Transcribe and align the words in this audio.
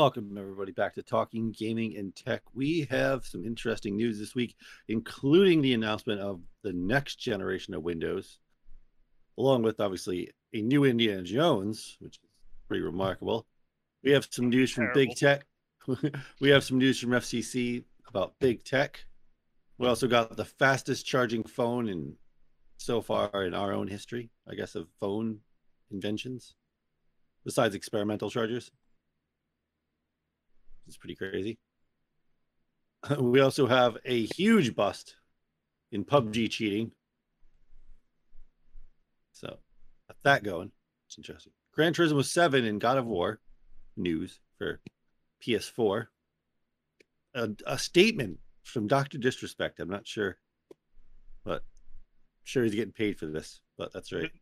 Welcome, 0.00 0.34
everybody, 0.38 0.72
back 0.72 0.94
to 0.94 1.02
Talking 1.02 1.52
Gaming 1.52 1.94
and 1.98 2.16
Tech. 2.16 2.40
We 2.54 2.86
have 2.88 3.26
some 3.26 3.44
interesting 3.44 3.98
news 3.98 4.18
this 4.18 4.34
week, 4.34 4.56
including 4.88 5.60
the 5.60 5.74
announcement 5.74 6.22
of 6.22 6.40
the 6.62 6.72
next 6.72 7.16
generation 7.16 7.74
of 7.74 7.82
Windows, 7.82 8.38
along 9.36 9.62
with 9.62 9.78
obviously 9.78 10.30
a 10.54 10.62
new 10.62 10.84
Indiana 10.86 11.22
Jones, 11.22 11.98
which 12.00 12.14
is 12.14 12.20
pretty 12.66 12.82
remarkable. 12.82 13.46
We 14.02 14.12
have 14.12 14.26
some 14.30 14.48
news 14.48 14.70
from 14.70 14.88
Big 14.94 15.14
Tech. 15.16 15.44
we 16.40 16.48
have 16.48 16.64
some 16.64 16.78
news 16.78 16.98
from 16.98 17.10
FCC 17.10 17.84
about 18.08 18.32
Big 18.40 18.64
Tech. 18.64 19.04
We 19.76 19.86
also 19.86 20.08
got 20.08 20.34
the 20.34 20.46
fastest 20.46 21.04
charging 21.04 21.44
phone 21.44 21.90
in 21.90 22.14
so 22.78 23.02
far 23.02 23.44
in 23.44 23.52
our 23.52 23.74
own 23.74 23.86
history, 23.86 24.30
I 24.50 24.54
guess, 24.54 24.76
of 24.76 24.88
phone 24.98 25.40
inventions, 25.90 26.54
besides 27.44 27.74
experimental 27.74 28.30
chargers. 28.30 28.70
It's 30.90 30.96
pretty 30.96 31.14
crazy. 31.14 31.58
We 33.18 33.40
also 33.40 33.66
have 33.66 33.96
a 34.04 34.26
huge 34.26 34.74
bust 34.74 35.16
in 35.92 36.04
PUBG 36.04 36.50
cheating. 36.50 36.90
So, 39.32 39.46
got 39.46 40.16
that 40.24 40.42
going. 40.42 40.72
It's 41.06 41.16
interesting. 41.16 41.52
Gran 41.72 41.94
Turismo 41.94 42.24
7 42.24 42.64
in 42.64 42.78
God 42.80 42.98
of 42.98 43.06
War 43.06 43.40
news 43.96 44.40
for 44.58 44.80
PS4. 45.46 46.08
A, 47.34 47.50
a 47.66 47.78
statement 47.78 48.38
from 48.64 48.88
Dr. 48.88 49.16
Disrespect. 49.16 49.78
I'm 49.78 49.88
not 49.88 50.06
sure, 50.06 50.38
but 51.44 51.62
I'm 51.62 52.44
sure 52.44 52.64
he's 52.64 52.74
getting 52.74 52.92
paid 52.92 53.16
for 53.16 53.26
this, 53.26 53.60
but 53.78 53.92
that's 53.92 54.12
right. 54.12 54.24
It, 54.24 54.32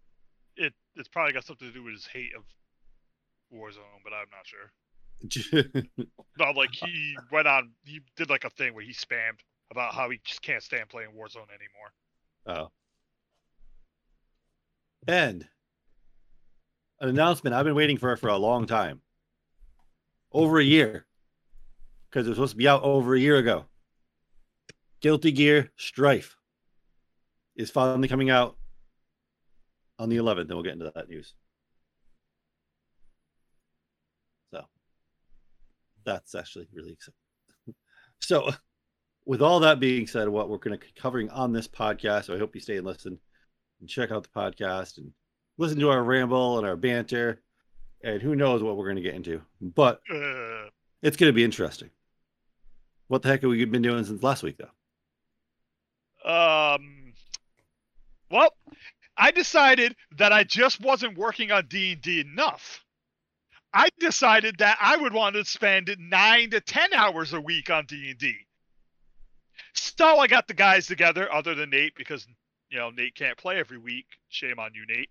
it 0.57 0.73
it's 0.97 1.09
probably 1.09 1.35
got 1.35 1.45
something 1.45 1.69
to 1.69 1.75
do 1.75 1.85
with 1.85 1.93
his 1.93 2.07
hate 2.07 2.35
of 2.35 2.43
Warzone, 3.55 4.03
but 4.03 4.15
I'm 4.15 4.31
not 4.31 4.47
sure. 4.47 4.73
No, 6.39 6.53
like 6.53 6.73
he 6.73 7.17
went 7.33 7.49
on, 7.49 7.71
he 7.85 8.01
did 8.17 8.31
like 8.31 8.45
a 8.45 8.51
thing 8.51 8.73
where 8.73 8.85
he 8.85 8.93
spammed 8.93 9.41
about 9.73 9.93
how 9.93 10.09
he 10.09 10.21
just 10.25 10.41
can't 10.41 10.63
stand 10.63 10.89
playing 10.89 11.09
Warzone 11.11 11.49
anymore. 11.51 11.93
Oh. 12.47 12.71
And 15.09 15.49
an 17.01 17.09
announcement 17.09 17.55
I've 17.55 17.65
been 17.65 17.75
waiting 17.75 17.99
for 17.99 18.17
for 18.17 18.29
a 18.29 18.37
long 18.37 18.67
time. 18.67 19.01
Over 20.33 20.61
a 20.61 20.65
year. 20.65 21.07
Because 22.09 22.27
it 22.27 22.31
was 22.31 22.37
supposed 22.37 22.53
to 22.53 22.57
be 22.57 22.69
out 22.69 22.83
over 22.83 23.15
a 23.15 23.21
year 23.21 23.37
ago. 23.37 23.65
Guilty 25.01 25.33
Gear 25.33 25.71
Strive 25.77 26.37
is 27.57 27.71
finally 27.71 28.09
coming 28.09 28.31
out 28.31 28.57
on 29.99 30.09
the 30.09 30.17
11th, 30.17 30.43
and 30.43 30.51
we'll 30.51 30.63
get 30.63 30.75
into 30.75 30.91
that 30.95 31.09
news. 31.09 31.35
That's 36.09 36.34
actually 36.34 36.67
really 36.73 36.92
exciting. 36.92 37.14
So, 38.20 38.51
with 39.27 39.42
all 39.42 39.61
that 39.61 39.78
being 39.78 40.06
said, 40.09 40.28
what 40.28 40.48
we're 40.48 40.59
going 40.59 40.77
to 40.77 40.84
be 40.84 40.92
covering 41.00 41.31
on 41.31 41.53
this 41.53 41.69
podcast, 41.69 42.25
so 42.25 42.34
I 42.34 42.39
hope 42.39 42.55
you 42.55 42.61
stay 42.61 42.78
and 42.78 42.87
listen 42.87 43.19
and 43.81 43.89
check 43.89 44.11
out 44.11 44.25
the 44.25 44.28
podcast 44.41 44.98
and 44.98 45.12
listen 45.56 45.78
to 45.78 45.91
our 45.91 46.03
ramble 46.03 46.59
and 46.59 46.67
our 46.67 46.75
banter. 46.77 47.41
And 48.03 48.20
who 48.23 48.34
knows 48.34 48.62
what 48.62 48.77
we're 48.77 48.87
going 48.87 48.97
to 48.97 49.03
get 49.03 49.15
into, 49.15 49.41
but 49.61 50.00
Uh, 50.12 50.69
it's 51.03 51.17
going 51.17 51.28
to 51.31 51.33
be 51.37 51.44
interesting. 51.44 51.91
What 53.09 53.22
the 53.22 53.28
heck 53.28 53.43
have 53.43 53.50
we 53.50 53.65
been 53.65 53.83
doing 53.83 54.04
since 54.04 54.22
last 54.22 54.43
week, 54.43 54.56
though? 54.59 54.71
um, 56.28 57.12
well, 58.31 58.53
I 59.16 59.31
decided 59.31 59.94
that 60.19 60.33
I 60.33 60.44
just 60.44 60.81
wasn't 60.81 61.16
working 61.19 61.50
on 61.53 61.66
D 61.66 61.93
and 61.93 62.03
D 62.03 62.21
enough. 62.21 62.84
I 63.73 63.89
decided 64.01 64.59
that 64.59 64.79
I 64.81 64.97
would 64.97 65.12
want 65.12 65.37
to 65.37 65.45
spend 65.45 65.95
nine 65.99 66.51
to 66.51 66.61
ten 66.61 66.93
hours 66.95 67.33
a 67.33 67.41
week 67.41 67.71
on 67.71 67.87
D 67.87 68.11
and 68.11 68.19
D. 68.19 68.34
So 69.75 70.19
I 70.19 70.27
got 70.27 70.49
the 70.49 70.55
guys 70.55 70.87
together, 70.87 71.33
other 71.33 71.55
than 71.55 71.71
Nate, 71.71 71.95
because 71.95 72.27
you 72.71 72.78
know 72.78 72.91
Nate 72.91 73.15
can't 73.15 73.37
play 73.37 73.59
every 73.59 73.78
week. 73.78 74.07
Shame 74.28 74.59
on 74.59 74.71
you, 74.75 74.87
Nate. 74.87 75.11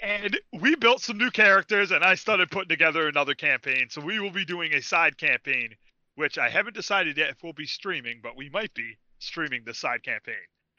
and 0.00 0.38
we 0.52 0.76
built 0.76 1.02
some 1.02 1.18
new 1.18 1.30
characters, 1.30 1.90
and 1.90 2.04
I 2.04 2.14
started 2.14 2.50
putting 2.50 2.68
together 2.68 3.08
another 3.08 3.34
campaign. 3.34 3.88
So 3.90 4.00
we 4.00 4.20
will 4.20 4.30
be 4.30 4.44
doing 4.44 4.74
a 4.74 4.82
side 4.82 5.18
campaign, 5.18 5.74
which 6.14 6.38
I 6.38 6.48
haven't 6.48 6.74
decided 6.74 7.16
yet 7.16 7.30
if 7.30 7.42
we'll 7.42 7.52
be 7.52 7.66
streaming, 7.66 8.20
but 8.22 8.36
we 8.36 8.48
might 8.50 8.72
be 8.74 8.96
streaming 9.18 9.62
the 9.64 9.74
side 9.74 10.02
campaign. 10.04 10.34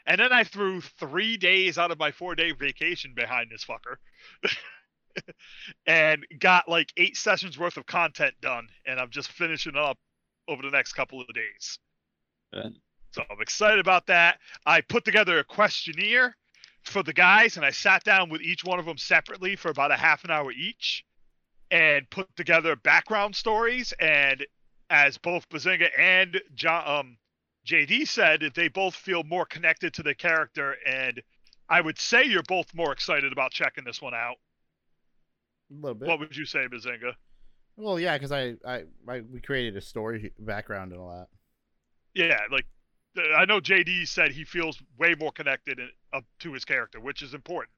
And 0.05 0.19
then 0.19 0.31
I 0.31 0.43
threw 0.43 0.81
three 0.81 1.37
days 1.37 1.77
out 1.77 1.91
of 1.91 1.99
my 1.99 2.11
four 2.11 2.35
day 2.35 2.51
vacation 2.51 3.13
behind 3.13 3.51
this 3.51 3.65
fucker. 3.65 3.97
and 5.85 6.25
got 6.39 6.69
like 6.69 6.91
eight 6.97 7.17
sessions 7.17 7.57
worth 7.57 7.77
of 7.77 7.85
content 7.85 8.35
done. 8.41 8.67
And 8.85 8.99
I'm 8.99 9.09
just 9.09 9.31
finishing 9.31 9.75
up 9.75 9.97
over 10.47 10.61
the 10.61 10.71
next 10.71 10.93
couple 10.93 11.21
of 11.21 11.27
days. 11.33 11.79
Uh, 12.53 12.69
So 13.11 13.23
I'm 13.29 13.41
excited 13.41 13.79
about 13.79 14.07
that. 14.07 14.39
I 14.65 14.81
put 14.81 15.05
together 15.05 15.39
a 15.39 15.43
questionnaire 15.43 16.35
for 16.83 17.03
the 17.03 17.13
guys 17.13 17.57
and 17.57 17.65
I 17.65 17.71
sat 17.71 18.03
down 18.03 18.29
with 18.29 18.41
each 18.41 18.63
one 18.63 18.79
of 18.79 18.85
them 18.85 18.97
separately 18.97 19.55
for 19.55 19.69
about 19.69 19.91
a 19.91 19.97
half 19.97 20.23
an 20.23 20.31
hour 20.31 20.51
each 20.51 21.05
and 21.71 22.09
put 22.09 22.27
together 22.35 22.75
background 22.75 23.35
stories. 23.35 23.93
And 23.99 24.45
as 24.89 25.17
both 25.17 25.47
Bazinga 25.49 25.89
and 25.97 26.41
John, 26.55 26.99
um, 26.99 27.17
JD 27.65 28.07
said, 28.07 28.51
they 28.55 28.67
both 28.67 28.95
feel 28.95 29.23
more 29.23 29.45
connected 29.45 29.93
to 29.95 30.03
the 30.03 30.15
character. 30.15 30.75
And 30.85 31.21
I 31.69 31.81
would 31.81 31.99
say 31.99 32.23
you're 32.23 32.43
both 32.43 32.73
more 32.73 32.91
excited 32.91 33.31
about 33.31 33.51
checking 33.51 33.83
this 33.83 34.01
one 34.01 34.15
out. 34.15 34.37
A 35.71 35.73
little 35.73 35.95
bit. 35.95 36.07
What 36.07 36.19
would 36.19 36.35
you 36.35 36.45
say, 36.45 36.67
Bazinga? 36.67 37.13
well, 37.79 37.99
yeah, 37.99 38.17
because 38.17 38.31
I, 38.31 38.55
I, 38.65 38.83
I, 39.07 39.21
we 39.21 39.39
created 39.39 39.77
a 39.77 39.81
story 39.81 40.33
background 40.37 40.91
and 40.91 40.99
all 40.99 41.09
that. 41.09 41.27
Yeah, 42.13 42.39
like 42.51 42.65
I 43.37 43.45
know 43.45 43.59
JD 43.59 44.07
said 44.07 44.31
he 44.31 44.43
feels 44.43 44.81
way 44.97 45.15
more 45.17 45.31
connected 45.31 45.79
in, 45.79 45.89
up 46.13 46.25
to 46.39 46.53
his 46.53 46.65
character, 46.65 46.99
which 46.99 47.21
is 47.21 47.33
important. 47.33 47.71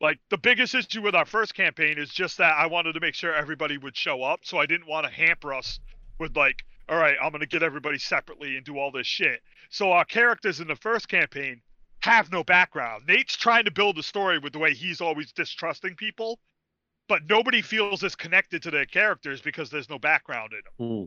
Like 0.00 0.18
the 0.30 0.38
biggest 0.38 0.74
issue 0.74 1.02
with 1.02 1.14
our 1.14 1.24
first 1.24 1.54
campaign 1.54 1.98
is 1.98 2.10
just 2.10 2.38
that 2.38 2.54
I 2.56 2.66
wanted 2.66 2.92
to 2.94 3.00
make 3.00 3.14
sure 3.14 3.34
everybody 3.34 3.78
would 3.78 3.96
show 3.96 4.22
up, 4.22 4.40
so 4.42 4.58
I 4.58 4.66
didn't 4.66 4.88
want 4.88 5.06
to 5.06 5.12
hamper 5.12 5.54
us 5.54 5.78
with 6.18 6.36
like, 6.36 6.64
all 6.88 6.98
right, 6.98 7.16
I'm 7.22 7.32
gonna 7.32 7.46
get 7.46 7.62
everybody 7.62 7.98
separately 7.98 8.56
and 8.56 8.64
do 8.64 8.78
all 8.78 8.90
this 8.90 9.06
shit. 9.06 9.40
So 9.70 9.92
our 9.92 10.04
characters 10.04 10.60
in 10.60 10.68
the 10.68 10.76
first 10.76 11.08
campaign 11.08 11.60
have 12.00 12.30
no 12.32 12.44
background. 12.44 13.04
Nate's 13.06 13.36
trying 13.36 13.64
to 13.64 13.70
build 13.70 13.98
a 13.98 14.02
story 14.02 14.38
with 14.38 14.52
the 14.52 14.58
way 14.58 14.74
he's 14.74 15.00
always 15.00 15.32
distrusting 15.32 15.96
people, 15.96 16.38
but 17.08 17.22
nobody 17.28 17.62
feels 17.62 18.04
as 18.04 18.14
connected 18.14 18.62
to 18.62 18.70
their 18.70 18.86
characters 18.86 19.40
because 19.40 19.70
there's 19.70 19.90
no 19.90 19.98
background 19.98 20.52
in 20.52 20.86
them 20.86 20.98
hmm. 20.98 21.04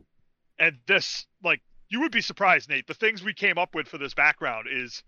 and 0.64 0.78
this 0.86 1.26
like 1.42 1.60
you 1.88 2.00
would 2.00 2.12
be 2.12 2.20
surprised 2.20 2.68
nate 2.68 2.86
the 2.86 2.94
things 2.94 3.22
we 3.22 3.32
came 3.32 3.58
up 3.58 3.74
with 3.74 3.88
for 3.88 3.98
this 3.98 4.14
background 4.14 4.66
is 4.70 5.02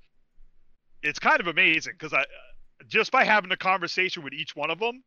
it's 1.03 1.19
kind 1.19 1.41
of 1.41 1.47
amazing 1.47 1.93
because 1.99 2.13
i 2.13 2.25
just 2.89 3.13
by 3.13 3.25
having 3.25 3.51
a 3.53 3.57
conversation 3.57 4.23
with 4.23 4.33
each 4.33 4.57
one 4.57 4.71
of 4.71 4.79
them 4.79 5.03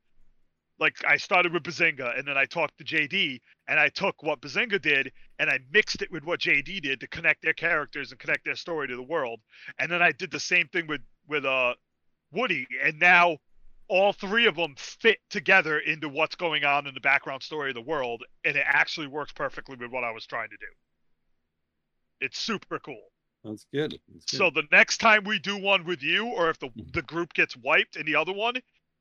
like 0.80 0.94
i 1.08 1.18
started 1.18 1.54
with 1.54 1.64
bazinga 1.64 2.18
and 2.18 2.28
then 2.28 2.38
i 2.38 2.46
talked 2.46 2.78
to 2.78 2.84
jd 2.84 3.40
and 3.68 3.80
i 3.80 3.90
took 3.90 4.22
what 4.24 4.42
bazinga 4.42 4.82
did 4.82 5.12
and 5.40 5.50
i 5.50 5.58
mixed 5.72 6.02
it 6.02 6.12
with 6.12 6.24
what 6.24 6.40
jd 6.40 6.82
did 6.82 7.00
to 7.00 7.08
connect 7.08 7.42
their 7.42 7.54
characters 7.54 8.12
and 8.12 8.20
connect 8.20 8.46
their 8.46 8.56
story 8.56 8.88
to 8.88 8.96
the 8.96 9.04
world 9.04 9.40
and 9.80 9.92
then 9.92 10.02
i 10.02 10.12
did 10.12 10.32
the 10.32 10.40
same 10.40 10.68
thing 10.68 10.88
with 10.88 11.02
with 11.28 11.46
uh 11.46 11.74
woody 12.32 12.68
and 12.84 13.00
now 13.00 13.38
all 13.90 14.14
three 14.14 14.46
of 14.46 14.56
them 14.56 14.76
fit 14.78 15.20
together 15.30 15.80
into 15.80 16.10
what's 16.10 16.36
going 16.36 16.64
on 16.64 16.88
in 16.88 16.94
the 16.94 17.00
background 17.00 17.42
story 17.42 17.70
of 17.70 17.76
the 17.76 17.82
world 17.82 18.24
and 18.44 18.56
it 18.56 18.66
actually 18.66 19.08
works 19.08 19.32
perfectly 19.32 19.76
with 19.76 19.92
what 19.92 20.04
i 20.04 20.12
was 20.12 20.26
trying 20.26 20.50
to 20.50 20.58
do 20.58 20.68
it's 22.20 22.40
super 22.40 22.80
cool 22.80 23.12
That's 23.44 23.66
good. 23.74 24.00
That's 24.12 24.26
good. 24.26 24.38
so 24.38 24.50
the 24.50 24.64
next 24.72 24.98
time 24.98 25.24
we 25.24 25.40
do 25.40 25.58
one 25.58 25.86
with 25.86 26.04
you 26.04 26.28
or 26.28 26.50
if 26.50 26.60
the, 26.60 26.68
mm-hmm. 26.68 26.92
the 26.94 27.02
group 27.04 27.34
gets 27.34 27.56
wiped 27.58 27.96
in 27.96 28.06
the 28.06 28.16
other 28.16 28.34
one 28.34 28.56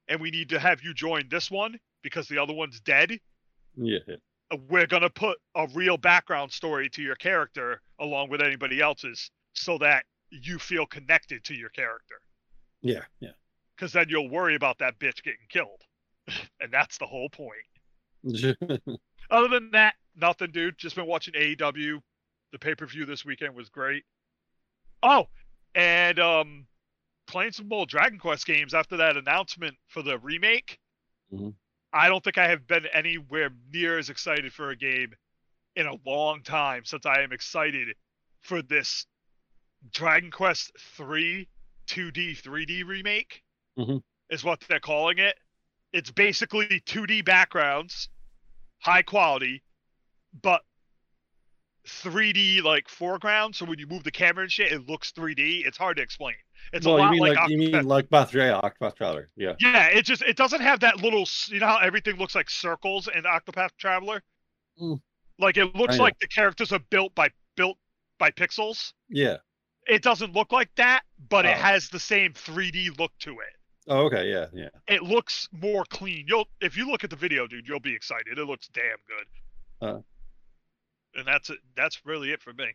and 0.09 0.21
we 0.21 0.31
need 0.31 0.49
to 0.51 0.59
have 0.59 0.83
you 0.83 0.95
join 0.95 1.29
this 1.29 1.51
one 1.51 1.79
because 2.03 2.29
the 2.29 2.39
other 2.39 2.55
one's 2.55 2.81
dead 2.81 3.19
yeah, 3.79 3.99
we're 4.71 4.87
going 4.87 5.03
to 5.03 5.11
put 5.11 5.39
a 5.55 5.67
real 5.75 5.99
background 5.99 6.51
story 6.51 6.89
to 6.89 7.03
your 7.03 7.17
character 7.17 7.83
along 8.01 8.31
with 8.31 8.41
anybody 8.41 8.81
else's 8.81 9.31
so 9.53 9.77
that 9.79 10.05
you 10.31 10.59
feel 10.59 10.87
connected 10.87 11.45
to 11.45 11.55
your 11.55 11.69
character 11.71 12.17
yeah, 12.83 13.03
yeah. 13.21 13.31
Because 13.77 13.93
then 13.93 14.07
you'll 14.09 14.31
worry 14.31 14.55
about 14.55 14.79
that 14.79 14.99
bitch 14.99 15.23
getting 15.23 15.47
killed 15.49 15.83
and 16.61 16.73
that's 16.73 16.99
the 16.99 17.07
whole 17.07 17.29
point 17.29 17.53
other 19.31 19.49
than 19.49 19.71
that 19.73 19.95
nothing 20.17 20.51
dude 20.51 20.77
just 20.79 20.97
been 20.97 21.07
watching 21.07 21.35
aew 21.35 22.01
the 22.53 22.59
pay-per-view 22.59 23.05
this 23.05 23.25
weekend 23.25 23.55
was 23.55 23.69
great 23.69 24.05
oh 25.03 25.27
and 25.75 26.19
um 26.19 26.67
playing 27.27 27.53
some 27.53 27.69
more 27.69 27.87
Dragon 27.87 28.19
Quest 28.19 28.47
games 28.47 28.75
after 28.75 28.97
that 28.99 29.17
announcement 29.17 29.77
for 29.89 30.03
the 30.03 30.19
remake. 30.19 30.79
Mhm. 31.33 31.55
I 31.93 32.09
don't 32.09 32.23
think 32.23 32.39
I 32.39 32.49
have 32.49 32.67
been 32.67 32.87
anywhere 32.87 33.51
near 33.71 33.99
as 33.99 34.11
excited 34.11 34.53
for 34.53 34.71
a 34.71 34.77
game 34.77 35.15
in 35.75 35.87
a 35.87 35.97
long 36.05 36.43
time 36.43 36.85
since 36.85 37.07
I 37.07 37.23
am 37.23 37.33
excited 37.33 37.97
for 38.41 38.63
this 38.63 39.07
Dragon 39.91 40.31
Quest 40.31 40.73
3 40.79 41.49
2D 41.87 42.41
3D 42.41 42.85
remake. 42.85 43.43
Mhm. 43.79 44.03
Is 44.31 44.43
what 44.45 44.61
they're 44.69 44.81
calling 44.81 45.19
it. 45.19 45.37
It's 45.93 46.11
basically 46.11 46.81
2D 46.87 47.25
backgrounds, 47.25 48.09
high 48.79 49.03
quality, 49.03 49.63
but 50.43 50.63
3D 51.87 52.61
like 52.63 52.89
foreground. 52.89 53.55
So 53.55 53.65
when 53.65 53.79
you 53.79 53.87
move 53.87 54.03
the 54.05 54.11
camera 54.11 54.43
and 54.45 54.53
shit, 54.53 54.73
it 54.73 54.89
looks 54.89 55.13
3D. 55.13 55.65
It's 55.65 55.79
hard 55.79 55.97
to 55.99 56.03
explain. 56.03 56.35
It's 56.73 56.85
well, 56.85 56.97
a 56.97 56.99
lot 56.99 57.05
you 57.05 57.11
mean 57.13 57.21
like, 57.21 57.39
like, 57.39 57.51
you 57.51 57.59
mean 57.59 57.71
like 57.87 58.07
yeah, 58.11 58.61
Octopath 58.61 58.97
Traveler. 58.97 59.31
Yeah. 59.37 59.55
yeah, 59.61 59.87
it 59.87 60.05
just 60.05 60.23
it 60.23 60.37
doesn't 60.37 60.61
have 60.61 60.81
that 60.81 60.97
little 61.01 61.25
you 61.49 61.61
know 61.61 61.67
how 61.67 61.79
everything 61.79 62.17
looks 62.17 62.35
like 62.35 62.51
circles 62.51 63.09
in 63.09 63.23
Octopath 63.23 63.71
Traveler? 63.79 64.23
Mm. 64.81 65.01
Like 65.39 65.57
it 65.57 65.75
looks 65.77 65.99
like 65.99 66.19
the 66.19 66.27
characters 66.27 66.73
are 66.73 66.81
built 66.91 67.15
by 67.15 67.31
built 67.57 67.79
by 68.19 68.31
pixels. 68.31 68.93
Yeah. 69.09 69.37
It 69.87 70.03
doesn't 70.03 70.33
look 70.35 70.51
like 70.51 70.75
that, 70.77 71.03
but 71.29 71.47
it 71.47 71.57
Oh. 71.57 71.61
has 71.61 71.89
the 71.89 72.01
same 72.01 72.33
3D 72.33 72.91
look 72.99 73.13
to 73.21 73.31
it. 73.39 73.57
Oh, 73.89 74.07
okay. 74.07 74.31
Yeah. 74.31 74.47
Yeah. 74.53 74.69
It 74.89 75.03
looks 75.03 75.49
more 75.53 75.85
clean. 75.89 76.25
You'll 76.29 76.49
if 76.61 76.77
you 76.77 76.89
look 76.91 77.05
at 77.05 77.11
the 77.11 77.17
video, 77.17 77.47
dude, 77.47 77.67
you'll 77.69 77.81
be 77.81 77.95
excited. 77.95 78.39
It 78.39 78.45
looks 78.45 78.69
damn 78.69 78.83
good. 79.07 79.87
Uh. 79.89 80.01
and 81.15 81.27
that's 81.27 81.51
it. 81.51 81.59
That's 81.77 82.01
really 82.05 82.33
it 82.33 82.43
for 82.43 82.53
me. 82.53 82.67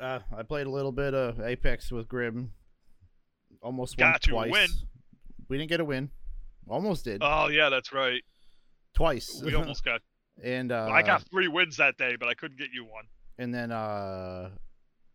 Uh, 0.00 0.18
I 0.36 0.42
played 0.42 0.66
a 0.66 0.70
little 0.70 0.92
bit 0.92 1.14
of 1.14 1.40
Apex 1.40 1.92
with 1.92 2.08
Grim. 2.08 2.52
Almost 3.62 3.98
won 3.98 4.12
Got 4.12 4.22
to 4.22 4.30
twice. 4.30 4.50
win. 4.50 4.68
We 5.48 5.58
didn't 5.58 5.70
get 5.70 5.80
a 5.80 5.84
win. 5.84 6.10
Almost 6.68 7.04
did. 7.04 7.22
Oh 7.22 7.46
yeah, 7.48 7.68
that's 7.68 7.92
right. 7.92 8.22
twice. 8.94 9.40
We 9.44 9.54
almost 9.54 9.84
got. 9.84 10.00
and 10.42 10.72
uh, 10.72 10.88
I 10.90 11.02
got 11.02 11.22
three 11.30 11.48
wins 11.48 11.76
that 11.76 11.96
day, 11.96 12.16
but 12.18 12.28
I 12.28 12.34
couldn't 12.34 12.58
get 12.58 12.68
you 12.72 12.84
one. 12.84 13.04
and 13.38 13.54
then 13.54 13.70
uh, 13.70 14.50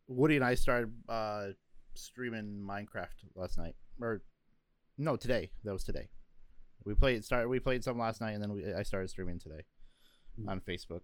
Woody 0.07 0.37
and 0.37 0.45
I 0.45 0.55
started 0.55 0.91
uh, 1.09 1.47
streaming 1.93 2.65
Minecraft 2.67 3.07
last 3.35 3.57
night, 3.57 3.75
or 3.99 4.21
no, 4.97 5.15
today. 5.15 5.51
That 5.63 5.73
was 5.73 5.83
today. 5.83 6.09
We 6.83 6.95
played 6.95 7.23
start. 7.23 7.49
We 7.49 7.59
played 7.59 7.83
some 7.83 7.99
last 7.99 8.21
night, 8.21 8.31
and 8.31 8.41
then 8.41 8.51
we, 8.53 8.73
I 8.73 8.83
started 8.83 9.09
streaming 9.09 9.39
today 9.39 9.65
Hmm. 10.39 10.49
on 10.49 10.61
Facebook. 10.61 11.01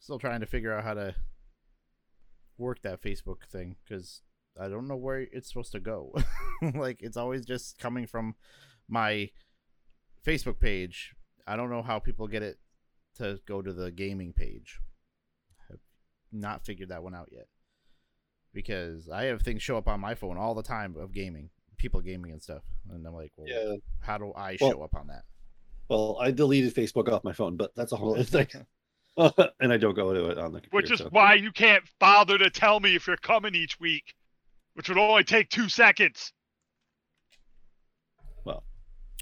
Still 0.00 0.18
trying 0.18 0.40
to 0.40 0.46
figure 0.46 0.72
out 0.72 0.84
how 0.84 0.94
to 0.94 1.14
work 2.56 2.82
that 2.82 3.02
Facebook 3.02 3.44
thing 3.50 3.76
because 3.84 4.22
I 4.60 4.68
don't 4.68 4.88
know 4.88 4.96
where 4.96 5.20
it's 5.20 5.48
supposed 5.48 5.72
to 5.72 5.80
go. 5.80 6.14
like 6.74 6.98
it's 7.00 7.16
always 7.16 7.44
just 7.44 7.78
coming 7.78 8.06
from 8.06 8.34
my 8.88 9.30
Facebook 10.26 10.58
page. 10.60 11.14
I 11.46 11.56
don't 11.56 11.70
know 11.70 11.82
how 11.82 11.98
people 11.98 12.26
get 12.28 12.42
it 12.42 12.58
to 13.16 13.40
go 13.46 13.62
to 13.62 13.72
the 13.72 13.90
gaming 13.90 14.32
page. 14.32 14.80
Have 15.70 15.80
not 16.32 16.64
figured 16.64 16.90
that 16.90 17.02
one 17.02 17.14
out 17.14 17.28
yet. 17.32 17.46
Because 18.58 19.08
I 19.08 19.26
have 19.26 19.42
things 19.42 19.62
show 19.62 19.78
up 19.78 19.86
on 19.86 20.00
my 20.00 20.16
phone 20.16 20.36
all 20.36 20.52
the 20.52 20.64
time 20.64 20.96
of 20.98 21.12
gaming, 21.12 21.48
people 21.76 22.00
gaming 22.00 22.32
and 22.32 22.42
stuff, 22.42 22.64
and 22.90 23.06
I'm 23.06 23.14
like, 23.14 23.30
well, 23.36 23.46
Yeah. 23.48 23.76
how 24.00 24.18
do 24.18 24.32
I 24.32 24.56
Well- 24.60 24.72
show 24.72 24.82
up 24.82 24.96
on 24.96 25.06
that? 25.06 25.22
Well, 25.88 26.18
I 26.20 26.32
deleted 26.32 26.74
Facebook 26.74 27.08
off 27.08 27.22
my 27.22 27.32
phone, 27.32 27.56
but 27.56 27.72
that's 27.76 27.92
a 27.92 27.96
whole 27.96 28.14
other 28.14 28.24
thing. 28.24 28.48
and 29.60 29.72
I 29.72 29.76
don't 29.76 29.94
go 29.94 30.12
to 30.12 30.30
it 30.30 30.38
on 30.38 30.52
the 30.52 30.60
computer. 30.60 30.74
Which 30.76 30.90
is 30.90 30.98
so. 30.98 31.08
why 31.10 31.34
you 31.34 31.52
can't 31.52 31.84
bother 32.00 32.36
to 32.36 32.50
tell 32.50 32.80
me 32.80 32.96
if 32.96 33.06
you're 33.06 33.16
coming 33.16 33.54
each 33.54 33.78
week, 33.78 34.16
which 34.74 34.88
would 34.88 34.98
only 34.98 35.22
take 35.22 35.50
two 35.50 35.68
seconds. 35.68 36.32
Well. 38.44 38.64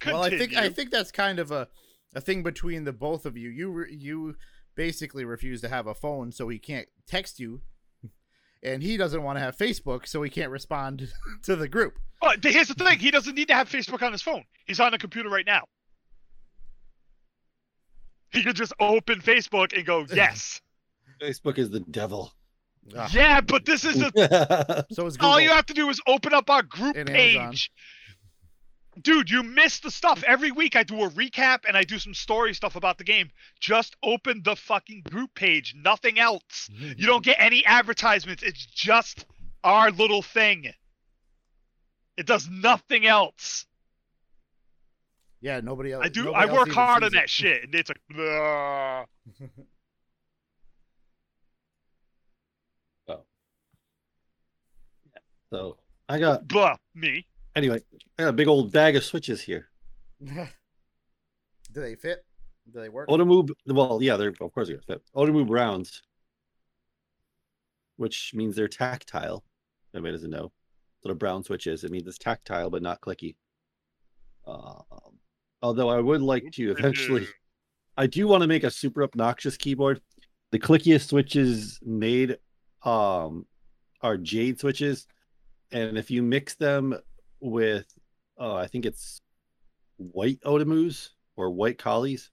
Well, 0.07 0.23
I 0.23 0.31
think 0.31 0.55
I 0.57 0.71
think 0.71 0.91
that's 0.91 1.13
kind 1.13 1.39
of 1.39 1.51
a 1.51 1.69
a 2.15 2.23
thing 2.23 2.43
between 2.43 2.85
the 2.85 2.93
both 2.95 3.27
of 3.27 3.37
you. 3.37 3.51
You 3.51 3.71
re- 3.71 3.95
you 3.95 4.37
basically 4.75 5.27
refuse 5.27 5.61
to 5.61 5.69
have 5.69 5.87
a 5.87 5.95
phone, 5.95 6.33
so 6.33 6.49
he 6.49 6.59
can't 6.59 6.89
text 7.07 7.39
you, 7.39 7.61
and 8.63 8.83
he 8.83 8.97
doesn't 8.97 9.23
want 9.23 9.37
to 9.37 9.41
have 9.41 9.57
Facebook, 9.57 10.07
so 10.07 10.23
he 10.23 10.31
can't 10.31 10.51
respond 10.51 11.09
to 11.45 11.57
the 11.57 11.69
group. 11.69 11.99
But 12.21 12.43
here's 12.43 12.69
the 12.69 12.75
thing: 12.75 12.99
he 12.99 13.11
doesn't 13.11 13.35
need 13.35 13.49
to 13.49 13.55
have 13.55 13.69
Facebook 13.69 14.03
on 14.03 14.13
his 14.13 14.23
phone. 14.23 14.45
He's 14.67 14.81
on 14.81 14.93
the 14.93 14.99
computer 14.99 15.29
right 15.29 15.47
now. 15.47 15.65
He 18.31 18.43
could 18.43 18.57
just 18.57 18.73
open 18.81 19.21
Facebook 19.21 19.77
and 19.77 19.87
go, 19.87 20.05
"Yes, 20.13 20.61
Facebook 21.21 21.59
is 21.59 21.71
the 21.71 21.81
devil. 21.81 22.33
Ah, 22.97 23.09
yeah." 23.13 23.41
But 23.41 23.65
this 23.65 23.85
is 23.85 24.01
a, 24.03 24.85
So 24.93 25.07
is 25.07 25.17
Google. 25.17 25.31
all 25.31 25.41
you 25.41 25.51
have 25.51 25.67
to 25.67 25.75
do 25.75 25.89
is 25.89 26.01
open 26.07 26.33
up 26.35 26.51
our 26.51 26.63
group 26.63 26.97
And 26.97 27.09
page. 27.09 27.37
Amazon. 27.37 27.57
Dude, 29.03 29.31
you 29.31 29.43
miss 29.43 29.81
the 29.81 29.91
stuff. 29.91 30.25
Every 30.27 30.51
week 30.51 30.75
I 30.75 30.83
do 30.83 31.03
a 31.03 31.11
recap 31.11 31.61
and 31.69 31.77
I 31.77 31.85
do 31.85 31.99
some 31.99 32.15
story 32.15 32.55
stuff 32.55 32.77
about 32.77 32.97
the 32.97 33.05
game. 33.05 33.31
Just 33.61 33.95
open 34.03 34.43
the 34.43 34.57
fucking 34.57 35.03
group 35.03 35.35
page. 35.35 35.75
Nothing 35.77 36.19
else. 36.19 36.71
You 36.73 37.07
don't 37.07 37.25
get 37.25 37.37
any 37.39 37.65
advertisements. 37.67 38.43
It's 38.43 38.65
just 38.65 39.27
our 39.63 39.91
little 39.91 40.23
thing. 40.23 40.73
It 42.17 42.27
does 42.27 42.49
nothing 42.49 43.07
else. 43.07 43.67
Yeah, 45.43 45.61
nobody 45.61 45.93
else. 45.93 46.05
I 46.05 46.09
do. 46.09 46.33
I 46.33 46.47
work 46.47 46.71
hard 46.71 47.03
sees 47.03 47.09
on 47.09 47.13
that 47.13 47.25
it. 47.25 47.31
shit, 47.31 47.65
and 47.65 47.75
it's 47.75 47.91
like, 47.91 48.01
"Ugh." 53.09 53.19
so 55.51 55.77
I 56.09 56.19
got 56.19 56.49
blah, 56.49 56.77
me. 56.95 57.27
Anyway. 57.57 57.81
I 58.19 58.23
got 58.23 58.29
a 58.29 58.33
big 58.33 58.49
old 58.49 58.71
bag 58.71 58.95
of 58.97 59.05
switches 59.05 59.41
here. 59.41 59.69
Do 60.21 60.47
they 61.73 61.95
fit? 61.95 62.25
Do 62.73 62.81
they 62.81 62.89
work? 62.89 63.09
Outemu, 63.09 63.49
well, 63.67 63.99
yeah, 64.03 64.17
they're 64.17 64.29
of 64.29 64.39
course 64.53 64.69
they're 64.69 64.77
gonna 64.77 64.99
fit. 64.99 65.03
Outemu 65.15 65.47
Browns, 65.47 66.03
which 67.97 68.33
means 68.35 68.55
they're 68.57 68.69
tactile. 68.69 69.45
Anybody 69.95 70.13
doesn't 70.13 70.31
know 70.31 70.53
what 71.03 71.11
a 71.11 71.15
brown 71.15 71.45
switch 71.45 71.67
is? 71.67 71.85
It 71.85 71.91
means 71.91 72.07
it's 72.07 72.19
tactile 72.19 72.71
but 72.71 72.83
not 72.83 73.01
clicky. 73.01 73.37
Um, 74.47 75.19
although 75.63 75.89
I 75.89 76.01
would 76.01 76.23
like 76.23 76.51
to 76.53 76.71
eventually, 76.71 77.27
I 77.97 78.07
do 78.07 78.27
want 78.27 78.43
to 78.43 78.49
make 78.49 78.65
a 78.65 78.71
super 78.71 79.03
obnoxious 79.03 79.57
keyboard. 79.57 80.01
The 80.51 80.59
clickiest 80.59 81.09
switches 81.09 81.79
made 81.83 82.39
um, 82.85 83.47
are 84.01 84.17
jade 84.17 84.61
switches, 84.61 85.07
and 85.73 85.99
if 85.99 86.11
you 86.11 86.23
mix 86.23 86.55
them 86.55 86.95
with, 87.47 87.87
uh, 88.39 88.55
I 88.57 88.67
think 88.67 88.85
it's 88.87 89.21
white 89.97 90.41
Outemus 90.45 91.11
or 91.37 91.51
white 91.51 91.79
collies, 91.79 92.31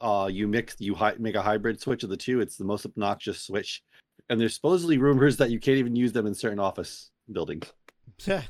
uh, 0.00 0.28
you 0.30 0.48
mix 0.48 0.76
you 0.78 0.94
hi- 0.94 1.14
make 1.18 1.34
a 1.36 1.42
hybrid 1.42 1.80
switch 1.80 2.02
of 2.02 2.10
the 2.10 2.16
two. 2.16 2.40
It's 2.40 2.56
the 2.56 2.64
most 2.64 2.84
obnoxious 2.84 3.40
switch, 3.42 3.82
and 4.28 4.40
there's 4.40 4.54
supposedly 4.54 4.98
rumors 4.98 5.36
that 5.38 5.50
you 5.50 5.60
can't 5.60 5.78
even 5.78 5.94
use 5.96 6.12
them 6.12 6.26
in 6.26 6.34
certain 6.34 6.58
office 6.58 7.10
buildings. 7.32 7.72
Yeah, 8.26 8.42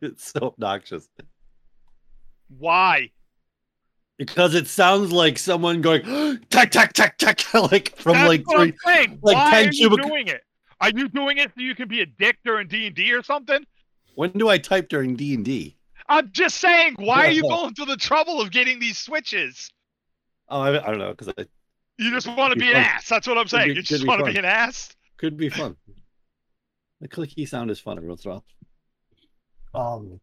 it's 0.00 0.32
so 0.32 0.40
obnoxious 0.48 1.08
Why? 2.58 3.10
because 4.18 4.54
it 4.54 4.66
sounds 4.66 5.12
like 5.12 5.38
someone 5.38 5.80
going 5.80 6.02
tack 6.50 6.70
tack 6.70 6.92
tack 6.92 7.16
tack 7.18 7.42
like 7.72 7.96
from 7.96 8.14
That's 8.14 8.28
like 8.28 8.44
three. 8.50 8.74
I'm 8.86 9.18
like 9.22 9.36
Why 9.36 9.50
10 9.50 9.68
are 9.68 9.72
you 9.72 9.88
cubic- 9.90 10.06
doing 10.06 10.28
it? 10.28 10.42
Are 10.80 10.90
you 10.90 11.08
doing 11.08 11.38
it 11.38 11.50
so 11.56 11.60
you 11.62 11.74
can 11.74 11.88
be 11.88 12.00
a 12.02 12.06
dick 12.06 12.36
during 12.44 12.68
D 12.68 12.86
and 12.86 12.94
D 12.96 13.12
or 13.12 13.22
something? 13.22 13.64
When 14.18 14.32
do 14.32 14.48
I 14.48 14.58
type 14.58 14.88
during 14.88 15.14
D 15.14 15.32
and 15.32 15.44
D? 15.44 15.76
I'm 16.08 16.32
just 16.32 16.56
saying. 16.56 16.96
Why 16.98 17.26
are 17.26 17.30
you 17.30 17.42
going 17.42 17.74
through 17.74 17.84
the 17.84 17.96
trouble 17.96 18.40
of 18.40 18.50
getting 18.50 18.80
these 18.80 18.98
switches? 18.98 19.70
Oh, 20.48 20.60
I, 20.60 20.70
I 20.84 20.90
don't 20.90 20.98
know 20.98 21.10
because 21.10 21.28
it 21.28 21.48
You 21.98 22.10
just 22.10 22.26
want 22.26 22.52
to 22.52 22.58
be 22.58 22.64
be 22.64 22.68
an 22.70 22.74
fun. 22.74 22.82
ass. 22.82 23.08
That's 23.08 23.28
what 23.28 23.38
I'm 23.38 23.46
saying. 23.46 23.68
be- 23.68 23.74
you 23.74 23.82
just 23.82 24.04
want 24.04 24.26
to 24.26 24.32
be 24.32 24.36
an 24.36 24.44
ass. 24.44 24.92
could 25.18 25.36
be 25.36 25.48
fun. 25.48 25.76
the 27.00 27.06
clicky 27.06 27.48
sound 27.48 27.70
is 27.70 27.78
fun 27.78 27.96
every 27.96 28.08
once 28.08 28.24
in 28.24 28.32
a 28.32 28.34
while. 28.34 29.94
Um, 29.96 30.20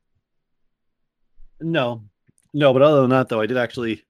no, 1.62 2.04
no, 2.54 2.74
but 2.74 2.82
other 2.82 3.00
than 3.00 3.12
that, 3.12 3.30
though, 3.30 3.40
I 3.40 3.46
did 3.46 3.56
actually. 3.56 4.04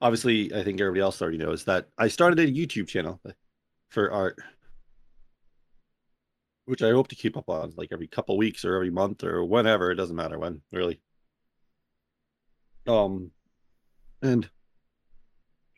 Obviously, 0.00 0.54
I 0.54 0.62
think 0.62 0.80
everybody 0.80 1.00
else 1.00 1.20
already 1.20 1.38
knows 1.38 1.64
that 1.64 1.88
I 1.98 2.06
started 2.06 2.38
a 2.38 2.46
YouTube 2.46 2.86
channel 2.86 3.20
for 3.88 4.12
art, 4.12 4.38
which 6.66 6.82
I 6.82 6.90
hope 6.90 7.08
to 7.08 7.16
keep 7.16 7.36
up 7.36 7.48
on, 7.48 7.72
like 7.76 7.90
every 7.92 8.06
couple 8.06 8.36
weeks 8.36 8.64
or 8.64 8.74
every 8.74 8.90
month 8.90 9.24
or 9.24 9.44
whenever. 9.44 9.90
It 9.90 9.96
doesn't 9.96 10.16
matter 10.16 10.38
when, 10.38 10.62
really. 10.70 11.00
Um, 12.86 13.30
and 14.22 14.48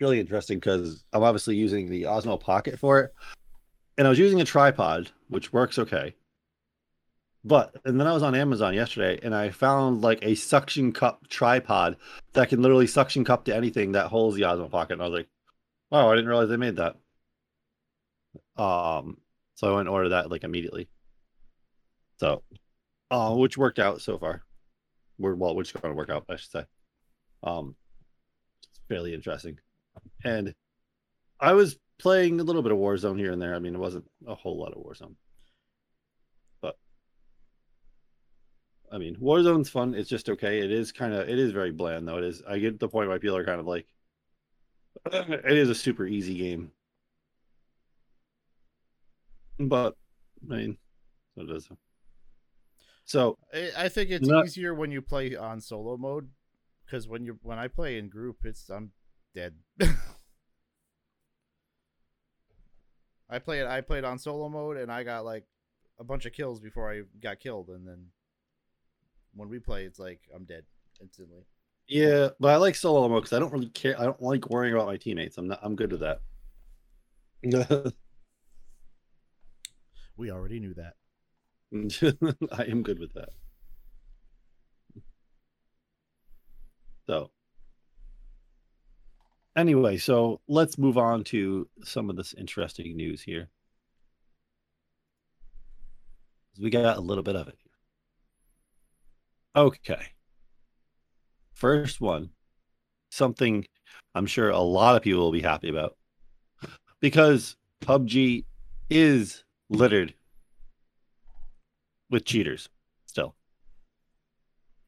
really 0.00 0.20
interesting 0.20 0.58
because 0.58 1.04
I'm 1.12 1.22
obviously 1.22 1.56
using 1.56 1.88
the 1.88 2.02
Osmo 2.02 2.40
Pocket 2.40 2.78
for 2.78 3.00
it, 3.00 3.14
and 3.96 4.06
I 4.06 4.10
was 4.10 4.18
using 4.18 4.40
a 4.40 4.44
tripod, 4.44 5.10
which 5.28 5.52
works 5.52 5.78
okay. 5.78 6.14
But 7.44 7.76
and 7.84 8.00
then 8.00 8.06
I 8.06 8.12
was 8.12 8.22
on 8.22 8.34
Amazon 8.34 8.74
yesterday, 8.74 9.18
and 9.22 9.34
I 9.34 9.50
found 9.50 10.00
like 10.02 10.20
a 10.22 10.34
suction 10.34 10.92
cup 10.92 11.28
tripod 11.28 11.96
that 12.32 12.48
can 12.48 12.62
literally 12.62 12.86
suction 12.86 13.24
cup 13.24 13.44
to 13.44 13.54
anything 13.54 13.92
that 13.92 14.06
holds 14.06 14.36
the 14.36 14.42
Osmo 14.42 14.70
Pocket. 14.70 14.94
And 14.94 15.02
I 15.02 15.06
was 15.08 15.18
like, 15.18 15.28
"Wow, 15.90 16.10
I 16.10 16.14
didn't 16.14 16.28
realize 16.28 16.48
they 16.48 16.56
made 16.56 16.76
that." 16.76 16.96
Um, 18.56 19.18
so 19.54 19.68
I 19.70 19.74
went 19.74 19.88
and 19.88 19.94
ordered 19.94 20.10
that 20.10 20.30
like 20.30 20.44
immediately. 20.44 20.88
So, 22.18 22.42
uh, 23.10 23.34
which 23.34 23.58
worked 23.58 23.78
out 23.78 24.00
so 24.00 24.18
far. 24.18 24.42
We're 25.18 25.34
well, 25.34 25.54
which 25.54 25.74
is 25.74 25.80
going 25.80 25.92
to 25.92 25.96
work 25.96 26.10
out, 26.10 26.24
I 26.28 26.36
should 26.36 26.50
say. 26.50 26.64
Um, 27.42 27.76
it's 28.62 28.80
fairly 28.88 29.14
interesting, 29.14 29.58
and 30.24 30.54
I 31.38 31.52
was 31.52 31.76
playing 31.98 32.40
a 32.40 32.44
little 32.44 32.62
bit 32.62 32.72
of 32.72 32.78
Warzone 32.78 33.18
here 33.18 33.32
and 33.32 33.40
there. 33.40 33.54
I 33.54 33.58
mean, 33.58 33.74
it 33.74 33.80
wasn't 33.80 34.10
a 34.26 34.34
whole 34.34 34.58
lot 34.58 34.72
of 34.72 34.82
Warzone, 34.82 35.14
but 36.60 36.76
I 38.90 38.98
mean, 38.98 39.16
Warzone's 39.16 39.68
fun. 39.68 39.94
It's 39.94 40.08
just 40.08 40.28
okay. 40.28 40.60
It 40.60 40.72
is 40.72 40.90
kind 40.90 41.14
of, 41.14 41.28
it 41.28 41.38
is 41.38 41.52
very 41.52 41.70
bland 41.70 42.08
though. 42.08 42.18
It 42.18 42.24
is. 42.24 42.42
I 42.48 42.58
get 42.58 42.80
the 42.80 42.88
point 42.88 43.08
why 43.08 43.18
people 43.18 43.36
are 43.36 43.44
kind 43.44 43.60
of 43.60 43.66
like, 43.66 43.86
it 45.12 45.58
is 45.58 45.68
a 45.68 45.74
super 45.74 46.06
easy 46.06 46.36
game, 46.36 46.72
but 49.58 49.94
I 50.50 50.54
mean, 50.56 50.78
so 51.34 51.42
it 51.42 51.50
is. 51.50 51.68
So 53.04 53.38
I, 53.52 53.70
I 53.76 53.88
think 53.88 54.10
it's 54.10 54.26
Not- 54.28 54.46
easier 54.46 54.74
when 54.74 54.90
you 54.90 55.02
play 55.02 55.36
on 55.36 55.60
solo 55.60 55.96
mode 55.96 56.28
because 56.84 57.06
when 57.08 57.24
you 57.24 57.38
when 57.42 57.58
I 57.58 57.68
play 57.68 57.98
in 57.98 58.08
group, 58.08 58.38
it's 58.44 58.68
I'm 58.70 58.92
dead. 59.34 59.54
I 63.30 63.38
played 63.38 63.66
I 63.66 63.80
played 63.80 64.04
on 64.04 64.18
solo 64.18 64.48
mode 64.48 64.76
and 64.76 64.92
I 64.92 65.02
got 65.02 65.24
like 65.24 65.44
a 65.98 66.04
bunch 66.04 66.26
of 66.26 66.32
kills 66.32 66.60
before 66.60 66.90
I 66.92 67.02
got 67.22 67.40
killed, 67.40 67.68
and 67.68 67.86
then 67.86 68.06
when 69.34 69.48
we 69.48 69.58
play, 69.58 69.84
it's 69.84 69.98
like 69.98 70.20
I'm 70.34 70.44
dead 70.44 70.64
instantly. 71.00 71.42
Yeah, 71.88 72.28
but 72.40 72.48
I 72.48 72.56
like 72.56 72.74
solo 72.74 73.08
mode 73.08 73.22
because 73.22 73.36
I 73.36 73.38
don't 73.38 73.52
really 73.52 73.68
care. 73.68 74.00
I 74.00 74.04
don't 74.04 74.22
like 74.22 74.48
worrying 74.50 74.74
about 74.74 74.86
my 74.86 74.96
teammates. 74.96 75.36
I'm 75.38 75.48
not. 75.48 75.60
I'm 75.62 75.76
good 75.76 75.92
with 75.92 76.00
that. 76.00 76.20
We 80.16 80.30
already 80.30 80.60
knew 80.60 80.74
that. 80.74 80.94
I 82.52 82.64
am 82.64 82.82
good 82.82 82.98
with 82.98 83.14
that. 83.14 83.30
So, 87.06 87.30
anyway, 89.56 89.98
so 89.98 90.40
let's 90.48 90.78
move 90.78 90.96
on 90.96 91.24
to 91.24 91.68
some 91.82 92.08
of 92.08 92.16
this 92.16 92.32
interesting 92.34 92.96
news 92.96 93.22
here. 93.22 93.48
We 96.60 96.70
got 96.70 96.96
a 96.96 97.00
little 97.00 97.24
bit 97.24 97.36
of 97.36 97.48
it. 97.48 97.58
Okay. 99.56 100.06
First 101.52 102.00
one, 102.00 102.30
something 103.10 103.66
I'm 104.14 104.26
sure 104.26 104.50
a 104.50 104.58
lot 104.58 104.96
of 104.96 105.02
people 105.02 105.22
will 105.22 105.32
be 105.32 105.42
happy 105.42 105.68
about 105.68 105.96
because 107.00 107.56
PUBG 107.82 108.44
is 108.90 109.43
littered 109.68 110.14
with 112.10 112.24
cheaters 112.24 112.68
still. 113.06 113.34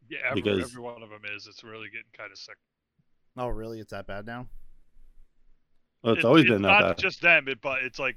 Yeah, 0.08 0.18
every, 0.30 0.42
Because- 0.42 0.70
every 0.70 0.82
one 0.82 1.02
of 1.02 1.10
them 1.10 1.22
is. 1.34 1.46
It's 1.46 1.64
really 1.64 1.88
getting 1.88 2.06
kind 2.16 2.30
of 2.30 2.38
sick. 2.38 2.56
Oh, 3.36 3.48
really? 3.48 3.80
It's 3.80 3.90
that 3.90 4.06
bad 4.06 4.24
now? 4.26 4.48
Well, 6.02 6.14
it's 6.14 6.20
It- 6.20 6.26
always 6.26 6.44
been 6.44 6.62
that 6.62 6.68
not 6.68 6.80
bad. 6.82 6.98
just 6.98 7.20
them, 7.20 7.48
it, 7.48 7.60
but 7.60 7.82
it's 7.82 7.98
like 7.98 8.16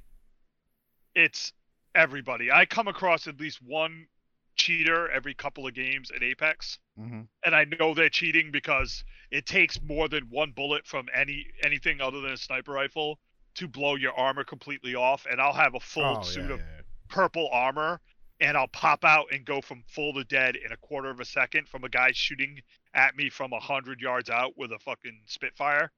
it's 1.16 1.52
everybody. 1.96 2.52
I 2.52 2.66
come 2.66 2.88
across 2.88 3.28
at 3.28 3.40
least 3.40 3.62
one 3.64 4.08
cheater 4.56 5.10
every 5.10 5.34
couple 5.34 5.66
of 5.66 5.74
games 5.74 6.12
at 6.12 6.22
Apex, 6.22 6.78
Mm-hmm. 7.00 7.22
and 7.46 7.56
I 7.56 7.64
know 7.64 7.94
they're 7.94 8.10
cheating 8.10 8.52
because 8.52 9.04
it 9.32 9.46
takes 9.46 9.82
more 9.82 10.08
than 10.08 10.30
one 10.30 10.52
bullet 10.52 10.86
from 10.86 11.08
any 11.14 11.48
anything 11.64 12.00
other 12.02 12.22
than 12.22 12.32
a 12.34 12.38
sniper 12.38 12.74
rifle 12.74 13.20
to 13.60 13.68
blow 13.68 13.96
your 13.96 14.14
armor 14.14 14.44
completely 14.44 14.96
off. 14.96 15.26
And 15.30 15.40
I'll 15.40 15.54
have 15.54 15.76
a 15.76 15.80
full 15.80 16.18
Oh, 16.20 16.22
suit 16.24 16.48
yeah, 16.50 16.56
of 16.56 16.60
yeah, 16.60 16.82
purple 17.08 17.50
armor 17.52 18.02
and 18.42 18.56
I'll 18.58 18.68
pop 18.70 19.04
out 19.04 19.28
and 19.32 19.46
go 19.46 19.62
from 19.62 19.84
full 19.88 20.14
to 20.14 20.24
dead 20.24 20.56
in 20.56 20.72
a 20.72 20.78
quarter 20.78 21.10
of 21.10 21.20
a 21.20 21.26
second 21.26 21.68
from 21.68 21.84
a 21.84 21.90
guy 21.90 22.12
shooting 22.14 22.62
at 22.94 23.16
me 23.16 23.30
from 23.30 23.52
a 23.54 23.60
hundred 23.60 24.00
yards 24.00 24.30
out 24.30 24.58
with 24.58 24.72
a 24.72 24.80
fucking 24.80 25.20
Spitfire. 25.26 25.92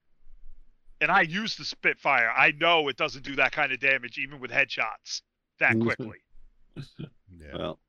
And 0.99 1.11
I 1.11 1.21
use 1.21 1.55
the 1.55 1.65
Spitfire. 1.65 2.31
I 2.35 2.51
know 2.51 2.87
it 2.87 2.97
doesn't 2.97 3.23
do 3.23 3.35
that 3.35 3.51
kind 3.51 3.71
of 3.71 3.79
damage 3.79 4.17
even 4.17 4.39
with 4.39 4.51
headshots 4.51 5.21
that 5.59 5.79
quickly. 5.79 6.17
yeah. 6.75 7.55
Well, 7.55 7.79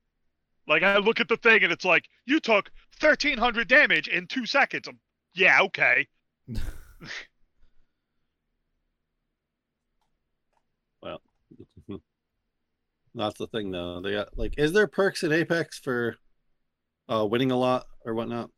like 0.67 0.83
I 0.83 0.97
look 0.97 1.19
at 1.19 1.27
the 1.27 1.37
thing 1.37 1.63
and 1.63 1.73
it's 1.73 1.85
like 1.85 2.05
you 2.25 2.39
took 2.39 2.71
thirteen 2.99 3.37
hundred 3.37 3.67
damage 3.67 4.07
in 4.07 4.27
two 4.27 4.45
seconds. 4.45 4.87
I'm, 4.87 4.99
yeah, 5.33 5.61
okay. 5.63 6.07
that's 13.15 13.37
the 13.37 13.47
thing 13.47 13.71
though. 13.71 14.01
They 14.01 14.11
got 14.11 14.37
like, 14.37 14.55
is 14.57 14.73
there 14.73 14.87
perks 14.87 15.23
in 15.23 15.31
Apex 15.31 15.79
for 15.79 16.15
uh 17.09 17.25
winning 17.25 17.51
a 17.51 17.57
lot 17.57 17.85
or 18.05 18.13
whatnot? 18.13 18.49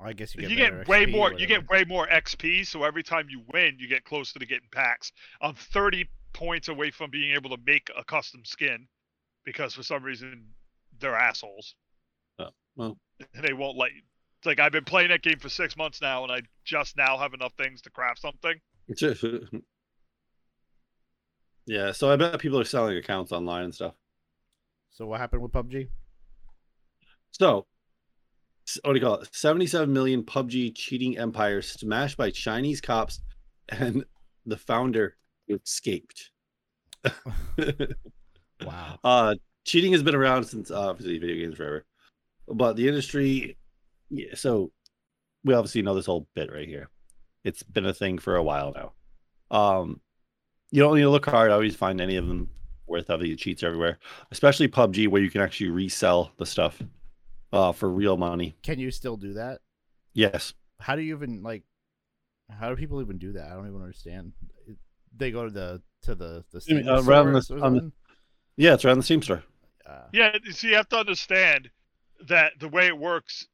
I 0.00 0.12
guess 0.12 0.34
you 0.34 0.48
You 0.48 0.56
get, 0.56 0.76
get, 0.76 0.88
way 0.88 1.06
XP 1.06 1.10
more. 1.10 1.32
You 1.32 1.46
get 1.46 1.68
way 1.68 1.84
more 1.84 2.06
XP. 2.06 2.66
So 2.66 2.84
every 2.84 3.02
time 3.02 3.26
you 3.28 3.42
win, 3.52 3.76
you 3.78 3.88
get 3.88 4.04
closer 4.04 4.38
to 4.38 4.46
getting 4.46 4.68
packs. 4.72 5.10
I'm 5.40 5.54
30 5.54 6.08
points 6.32 6.68
away 6.68 6.90
from 6.90 7.10
being 7.10 7.34
able 7.34 7.50
to 7.50 7.58
make 7.66 7.90
a 7.96 8.04
custom 8.04 8.44
skin 8.44 8.86
because 9.44 9.74
for 9.74 9.82
some 9.82 10.02
reason 10.02 10.46
they're 11.00 11.16
assholes 11.16 11.74
Well, 12.76 12.96
and 13.34 13.44
they 13.44 13.52
won't 13.52 13.76
let 13.76 13.92
you. 13.92 14.02
It's 14.38 14.46
like 14.46 14.60
I've 14.60 14.72
been 14.72 14.84
playing 14.84 15.08
that 15.08 15.22
game 15.22 15.38
for 15.40 15.48
six 15.48 15.76
months 15.76 16.00
now, 16.00 16.22
and 16.22 16.30
I 16.30 16.42
just 16.64 16.96
now 16.96 17.18
have 17.18 17.34
enough 17.34 17.52
things 17.54 17.82
to 17.82 17.90
craft 17.90 18.20
something. 18.20 18.54
yeah. 21.68 21.92
So 21.92 22.10
I 22.10 22.16
bet 22.16 22.38
people 22.40 22.58
are 22.58 22.64
selling 22.64 22.96
accounts 22.96 23.30
online 23.30 23.64
and 23.64 23.74
stuff. 23.74 23.94
So 24.90 25.06
what 25.06 25.20
happened 25.20 25.42
with 25.42 25.52
PUBG? 25.52 25.88
So, 27.30 27.66
what 28.82 28.94
do 28.94 28.98
you 28.98 29.04
call 29.04 29.16
it? 29.16 29.28
77 29.32 29.92
million 29.92 30.22
PUBG 30.24 30.74
cheating 30.74 31.18
empire 31.18 31.62
smashed 31.62 32.16
by 32.16 32.30
Chinese 32.30 32.80
cops, 32.80 33.20
and 33.68 34.04
the 34.46 34.56
founder 34.56 35.16
escaped. 35.48 36.30
Wow. 38.66 38.98
uh, 39.04 39.36
cheating 39.64 39.92
has 39.92 40.02
been 40.02 40.16
around 40.16 40.42
since 40.42 40.72
uh, 40.72 40.88
obviously 40.88 41.16
video 41.18 41.36
games 41.36 41.56
forever, 41.56 41.86
but 42.48 42.74
the 42.74 42.88
industry, 42.88 43.56
yeah. 44.10 44.34
So, 44.34 44.72
we 45.44 45.54
obviously 45.54 45.82
know 45.82 45.94
this 45.94 46.06
whole 46.06 46.26
bit 46.34 46.52
right 46.52 46.66
here. 46.66 46.90
It's 47.44 47.62
been 47.62 47.86
a 47.86 47.94
thing 47.94 48.18
for 48.18 48.34
a 48.34 48.42
while 48.42 48.74
now. 48.74 49.56
Um, 49.56 50.00
you 50.70 50.82
don't 50.82 50.94
need 50.96 51.02
to 51.02 51.10
look 51.10 51.26
hard. 51.26 51.50
I 51.50 51.54
always 51.54 51.76
find 51.76 52.00
any 52.00 52.16
of 52.16 52.26
them 52.26 52.50
worth 52.86 53.08
having 53.08 53.36
cheats 53.36 53.62
everywhere, 53.62 53.98
especially 54.30 54.68
PUBG, 54.68 55.08
where 55.08 55.22
you 55.22 55.30
can 55.30 55.40
actually 55.40 55.70
resell 55.70 56.32
the 56.38 56.46
stuff 56.46 56.82
uh, 57.52 57.72
for 57.72 57.88
real 57.90 58.16
money. 58.16 58.56
Can 58.62 58.78
you 58.78 58.90
still 58.90 59.16
do 59.16 59.34
that? 59.34 59.60
Yes. 60.14 60.54
How 60.80 60.96
do 60.96 61.02
you 61.02 61.14
even 61.16 61.42
like? 61.42 61.62
How 62.50 62.70
do 62.70 62.76
people 62.76 63.00
even 63.02 63.18
do 63.18 63.32
that? 63.32 63.46
I 63.50 63.54
don't 63.54 63.66
even 63.68 63.80
understand. 63.82 64.32
They 65.16 65.30
go 65.30 65.44
to 65.44 65.50
the 65.50 65.82
to 66.02 66.14
the 66.14 66.44
the 66.50 66.58
You 66.58 66.60
Steam 66.60 66.88
uh, 66.88 67.02
store 67.02 67.12
around 67.14 67.32
the- 67.34 67.42
something? 67.42 67.64
on 67.64 67.74
the- 67.76 67.92
Yeah, 68.56 68.74
it's 68.74 68.84
around 68.84 68.98
the 68.98 69.02
Steam 69.02 69.22
store. 69.22 69.42
Uh, 69.86 70.04
Yeah, 70.12 70.36
so 70.52 70.66
you 70.68 70.74
have 70.74 70.88
to 70.90 70.96
understand 70.98 71.70
that 72.28 72.52
the 72.58 72.68
way 72.68 72.86
it 72.86 72.96
works 72.98 73.46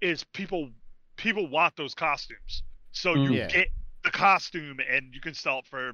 is 0.00 0.24
people 0.32 0.70
people 1.16 1.48
want 1.48 1.76
those 1.76 1.94
costumes. 1.94 2.62
So 2.92 3.14
you. 3.14 3.32
Yeah. 3.34 3.48
get 3.48 3.68
the 4.04 4.10
costume 4.10 4.78
and 4.90 5.14
you 5.14 5.20
can 5.20 5.34
sell 5.34 5.60
it 5.60 5.66
for 5.66 5.92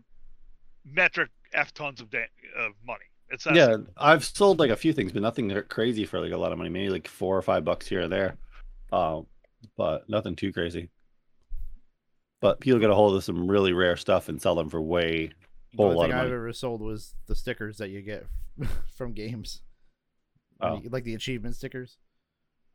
metric 0.85 1.31
f 1.53 1.73
tons 1.75 2.01
of 2.01 2.11
da- 2.11 2.31
of 2.59 2.73
money. 2.87 3.05
It's 3.31 3.45
that 3.45 3.55
yeah, 3.55 3.67
simple. 3.73 3.93
I've 3.97 4.25
sold 4.25 4.59
like 4.59 4.71
a 4.71 4.77
few 4.77 4.93
things, 4.93 5.13
but 5.13 5.23
nothing 5.23 5.51
crazy 5.69 6.05
for 6.05 6.21
like 6.21 6.33
a 6.33 6.37
lot 6.37 6.53
of 6.53 6.59
money. 6.59 6.71
Maybe 6.71 6.89
like 6.91 7.09
four 7.09 7.37
or 7.37 7.43
five 7.43 7.65
bucks 7.65 7.87
here 7.87 8.03
or 8.03 8.09
there, 8.09 8.37
um, 8.93 9.27
but 9.77 10.09
nothing 10.09 10.35
too 10.35 10.53
crazy. 10.53 10.89
But 12.41 12.61
people 12.61 12.79
get 12.81 12.91
a 12.91 12.95
hold 12.95 13.17
of 13.17 13.25
some 13.25 13.51
really 13.51 13.73
rare 13.73 13.97
stuff 13.97 14.29
and 14.29 14.41
sell 14.41 14.55
them 14.55 14.71
for 14.71 14.81
way. 14.81 15.33
the 15.73 15.83
Whole 15.83 15.91
only 15.93 16.07
thing 16.09 16.13
I've 16.13 16.33
ever 16.33 16.53
sold 16.53 16.81
was 16.81 17.15
the 17.27 17.35
stickers 17.35 17.79
that 17.79 17.91
you 17.91 18.01
get 18.01 18.27
from 18.97 19.13
games. 19.13 19.63
Oh. 20.61 20.81
like 20.91 21.05
the 21.05 21.15
achievement 21.15 21.55
stickers, 21.55 21.99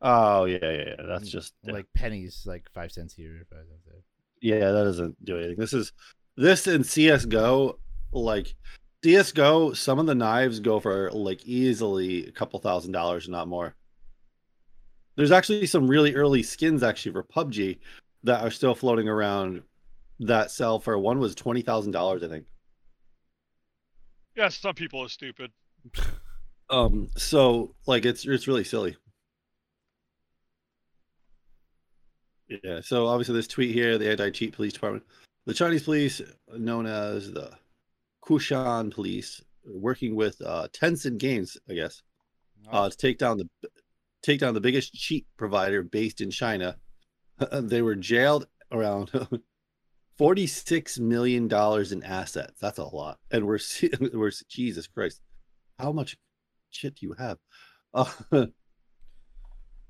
Oh 0.00 0.44
yeah, 0.44 0.58
yeah, 0.60 0.70
yeah. 0.70 1.06
That's 1.06 1.30
just 1.30 1.54
yeah. 1.62 1.72
like 1.72 1.86
pennies, 1.94 2.42
like 2.46 2.68
five 2.74 2.92
cents 2.92 3.14
here, 3.14 3.46
five 3.50 3.64
cents 3.66 3.84
there. 3.86 4.02
Yeah, 4.44 4.72
that 4.72 4.84
doesn't 4.84 5.24
do 5.24 5.38
anything. 5.38 5.56
This 5.56 5.72
is 5.72 5.92
this 6.36 6.66
in 6.66 6.84
CS:GO, 6.84 7.78
like 8.12 8.54
CS:GO. 9.02 9.72
Some 9.72 9.98
of 9.98 10.04
the 10.04 10.14
knives 10.14 10.60
go 10.60 10.80
for 10.80 11.10
like 11.12 11.46
easily 11.46 12.26
a 12.26 12.32
couple 12.32 12.60
thousand 12.60 12.92
dollars, 12.92 13.26
not 13.26 13.48
more. 13.48 13.74
There's 15.16 15.32
actually 15.32 15.64
some 15.64 15.88
really 15.88 16.14
early 16.14 16.42
skins 16.42 16.82
actually 16.82 17.12
for 17.12 17.22
PUBG 17.22 17.78
that 18.24 18.42
are 18.42 18.50
still 18.50 18.74
floating 18.74 19.08
around 19.08 19.62
that 20.20 20.50
sell 20.50 20.78
for 20.78 20.98
one 20.98 21.20
was 21.20 21.34
twenty 21.34 21.62
thousand 21.62 21.92
dollars, 21.92 22.22
I 22.22 22.28
think. 22.28 22.44
Yeah, 24.36 24.50
some 24.50 24.74
people 24.74 25.02
are 25.02 25.08
stupid. 25.08 25.52
Um, 26.70 27.10
so 27.14 27.74
like 27.86 28.06
it's 28.06 28.24
it's 28.26 28.48
really 28.48 28.64
silly. 28.64 28.96
Yeah, 32.62 32.80
so 32.82 33.06
obviously 33.06 33.34
this 33.34 33.48
tweet 33.48 33.74
here, 33.74 33.98
the 33.98 34.10
anti-cheat 34.10 34.52
police 34.52 34.72
department, 34.72 35.04
the 35.46 35.54
Chinese 35.54 35.82
police, 35.82 36.20
known 36.56 36.86
as 36.86 37.32
the 37.32 37.50
Kunshan 38.24 38.92
police, 38.92 39.42
working 39.64 40.14
with 40.14 40.40
uh, 40.44 40.68
Tencent 40.72 41.18
Games, 41.18 41.56
I 41.68 41.74
guess, 41.74 42.02
uh, 42.70 42.88
to 42.88 42.96
take 42.96 43.18
down 43.18 43.38
the 43.38 43.48
take 44.22 44.40
down 44.40 44.54
the 44.54 44.60
biggest 44.60 44.94
cheat 44.94 45.26
provider 45.36 45.82
based 45.82 46.20
in 46.20 46.30
China. 46.30 46.76
they 47.52 47.82
were 47.82 47.94
jailed 47.94 48.46
around 48.72 49.10
forty 50.18 50.46
six 50.46 50.98
million 50.98 51.48
dollars 51.48 51.92
in 51.92 52.02
assets. 52.02 52.60
That's 52.60 52.78
a 52.78 52.84
lot, 52.84 53.18
and 53.30 53.46
we're 53.46 53.60
we're 54.12 54.32
Jesus 54.48 54.86
Christ, 54.86 55.20
how 55.78 55.92
much 55.92 56.16
shit 56.70 56.96
do 56.96 57.06
you 57.06 57.14
have? 57.18 57.38
Uh, 57.92 58.46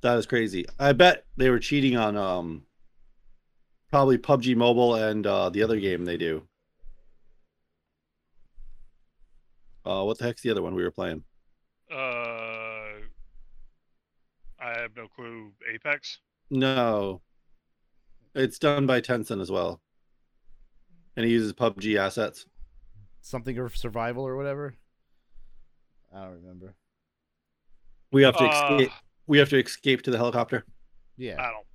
that 0.04 0.18
is 0.18 0.26
crazy. 0.26 0.66
I 0.78 0.92
bet 0.92 1.25
they 1.37 1.50
were 1.50 1.58
cheating 1.58 1.96
on 1.96 2.16
um 2.16 2.62
probably 3.90 4.18
PUBG 4.18 4.54
Mobile 4.56 4.94
and 4.96 5.26
uh, 5.26 5.49
the 5.50 5.62
other 5.62 5.80
game 5.80 6.04
they 6.04 6.16
do. 6.16 6.46
Uh, 9.84 10.02
what 10.04 10.18
the 10.18 10.25
heck's 10.25 10.42
the 10.42 10.50
other 10.50 10.62
one 10.62 10.75
we 10.75 10.82
were 10.82 10.90
playing? 10.90 11.25
Uh, 11.90 11.94
I 14.61 14.78
have 14.78 14.96
no 14.96 15.06
clue. 15.08 15.52
Apex. 15.73 16.18
No, 16.50 17.20
it's 18.34 18.58
done 18.58 18.87
by 18.87 19.00
Tencent 19.00 19.40
as 19.40 19.50
well, 19.50 19.80
and 21.16 21.25
he 21.25 21.32
uses 21.32 21.52
PUBG 21.52 21.96
assets. 21.96 22.46
Something 23.20 23.56
of 23.58 23.76
survival 23.76 24.26
or 24.26 24.37
whatever. 24.37 24.75
I 26.14 26.25
don't 26.25 26.34
remember. 26.42 26.75
We 28.12 28.23
have 28.23 28.37
to 28.37 28.44
Uh, 28.44 28.76
escape. 28.76 28.92
We 29.26 29.38
have 29.38 29.49
to 29.50 29.62
escape 29.62 30.02
to 30.02 30.11
the 30.11 30.19
helicopter. 30.19 30.64
Yeah. 31.16 31.40
I 31.40 31.50
don't. 31.50 31.66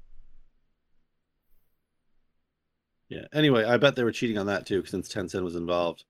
Yeah. 3.10 3.26
Anyway, 3.34 3.64
I 3.64 3.78
bet 3.78 3.96
they 3.96 4.04
were 4.04 4.12
cheating 4.12 4.38
on 4.38 4.46
that 4.48 4.66
too, 4.66 4.86
since 4.86 5.12
Tencent 5.12 5.44
was 5.44 5.56
involved. 5.56 6.06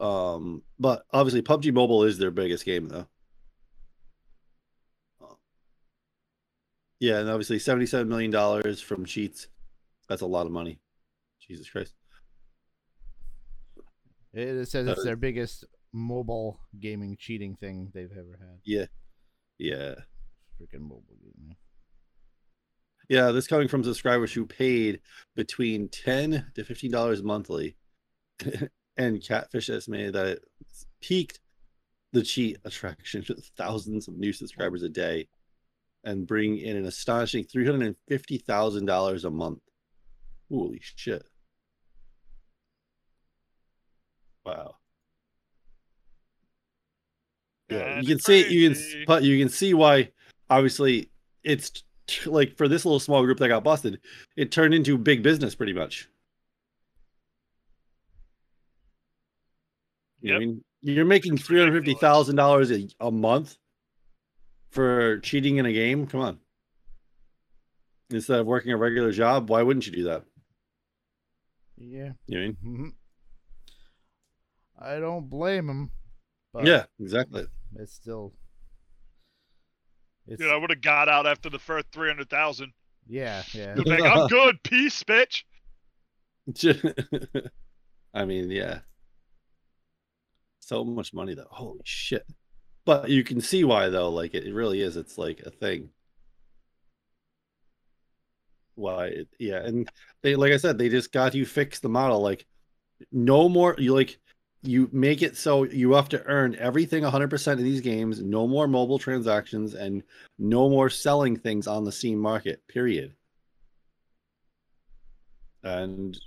Um, 0.00 0.62
but 0.78 1.04
obviously, 1.12 1.42
PUBG 1.42 1.74
Mobile 1.74 2.04
is 2.04 2.16
their 2.16 2.30
biggest 2.30 2.64
game, 2.64 2.88
though. 2.88 3.06
Yeah, 7.00 7.18
and 7.18 7.28
obviously, 7.28 7.58
seventy-seven 7.58 8.08
million 8.08 8.30
dollars 8.30 8.80
from 8.80 9.04
cheats. 9.04 9.48
That's 10.08 10.22
a 10.22 10.26
lot 10.26 10.46
of 10.46 10.52
money. 10.52 10.80
Jesus 11.40 11.68
Christ. 11.68 11.94
It, 14.32 14.48
it 14.48 14.68
says 14.68 14.86
it's 14.86 15.04
their 15.04 15.16
biggest 15.16 15.64
mobile 15.92 16.60
gaming 16.78 17.16
cheating 17.18 17.56
thing 17.56 17.90
they've 17.92 18.12
ever 18.12 18.38
had. 18.38 18.58
Yeah. 18.64 18.86
Yeah. 19.58 19.94
Freaking 20.60 20.82
mobile 20.82 21.16
gaming. 21.22 21.56
Yeah, 23.08 23.32
this 23.32 23.46
coming 23.46 23.68
from 23.68 23.82
subscribers 23.82 24.32
who 24.32 24.46
paid 24.46 25.00
between 25.34 25.88
ten 25.88 26.46
to 26.54 26.64
fifteen 26.64 26.90
dollars 26.90 27.22
monthly, 27.22 27.76
and 28.96 29.22
Catfish 29.22 29.70
estimated 29.70 30.14
that 30.14 30.26
it 30.26 30.44
peaked 31.00 31.40
the 32.12 32.22
cheat 32.22 32.58
attraction 32.64 33.24
to 33.24 33.36
thousands 33.56 34.06
of 34.06 34.18
new 34.18 34.32
subscribers 34.32 34.82
a 34.82 34.88
day, 34.88 35.28
and 36.04 36.26
bring 36.26 36.58
in 36.58 36.76
an 36.76 36.84
astonishing 36.84 37.44
three 37.44 37.64
hundred 37.64 37.86
and 37.86 37.96
fifty 38.06 38.36
thousand 38.36 38.84
dollars 38.84 39.24
a 39.24 39.30
month. 39.30 39.62
Holy 40.50 40.80
shit! 40.82 41.24
Wow. 44.44 44.76
Yeah, 47.70 48.00
you 48.00 48.06
can 48.06 48.18
see 48.18 48.48
you 48.48 48.70
can, 48.70 49.04
but 49.06 49.22
you 49.22 49.38
can 49.38 49.48
see 49.48 49.74
why. 49.74 50.10
Obviously, 50.50 51.10
it's 51.44 51.84
t- 52.06 52.28
like 52.28 52.56
for 52.56 52.68
this 52.68 52.84
little 52.84 53.00
small 53.00 53.22
group 53.24 53.38
that 53.38 53.48
got 53.48 53.64
busted, 53.64 54.00
it 54.36 54.50
turned 54.52 54.74
into 54.74 54.98
big 54.98 55.22
business 55.22 55.54
pretty 55.54 55.72
much. 55.72 56.08
You 60.20 60.32
know 60.32 60.34
what 60.36 60.42
I 60.42 60.46
mean, 60.46 60.64
you're 60.82 61.04
making 61.04 61.38
three 61.38 61.58
hundred 61.58 61.84
fifty 61.84 61.94
thousand 61.98 62.36
dollars 62.36 62.70
a 63.00 63.10
month 63.10 63.56
for 64.70 65.18
cheating 65.20 65.56
in 65.56 65.66
a 65.66 65.72
game. 65.72 66.06
Come 66.06 66.20
on. 66.20 66.38
Instead 68.10 68.40
of 68.40 68.46
working 68.46 68.72
a 68.72 68.76
regular 68.76 69.12
job, 69.12 69.48
why 69.48 69.62
wouldn't 69.62 69.86
you 69.86 69.92
do 69.92 70.04
that? 70.04 70.24
Yeah. 71.78 72.12
You 72.26 72.40
know 72.40 72.46
what 72.48 72.64
Mhm. 72.64 72.92
I 74.78 74.98
don't 74.98 75.30
blame 75.30 75.68
him. 75.68 75.90
I 76.54 76.62
yeah, 76.64 76.84
exactly. 76.98 77.46
It's 77.76 77.94
still. 77.94 78.32
It's, 80.26 80.40
Dude, 80.40 80.50
I 80.50 80.56
would 80.56 80.70
have 80.70 80.80
got 80.80 81.08
out 81.08 81.26
after 81.26 81.50
the 81.50 81.58
first 81.58 81.86
three 81.92 82.08
hundred 82.08 82.30
thousand. 82.30 82.72
yeah, 83.08 83.42
yeah. 83.52 83.74
Like, 83.76 84.02
I'm 84.02 84.28
good. 84.28 84.62
Peace, 84.62 85.02
bitch. 85.02 85.42
I 88.14 88.24
mean, 88.24 88.50
yeah. 88.50 88.80
So 90.60 90.84
much 90.84 91.12
money 91.12 91.34
though. 91.34 91.48
Holy 91.50 91.80
shit. 91.84 92.24
But 92.84 93.10
you 93.10 93.24
can 93.24 93.40
see 93.40 93.64
why 93.64 93.88
though, 93.88 94.10
like 94.10 94.34
it, 94.34 94.46
it 94.46 94.54
really 94.54 94.80
is. 94.80 94.96
It's 94.96 95.18
like 95.18 95.40
a 95.40 95.50
thing. 95.50 95.90
Why 98.74 99.06
it, 99.06 99.28
yeah, 99.38 99.64
and 99.64 99.88
they 100.22 100.36
like 100.36 100.52
I 100.52 100.56
said, 100.56 100.78
they 100.78 100.88
just 100.88 101.12
got 101.12 101.34
you 101.34 101.44
fix 101.44 101.80
the 101.80 101.88
model. 101.88 102.20
Like 102.20 102.46
no 103.12 103.48
more 103.48 103.74
you 103.78 103.94
like 103.94 104.18
you 104.62 104.88
make 104.92 105.22
it 105.22 105.36
so 105.36 105.64
you 105.64 105.92
have 105.92 106.08
to 106.10 106.22
earn 106.26 106.54
everything 106.56 107.02
100% 107.02 107.52
in 107.52 107.64
these 107.64 107.80
games, 107.80 108.20
no 108.20 108.46
more 108.46 108.68
mobile 108.68 108.98
transactions 108.98 109.74
and 109.74 110.02
no 110.38 110.68
more 110.68 110.90
selling 110.90 111.36
things 111.36 111.66
on 111.66 111.84
the 111.84 111.92
Steam 111.92 112.18
market, 112.18 112.66
period. 112.68 113.14
And 115.62 116.18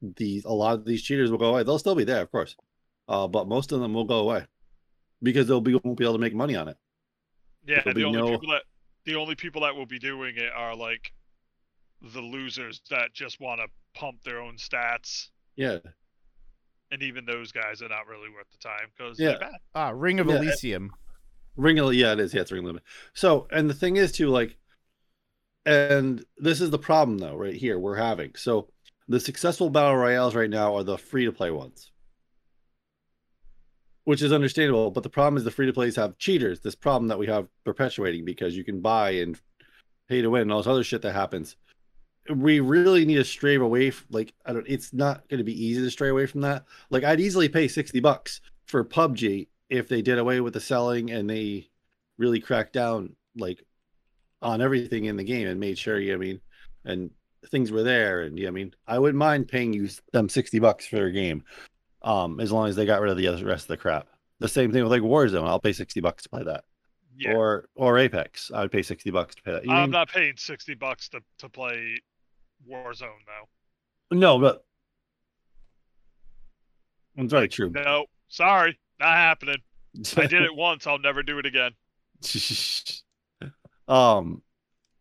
these 0.00 0.44
a 0.44 0.52
lot 0.52 0.74
of 0.74 0.84
these 0.84 1.02
cheaters 1.02 1.30
will 1.30 1.38
go 1.38 1.46
away. 1.50 1.62
They'll 1.62 1.78
still 1.78 1.94
be 1.94 2.04
there, 2.04 2.22
of 2.22 2.30
course, 2.30 2.56
uh, 3.08 3.26
but 3.26 3.48
most 3.48 3.72
of 3.72 3.80
them 3.80 3.94
will 3.94 4.04
go 4.04 4.20
away 4.20 4.46
because 5.22 5.46
they'll 5.46 5.60
be 5.60 5.74
won't 5.74 5.98
be 5.98 6.04
able 6.04 6.14
to 6.14 6.18
make 6.20 6.34
money 6.34 6.56
on 6.56 6.68
it. 6.68 6.76
Yeah, 7.66 7.82
There'll 7.82 7.94
the 7.98 8.04
only 8.04 8.18
no- 8.18 8.30
people 8.30 8.50
that 8.52 8.62
the 9.04 9.16
only 9.16 9.34
people 9.34 9.62
that 9.62 9.74
will 9.74 9.86
be 9.86 9.98
doing 9.98 10.36
it 10.36 10.52
are 10.54 10.76
like 10.76 11.12
the 12.00 12.20
losers 12.20 12.80
that 12.90 13.12
just 13.12 13.40
want 13.40 13.60
to 13.60 13.66
pump 13.98 14.22
their 14.22 14.40
own 14.40 14.56
stats, 14.56 15.28
Yeah, 15.56 15.78
and 16.90 17.02
even 17.02 17.24
those 17.24 17.52
guys 17.52 17.82
are 17.82 17.88
not 17.88 18.06
really 18.06 18.28
worth 18.30 18.46
the 18.50 18.58
time 18.58 18.88
because 18.96 19.18
Yeah. 19.18 19.30
they're 19.30 19.38
bad. 19.40 19.52
Ah, 19.74 19.90
Ring 19.94 20.20
of 20.20 20.26
Yeah, 20.28 20.36
Elysium. 20.36 20.92
ring 21.56 21.78
of 21.78 21.92
yeah, 21.94 22.12
it 22.12 22.20
is. 22.20 22.32
Yeah, 22.34 22.42
it's 22.42 22.52
ring 22.52 22.64
limit. 22.64 22.82
So, 23.14 23.46
and 23.50 23.68
the 23.68 23.74
thing 23.74 23.96
is 23.96 24.12
too, 24.12 24.28
like, 24.28 24.56
and 25.66 26.24
this 26.38 26.60
is 26.60 26.70
the 26.70 26.78
problem 26.78 27.18
though, 27.18 27.36
right 27.36 27.54
here 27.54 27.78
we're 27.78 27.96
having. 27.96 28.34
So, 28.36 28.70
the 29.08 29.20
successful 29.20 29.70
battle 29.70 29.96
royales 29.96 30.34
right 30.34 30.50
now 30.50 30.74
are 30.76 30.84
the 30.84 30.98
free 30.98 31.24
to 31.24 31.32
play 31.32 31.50
ones, 31.50 31.90
which 34.04 34.22
is 34.22 34.32
understandable. 34.32 34.90
But 34.90 35.02
the 35.02 35.10
problem 35.10 35.36
is 35.38 35.44
the 35.44 35.50
free 35.50 35.66
to 35.66 35.72
plays 35.72 35.96
have 35.96 36.18
cheaters. 36.18 36.60
This 36.60 36.74
problem 36.74 37.08
that 37.08 37.18
we 37.18 37.26
have 37.26 37.48
perpetuating 37.64 38.24
because 38.24 38.56
you 38.56 38.64
can 38.64 38.80
buy 38.80 39.10
and 39.12 39.38
pay 40.08 40.22
to 40.22 40.30
win 40.30 40.42
and 40.42 40.52
all 40.52 40.58
this 40.58 40.66
other 40.66 40.84
shit 40.84 41.02
that 41.02 41.12
happens. 41.14 41.56
We 42.34 42.60
really 42.60 43.04
need 43.04 43.16
to 43.16 43.24
stray 43.24 43.56
away. 43.56 43.90
From, 43.90 44.06
like, 44.10 44.34
I 44.44 44.52
don't. 44.52 44.66
It's 44.68 44.92
not 44.92 45.26
going 45.28 45.38
to 45.38 45.44
be 45.44 45.64
easy 45.64 45.82
to 45.82 45.90
stray 45.90 46.08
away 46.10 46.26
from 46.26 46.42
that. 46.42 46.64
Like, 46.90 47.04
I'd 47.04 47.20
easily 47.20 47.48
pay 47.48 47.68
sixty 47.68 48.00
bucks 48.00 48.40
for 48.66 48.84
PUBG 48.84 49.48
if 49.70 49.88
they 49.88 50.02
did 50.02 50.18
away 50.18 50.40
with 50.40 50.54
the 50.54 50.60
selling 50.60 51.10
and 51.10 51.28
they 51.28 51.68
really 52.18 52.40
cracked 52.40 52.72
down 52.72 53.14
like 53.36 53.62
on 54.42 54.60
everything 54.60 55.04
in 55.04 55.16
the 55.16 55.24
game 55.24 55.46
and 55.46 55.60
made 55.60 55.78
sure 55.78 55.98
you 55.98 56.10
know 56.10 56.14
I 56.16 56.18
mean 56.18 56.40
and 56.84 57.10
things 57.50 57.70
were 57.70 57.82
there 57.82 58.22
and 58.22 58.36
you 58.38 58.44
know 58.44 58.48
I 58.48 58.52
mean 58.52 58.74
I 58.86 58.98
wouldn't 58.98 59.18
mind 59.18 59.46
paying 59.48 59.72
you 59.72 59.88
them 60.12 60.28
60 60.28 60.58
bucks 60.58 60.86
for 60.86 60.96
their 60.96 61.10
game 61.10 61.44
um 62.02 62.40
as 62.40 62.50
long 62.50 62.68
as 62.68 62.76
they 62.76 62.86
got 62.86 63.00
rid 63.00 63.10
of 63.10 63.16
the 63.18 63.28
rest 63.44 63.64
of 63.64 63.68
the 63.68 63.76
crap 63.76 64.06
the 64.40 64.48
same 64.48 64.72
thing 64.72 64.82
with 64.82 64.90
like 64.90 65.02
Warzone 65.02 65.46
I'll 65.46 65.60
pay 65.60 65.72
60 65.72 66.00
bucks 66.00 66.22
to 66.24 66.28
play 66.28 66.42
that 66.44 66.64
Yeah, 67.16 67.34
or 67.34 67.68
or 67.74 67.98
Apex 67.98 68.50
I 68.54 68.62
would 68.62 68.72
pay 68.72 68.82
60 68.82 69.10
bucks 69.10 69.34
to 69.36 69.42
pay 69.42 69.52
that 69.52 69.64
you 69.64 69.70
I'm 69.72 69.82
mean- 69.82 69.90
not 69.90 70.08
paying 70.08 70.34
sixty 70.36 70.74
bucks 70.74 71.08
to 71.10 71.20
to 71.38 71.48
play 71.48 71.98
Warzone 72.66 73.24
though. 73.26 74.16
no 74.16 74.38
but 74.38 74.64
it's 77.16 77.32
very 77.32 77.48
true 77.48 77.70
No, 77.70 78.06
sorry, 78.28 78.78
not 79.00 79.16
happening. 79.16 79.56
I 80.16 80.26
did 80.26 80.42
it 80.42 80.54
once. 80.54 80.86
I'll 80.86 81.00
never 81.00 81.24
do 81.24 81.40
it 81.40 81.46
again. 81.46 81.72
um 83.88 84.42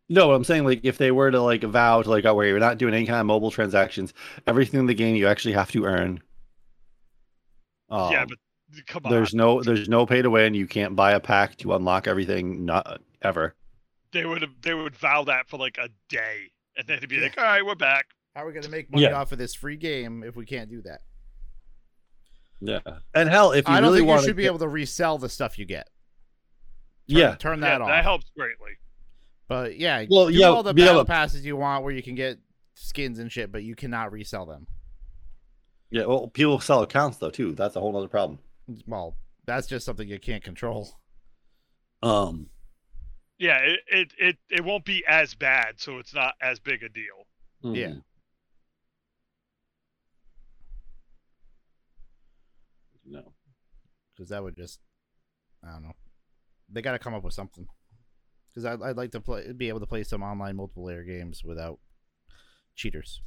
no 0.10 0.34
i'm 0.34 0.44
saying 0.44 0.64
like 0.64 0.80
if 0.84 0.98
they 0.98 1.12
were 1.12 1.30
to 1.32 1.42
like 1.42 1.64
vow 1.64 2.02
to 2.02 2.10
like 2.10 2.26
oh 2.26 2.34
where 2.34 2.48
you're 2.48 2.60
not 2.60 2.78
doing 2.78 2.94
any 2.94 3.06
kind 3.06 3.20
of 3.20 3.26
mobile 3.26 3.52
transactions 3.52 4.14
everything 4.46 4.80
in 4.80 4.86
the 4.86 4.94
game 4.94 5.16
you 5.16 5.28
actually 5.28 5.54
have 5.54 5.72
to 5.72 5.84
earn 5.86 6.22
um, 7.90 8.12
yeah, 8.12 8.26
but 8.26 8.38
come 8.86 9.02
on. 9.06 9.12
there's 9.12 9.34
no 9.34 9.62
there's 9.64 9.90
no 9.90 10.06
pay 10.06 10.22
to 10.22 10.30
win 10.30 10.54
you 10.54 10.68
can't 10.68 10.96
buy 10.96 11.14
a 11.14 11.20
pack 11.20 11.58
to 11.58 11.74
unlock 11.74 12.08
everything 12.08 12.66
not 12.66 13.02
ever 13.24 13.56
they 14.12 14.26
would 14.26 14.48
they 14.62 14.74
would 14.74 14.96
vow 14.96 15.24
that 15.26 15.48
for 15.50 15.58
like 15.58 15.78
a 15.78 15.90
day, 16.10 16.52
and 16.78 16.88
then 16.88 16.98
it'd 16.98 17.10
be 17.10 17.20
like, 17.20 17.38
all 17.38 17.44
right, 17.44 17.66
we're 17.66 17.76
back. 17.76 18.06
How 18.36 18.44
are 18.44 18.48
we 18.48 18.54
gonna 18.54 18.70
make 18.70 18.92
money 18.92 19.04
Yeah. 19.04 19.20
off 19.20 19.32
of 19.32 19.38
this 19.40 19.56
free 19.56 19.78
game 19.78 20.24
if 20.24 20.36
we 20.36 20.46
can't 20.46 20.70
do 20.70 20.82
that? 20.84 21.02
yeah 22.60 22.80
and 23.14 23.30
hell 23.30 23.52
if 23.52 23.68
you 23.68 23.74
I 23.76 23.80
don't 23.80 23.92
really 23.94 24.00
think 24.00 24.10
you 24.12 24.20
should 24.22 24.28
to 24.30 24.34
be 24.34 24.48
able 24.48 24.58
to 24.60 24.68
resell 24.68 25.20
the 25.20 25.30
stuff 25.30 25.60
you 25.60 25.66
get. 25.66 25.90
Turn, 27.08 27.18
yeah 27.20 27.36
turn 27.36 27.60
Yeah, 27.62 27.70
that 27.70 27.82
off. 27.82 27.88
that 27.90 28.04
helps 28.04 28.26
greatly. 28.36 28.72
But 29.48 29.78
yeah, 29.78 30.06
Well, 30.10 30.28
do 30.28 30.34
yeah, 30.34 30.48
all 30.48 30.64
the 30.64 30.74
be 30.74 30.82
able- 30.82 30.94
battle 30.94 31.06
passes 31.06 31.46
you 31.46 31.56
want 31.56 31.84
where 31.84 31.94
you 31.94 32.02
can 32.04 32.16
get 32.16 32.40
skins 32.74 33.20
and 33.20 33.32
shit, 33.32 33.52
but 33.52 33.64
you 33.64 33.76
cannot 33.76 34.12
resell 34.12 34.46
them. 34.48 34.68
Yeah, 35.92 36.06
well, 36.06 36.28
people 36.28 36.60
sell 36.60 36.82
accounts 36.82 37.18
though 37.18 37.30
too. 37.30 37.54
That's 37.54 37.76
a 37.76 37.80
whole 37.80 37.96
other 37.96 38.08
problem. 38.10 38.40
Well, 38.88 39.16
that's 39.46 39.68
just 39.68 39.86
something 39.86 40.08
you 40.10 40.20
can't 40.20 40.44
control. 40.44 40.90
Um, 42.04 42.50
Yeah, 43.40 43.58
it, 43.60 43.80
it 43.88 44.12
it 44.18 44.38
it 44.50 44.64
won't 44.66 44.84
be 44.86 45.04
as 45.08 45.36
bad, 45.36 45.80
so 45.80 46.00
it's 46.00 46.14
not 46.14 46.34
as 46.42 46.60
big 46.60 46.82
a 46.84 46.90
deal. 46.90 47.28
Yeah. 47.64 47.88
mhm. 47.88 48.02
No. 53.06 53.34
because 54.16 54.30
that 54.30 54.44
would 54.44 54.56
just 54.56 54.80
I 55.64 55.72
don't 55.72 55.84
know. 55.84 55.94
They 56.70 56.82
got 56.82 56.92
to 56.92 57.00
come 57.00 57.14
up 57.14 57.24
with 57.24 57.34
something. 57.34 57.66
Because 58.50 58.66
I'd, 58.66 58.82
I'd 58.82 58.98
like 58.98 59.12
to 59.12 59.22
play, 59.22 59.52
be 59.54 59.70
able 59.70 59.80
to 59.80 59.86
play 59.88 60.04
some 60.04 60.22
online 60.24 60.58
multiplayer 60.58 61.06
games 61.06 61.44
without 61.44 61.80
cheaters. 62.76 63.22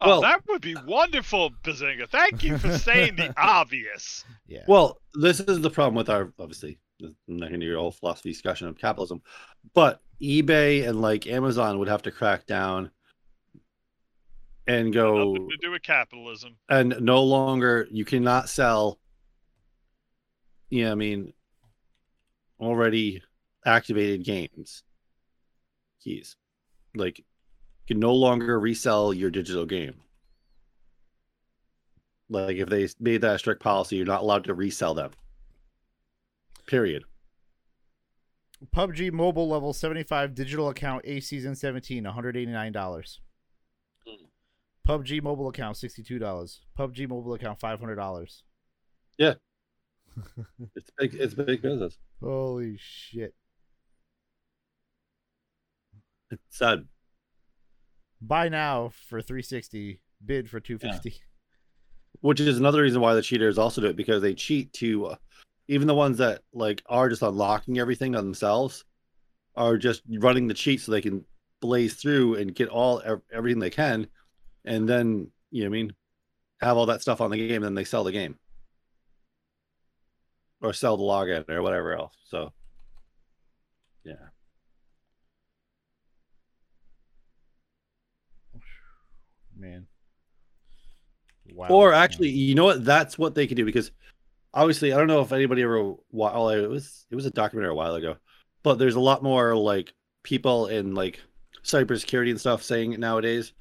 Oh, 0.00 0.08
Well- 0.08 0.20
that 0.22 0.42
would 0.48 0.60
be 0.60 0.76
wonderful, 0.86 1.50
Bazinga. 1.62 2.08
Thank 2.08 2.44
you 2.44 2.58
for 2.58 2.76
saying 2.78 3.16
the 3.16 3.32
obvious. 3.40 4.24
Yeah. 4.46 4.64
Well, 4.68 5.00
this 5.14 5.40
is 5.40 5.60
the 5.60 5.70
problem 5.70 5.94
with 5.94 6.08
our 6.10 6.32
obviously 6.38 6.78
I'm 7.02 7.14
not 7.28 7.48
going 7.48 7.60
to 7.60 7.66
your 7.66 7.78
whole 7.78 7.92
philosophy 7.92 8.30
discussion 8.32 8.68
of 8.68 8.76
capitalism, 8.78 9.22
but 9.74 10.00
eBay 10.20 10.88
and 10.88 11.00
like 11.00 11.26
Amazon 11.26 11.78
would 11.78 11.88
have 11.88 12.02
to 12.02 12.10
crack 12.10 12.46
down 12.46 12.90
and 14.66 14.92
go 14.92 15.32
Nothing 15.32 15.48
to 15.50 15.56
do 15.58 15.70
with 15.70 15.82
capitalism. 15.82 16.56
and 16.68 16.96
no 17.00 17.22
longer 17.22 17.86
you 17.90 18.04
cannot 18.04 18.48
sell. 18.48 18.98
Yeah, 20.70 20.92
I 20.92 20.94
mean, 20.96 21.32
already 22.60 23.22
activated 23.64 24.24
games 24.24 24.82
keys, 26.02 26.36
like 26.94 27.18
you 27.18 27.24
can 27.86 28.00
no 28.00 28.14
longer 28.14 28.58
resell 28.58 29.12
your 29.12 29.30
digital 29.30 29.66
game. 29.66 29.94
Like 32.28 32.56
if 32.56 32.68
they 32.68 32.88
made 33.00 33.22
that 33.22 33.36
a 33.36 33.38
strict 33.38 33.62
policy, 33.62 33.96
you're 33.96 34.06
not 34.06 34.22
allowed 34.22 34.44
to 34.44 34.54
resell 34.54 34.94
them. 34.94 35.10
Period. 36.68 37.02
PUBG 38.74 39.10
Mobile 39.10 39.48
level 39.48 39.72
75 39.72 40.34
digital 40.34 40.68
account 40.68 41.02
A 41.06 41.20
season 41.20 41.54
17, 41.54 42.04
$189. 42.04 43.18
Mm. 44.06 44.16
PUBG 44.86 45.22
mobile 45.22 45.48
account 45.48 45.76
$62. 45.76 46.58
PUBG 46.78 47.08
mobile 47.08 47.34
account 47.34 47.58
$500. 47.58 48.42
Yeah. 49.16 49.34
it's 50.76 50.90
big. 50.98 51.14
It's 51.14 51.34
big 51.34 51.62
business. 51.62 51.96
Holy 52.22 52.76
shit. 52.78 53.34
It's 56.30 56.42
sad. 56.50 56.84
Buy 58.20 58.48
now 58.48 58.90
for 59.08 59.22
360, 59.22 60.00
bid 60.24 60.50
for 60.50 60.60
250. 60.60 61.20
which 62.20 62.40
is 62.40 62.58
another 62.58 62.82
reason 62.82 63.00
why 63.00 63.14
the 63.14 63.22
cheaters 63.22 63.58
also 63.58 63.80
do 63.80 63.86
it 63.86 63.96
because 63.96 64.20
they 64.22 64.34
cheat 64.34 64.72
to 64.74 65.06
uh, 65.06 65.16
even 65.68 65.86
the 65.86 65.94
ones 65.94 66.18
that 66.18 66.42
like 66.52 66.82
are 66.86 67.08
just 67.08 67.22
unlocking 67.22 67.78
everything 67.78 68.16
on 68.16 68.24
themselves 68.24 68.84
are 69.54 69.76
just 69.76 70.02
running 70.18 70.48
the 70.48 70.54
cheat 70.54 70.80
so 70.80 70.92
they 70.92 71.00
can 71.00 71.24
blaze 71.60 71.94
through 71.94 72.36
and 72.36 72.54
get 72.54 72.68
all 72.68 73.02
everything 73.32 73.60
they 73.60 73.70
can 73.70 74.06
and 74.64 74.88
then 74.88 75.30
you 75.50 75.62
know 75.62 75.70
what 75.70 75.76
i 75.76 75.82
mean 75.82 75.92
have 76.60 76.76
all 76.76 76.86
that 76.86 77.02
stuff 77.02 77.20
on 77.20 77.30
the 77.30 77.36
game 77.36 77.56
and 77.56 77.64
then 77.64 77.74
they 77.74 77.84
sell 77.84 78.04
the 78.04 78.12
game 78.12 78.36
or 80.60 80.72
sell 80.72 80.96
the 80.96 81.02
login 81.02 81.48
or 81.48 81.62
whatever 81.62 81.92
else 81.96 82.14
so 82.24 82.52
yeah 84.04 84.14
Man. 89.58 89.86
Wow. 91.52 91.68
Or 91.68 91.92
actually, 91.92 92.28
you 92.28 92.54
know 92.54 92.64
what? 92.64 92.84
That's 92.84 93.18
what 93.18 93.34
they 93.34 93.46
could 93.46 93.56
do 93.56 93.64
because 93.64 93.90
obviously, 94.54 94.92
I 94.92 94.98
don't 94.98 95.06
know 95.06 95.20
if 95.20 95.32
anybody 95.32 95.62
ever. 95.62 95.94
While 96.10 96.48
oh, 96.48 96.48
it 96.48 96.68
was, 96.68 97.06
it 97.10 97.14
was 97.14 97.26
a 97.26 97.30
documentary 97.30 97.72
a 97.72 97.74
while 97.74 97.94
ago, 97.94 98.16
but 98.62 98.78
there's 98.78 98.96
a 98.96 99.00
lot 99.00 99.22
more 99.22 99.54
like 99.56 99.92
people 100.22 100.66
in 100.66 100.94
like 100.94 101.20
cybersecurity 101.64 102.30
and 102.30 102.40
stuff 102.40 102.62
saying 102.62 102.98
nowadays 102.98 103.52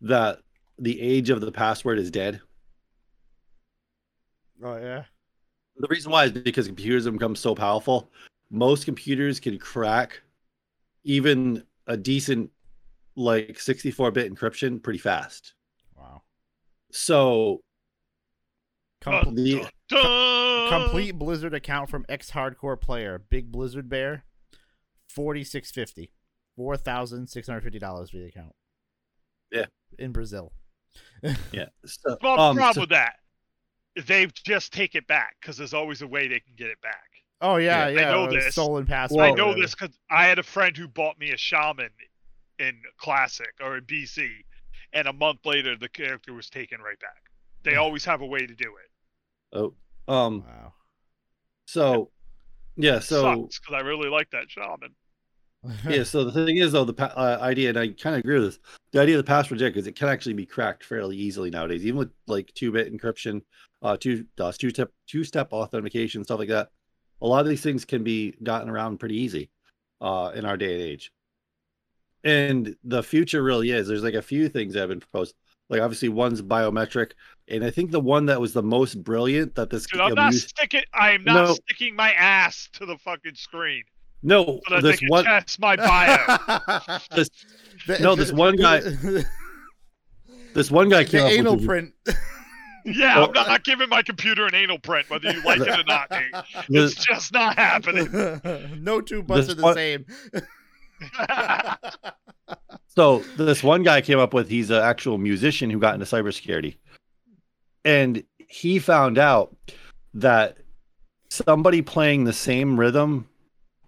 that 0.00 0.40
the 0.78 1.00
age 1.00 1.30
of 1.30 1.40
the 1.40 1.52
password 1.52 1.98
is 1.98 2.10
dead. 2.10 2.40
Oh, 4.62 4.76
yeah. 4.76 5.04
The 5.76 5.88
reason 5.88 6.12
why 6.12 6.24
is 6.24 6.32
because 6.32 6.66
computers 6.66 7.04
have 7.04 7.14
become 7.14 7.36
so 7.36 7.54
powerful. 7.54 8.10
Most 8.50 8.84
computers 8.84 9.40
can 9.40 9.58
crack 9.58 10.22
even 11.02 11.64
a 11.86 11.96
decent 11.96 12.50
like 13.16 13.58
64-bit 13.58 14.32
encryption 14.32 14.82
pretty 14.82 14.98
fast. 14.98 15.54
Wow. 15.96 16.22
So 16.92 17.60
Com- 19.00 19.34
the 19.34 19.66
Dun! 19.88 20.70
complete 20.70 21.12
Blizzard 21.12 21.54
account 21.54 21.90
from 21.90 22.04
ex 22.08 22.30
hardcore 22.30 22.80
player, 22.80 23.18
Big 23.28 23.52
Blizzard 23.52 23.88
Bear, 23.88 24.24
forty 25.08 25.44
six 25.44 25.70
fifty. 25.70 26.12
Four 26.56 26.76
thousand 26.76 27.28
six 27.28 27.48
hundred 27.48 27.62
fifty 27.64 27.78
dollars 27.78 28.10
for 28.10 28.18
the 28.18 28.26
account. 28.26 28.54
Yeah. 29.50 29.66
In 29.98 30.12
Brazil. 30.12 30.52
yeah. 31.52 31.66
So, 31.84 32.16
Well, 32.22 32.38
um, 32.38 32.54
the 32.54 32.60
problem 32.60 32.74
so- 32.74 32.80
with 32.82 32.90
that 32.90 33.14
is 33.96 34.04
they 34.06 34.26
just 34.44 34.72
take 34.72 34.94
it 34.94 35.06
back 35.06 35.36
because 35.40 35.56
there's 35.56 35.74
always 35.74 36.02
a 36.02 36.06
way 36.06 36.28
they 36.28 36.40
can 36.40 36.54
get 36.56 36.68
it 36.68 36.80
back. 36.80 37.04
Oh 37.40 37.56
yeah, 37.56 37.88
Yeah, 37.88 38.00
yeah. 38.00 38.08
I 38.08 38.12
know 38.12 38.30
this. 38.30 38.52
Stolen 38.52 38.86
password. 38.86 39.24
I 39.24 39.30
know 39.32 39.54
this 39.54 39.74
because 39.74 39.96
I 40.10 40.26
had 40.26 40.38
a 40.38 40.42
friend 40.42 40.76
who 40.76 40.88
bought 40.88 41.18
me 41.18 41.30
a 41.32 41.36
shaman 41.36 41.90
in 42.58 42.80
Classic 42.96 43.52
or 43.60 43.76
in 43.76 43.84
BC, 43.84 44.28
and 44.92 45.08
a 45.08 45.12
month 45.12 45.40
later 45.44 45.76
the 45.76 45.88
character 45.88 46.32
was 46.32 46.48
taken 46.48 46.80
right 46.80 46.98
back. 47.00 47.22
They 47.64 47.76
always 47.76 48.04
have 48.04 48.20
a 48.20 48.26
way 48.26 48.46
to 48.46 48.54
do 48.54 48.68
it. 48.76 48.90
Oh, 49.54 49.74
um, 50.08 50.42
Wow. 50.46 50.72
so 51.66 52.10
yeah, 52.76 52.98
so 52.98 53.34
because 53.34 53.74
I 53.74 53.80
really 53.80 54.08
like 54.08 54.30
that 54.30 54.50
shaman. 54.50 54.94
yeah, 55.88 56.02
so 56.02 56.24
the 56.24 56.32
thing 56.46 56.58
is 56.58 56.72
though, 56.72 56.84
the 56.84 56.92
pa- 56.92 57.12
uh, 57.16 57.38
idea, 57.40 57.70
and 57.70 57.78
I 57.78 57.88
kind 57.88 58.14
of 58.16 58.20
agree 58.20 58.34
with 58.38 58.44
this, 58.44 58.58
the 58.92 59.00
idea 59.00 59.18
of 59.18 59.24
the 59.24 59.28
password 59.28 59.60
check 59.60 59.76
is 59.76 59.86
it 59.86 59.96
can 59.96 60.08
actually 60.08 60.34
be 60.34 60.44
cracked 60.44 60.84
fairly 60.84 61.16
easily 61.16 61.50
nowadays, 61.50 61.86
even 61.86 61.98
with 61.98 62.10
like 62.26 62.52
two-bit 62.54 62.92
encryption, 62.92 63.40
uh, 63.80 63.96
two 63.96 64.26
uh, 64.38 64.52
two-step 64.52 64.90
two-step 65.06 65.52
authentication, 65.52 66.22
stuff 66.24 66.38
like 66.38 66.48
that. 66.48 66.68
A 67.22 67.26
lot 67.26 67.40
of 67.40 67.48
these 67.48 67.62
things 67.62 67.84
can 67.86 68.04
be 68.04 68.34
gotten 68.42 68.68
around 68.68 68.98
pretty 68.98 69.16
easy, 69.16 69.50
uh, 70.02 70.32
in 70.34 70.44
our 70.44 70.56
day 70.58 70.74
and 70.74 70.82
age. 70.82 71.12
And 72.24 72.76
the 72.84 73.02
future 73.02 73.42
really 73.42 73.70
is. 73.70 73.86
There's 73.86 74.02
like 74.02 74.14
a 74.14 74.22
few 74.22 74.48
things 74.48 74.74
that 74.74 74.80
have 74.80 74.88
been 74.88 75.00
proposed. 75.00 75.34
Like 75.74 75.82
obviously, 75.82 76.08
one's 76.08 76.40
biometric, 76.40 77.12
and 77.48 77.64
I 77.64 77.70
think 77.70 77.90
the 77.90 77.98
one 78.00 78.26
that 78.26 78.40
was 78.40 78.52
the 78.52 78.62
most 78.62 79.02
brilliant 79.02 79.56
that 79.56 79.70
this 79.70 79.86
Dude, 79.86 80.00
I'm 80.00 80.14
not 80.14 80.28
abuse- 80.28 80.46
sticking. 80.48 80.82
I 80.94 81.10
am 81.10 81.24
not 81.24 81.34
No. 81.48 81.54
sticking 81.54 81.96
my 81.96 82.12
ass 82.12 82.68
to 82.74 82.86
the 82.86 82.96
fucking 82.98 83.34
screen 83.34 83.82
no, 84.22 84.60
so 84.68 84.80
this 84.80 85.00
they 85.00 85.06
one 85.08 85.24
test 85.24 85.58
my 85.58 85.74
bio. 85.76 86.98
This- 87.14 87.28
no, 88.00 88.14
this 88.14 88.32
one 88.32 88.56
guy- 88.56 88.80
this 90.54 90.70
one 90.70 90.88
guy 90.88 91.04
came 91.04 91.20
up 91.22 91.26
with 91.30 91.38
anal 91.40 91.62
a- 91.62 91.66
print. 91.66 91.92
yeah, 92.84 93.16
oh. 93.16 93.20
Well- 93.20 93.32
I'm 93.36 93.48
not 93.48 93.64
giving 93.64 93.88
my 93.88 94.02
computer 94.02 94.46
an 94.46 94.54
anal 94.54 94.78
print, 94.78 95.10
whether 95.10 95.30
you 95.30 95.42
like 95.42 95.60
it 95.60 95.68
or 95.68 95.84
not, 95.84 96.10
Nate. 96.10 96.32
the- 96.68 96.84
It's 96.84 96.94
just 97.04 97.32
not 97.32 97.58
happening. 97.58 98.08
no 98.82 99.00
two 99.00 99.22
butts 99.22 99.48
are 99.50 99.54
the 99.54 99.62
one- 99.62 99.74
same. 99.74 100.06
So 102.96 103.18
this 103.36 103.62
one 103.62 103.82
guy 103.82 104.00
came 104.00 104.20
up 104.20 104.32
with 104.32 104.48
he's 104.48 104.70
an 104.70 104.80
actual 104.80 105.18
musician 105.18 105.68
who 105.68 105.80
got 105.80 105.94
into 105.94 106.06
cybersecurity, 106.06 106.76
and 107.84 108.22
he 108.38 108.78
found 108.78 109.18
out 109.18 109.54
that 110.14 110.58
somebody 111.28 111.82
playing 111.82 112.22
the 112.22 112.32
same 112.32 112.78
rhythm, 112.78 113.28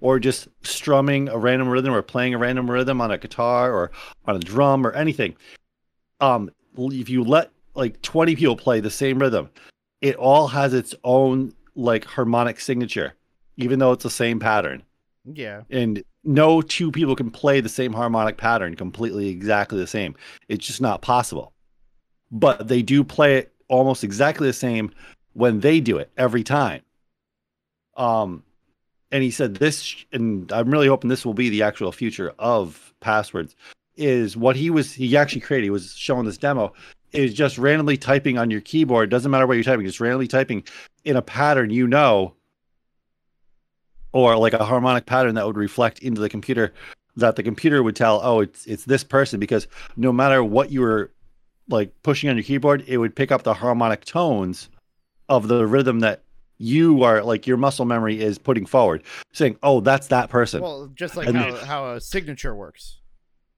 or 0.00 0.18
just 0.18 0.48
strumming 0.62 1.28
a 1.28 1.38
random 1.38 1.68
rhythm, 1.68 1.94
or 1.94 2.02
playing 2.02 2.34
a 2.34 2.38
random 2.38 2.68
rhythm 2.68 3.00
on 3.00 3.12
a 3.12 3.18
guitar 3.18 3.72
or 3.72 3.92
on 4.24 4.36
a 4.36 4.40
drum 4.40 4.84
or 4.84 4.92
anything, 4.92 5.36
um, 6.20 6.50
if 6.76 7.08
you 7.08 7.22
let 7.22 7.52
like 7.74 8.02
twenty 8.02 8.34
people 8.34 8.56
play 8.56 8.80
the 8.80 8.90
same 8.90 9.20
rhythm, 9.20 9.48
it 10.00 10.16
all 10.16 10.48
has 10.48 10.74
its 10.74 10.96
own 11.04 11.54
like 11.76 12.04
harmonic 12.04 12.58
signature, 12.58 13.14
even 13.56 13.78
though 13.78 13.92
it's 13.92 14.02
the 14.02 14.10
same 14.10 14.40
pattern 14.40 14.82
yeah. 15.32 15.62
and 15.70 16.02
no 16.26 16.60
two 16.62 16.90
people 16.90 17.16
can 17.16 17.30
play 17.30 17.60
the 17.60 17.68
same 17.68 17.92
harmonic 17.92 18.36
pattern 18.36 18.74
completely 18.74 19.28
exactly 19.28 19.78
the 19.78 19.86
same. 19.86 20.14
It's 20.48 20.66
just 20.66 20.80
not 20.80 21.02
possible. 21.02 21.52
But 22.30 22.68
they 22.68 22.82
do 22.82 23.04
play 23.04 23.36
it 23.36 23.52
almost 23.68 24.04
exactly 24.04 24.46
the 24.46 24.52
same 24.52 24.90
when 25.34 25.60
they 25.60 25.80
do 25.80 25.98
it 25.98 26.10
every 26.16 26.42
time. 26.42 26.82
Um 27.96 28.42
and 29.12 29.22
he 29.22 29.30
said 29.30 29.54
this 29.54 30.04
and 30.12 30.50
i'm 30.52 30.68
really 30.68 30.88
hoping 30.88 31.08
this 31.08 31.24
will 31.24 31.32
be 31.32 31.48
the 31.48 31.62
actual 31.62 31.92
future 31.92 32.34
of 32.40 32.92
passwords 32.98 33.54
is 33.96 34.36
what 34.36 34.56
he 34.56 34.68
was 34.68 34.92
he 34.92 35.16
actually 35.16 35.40
created 35.40 35.64
he 35.64 35.70
was 35.70 35.94
showing 35.94 36.26
this 36.26 36.36
demo 36.36 36.72
is 37.12 37.32
just 37.32 37.58
randomly 37.58 37.96
typing 37.96 38.38
on 38.38 38.50
your 38.50 38.60
keyboard. 38.60 39.10
Doesn't 39.10 39.30
matter 39.30 39.46
what 39.46 39.54
you're 39.54 39.64
typing 39.64 39.86
just 39.86 40.00
randomly 40.00 40.26
typing 40.26 40.64
in 41.04 41.16
a 41.16 41.22
pattern 41.22 41.70
you 41.70 41.86
know 41.86 42.34
or 44.16 44.34
like 44.38 44.54
a 44.54 44.64
harmonic 44.64 45.04
pattern 45.04 45.34
that 45.34 45.46
would 45.46 45.56
reflect 45.58 45.98
into 45.98 46.20
the 46.22 46.28
computer 46.30 46.72
that 47.16 47.36
the 47.36 47.42
computer 47.42 47.82
would 47.82 47.94
tell 47.96 48.20
oh 48.22 48.40
it's 48.40 48.64
it's 48.66 48.84
this 48.84 49.04
person 49.04 49.38
because 49.38 49.66
no 49.96 50.10
matter 50.12 50.42
what 50.42 50.70
you 50.70 50.80
were 50.80 51.12
like 51.68 51.90
pushing 52.02 52.30
on 52.30 52.36
your 52.36 52.44
keyboard, 52.44 52.82
it 52.86 52.96
would 52.98 53.14
pick 53.14 53.30
up 53.32 53.42
the 53.42 53.52
harmonic 53.52 54.04
tones 54.04 54.68
of 55.28 55.48
the 55.48 55.66
rhythm 55.66 56.00
that 56.00 56.22
you 56.58 57.02
are 57.02 57.22
like 57.24 57.46
your 57.46 57.56
muscle 57.56 57.84
memory 57.84 58.20
is 58.22 58.38
putting 58.38 58.64
forward, 58.64 59.02
saying, 59.32 59.58
"Oh, 59.62 59.80
that's 59.80 60.06
that 60.06 60.30
person." 60.30 60.62
Well, 60.62 60.90
just 60.94 61.16
like 61.16 61.26
And 61.26 61.36
how, 61.36 61.50
then- 61.52 61.66
how 61.66 61.90
a 61.92 62.00
signature 62.00 62.54
works. 62.54 63.00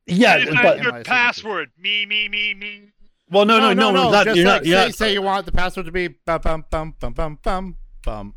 yeah, 0.07 0.38
but 0.44 0.55
that 0.55 0.64
Am 0.79 0.81
I 0.81 0.83
your 0.97 1.05
password? 1.05 1.71
Me, 1.79 2.07
me, 2.07 2.29
me, 2.29 2.55
me. 2.55 2.88
well, 3.31 3.44
no, 3.44 3.61
no, 3.61 3.75
no, 3.75 3.90
no, 3.92 4.11
that, 4.11 4.25
Just 4.25 4.37
you're 4.38 4.47
like, 4.47 4.62
not. 4.62 4.66
You're 4.66 4.79
say, 4.81 4.87
not 4.87 4.94
say 4.94 5.12
you 5.12 5.23
want 5.23 5.44
the 5.47 5.53
password 5.53 5.87
to 5.87 5.92
be 5.92 6.09
bum 6.09 6.40
bum 6.42 6.64
bum 6.71 6.94
bum 6.99 7.12
bum 7.12 7.38
bum 7.42 7.77
bum. 8.03 8.35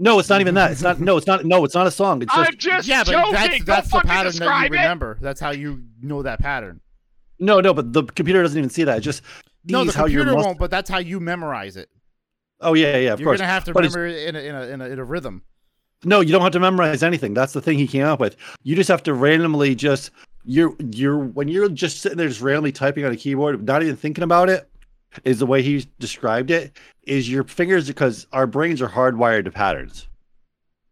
No, 0.00 0.18
it's 0.18 0.28
not 0.28 0.40
even 0.40 0.54
that. 0.54 0.72
It's 0.72 0.82
not. 0.82 0.98
No, 1.08 1.16
it's 1.16 1.26
not. 1.28 1.44
No, 1.44 1.64
it's 1.64 1.74
not 1.74 1.86
a 1.86 1.90
song. 1.90 2.20
It's 2.22 2.34
just 2.34 2.50
I'm 2.50 2.56
just 2.58 2.88
yeah, 2.88 3.04
but 3.04 3.12
joking. 3.12 3.32
that's 3.32 3.48
Don't 3.58 3.66
that's 3.66 3.90
the 3.90 4.00
pattern 4.00 4.24
that 4.24 4.30
describe 4.32 4.72
you 4.72 4.78
it. 4.78 4.82
remember. 4.82 5.18
That's 5.20 5.40
how 5.40 5.50
you 5.50 5.82
know 6.02 6.22
that 6.22 6.40
pattern. 6.40 6.80
no, 7.38 7.60
no. 7.60 7.72
But 7.72 7.92
the 7.92 8.02
computer 8.04 8.42
doesn't 8.42 8.58
even 8.58 8.70
see 8.70 8.84
that. 8.84 8.98
It 8.98 9.00
just 9.02 9.22
No, 9.64 9.84
the 9.84 9.92
how 9.92 10.04
computer 10.04 10.32
mus- 10.34 10.44
won't, 10.44 10.58
but 10.58 10.70
that's 10.70 10.88
how 10.90 10.98
you 10.98 11.20
memorize 11.20 11.76
it. 11.76 11.88
Oh 12.62 12.74
yeah, 12.74 12.96
yeah, 12.96 13.12
of 13.12 13.20
You're 13.20 13.28
course. 13.28 13.40
gonna 13.40 13.50
have 13.50 13.64
to 13.64 13.72
But 13.72 13.84
remember 13.84 14.06
it 14.06 14.28
in 14.28 14.36
a, 14.36 14.38
in 14.40 14.54
a 14.54 14.62
in 14.74 14.80
a 14.80 14.84
in 14.86 14.98
a 14.98 15.04
rhythm. 15.04 15.42
No, 16.04 16.20
you 16.20 16.32
don't 16.32 16.40
have 16.40 16.52
to 16.52 16.60
memorize 16.60 17.02
anything. 17.02 17.34
That's 17.34 17.52
the 17.52 17.60
thing 17.60 17.76
he 17.76 17.86
came 17.86 18.04
up 18.04 18.20
with. 18.20 18.36
You 18.62 18.74
just 18.76 18.88
have 18.88 19.02
to 19.02 19.12
randomly 19.12 19.74
just 19.74 20.10
you're 20.44 20.74
you're 20.92 21.18
when 21.18 21.48
you're 21.48 21.68
just 21.68 22.00
sitting 22.00 22.16
there 22.16 22.28
just 22.28 22.40
randomly 22.40 22.72
typing 22.72 23.04
on 23.04 23.12
a 23.12 23.16
keyboard, 23.16 23.62
not 23.66 23.82
even 23.82 23.96
thinking 23.96 24.24
about 24.24 24.48
it, 24.48 24.69
is 25.24 25.38
the 25.38 25.46
way 25.46 25.62
he 25.62 25.86
described 25.98 26.50
it. 26.50 26.76
Is 27.04 27.30
your 27.30 27.44
fingers 27.44 27.88
because 27.88 28.26
our 28.32 28.46
brains 28.46 28.80
are 28.80 28.88
hardwired 28.88 29.44
to 29.44 29.50
patterns. 29.50 30.08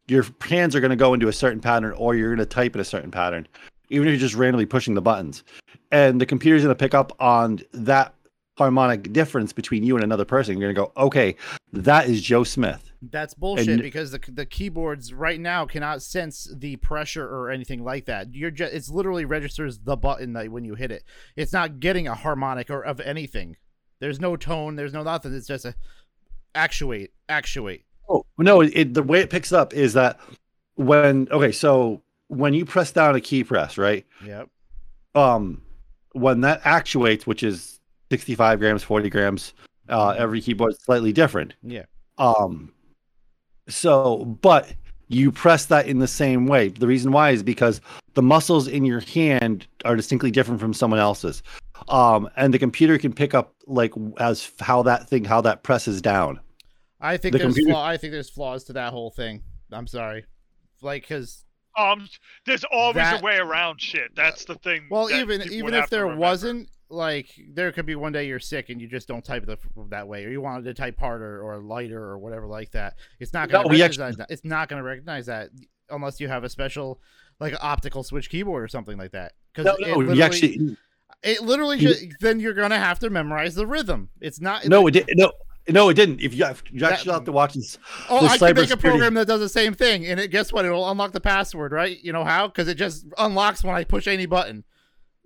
Your 0.09 0.25
hands 0.41 0.75
are 0.75 0.81
going 0.81 0.91
to 0.91 0.97
go 0.97 1.15
into 1.15 1.29
a 1.29 1.33
certain 1.33 1.61
pattern, 1.61 1.93
or 1.97 2.15
you're 2.15 2.29
going 2.35 2.39
to 2.39 2.47
type 2.47 2.75
in 2.75 2.81
a 2.81 2.85
certain 2.85 3.11
pattern, 3.11 3.47
even 3.91 4.09
if 4.09 4.13
you're 4.13 4.21
just 4.21 4.35
randomly 4.35 4.65
pushing 4.67 4.95
the 4.95 5.03
buttons. 5.03 5.45
And 5.93 6.21
the 6.21 6.27
computer's 6.27 6.63
going 6.63 6.75
to 6.75 6.79
pick 6.79 6.95
up 6.95 7.13
on 7.21 7.61
that 7.73 8.15
harmonic 8.57 9.13
difference 9.13 9.53
between 9.53 9.85
you 9.85 9.95
and 9.95 10.03
another 10.03 10.25
person. 10.25 10.59
You're 10.59 10.73
going 10.73 10.87
to 10.89 10.93
go, 10.95 11.05
okay, 11.07 11.37
that 11.73 12.09
is 12.09 12.21
Joe 12.23 12.43
Smith. 12.43 12.91
That's 13.01 13.33
bullshit 13.35 13.69
And- 13.69 13.83
because 13.83 14.11
the 14.11 14.19
the 14.33 14.45
keyboards 14.45 15.15
right 15.15 15.39
now 15.39 15.67
cannot 15.67 16.03
sense 16.03 16.53
the 16.57 16.75
pressure 16.77 17.25
or 17.25 17.51
anything 17.51 17.85
like 17.85 18.07
that. 18.07 18.35
You're 18.35 18.51
just 18.51 18.73
it's 18.75 18.89
literally 18.91 19.25
registers 19.25 19.79
the 19.79 19.97
button 19.97 20.33
that 20.33 20.51
when 20.51 20.65
you 20.65 20.75
hit 20.75 20.91
it. 20.91 21.05
It's 21.37 21.53
not 21.53 21.79
getting 21.79 22.09
a 22.09 22.15
harmonic 22.17 22.71
or 22.71 22.83
of 22.83 22.99
anything. 22.99 23.57
There's 24.01 24.21
no 24.21 24.37
tone. 24.37 24.77
There's 24.77 24.93
no 24.93 25.03
nothing. 25.03 25.35
It's 25.35 25.47
just 25.47 25.65
a 25.65 25.75
actuate, 26.55 27.11
actuate. 27.29 27.85
Oh 28.09 28.25
no! 28.39 28.61
It, 28.61 28.95
the 28.95 29.03
way 29.03 29.21
it 29.21 29.31
picks 29.31 29.53
up 29.53 29.75
is 29.75 29.93
that 29.95 30.19
when 30.77 31.29
okay, 31.31 31.53
so 31.53 32.03
when 32.29 32.55
you 32.55 32.65
press 32.65 32.93
down 32.93 33.15
a 33.15 33.21
key 33.21 33.45
press, 33.45 33.77
right? 33.77 34.07
Yep. 34.25 34.49
Um, 35.15 35.63
when 36.13 36.41
that 36.43 36.61
actuates, 36.65 37.27
which 37.27 37.43
is 37.43 37.81
sixty-five 38.11 38.61
grams, 38.61 38.83
forty 38.83 39.11
grams, 39.11 39.53
uh, 39.89 40.11
every 40.11 40.41
keyboard's 40.41 40.83
slightly 40.83 41.13
different. 41.13 41.55
Yeah. 41.63 41.85
Um, 42.19 42.73
so 43.69 44.25
but 44.25 44.73
you 45.09 45.33
press 45.33 45.67
that 45.67 45.87
in 45.87 45.99
the 45.99 46.07
same 46.09 46.47
way. 46.47 46.69
The 46.69 46.87
reason 46.87 47.13
why 47.13 47.31
is 47.31 47.43
because 47.43 47.81
the 48.15 48.23
muscles 48.23 48.69
in 48.69 48.85
your 48.85 49.01
hand 49.01 49.67
are 49.85 49.97
distinctly 49.97 50.31
different 50.31 50.61
from 50.61 50.75
someone 50.75 51.01
else's. 51.01 51.43
Um, 51.89 52.29
and 52.37 52.53
the 52.53 52.59
computer 52.59 52.99
can 52.99 53.13
pick 53.13 53.35
up 53.35 53.55
like 53.67 53.93
as 54.19 54.51
how 54.61 54.83
that 54.83 55.09
thing 55.09 55.25
how 55.25 55.41
that 55.43 55.63
presses 55.63 56.03
down. 56.03 56.41
I 57.01 57.17
think 57.17 57.33
The 57.33 57.39
there's 57.39 57.55
computer- 57.55 57.73
flaw, 57.73 57.87
I 57.87 57.97
think 57.97 58.13
there's 58.13 58.31
flaws 58.31 58.65
to 58.65 58.73
that 58.75 58.93
whole 58.93 59.11
thing. 59.11 59.43
I'm 59.73 59.87
sorry. 59.87 60.25
Like 60.83 61.07
cuz 61.09 61.45
Um, 61.79 62.09
there's 62.45 62.65
always 62.65 62.97
That- 62.97 63.21
a 63.21 63.25
way 63.25 63.37
around 63.39 63.81
shit. 63.81 64.15
That's 64.17 64.45
the 64.45 64.57
thing. 64.57 64.89
well 64.91 65.11
even 65.11 65.41
even 65.53 65.75
if 65.75 65.89
there 65.91 66.03
remember. 66.05 66.21
wasn't 66.21 66.69
like 66.91 67.29
there 67.53 67.71
could 67.73 67.87
be 67.87 67.95
one 67.95 68.13
day 68.13 68.27
you're 68.27 68.39
sick 68.39 68.71
and 68.71 68.81
you 68.81 68.89
just 68.89 69.09
don't 69.09 69.25
type 69.25 69.45
the, 69.47 69.59
that 69.91 70.09
way 70.09 70.25
or 70.25 70.31
you 70.31 70.41
wanted 70.41 70.65
to 70.65 70.75
type 70.75 70.99
harder 70.99 71.43
or 71.43 71.59
lighter 71.59 72.03
or 72.03 72.19
whatever 72.19 72.47
like 72.47 72.71
that. 72.73 72.95
It's 73.21 73.33
not 73.33 73.51
going 73.51 73.65
to 73.65 73.69
we 73.71 73.81
recognize 73.81 74.17
that. 74.17 74.31
It's 74.31 74.45
not 74.45 74.69
going 74.69 74.83
to 74.83 74.89
recognize 74.89 75.27
that 75.27 75.51
unless 75.91 76.21
you 76.21 76.29
have 76.29 76.45
a 76.45 76.49
special 76.49 77.01
like 77.41 77.55
optical 77.63 78.03
switch 78.03 78.31
keyboard 78.31 78.63
or 78.65 78.69
something 78.69 78.97
like 78.97 79.13
that. 79.13 79.33
Cuz 79.55 79.65
No, 79.67 79.77
no, 79.81 80.23
actually 80.23 80.77
it 81.23 81.43
literally 81.43 81.79
you- 81.79 81.95
ju- 81.95 82.11
then 82.21 82.41
you're 82.41 82.55
going 82.55 82.71
to 82.71 82.79
have 82.79 82.99
to 83.01 83.11
memorize 83.11 83.55
the 83.55 83.67
rhythm. 83.67 84.09
It's 84.21 84.41
not 84.41 84.67
no, 84.67 84.87
it 84.87 84.93
did 84.93 85.09
no. 85.15 85.33
No, 85.71 85.91
it 85.91 85.95
didn't. 85.95 86.23
If 86.23 86.33
you, 86.33 86.47
you 86.73 86.81
That- 86.81 86.93
actually 86.93 87.13
have 87.13 87.25
to 87.25 87.33
watch 87.33 87.53
this. 87.53 87.77
Oh, 88.09 88.27
I 88.27 88.39
can 88.39 88.55
make 88.57 88.71
a 88.71 88.77
program 88.79 89.13
that 89.15 89.27
does 89.27 89.41
the 89.41 89.51
same 89.51 89.75
thing, 89.75 90.07
and 90.07 90.19
it 90.19 90.29
guess 90.31 90.51
what? 90.51 90.65
It'll 90.65 90.91
unlock 90.91 91.13
the 91.13 91.21
password, 91.21 91.73
right? 91.73 92.03
You 92.03 92.11
know 92.11 92.25
how? 92.25 92.47
Because 92.47 92.69
it 92.69 92.77
just 92.77 93.05
unlocks 93.19 93.63
when 93.63 93.75
I 93.75 93.85
push 93.85 94.07
any 94.07 94.25
button. 94.25 94.65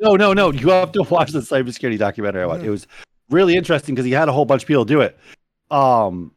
No, 0.03 0.17
no, 0.17 0.33
no. 0.33 0.51
You 0.51 0.71
have 0.71 0.91
to 0.93 1.05
watch 1.05 1.31
the 1.31 1.38
cybersecurity 1.38 1.97
documentary 1.97 2.43
I 2.43 2.47
watched. 2.47 2.65
It 2.65 2.71
was 2.71 2.88
really 3.31 3.57
interesting 3.57 3.95
because 3.95 4.05
he 4.05 4.11
had 4.11 4.29
a 4.29 4.33
whole 4.33 4.45
bunch 4.45 4.62
of 4.62 4.69
people 4.69 4.85
do 4.85 5.01
it. 5.01 5.17
Um, 5.71 6.33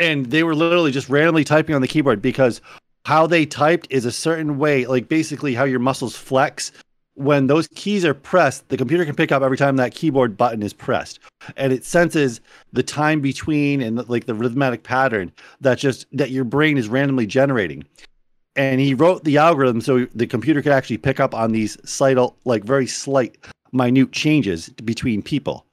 and 0.00 0.26
they 0.26 0.42
were 0.42 0.56
literally 0.56 0.90
just 0.90 1.08
randomly 1.08 1.44
typing 1.44 1.76
on 1.76 1.82
the 1.82 1.88
keyboard 1.88 2.20
because 2.20 2.60
how 3.04 3.28
they 3.28 3.46
typed 3.46 3.86
is 3.90 4.04
a 4.04 4.12
certain 4.12 4.58
way, 4.58 4.86
like 4.86 5.08
basically 5.08 5.54
how 5.54 5.64
your 5.64 5.78
muscles 5.78 6.16
flex. 6.16 6.72
When 7.14 7.46
those 7.46 7.68
keys 7.68 8.04
are 8.04 8.14
pressed, 8.14 8.68
the 8.70 8.76
computer 8.76 9.04
can 9.04 9.14
pick 9.14 9.30
up 9.30 9.42
every 9.42 9.56
time 9.56 9.76
that 9.76 9.94
keyboard 9.94 10.36
button 10.36 10.62
is 10.62 10.72
pressed, 10.72 11.18
and 11.56 11.70
it 11.72 11.84
senses 11.84 12.40
the 12.72 12.82
time 12.82 13.20
between 13.20 13.82
and 13.82 14.08
like 14.08 14.24
the 14.24 14.34
rhythmic 14.34 14.84
pattern 14.84 15.30
that 15.60 15.76
just 15.76 16.06
that 16.12 16.30
your 16.30 16.44
brain 16.44 16.78
is 16.78 16.88
randomly 16.88 17.26
generating 17.26 17.84
and 18.56 18.80
he 18.80 18.94
wrote 18.94 19.24
the 19.24 19.38
algorithm 19.38 19.80
so 19.80 20.06
the 20.14 20.26
computer 20.26 20.62
could 20.62 20.72
actually 20.72 20.98
pick 20.98 21.20
up 21.20 21.34
on 21.34 21.52
these 21.52 21.76
slight 21.88 22.18
like 22.44 22.64
very 22.64 22.86
slight 22.86 23.38
minute 23.72 24.12
changes 24.12 24.68
between 24.70 25.22
people. 25.22 25.66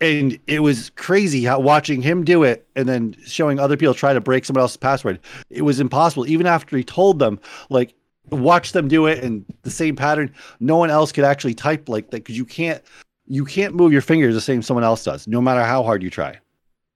And 0.00 0.38
it 0.46 0.60
was 0.60 0.88
crazy 0.90 1.44
how 1.44 1.60
watching 1.60 2.00
him 2.00 2.24
do 2.24 2.42
it 2.42 2.66
and 2.74 2.88
then 2.88 3.14
showing 3.26 3.58
other 3.58 3.76
people 3.76 3.92
try 3.92 4.14
to 4.14 4.20
break 4.20 4.46
someone 4.46 4.62
else's 4.62 4.78
password 4.78 5.20
it 5.50 5.62
was 5.62 5.78
impossible. 5.78 6.26
Even 6.26 6.46
after 6.46 6.76
he 6.76 6.84
told 6.84 7.18
them 7.18 7.38
like 7.68 7.94
watch 8.30 8.72
them 8.72 8.88
do 8.88 9.06
it 9.06 9.22
and 9.22 9.44
the 9.62 9.70
same 9.70 9.96
pattern 9.96 10.32
no 10.60 10.76
one 10.76 10.88
else 10.88 11.10
could 11.10 11.24
actually 11.24 11.54
type 11.54 11.88
like 11.88 12.10
that 12.10 12.18
because 12.18 12.36
you 12.36 12.44
can't 12.44 12.82
you 13.26 13.44
can't 13.44 13.74
move 13.74 13.92
your 13.92 14.02
fingers 14.02 14.34
the 14.34 14.40
same 14.40 14.62
someone 14.62 14.84
else 14.84 15.02
does 15.04 15.26
no 15.26 15.40
matter 15.40 15.62
how 15.62 15.82
hard 15.82 16.02
you 16.02 16.10
try. 16.10 16.38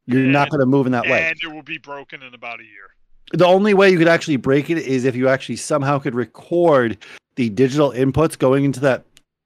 You're 0.07 0.21
not 0.21 0.51
going 0.51 0.61
to 0.61 0.67
move 0.67 0.87
in 0.87 0.93
that 0.93 1.05
way. 1.05 1.29
and 1.29 1.39
it 1.43 1.47
will 1.49 1.63
be 1.63 1.79
broken 1.79 2.23
in 2.23 2.35
about 2.35 2.61
a 2.61 2.65
year. 2.65 2.95
The 3.33 3.47
only 3.47 3.75
way 3.75 3.91
you 3.91 3.99
could 3.99 4.09
actually 4.09 4.37
break 4.37 4.71
it 4.71 4.79
is 4.79 5.05
if 5.05 5.17
you 5.17 5.29
actually 5.29 5.57
somehow 5.57 5.99
could 5.99 6.15
record 6.15 6.99
the 7.37 7.49
digital 7.51 7.91
inputs 7.93 8.39
going 8.39 8.65
into 8.65 8.81
that 8.81 9.05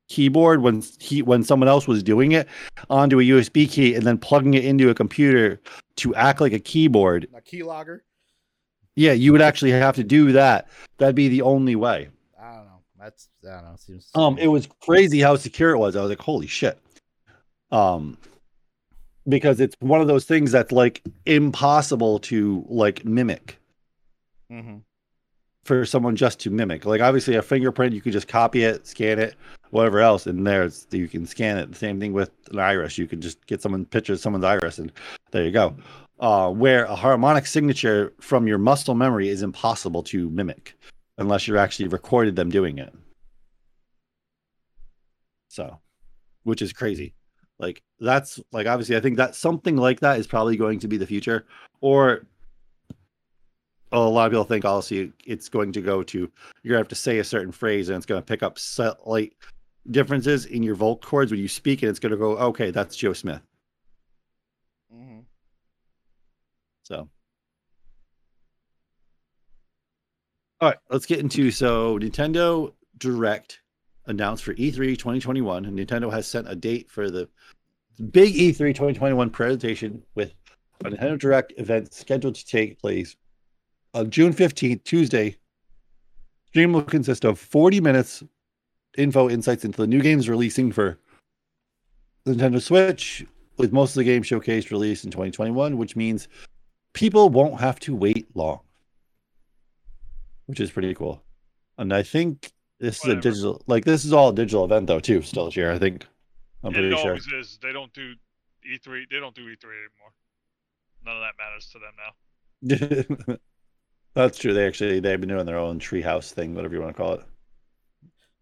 keyboard 0.09 0.63
when 0.63 0.83
he 0.99 1.23
when 1.23 1.43
someone 1.43 1.69
else 1.69 1.87
was 1.87 2.03
doing 2.03 2.33
it 2.33 2.49
onto 2.89 3.21
a 3.21 3.23
USB 3.23 3.71
key 3.71 3.95
and 3.95 4.07
then 4.07 4.19
plugging 4.19 4.55
it 4.55 4.65
into 4.65 4.89
a 4.91 4.95
computer 4.95 5.61
to 5.97 6.15
act 6.15 6.41
like 6.41 6.53
a 6.53 6.59
keyboard. 6.59 7.29
A 7.35 7.41
keylogger. 7.41 8.01
Yeah, 8.97 9.13
you 9.13 9.33
would 9.33 9.43
actually 9.43 9.71
have 9.71 9.95
to 9.97 10.05
do 10.05 10.33
that. 10.33 10.69
That'd 10.97 11.15
be 11.15 11.29
the 11.29 11.43
only 11.43 11.77
way. 11.77 12.09
I 12.41 12.55
don't 12.55 12.65
know. 12.65 12.81
That's 12.99 13.29
I 13.45 13.55
don't 13.55 13.65
know. 13.65 13.77
Seems 13.77 14.11
Um, 14.15 14.39
it 14.39 14.49
was 14.49 14.67
crazy 14.81 15.21
how 15.21 15.37
secure 15.37 15.71
it 15.71 15.79
was. 15.79 15.95
I 15.95 16.01
was 16.01 16.09
like, 16.09 16.21
holy 16.21 16.47
shit. 16.47 16.79
Um, 17.71 18.19
because 19.29 19.61
it's 19.61 19.77
one 19.81 20.01
of 20.01 20.09
those 20.09 20.25
things 20.25 20.51
that's 20.51 20.73
like 20.73 21.03
impossible 21.27 22.19
to 22.21 22.65
like 22.69 23.05
mimic. 23.05 23.59
Mhm. 24.51 24.83
for 25.65 25.85
someone 25.85 26.17
just 26.17 26.41
to 26.41 26.51
mimic. 26.51 26.87
Like 26.87 27.03
obviously 27.03 27.35
a 27.35 27.43
fingerprint, 27.43 27.95
you 27.95 28.01
could 28.01 28.13
just 28.15 28.27
copy 28.29 28.65
it, 28.65 28.87
scan 28.87 29.19
it, 29.19 29.35
whatever 29.71 30.01
else, 30.01 30.27
and 30.27 30.47
there's 30.47 30.87
you 30.91 31.09
can 31.09 31.27
scan 31.27 31.59
it. 31.59 31.71
The 31.71 31.77
same 31.77 32.01
thing 32.01 32.15
with 32.15 32.31
an 32.51 32.59
iris. 32.59 32.97
You 32.97 33.07
can 33.07 33.21
just 33.21 33.45
get 33.47 33.61
someone 33.61 33.85
picture 33.85 34.17
someone's 34.17 34.45
iris, 34.47 34.79
and 34.79 34.91
there 35.31 35.45
you 35.45 35.51
go. 35.51 35.77
Uh, 36.21 36.51
where 36.51 36.85
a 36.87 36.97
harmonic 36.97 37.45
signature 37.47 38.15
from 38.21 38.47
your 38.49 38.57
muscle 38.59 38.95
memory 38.95 39.29
is 39.29 39.43
impossible 39.43 40.03
to 40.05 40.31
mimic 40.31 40.75
unless 41.19 41.47
you're 41.47 41.59
actually 41.59 41.89
recorded 41.89 42.35
them 42.35 42.49
doing 42.49 42.79
it. 42.79 42.95
So, 45.49 45.79
which 46.45 46.63
is 46.63 46.73
crazy. 46.73 47.15
Like 47.59 47.83
that's 48.01 48.41
like 48.53 48.67
obviously 48.67 48.97
I 48.97 49.01
think 49.01 49.17
that 49.19 49.35
something 49.35 49.77
like 49.77 50.01
that 50.01 50.19
is 50.19 50.27
probably 50.27 50.57
going 50.57 50.79
to 50.81 50.89
be 50.89 50.97
the 50.97 51.07
future, 51.07 51.45
or 51.81 52.27
a 53.93 53.99
lot 53.99 54.27
of 54.27 54.33
people 54.33 54.45
think 54.45 54.65
also 54.65 55.11
it's 55.25 55.49
going 55.49 55.73
to 55.73 55.81
go 55.81 56.03
to 56.03 56.31
you're 56.63 56.73
gonna 56.73 56.79
have 56.79 56.89
to 56.89 56.95
say 56.95 57.19
a 57.19 57.25
certain 57.25 57.53
phrase 57.53 57.89
and 57.89 57.97
it's 57.97 58.07
gonna 58.07 58.23
pick 58.23 58.43
up 58.43 58.59
slight 58.59 59.35
differences 59.91 60.47
in 60.47 60.63
your 60.63 60.75
vocal 60.75 60.97
cords 60.97 61.31
when 61.31 61.41
you 61.41 61.49
speak 61.49 61.83
and 61.83 61.91
it's 61.91 61.99
gonna 61.99 62.17
go 62.17 62.37
okay 62.39 62.71
that's 62.71 62.97
Joe 62.97 63.13
Smith. 63.13 63.41
Mhm. 64.93 65.25
So 66.83 67.09
all 70.61 70.69
right, 70.71 70.79
let's 70.91 71.07
get 71.07 71.21
into 71.21 71.51
so 71.51 71.99
Nintendo 71.99 72.73
Direct 72.99 73.61
announced 74.07 74.43
for 74.45 74.53
E 74.53 74.73
E3 74.73 74.99
2021 74.99 75.67
and 75.67 75.79
Nintendo 75.79 76.11
has 76.11 76.27
sent 76.27 76.49
a 76.51 76.57
date 76.57 76.91
for 76.91 77.11
the 77.11 77.29
big 78.11 78.35
E 78.35 78.51
E3 78.53 78.75
2021 78.75 79.31
presentation 79.31 80.03
with 80.15 80.35
a 80.85 80.91
Nintendo 80.91 81.19
Direct 81.19 81.53
event 81.59 81.93
scheduled 81.95 82.35
to 82.35 82.47
take 82.47 82.79
place 82.81 83.17
on 83.95 84.11
June 84.11 84.33
15th, 84.33 84.85
Tuesday. 84.85 85.37
Stream 86.49 86.73
will 86.73 86.83
consist 86.83 87.25
of 87.25 87.39
40 87.39 87.81
minutes 87.81 88.23
info 88.97 89.29
insights 89.29 89.65
into 89.65 89.79
the 89.79 89.87
new 89.87 90.01
games 90.01 90.29
releasing 90.29 90.73
for 90.73 90.99
Nintendo 92.27 92.61
Switch 92.61 93.25
with 93.59 93.73
most 93.73 93.91
of 93.91 93.97
the 93.97 94.05
games 94.05 94.27
showcased 94.27 94.71
released 94.71 95.05
in 95.05 95.11
2021, 95.11 95.77
which 95.77 95.97
means 95.97 96.29
people 96.95 97.29
won't 97.29 97.61
have 97.61 97.79
to 97.81 97.95
wait 97.95 98.29
long, 98.35 98.61
which 100.47 100.61
is 100.61 100.71
pretty 100.71 100.95
cool. 100.95 101.23
And 101.77 101.93
I 101.93 102.03
think 102.03 102.53
this 102.81 103.01
Whatever. 103.03 103.19
is 103.19 103.27
a 103.27 103.31
digital, 103.31 103.63
like 103.67 103.85
this 103.85 104.05
is 104.05 104.13
all 104.13 104.31
a 104.31 104.35
digital 104.35 104.65
event 104.65 104.87
though 104.87 105.01
too. 105.01 105.23
Still 105.23 105.47
this 105.47 105.57
year, 105.57 105.73
I 105.73 105.79
think. 105.79 106.07
I'm 106.65 106.73
it 106.73 106.79
pretty 106.79 106.97
sure. 106.97 107.09
always 107.11 107.27
is. 107.29 107.59
They 107.63 107.73
don't 107.73 107.93
do 107.93 108.15
E3. 108.69 109.05
They 109.11 109.21
don't 109.21 109.35
do 109.35 109.43
E3 109.43 109.65
anymore. 109.65 110.13
None 111.05 111.17
of 111.17 111.23
that 111.23 111.35
matters 111.39 111.71
to 111.73 111.79
them 111.79 111.95
now. 113.29 113.37
That's 114.19 114.37
true. 114.37 114.53
They 114.53 114.67
actually 114.67 114.99
they've 114.99 115.21
been 115.21 115.29
doing 115.29 115.47
their 115.47 115.59
own 115.59 115.79
treehouse 115.79 116.33
thing, 116.33 116.53
whatever 116.53 116.75
you 116.75 116.81
want 116.81 116.97
to 116.97 117.01
call 117.01 117.13
it. 117.15 117.21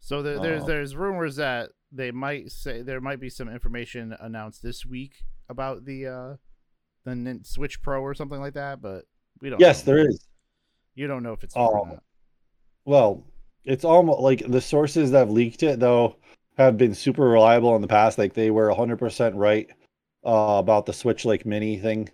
So 0.00 0.22
there, 0.22 0.38
there's 0.40 0.62
Oh. 0.62 0.66
there's 0.66 0.96
rumors 0.96 1.36
that 1.36 1.68
they 1.92 2.10
might 2.10 2.50
say 2.50 2.80
there 2.80 3.02
might 3.02 3.20
be 3.20 3.28
some 3.28 3.50
information 3.50 4.16
announced 4.20 4.62
this 4.62 4.86
week 4.86 5.16
about 5.50 5.84
the 5.84 6.06
uh 6.06 6.36
the 7.04 7.40
Switch 7.42 7.82
Pro 7.82 8.00
or 8.00 8.14
something 8.14 8.40
like 8.40 8.54
that, 8.54 8.80
but 8.80 9.04
we 9.42 9.50
don't. 9.50 9.60
Yes, 9.60 9.86
know. 9.86 9.92
there 9.92 10.08
is. 10.08 10.26
You 10.94 11.08
don't 11.08 11.22
know 11.22 11.34
if 11.34 11.44
it's 11.44 11.52
true 11.52 11.62
or 11.62 11.86
Oh. 11.86 12.00
Well, 12.86 13.26
it's 13.66 13.84
almost 13.84 14.20
like 14.20 14.50
the 14.50 14.62
sources 14.62 15.10
that 15.10 15.18
have 15.18 15.30
leaked 15.30 15.62
it 15.62 15.78
though 15.78 16.16
have 16.56 16.78
been 16.78 16.94
super 16.94 17.28
reliable 17.28 17.76
in 17.76 17.82
the 17.82 17.88
past. 17.88 18.16
Like 18.16 18.32
they 18.32 18.50
were 18.50 18.70
100% 18.70 19.32
right 19.34 19.68
uh, 20.24 20.56
about 20.58 20.86
the 20.86 20.94
Switch 20.94 21.26
like 21.26 21.44
mini 21.44 21.78
thing, 21.78 22.08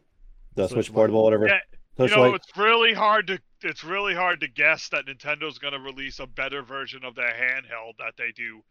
the 0.57 0.67
Switch 0.67 0.87
Switch 0.87 0.95
portable, 0.95 1.23
whatever. 1.23 1.47
Yeah, 1.47 1.61
Switch 1.97 2.11
you 2.11 2.17
know, 2.17 2.23
Lite. 2.31 2.35
it's 2.37 2.57
really 2.57 2.95
hard 2.95 3.27
to 3.29 3.39
it's 3.63 3.85
really 3.85 4.15
hard 4.15 4.41
to 4.41 4.49
guess 4.49 4.89
that 4.89 5.07
Nintendo's 5.07 5.59
going 5.59 5.75
to 5.75 5.79
release 5.79 6.19
a 6.19 6.27
better 6.27 6.63
version 6.63 7.05
of 7.05 7.15
their 7.15 7.33
handheld 7.33 7.93
that 7.99 8.15
they 8.19 8.33
do 8.35 8.63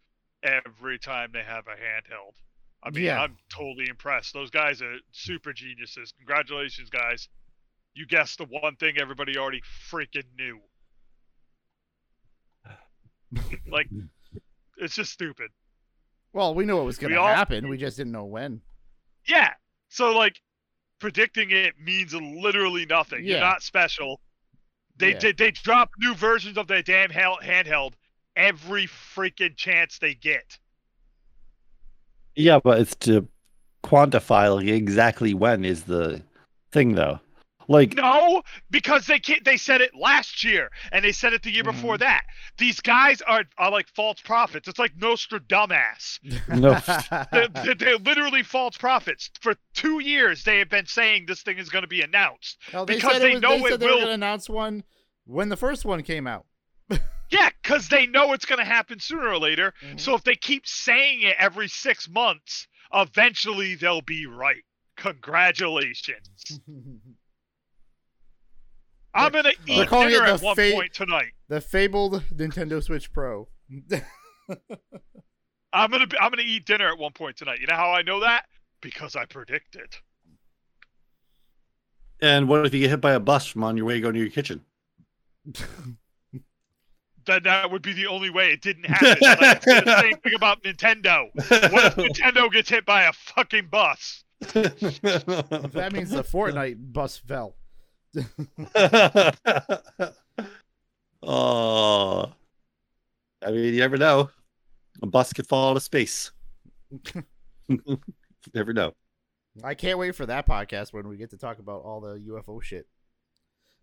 every 0.42 0.98
time 0.98 1.30
they 1.32 1.42
have 1.44 1.64
a 1.66 1.70
handheld. 1.70 2.34
I 2.82 2.90
mean, 2.90 3.04
Yeah. 3.04 3.22
I'm 3.22 3.36
totally 3.48 3.88
impressed. 3.88 4.34
Those 4.34 4.50
guys 4.50 4.82
are 4.82 4.96
super 5.12 5.52
geniuses. 5.52 6.12
Congratulations, 6.18 6.90
guys. 6.90 7.28
You 7.94 8.06
guessed 8.06 8.38
the 8.38 8.44
one 8.46 8.76
thing 8.76 8.98
everybody 8.98 9.38
already 9.38 9.62
freaking 9.90 10.24
knew. 10.36 10.58
like, 13.70 13.88
it's 14.76 14.94
just 14.94 15.12
stupid. 15.12 15.50
Well, 16.32 16.54
we 16.54 16.64
knew 16.64 16.78
it 16.80 16.84
was 16.84 16.98
going 16.98 17.12
to 17.12 17.20
all- 17.20 17.34
happen. 17.34 17.68
We 17.68 17.76
just 17.78 17.96
didn't 17.96 18.12
know 18.12 18.24
when. 18.24 18.60
Yeah. 19.26 19.50
So 19.88 20.10
like 20.16 20.40
predicting 21.02 21.50
it 21.50 21.74
means 21.78 22.14
literally 22.14 22.86
nothing. 22.86 23.24
You're 23.26 23.40
not 23.40 23.62
special. 23.62 24.20
They 24.96 25.12
Yeah. 25.12 25.18
they, 25.18 25.32
they 25.32 25.50
drop 25.50 25.90
new 25.98 26.14
versions 26.14 26.56
of 26.56 26.68
their 26.68 26.82
damn 26.82 27.10
hel- 27.10 27.40
handheld 27.42 27.94
every 28.36 28.86
freaking 28.86 29.56
chance 29.56 29.98
they 29.98 30.14
get. 30.14 30.58
Yeah, 32.36 32.60
but 32.62 32.78
it's 32.80 32.94
to 33.00 33.28
quantify 33.84 34.54
like 34.54 34.68
exactly 34.68 35.34
when 35.34 35.64
is 35.64 35.82
the 35.84 36.22
thing 36.70 36.94
though. 36.94 37.18
Like 37.72 37.94
No, 37.96 38.42
because 38.70 39.06
they 39.06 39.18
can't, 39.18 39.44
they 39.44 39.56
said 39.56 39.80
it 39.80 39.94
last 39.94 40.44
year 40.44 40.70
and 40.92 41.04
they 41.04 41.12
said 41.12 41.32
it 41.32 41.42
the 41.42 41.50
year 41.50 41.64
before 41.64 41.98
that. 41.98 42.22
These 42.58 42.80
guys 42.80 43.20
are 43.22 43.44
are 43.58 43.70
like 43.70 43.88
false 43.88 44.20
prophets. 44.20 44.68
It's 44.68 44.78
like 44.78 44.96
Nostradamus. 44.96 46.20
no 46.48 46.78
They're, 47.32 47.48
they're- 47.48 47.74
they're 47.74 47.96
literally 47.98 48.42
false 48.42 48.76
prophets. 48.76 49.30
For 49.40 49.54
two 49.74 50.00
years, 50.00 50.44
they 50.44 50.58
have 50.58 50.68
been 50.68 50.86
saying 50.86 51.24
this 51.26 51.42
thing 51.42 51.58
is 51.58 51.68
going 51.70 51.82
to 51.82 51.88
be 51.88 52.02
announced. 52.02 52.58
Hell, 52.70 52.86
they 52.86 52.94
Because 52.96 53.12
said 53.14 53.22
they 53.22 53.30
it 53.32 53.34
was, 53.34 53.42
know 53.42 53.50
they 53.68 53.74
it 53.74 53.80
they 53.80 53.86
will- 53.86 53.94
going 53.96 54.06
to 54.06 54.12
announce 54.12 54.48
one 54.48 54.84
when 55.24 55.48
the 55.48 55.56
first 55.56 55.84
one 55.84 56.02
came 56.02 56.26
out. 56.26 56.46
Yeah, 57.30 57.48
because 57.62 57.88
they 57.88 58.06
know 58.06 58.34
it's 58.34 58.44
going 58.44 58.58
to 58.58 58.64
happen 58.64 59.00
sooner 59.00 59.26
or 59.28 59.38
later. 59.38 59.72
Mhm. 59.82 59.98
So 59.98 60.14
if 60.14 60.22
they 60.22 60.34
keep 60.34 60.66
saying 60.66 61.22
it 61.22 61.34
every 61.38 61.66
six 61.66 62.06
months, 62.06 62.68
eventually 62.92 63.74
they'll 63.74 64.02
be 64.02 64.26
right. 64.26 64.62
Congratulations. 64.96 66.60
I'm 69.14 69.30
going 69.32 69.44
to 69.44 69.52
They're 69.66 69.82
eat 69.82 69.88
calling 69.88 70.08
dinner 70.10 70.26
it 70.26 70.30
at 70.34 70.40
one 70.42 70.56
fa- 70.56 70.70
point 70.72 70.92
tonight. 70.94 71.32
the 71.48 71.60
fabled 71.60 72.22
Nintendo 72.34 72.82
Switch 72.82 73.12
Pro. 73.12 73.48
I'm 75.74 75.90
gonna 75.90 76.06
be, 76.06 76.18
I'm 76.18 76.30
gonna 76.30 76.42
eat 76.44 76.66
dinner 76.66 76.88
at 76.88 76.98
one 76.98 77.12
point 77.12 77.36
tonight. 77.36 77.60
You 77.60 77.66
know 77.66 77.74
how 77.76 77.90
I 77.92 78.02
know 78.02 78.20
that? 78.20 78.44
Because 78.82 79.16
I 79.16 79.24
predicted. 79.24 79.96
and 82.20 82.46
what 82.48 82.66
if 82.66 82.74
you 82.74 82.80
get 82.80 82.90
hit 82.90 83.00
by 83.00 83.12
a 83.12 83.20
bus 83.20 83.46
from 83.46 83.64
on 83.64 83.76
your 83.76 83.86
way 83.86 84.00
going 84.00 84.14
to 84.14 84.20
your 84.20 84.28
kitchen? 84.30 84.62
Then 87.24 87.44
that 87.44 87.70
would 87.70 87.82
be 87.82 87.92
the 87.92 88.08
only 88.08 88.30
way 88.30 88.50
it 88.50 88.62
didn't 88.62 88.82
happen. 88.86 89.16
Like, 89.20 89.60
the 89.62 90.00
same 90.00 90.16
thing 90.16 90.34
about 90.34 90.60
Nintendo. 90.64 91.28
What 91.36 91.46
if 91.86 91.94
Nintendo 91.94 92.50
gets 92.50 92.68
hit 92.68 92.84
by 92.84 93.04
a 93.04 93.12
fucking 93.12 93.68
bus? 93.70 94.24
that 94.40 95.90
means 95.92 96.10
the 96.10 96.24
Fortnite 96.24 96.92
bus 96.92 97.18
fell. 97.18 97.54
oh, 101.22 102.32
I 103.44 103.50
mean, 103.50 103.74
you 103.74 103.80
never 103.80 103.96
know. 103.96 104.30
A 105.02 105.06
bus 105.06 105.32
could 105.32 105.46
fall 105.46 105.70
out 105.70 105.76
of 105.76 105.82
space. 105.82 106.30
never 108.54 108.72
know. 108.72 108.92
I 109.64 109.74
can't 109.74 109.98
wait 109.98 110.14
for 110.14 110.26
that 110.26 110.46
podcast 110.46 110.92
when 110.92 111.08
we 111.08 111.16
get 111.16 111.30
to 111.30 111.38
talk 111.38 111.58
about 111.58 111.82
all 111.82 112.00
the 112.00 112.18
UFO 112.18 112.62
shit. 112.62 112.86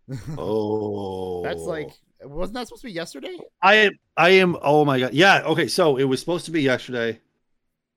Oh, 0.36 1.42
That's 1.44 1.60
like, 1.60 1.90
wasn't 2.22 2.54
that 2.54 2.66
supposed 2.66 2.82
to 2.82 2.88
be 2.88 2.92
yesterday? 2.92 3.38
I 3.62 3.74
am. 3.76 3.92
I 4.16 4.30
am. 4.30 4.56
Oh 4.60 4.84
my 4.84 4.98
god. 4.98 5.12
Yeah. 5.14 5.42
Okay. 5.44 5.68
So 5.68 5.98
it 5.98 6.04
was 6.04 6.18
supposed 6.18 6.46
to 6.46 6.50
be 6.50 6.62
yesterday. 6.62 7.20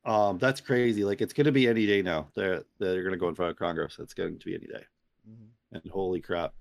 Um, 0.05 0.37
that's 0.37 0.61
crazy. 0.61 1.03
Like 1.03 1.21
it's 1.21 1.33
gonna 1.33 1.51
be 1.51 1.67
any 1.67 1.87
day 1.87 2.03
now. 2.03 2.27
They're 2.35 2.65
they're 2.77 3.03
gonna 3.03 3.17
go 3.17 3.29
in 3.29 3.35
front 3.35 3.49
of 3.51 3.57
Congress. 3.57 3.97
It's 3.99 4.13
going 4.13 4.37
to 4.37 4.45
be 4.45 4.53
any 4.53 4.67
day. 4.67 4.85
And 5.73 5.81
holy 5.91 6.21
crap, 6.21 6.53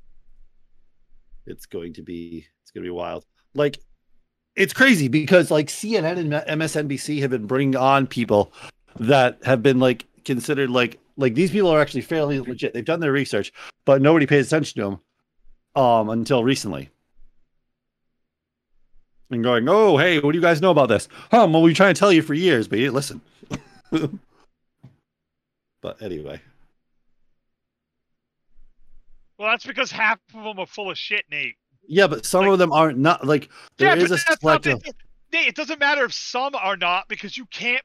it's 1.47 1.67
going 1.67 1.93
to 1.95 2.03
be 2.03 2.47
it's 2.63 2.71
going 2.71 2.83
to 2.83 2.87
be 2.87 2.91
wild. 2.91 3.27
Like 3.55 3.79
it's 4.57 4.73
crazy 4.73 5.09
because 5.09 5.51
like 5.51 5.67
CNN 5.69 6.19
and 6.19 6.33
MSNBC 6.61 7.21
have 7.21 7.31
been 7.31 7.47
bringing 7.47 7.77
on 7.77 8.07
people 8.07 8.53
that 8.99 9.39
have 9.45 9.63
been 9.63 9.79
like 9.79 10.07
considered 10.25 10.71
like 10.71 10.99
like 11.19 11.35
these 11.35 11.51
people 11.51 11.69
are 11.69 11.81
actually 11.81 12.01
fairly 12.01 12.41
legit. 12.41 12.73
They've 12.73 12.85
done 12.85 13.01
their 13.01 13.13
research, 13.13 13.53
but 13.85 14.01
nobody 14.01 14.27
pays 14.27 14.47
attention 14.47 14.81
to 14.81 14.89
them 14.91 15.01
um 15.83 16.09
until 16.09 16.43
recently. 16.43 16.89
And 19.31 19.45
going, 19.45 19.69
oh 19.69 19.99
hey, 19.99 20.21
what 20.21 20.33
do 20.33 20.39
you 20.39 20.43
guys 20.43 20.63
know 20.63 20.71
about 20.71 20.89
this? 20.89 21.07
Huh? 21.31 21.47
Well, 21.51 21.61
we 21.61 21.75
trying 21.75 21.95
to 21.95 21.99
tell 21.99 22.13
you 22.13 22.23
for 22.23 22.33
years, 22.33 22.67
but 22.67 22.79
you 22.79 22.87
didn't 22.87 22.95
listen. 22.95 23.21
but 25.83 26.01
anyway. 26.01 26.41
Well, 29.43 29.51
that's 29.51 29.67
because 29.67 29.91
half 29.91 30.21
of 30.37 30.45
them 30.45 30.61
are 30.61 30.67
full 30.67 30.89
of 30.89 30.97
shit, 30.97 31.25
Nate. 31.29 31.57
Yeah, 31.89 32.07
but 32.07 32.25
some 32.25 32.43
Like- 32.43 32.53
of 32.53 32.59
them 32.61 32.73
aren't 32.73 32.99
not 32.99 33.27
like 33.27 33.51
there 33.77 33.97
yeah, 33.97 34.05
is 34.05 34.13
a 34.13 34.15
not 34.15 34.41
selective. 34.41 34.81
Nate, 35.33 35.49
it 35.49 35.57
doesn't 35.57 35.81
matter 35.81 36.05
if 36.05 36.15
some 36.15 36.55
are 36.55 36.77
not 36.77 37.09
because 37.09 37.37
you 37.37 37.47
can't. 37.47 37.83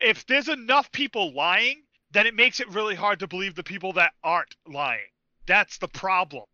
If 0.00 0.24
there's 0.26 0.48
enough 0.48 0.92
people 0.92 1.34
lying, 1.34 1.82
then 2.12 2.24
it 2.28 2.36
makes 2.36 2.60
it 2.60 2.68
really 2.72 2.94
hard 2.94 3.18
to 3.18 3.26
believe 3.26 3.56
the 3.56 3.64
people 3.64 3.94
that 3.94 4.12
aren't 4.22 4.54
lying. 4.64 5.08
That's 5.46 5.78
the 5.78 5.88
problem. 5.88 6.44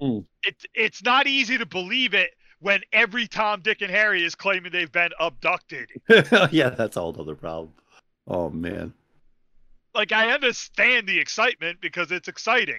Mm. 0.00 0.24
It's 0.44 0.64
it's 0.72 1.02
not 1.02 1.26
easy 1.26 1.58
to 1.58 1.66
believe 1.66 2.14
it 2.14 2.30
when 2.60 2.82
every 2.92 3.26
Tom, 3.26 3.60
Dick, 3.60 3.80
and 3.82 3.90
Harry 3.90 4.22
is 4.22 4.36
claiming 4.36 4.70
they've 4.70 4.92
been 4.92 5.10
abducted. 5.18 5.88
yeah, 6.52 6.70
that's 6.70 6.96
a 6.96 7.00
whole 7.00 7.20
other 7.20 7.34
problem. 7.34 7.72
Oh 8.28 8.50
man. 8.50 8.94
Like 9.96 10.12
I 10.12 10.30
understand 10.30 11.08
the 11.08 11.18
excitement 11.18 11.80
because 11.80 12.12
it's 12.12 12.28
exciting, 12.28 12.78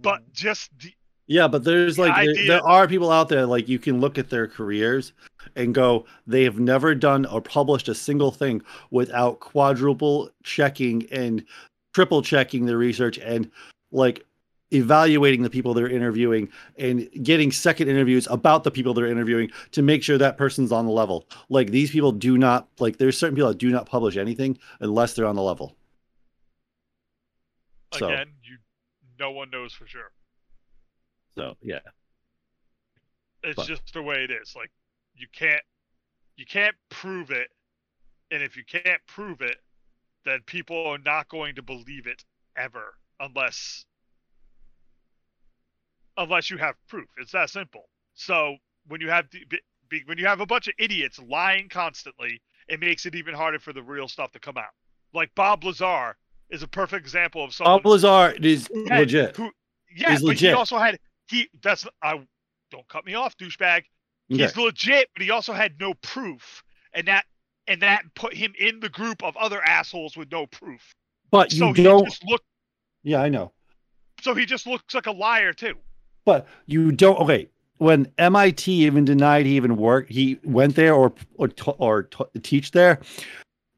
but 0.00 0.20
mm-hmm. 0.20 0.30
just 0.32 0.70
the, 0.78 0.92
Yeah, 1.26 1.48
but 1.48 1.64
there's 1.64 1.96
The 1.96 2.02
like 2.02 2.26
there, 2.26 2.46
there 2.46 2.66
are 2.66 2.86
people 2.88 3.10
out 3.10 3.28
there 3.28 3.46
like 3.46 3.68
you 3.68 3.78
can 3.78 4.00
look 4.00 4.18
at 4.18 4.30
their 4.30 4.46
careers 4.46 5.12
and 5.56 5.74
go 5.74 6.06
they 6.26 6.44
have 6.44 6.58
never 6.58 6.94
done 6.94 7.26
or 7.26 7.40
published 7.40 7.88
a 7.88 7.94
single 7.94 8.30
thing 8.30 8.62
without 8.90 9.40
quadruple 9.40 10.30
checking 10.42 11.06
and 11.12 11.44
triple 11.92 12.22
checking 12.22 12.66
their 12.66 12.78
research 12.78 13.18
and 13.18 13.50
like 13.90 14.24
evaluating 14.72 15.42
the 15.42 15.50
people 15.50 15.74
they're 15.74 15.88
interviewing 15.88 16.48
and 16.78 17.08
getting 17.22 17.52
second 17.52 17.88
interviews 17.88 18.26
about 18.30 18.64
the 18.64 18.70
people 18.70 18.94
they're 18.94 19.06
interviewing 19.06 19.50
to 19.70 19.82
make 19.82 20.02
sure 20.02 20.16
that 20.18 20.38
person's 20.38 20.72
on 20.72 20.86
the 20.86 20.92
level. 20.92 21.26
Like 21.48 21.70
these 21.70 21.90
people 21.90 22.12
do 22.12 22.38
not 22.38 22.68
like 22.78 22.96
there's 22.96 23.18
certain 23.18 23.36
people 23.36 23.48
that 23.48 23.58
do 23.58 23.70
not 23.70 23.86
publish 23.86 24.16
anything 24.16 24.58
unless 24.80 25.14
they're 25.14 25.26
on 25.26 25.36
the 25.36 25.42
level. 25.42 25.76
So 27.94 28.08
you 28.10 28.56
no 29.22 29.30
one 29.30 29.50
knows 29.50 29.72
for 29.72 29.86
sure. 29.86 30.10
so 31.36 31.56
yeah. 31.62 31.78
It's 33.44 33.56
But- 33.56 33.66
just 33.68 33.92
the 33.94 34.02
way 34.02 34.24
it 34.24 34.30
is. 34.30 34.54
Like 34.56 34.70
you 35.14 35.26
can't 35.32 35.62
you 36.36 36.46
can't 36.46 36.76
prove 36.88 37.30
it, 37.30 37.48
and 38.32 38.42
if 38.42 38.56
you 38.56 38.64
can't 38.64 39.00
prove 39.06 39.40
it, 39.40 39.58
then 40.24 40.40
people 40.46 40.86
are 40.86 40.98
not 40.98 41.28
going 41.28 41.54
to 41.56 41.62
believe 41.62 42.06
it 42.06 42.24
ever 42.56 42.94
unless 43.20 43.84
unless 46.16 46.50
you 46.50 46.58
have 46.58 46.74
proof. 46.88 47.08
It's 47.16 47.32
that 47.32 47.50
simple. 47.50 47.88
So 48.14 48.56
when 48.86 49.00
you 49.00 49.08
have 49.08 49.30
the- 49.30 49.44
be- 49.46 49.60
be- 49.88 50.04
when 50.04 50.18
you 50.18 50.26
have 50.26 50.40
a 50.40 50.46
bunch 50.46 50.68
of 50.68 50.74
idiots 50.78 51.18
lying 51.18 51.68
constantly, 51.68 52.42
it 52.68 52.80
makes 52.80 53.06
it 53.06 53.14
even 53.14 53.34
harder 53.34 53.58
for 53.58 53.72
the 53.72 53.82
real 53.82 54.08
stuff 54.08 54.30
to 54.32 54.40
come 54.40 54.58
out. 54.58 54.74
Like 55.12 55.34
Bob 55.34 55.64
Lazar 55.64 56.16
is 56.52 56.62
a 56.62 56.68
perfect 56.68 57.02
example 57.04 57.42
of 57.42 57.52
someone 57.52 57.78
Bob 57.82 57.86
Lazar 57.86 58.34
is 58.40 58.68
had- 58.88 59.00
legit. 59.00 59.36
Who, 59.36 59.50
yeah, 59.96 60.10
He's 60.12 60.20
but 60.20 60.28
legit. 60.28 60.50
he 60.50 60.54
also 60.54 60.78
had 60.78 60.98
he. 61.28 61.48
That's 61.62 61.86
I. 62.02 62.20
Don't 62.70 62.88
cut 62.88 63.04
me 63.04 63.14
off, 63.14 63.36
douchebag. 63.36 63.82
Okay. 64.32 64.42
He's 64.44 64.56
legit, 64.56 65.08
but 65.14 65.22
he 65.22 65.30
also 65.30 65.52
had 65.52 65.78
no 65.80 65.92
proof, 66.02 66.62
and 66.94 67.06
that 67.08 67.24
and 67.66 67.82
that 67.82 68.02
put 68.14 68.32
him 68.34 68.52
in 68.58 68.80
the 68.80 68.88
group 68.88 69.22
of 69.22 69.36
other 69.36 69.62
assholes 69.62 70.16
with 70.16 70.30
no 70.32 70.46
proof. 70.46 70.94
But 71.30 71.52
you 71.52 71.58
so 71.58 71.72
don't. 71.72 72.04
just 72.06 72.24
look. 72.24 72.42
Yeah, 73.02 73.20
I 73.20 73.28
know. 73.28 73.52
So 74.22 74.34
he 74.34 74.46
just 74.46 74.66
looks 74.66 74.94
like 74.94 75.06
a 75.06 75.12
liar 75.12 75.52
too. 75.52 75.74
But 76.24 76.46
you 76.66 76.92
don't. 76.92 77.18
Okay, 77.20 77.48
when 77.78 78.10
MIT 78.16 78.70
even 78.72 79.04
denied 79.04 79.44
he 79.44 79.56
even 79.56 79.76
worked, 79.76 80.10
he 80.10 80.38
went 80.44 80.76
there 80.76 80.94
or 80.94 81.12
or 81.34 81.50
or 81.78 82.08
teach 82.42 82.70
there. 82.70 83.00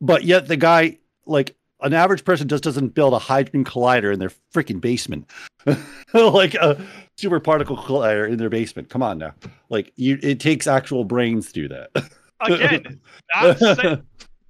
But 0.00 0.24
yet 0.24 0.46
the 0.46 0.56
guy, 0.56 0.98
like 1.26 1.56
an 1.84 1.92
average 1.92 2.24
person, 2.24 2.48
just 2.48 2.64
doesn't 2.64 2.88
build 2.94 3.14
a 3.14 3.18
hydrogen 3.18 3.64
collider 3.64 4.12
in 4.12 4.18
their 4.18 4.32
freaking 4.52 4.80
basement, 4.80 5.30
like 6.14 6.54
a 6.54 6.84
super 7.16 7.38
particle 7.38 7.76
collider 7.76 8.28
in 8.28 8.38
their 8.38 8.50
basement. 8.50 8.88
Come 8.90 9.02
on 9.02 9.18
now, 9.18 9.34
like 9.68 9.92
you, 9.96 10.18
it 10.22 10.40
takes 10.40 10.66
actual 10.66 11.04
brains 11.04 11.48
to 11.48 11.52
do 11.52 11.68
that. 11.68 11.90
Again, 12.40 13.00
not, 13.34 13.58
say, 13.76 14.02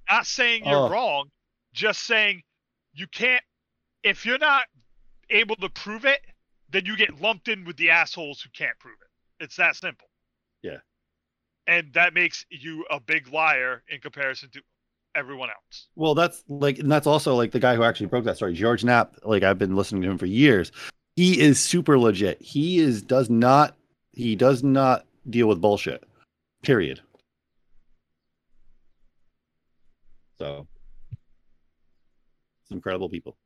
not 0.09 0.25
saying 0.25 0.65
you're 0.65 0.87
Oh. 0.87 0.89
wrong, 0.89 1.29
just 1.73 2.03
saying 2.03 2.41
you 2.93 3.05
can't. 3.07 3.43
If 4.03 4.25
you're 4.25 4.37
not 4.39 4.65
able 5.29 5.55
to 5.57 5.69
prove 5.69 6.05
it, 6.05 6.21
then 6.69 6.85
you 6.85 6.97
get 6.97 7.21
lumped 7.21 7.47
in 7.47 7.63
with 7.65 7.77
the 7.77 7.89
assholes 7.89 8.41
who 8.41 8.49
can't 8.55 8.77
prove 8.79 8.95
it. 9.01 9.43
It's 9.43 9.55
that 9.57 9.75
simple. 9.75 10.07
Yeah. 10.61 10.77
And 11.67 11.91
that 11.93 12.13
makes 12.13 12.45
you 12.49 12.85
a 12.91 12.99
big 12.99 13.31
liar 13.33 13.83
in 13.89 13.99
comparison 13.99 14.49
to 14.51 14.61
everyone 15.15 15.49
else. 15.49 15.87
Well, 15.95 16.15
that's 16.15 16.43
like, 16.47 16.79
and 16.79 16.91
that's 16.91 17.07
also 17.07 17.35
like 17.35 17.51
the 17.51 17.59
guy 17.59 17.75
who 17.75 17.83
actually 17.83 18.07
broke 18.07 18.25
that 18.25 18.35
story, 18.35 18.53
George 18.53 18.83
Knapp. 18.83 19.15
Like 19.23 19.43
I've 19.43 19.57
been 19.57 19.75
listening 19.75 20.01
to 20.03 20.09
him 20.09 20.17
for 20.17 20.25
years. 20.25 20.71
He 21.15 21.39
is 21.39 21.59
super 21.59 21.97
legit. 21.97 22.41
He 22.41 22.79
is 22.79 23.01
does 23.01 23.29
not 23.29 23.75
he 24.13 24.35
does 24.35 24.63
not 24.63 25.05
deal 25.29 25.47
with 25.47 25.61
bullshit. 25.61 26.03
Period. 26.63 27.01
So, 30.37 30.67
some 32.67 32.81
credible 32.81 33.09
people. 33.09 33.37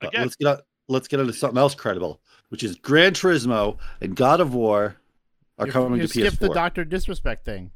But 0.00 0.08
Again. 0.08 0.22
let's 0.22 0.36
get 0.36 0.48
on, 0.48 0.58
let's 0.88 1.08
get 1.08 1.20
into 1.20 1.32
something 1.32 1.58
else 1.58 1.74
credible, 1.74 2.20
which 2.48 2.62
is 2.62 2.76
Gran 2.76 3.12
Turismo 3.12 3.78
and 4.00 4.14
God 4.14 4.40
of 4.40 4.52
War 4.54 4.96
are 5.58 5.66
you, 5.66 5.72
coming 5.72 6.00
you 6.00 6.06
to 6.06 6.08
skipped 6.08 6.36
PS4. 6.36 6.40
the 6.40 6.54
Doctor 6.54 6.84
Disrespect 6.84 7.44
thing. 7.44 7.70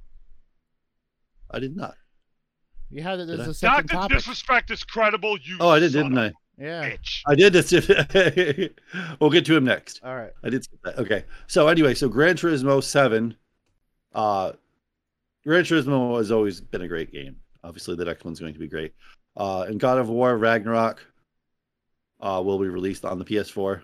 I 1.55 1.61
did 1.61 1.77
not. 1.77 1.95
You 2.91 3.03
had 3.03 3.21
it 3.21 3.27
Did 3.27 3.41
as 3.41 3.49
I? 3.49 3.51
a 3.51 3.55
second 3.55 3.87
Dr. 3.89 3.95
topic. 3.95 4.17
Disrespect 4.19 4.71
is 4.71 4.85
credible. 4.85 5.39
You 5.43 5.57
Oh, 5.61 5.69
I 5.69 5.79
did, 5.79 5.93
son 5.93 6.13
didn't 6.13 6.19
of 6.19 6.25
I? 6.25 6.27
a 6.27 6.33
Yeah. 6.67 6.91
Bitch. 6.91 7.23
I 7.27 7.35
did 7.35 7.53
this. 7.53 7.71
we'll 9.21 9.31
get 9.31 9.45
to 9.47 9.57
him 9.57 9.65
next. 9.65 10.01
All 10.05 10.15
right. 10.15 10.31
I 10.43 10.51
did 10.51 10.65
skip 10.65 10.81
that. 10.85 10.99
Okay. 10.99 11.25
So 11.47 11.69
anyway, 11.69 11.95
so 11.95 12.09
Gran 12.09 12.37
Turismo 12.37 12.83
Seven, 12.83 13.37
uh, 14.15 14.53
Gran 15.45 15.65
Turismo 15.65 16.19
has 16.19 16.31
always 16.31 16.61
been 16.61 16.83
a 16.83 16.89
great 16.89 17.13
game. 17.13 17.37
Obviously, 17.63 17.97
the 17.97 18.05
next 18.05 18.25
one's 18.25 18.41
going 18.41 18.53
to 18.53 18.59
be 18.61 18.69
great. 18.69 18.95
Uh, 19.37 19.63
and 19.69 19.81
God 19.81 19.99
of 19.99 20.09
War 20.09 20.37
Ragnarok, 20.37 21.05
uh, 22.21 22.41
will 22.45 22.59
be 22.59 22.69
released 22.69 23.05
on 23.05 23.19
the 23.19 23.25
PS4. 23.25 23.83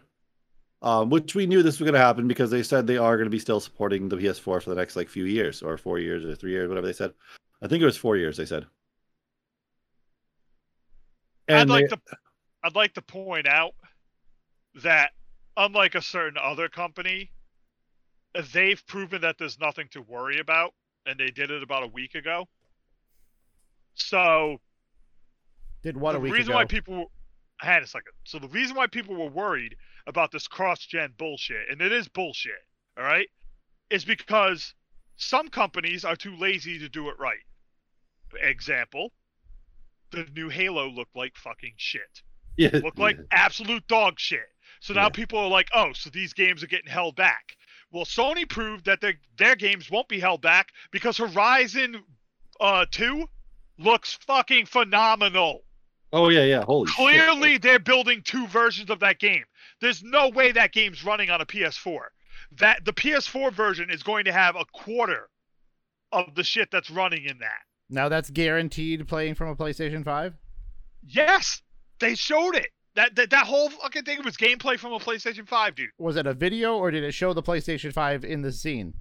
Um, 0.83 1.11
which 1.11 1.35
we 1.35 1.47
knew 1.47 1.63
this 1.63 1.79
was 1.79 1.85
going 1.85 1.93
to 1.95 2.01
happen 2.01 2.27
because 2.27 2.51
they 2.51 2.63
said 2.63 2.87
they 2.87 2.97
are 2.97 3.17
going 3.19 3.27
to 3.27 3.31
be 3.31 3.39
still 3.39 3.61
supporting 3.61 4.09
the 4.09 4.17
PS4 4.17 4.63
for 4.63 4.71
the 4.71 4.75
next 4.75 4.97
like 4.97 5.11
few 5.11 5.25
years 5.25 5.63
or 5.63 5.77
four 5.77 5.99
years 5.99 6.25
or 6.25 6.35
three 6.35 6.53
years, 6.53 6.69
whatever 6.71 6.87
they 6.87 6.95
said. 6.95 7.13
I 7.63 7.69
think 7.69 7.83
it 7.83 7.87
was 7.87 7.97
four 7.97 8.17
years. 8.17 8.37
They 8.37 8.47
said. 8.47 8.67
I'd 11.49 11.69
like 11.69 11.89
they- 11.91 11.97
to 11.97 12.01
I'd 12.63 12.75
like 12.75 12.95
to 12.95 13.03
point 13.03 13.47
out 13.47 13.75
that 14.83 15.13
unlike 15.57 15.95
a 15.95 16.03
certain 16.03 16.39
other 16.41 16.69
company, 16.69 17.33
they've 18.53 18.85
proven 18.87 19.23
that 19.23 19.39
there's 19.39 19.59
nothing 19.59 19.89
to 19.93 20.03
worry 20.03 20.39
about, 20.39 20.75
and 21.07 21.19
they 21.19 21.31
did 21.31 21.51
it 21.51 21.63
about 21.63 21.83
a 21.83 21.87
week 21.89 22.15
ago. 22.15 22.47
So 23.95 24.61
Did 25.83 25.97
what 25.97 26.13
the 26.13 26.19
a 26.19 26.21
week 26.21 26.35
reason 26.35 26.51
ago? 26.51 26.59
why 26.59 26.65
people 26.67 27.11
had 27.59 27.83
a 27.83 27.87
second. 27.87 28.13
So 28.25 28.39
the 28.39 28.49
reason 28.49 28.77
why 28.77 28.87
people 28.87 29.17
were 29.17 29.31
worried 29.31 29.77
about 30.07 30.31
this 30.31 30.47
cross-gen 30.47 31.15
bullshit, 31.19 31.69
and 31.71 31.81
it 31.81 31.93
is 31.93 32.09
bullshit, 32.09 32.63
all 32.97 33.05
right, 33.05 33.29
is 33.91 34.05
because 34.05 34.75
some 35.17 35.49
companies 35.49 36.05
are 36.05 36.17
too 36.17 36.37
lazy 36.37 36.79
to 36.79 36.89
do 36.89 37.09
it 37.09 37.19
right. 37.19 37.41
Example: 38.41 39.13
the 40.11 40.27
new 40.35 40.49
Halo 40.49 40.89
looked 40.89 41.17
like 41.17 41.37
fucking 41.37 41.75
shit. 41.77 42.23
yeah, 42.57 42.71
Looked 42.83 42.99
like 42.99 43.19
absolute 43.31 43.87
dog 43.89 44.19
shit. 44.19 44.41
So 44.81 44.95
now 44.95 45.05
Yeah. 45.05 45.09
people 45.11 45.39
are 45.39 45.49
like, 45.49 45.69
oh, 45.75 45.93
so 45.93 46.11
these 46.11 46.33
games 46.33 46.63
are 46.63 46.67
getting 46.69 46.91
held 46.91 47.17
back. 47.17 47.57
Well, 47.93 48.05
Sony 48.05 48.49
proved 48.49 48.85
that 48.87 49.01
their 49.01 49.15
their 49.37 49.57
games 49.57 49.91
won't 49.91 50.09
be 50.09 50.21
held 50.21 50.43
back 50.43 50.69
because 50.91 51.17
Horizon 51.17 52.03
uh 52.61 52.87
2 52.91 53.27
looks 53.79 54.15
fucking 54.27 54.67
phenomenal. 54.67 55.65
Oh 56.13 56.29
yeah, 56.29 56.45
yeah. 56.45 56.65
Holy 56.65 56.87
shit. 56.89 56.97
Clearly, 56.97 57.59
they're 57.59 57.79
building 57.79 58.23
two 58.23 58.47
versions 58.49 58.91
of 58.91 58.99
that 59.01 59.19
game. 59.21 59.45
There's 59.81 60.03
no 60.03 60.29
way 60.29 60.53
that 60.53 60.73
game's 60.73 61.05
running 61.05 61.31
on 61.31 61.41
a 61.41 61.47
PS4. 61.47 62.01
That 62.59 62.85
the 62.85 62.93
PS4 62.93 63.53
version 63.53 63.91
is 63.91 64.03
going 64.03 64.25
to 64.25 64.33
have 64.33 64.57
a 64.57 64.65
quarter 64.73 65.29
of 66.13 66.35
the 66.35 66.43
shit 66.43 66.71
that's 66.73 66.91
running 66.91 67.25
in 67.25 67.39
that. 67.39 67.63
Now 67.91 68.09
that's 68.09 68.31
guaranteed 68.31 69.07
playing 69.09 69.35
from 69.35 69.49
a 69.49 69.57
PlayStation 69.57 70.05
5? 70.05 70.35
Yes, 71.07 71.61
they 71.99 72.15
showed 72.15 72.55
it. 72.55 72.69
That 72.95 73.15
that, 73.17 73.31
that 73.31 73.47
whole 73.47 73.71
fucking 73.71 74.05
thing 74.05 74.25
was 74.25 74.37
gameplay 74.37 74.79
from 74.79 74.93
a 74.93 74.99
PlayStation 74.99 75.47
5, 75.47 75.75
dude. 75.75 75.91
Was 75.99 76.17
it 76.17 76.27
a 76.27 76.35
video 76.35 76.77
or 76.77 76.91
did 76.91 77.05
it 77.05 77.13
show 77.13 77.33
the 77.33 77.43
PlayStation 77.43 77.93
5 77.93 78.25
in 78.25 78.43
the 78.43 78.53
scene? 78.53 78.95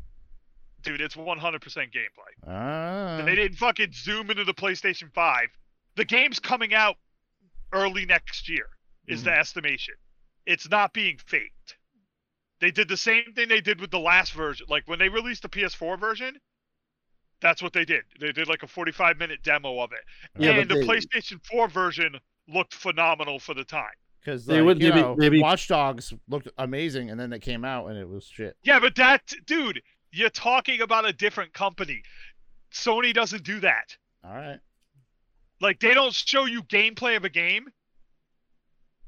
Dude, 0.81 1.01
it's 1.01 1.15
100% 1.15 1.39
gameplay. 1.41 2.47
Ah. 2.47 3.23
They 3.25 3.35
didn't 3.35 3.57
fucking 3.57 3.91
zoom 3.93 4.29
into 4.31 4.45
the 4.45 4.53
PlayStation 4.53 5.13
5. 5.13 5.47
The 5.95 6.05
game's 6.05 6.39
coming 6.39 6.73
out 6.73 6.95
early 7.73 8.05
next 8.05 8.47
year, 8.47 8.67
is 9.07 9.23
the 9.23 9.31
estimation. 9.31 9.95
It's 10.45 10.69
not 10.69 10.93
being 10.93 11.17
faked. 11.17 11.75
They 12.61 12.71
did 12.71 12.87
the 12.87 12.97
same 12.97 13.33
thing 13.35 13.49
they 13.49 13.61
did 13.61 13.81
with 13.81 13.91
the 13.91 13.99
last 13.99 14.33
version. 14.33 14.67
Like 14.69 14.83
when 14.87 14.99
they 14.99 15.09
released 15.09 15.41
the 15.41 15.49
PS4 15.49 15.99
version, 15.99 16.39
that's 17.41 17.61
what 17.61 17.73
they 17.73 17.85
did. 17.85 18.03
They 18.19 18.31
did 18.31 18.47
like 18.47 18.63
a 18.63 18.67
45 18.67 19.17
minute 19.17 19.43
demo 19.43 19.79
of 19.79 19.91
it. 19.91 19.99
Yeah, 20.37 20.51
and 20.51 20.69
the 20.69 20.75
they- 20.75 20.81
PlayStation 20.85 21.43
4 21.45 21.67
version 21.67 22.19
looked 22.47 22.73
phenomenal 22.73 23.39
for 23.39 23.53
the 23.53 23.63
time. 23.63 23.91
Because 24.19 24.45
They 24.45 24.55
like, 24.57 24.65
would 24.65 24.81
you 24.81 24.89
maybe- 24.89 25.01
know, 25.01 25.15
maybe- 25.17 25.41
Watch 25.41 25.67
Dogs 25.69 26.13
looked 26.27 26.49
amazing, 26.57 27.09
and 27.09 27.19
then 27.19 27.31
it 27.31 27.39
came 27.41 27.63
out 27.63 27.87
and 27.87 27.97
it 27.97 28.07
was 28.07 28.25
shit. 28.25 28.57
Yeah, 28.63 28.79
but 28.79 28.95
that, 28.95 29.31
dude, 29.45 29.81
you're 30.11 30.29
talking 30.29 30.81
about 30.81 31.07
a 31.07 31.13
different 31.13 31.53
company. 31.53 32.03
Sony 32.73 33.13
doesn't 33.13 33.43
do 33.43 33.59
that. 33.61 33.95
All 34.23 34.33
right. 34.35 34.59
Like 35.61 35.79
they 35.79 35.93
don't 35.93 36.13
show 36.13 36.45
you 36.45 36.63
gameplay 36.63 37.15
of 37.17 37.23
a 37.25 37.29
game. 37.29 37.67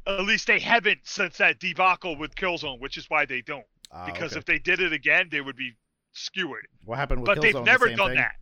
At 0.07 0.21
least 0.21 0.47
they 0.47 0.59
haven't 0.59 0.99
since 1.03 1.38
that 1.38 1.59
debacle 1.59 2.15
with 2.17 2.34
Killzone, 2.36 2.79
which 2.79 2.97
is 2.97 3.09
why 3.09 3.25
they 3.25 3.41
don't. 3.41 3.65
Ah, 3.91 4.05
Because 4.05 4.32
okay. 4.32 4.39
if 4.39 4.45
they 4.45 4.59
did 4.59 4.79
it 4.79 4.93
again, 4.93 5.27
they 5.29 5.41
would 5.41 5.55
be 5.55 5.73
skewered. 6.14 6.68
what 6.86 6.97
happened 6.97 7.22
with 7.22 7.28
But 7.28 7.38
Killzone, 7.38 7.41
they've 7.41 7.53
the 7.53 7.62
never 7.62 7.88
same 7.88 7.97
done 7.97 8.09
thing? 8.09 8.18
that. 8.18 8.36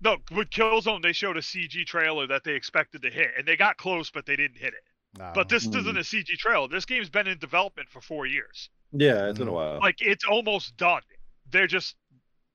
No, 0.00 0.16
with 0.36 0.50
Killzone, 0.50 1.02
they 1.02 1.12
showed 1.12 1.36
a 1.36 1.40
CG 1.40 1.84
trailer 1.86 2.26
that 2.26 2.44
they 2.44 2.52
expected 2.54 3.02
to 3.02 3.10
hit, 3.10 3.30
and 3.38 3.46
they 3.46 3.56
got 3.56 3.76
close, 3.78 4.10
but 4.10 4.26
they 4.26 4.36
didn't 4.36 4.58
hit 4.58 4.74
it. 4.74 4.84
Oh. 5.20 5.30
But 5.34 5.48
this 5.48 5.64
Hmm. 5.66 5.76
isn't 5.76 5.96
a 5.96 6.00
CG 6.04 6.36
trailer. 6.36 6.68
This 6.68 6.84
game's 6.84 7.08
been 7.10 7.26
in 7.26 7.38
development 7.38 7.88
for 7.88 8.00
four 8.00 8.26
years. 8.26 8.68
Yeah, 8.92 9.28
it's 9.28 9.38
been 9.38 9.48
a 9.48 9.50
Mhm. 9.50 9.54
while. 9.54 9.78
Like 9.80 10.00
it's 10.02 10.24
almost 10.24 10.76
done. 10.76 11.02
They're 11.46 11.66
just 11.66 11.96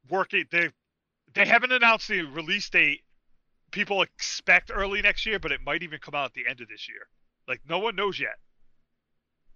working. 0.10 0.46
They 0.52 0.70
they 1.34 1.46
haven't 1.46 1.72
announced 1.72 2.08
the 2.08 2.24
release 2.24 2.70
date. 2.70 3.04
People 3.72 4.02
expect 4.02 4.72
early 4.74 5.02
next 5.02 5.26
year, 5.28 5.38
but 5.40 5.52
it 5.52 5.62
might 5.62 5.84
even 5.84 6.00
come 6.00 6.16
out 6.16 6.26
at 6.26 6.34
the 6.34 6.48
end 6.48 6.60
of 6.60 6.68
this 6.68 6.90
year. 6.90 7.08
Like 7.48 7.62
no 7.68 7.78
one 7.80 7.96
knows 7.96 8.20
yet. 8.20 8.40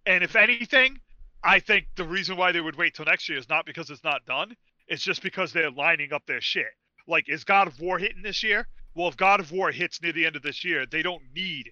And 0.06 0.24
if 0.24 0.36
anything, 0.36 1.02
I 1.44 1.60
think 1.60 1.88
the 1.96 2.06
reason 2.06 2.38
why 2.38 2.52
they 2.52 2.62
would 2.62 2.76
wait 2.78 2.94
till 2.96 3.06
next 3.06 3.28
year 3.28 3.38
is 3.38 3.50
not 3.50 3.66
because 3.66 3.90
it's 3.90 4.04
not 4.04 4.26
done. 4.26 4.56
It's 4.88 5.04
just 5.04 5.22
because 5.22 5.52
they're 5.52 5.72
lining 5.72 6.14
up 6.14 6.26
their 6.26 6.42
shit. 6.42 6.68
Like, 7.08 7.28
is 7.28 7.44
God 7.44 7.68
of 7.68 7.80
War 7.80 8.00
hitting 8.00 8.22
this 8.22 8.44
year? 8.44 8.68
Well, 8.96 9.08
if 9.10 9.18
God 9.18 9.40
of 9.40 9.52
War 9.52 9.72
hits 9.72 10.02
near 10.02 10.14
the 10.14 10.26
end 10.26 10.36
of 10.36 10.42
this 10.42 10.64
year, 10.64 10.86
they 10.86 11.02
don't 11.02 11.24
need 11.34 11.72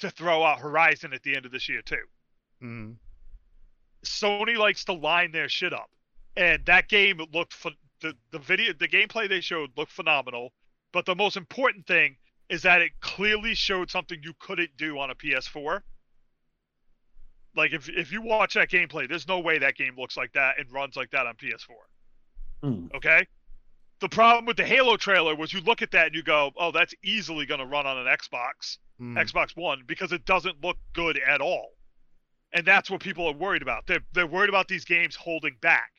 to 0.00 0.10
throw 0.10 0.42
out 0.42 0.58
Horizon 0.58 1.12
at 1.12 1.22
the 1.22 1.36
end 1.36 1.46
of 1.46 1.52
this 1.52 1.68
year 1.68 1.82
too. 1.82 2.04
Mhm. 2.60 2.96
Sony 4.04 4.56
likes 4.56 4.84
to 4.86 4.92
line 4.92 5.30
their 5.30 5.48
shit 5.48 5.72
up, 5.72 5.90
and 6.36 6.64
that 6.66 6.88
game 6.88 7.18
looked 7.32 7.60
ph- 7.62 7.76
the 8.00 8.16
the 8.30 8.38
video 8.40 8.72
the 8.72 8.88
gameplay 8.88 9.28
they 9.28 9.40
showed 9.40 9.76
looked 9.76 9.92
phenomenal. 9.92 10.52
But 10.90 11.06
the 11.06 11.14
most 11.14 11.36
important 11.36 11.86
thing 11.86 12.16
is 12.48 12.62
that 12.62 12.82
it 12.82 12.98
clearly 13.00 13.54
showed 13.54 13.90
something 13.90 14.20
you 14.22 14.34
couldn't 14.34 14.76
do 14.76 14.98
on 14.98 15.10
a 15.10 15.14
PS4. 15.14 15.84
Like 17.54 17.72
if 17.72 17.88
if 17.88 18.10
you 18.12 18.22
watch 18.22 18.54
that 18.54 18.70
gameplay, 18.70 19.08
there's 19.08 19.28
no 19.28 19.40
way 19.40 19.58
that 19.58 19.76
game 19.76 19.94
looks 19.96 20.16
like 20.16 20.32
that 20.32 20.58
and 20.58 20.70
runs 20.72 20.96
like 20.96 21.10
that 21.10 21.26
on 21.26 21.34
PS4. 21.34 21.66
Hmm. 22.62 22.86
Okay, 22.94 23.26
the 24.00 24.08
problem 24.08 24.46
with 24.46 24.56
the 24.56 24.64
Halo 24.64 24.96
trailer 24.96 25.34
was 25.34 25.52
you 25.52 25.60
look 25.60 25.82
at 25.82 25.90
that 25.90 26.06
and 26.06 26.14
you 26.14 26.22
go, 26.22 26.52
"Oh, 26.56 26.70
that's 26.72 26.94
easily 27.04 27.44
going 27.46 27.60
to 27.60 27.66
run 27.66 27.86
on 27.86 27.98
an 27.98 28.06
Xbox, 28.06 28.78
Mm. 29.00 29.16
Xbox 29.18 29.56
One, 29.56 29.82
because 29.86 30.12
it 30.12 30.24
doesn't 30.24 30.62
look 30.62 30.76
good 30.92 31.18
at 31.18 31.40
all." 31.40 31.70
And 32.54 32.66
that's 32.66 32.90
what 32.90 33.00
people 33.00 33.26
are 33.26 33.34
worried 33.34 33.62
about. 33.62 33.86
They're 33.86 34.04
they're 34.12 34.26
worried 34.26 34.48
about 34.48 34.68
these 34.68 34.84
games 34.84 35.14
holding 35.16 35.56
back. 35.60 35.90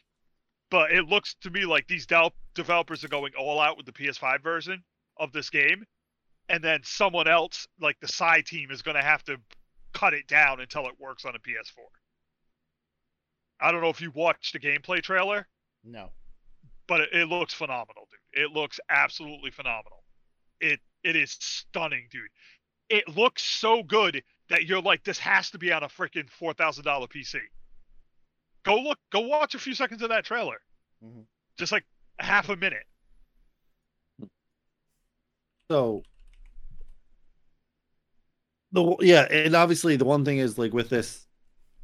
But 0.70 0.92
it 0.92 1.04
looks 1.08 1.36
to 1.42 1.52
me 1.52 1.66
like 1.66 1.88
these 1.88 2.08
del- 2.08 2.34
developers 2.56 3.04
are 3.04 3.08
going 3.10 3.34
all 3.38 3.60
out 3.60 3.78
with 3.78 3.86
the 3.86 3.92
PS5 3.92 4.42
version 4.42 4.84
of 5.18 5.32
this 5.32 5.52
game, 5.52 5.86
and 6.50 6.64
then 6.64 6.80
someone 6.84 7.28
else, 7.28 7.68
like 7.80 8.00
the 8.00 8.08
side 8.08 8.48
team, 8.48 8.72
is 8.72 8.82
going 8.82 8.96
to 8.96 9.04
have 9.04 9.24
to 9.26 9.38
cut 10.04 10.14
it 10.14 10.28
down 10.28 10.60
until 10.60 10.86
it 10.88 11.00
works 11.00 11.24
on 11.24 11.34
a 11.36 11.40
PS4. 11.40 11.86
I 13.62 13.72
don't 13.72 13.82
know 13.82 13.88
if 13.90 14.02
you 14.02 14.12
watched 14.12 14.52
the 14.52 14.60
gameplay 14.60 15.02
trailer 15.02 15.48
No. 15.86 16.10
but 16.88 17.00
it, 17.02 17.10
it 17.14 17.26
looks 17.30 17.54
phenomenal, 17.54 18.08
dude. 18.12 18.44
It 18.44 18.52
looks 18.52 18.80
absolutely 18.90 19.52
phenomenal. 19.52 20.04
It 20.60 20.80
it 21.04 21.16
is 21.16 21.38
stunning, 21.40 22.08
dude. 22.12 22.30
It 22.90 23.08
looks 23.16 23.44
so 23.44 23.82
good 23.84 24.24
that 24.50 24.66
you're 24.66 24.82
like, 24.82 25.04
this 25.06 25.20
has 25.20 25.50
to 25.52 25.58
be 25.58 25.72
on 25.72 25.84
a 25.84 25.88
freaking 25.88 26.30
four 26.30 26.54
thousand 26.54 26.84
dollar 26.84 27.08
PC. 27.08 27.40
Go 28.66 28.76
look, 28.76 29.00
go 29.12 29.22
watch 29.22 29.56
a 29.56 29.60
few 29.60 29.74
seconds 29.74 30.02
of 30.02 30.10
that 30.10 30.26
trailer, 30.26 30.60
Mhm. 31.04 31.26
just 31.58 31.72
like 31.72 31.86
half 32.20 32.50
a 32.50 32.56
minute. 32.58 32.86
So 35.72 36.04
the 38.74 38.96
yeah, 39.00 39.22
and 39.32 39.56
obviously 39.56 39.96
the 39.96 40.06
one 40.06 40.26
thing 40.26 40.40
is 40.40 40.58
like 40.58 40.74
with 40.74 40.90
this, 40.90 41.26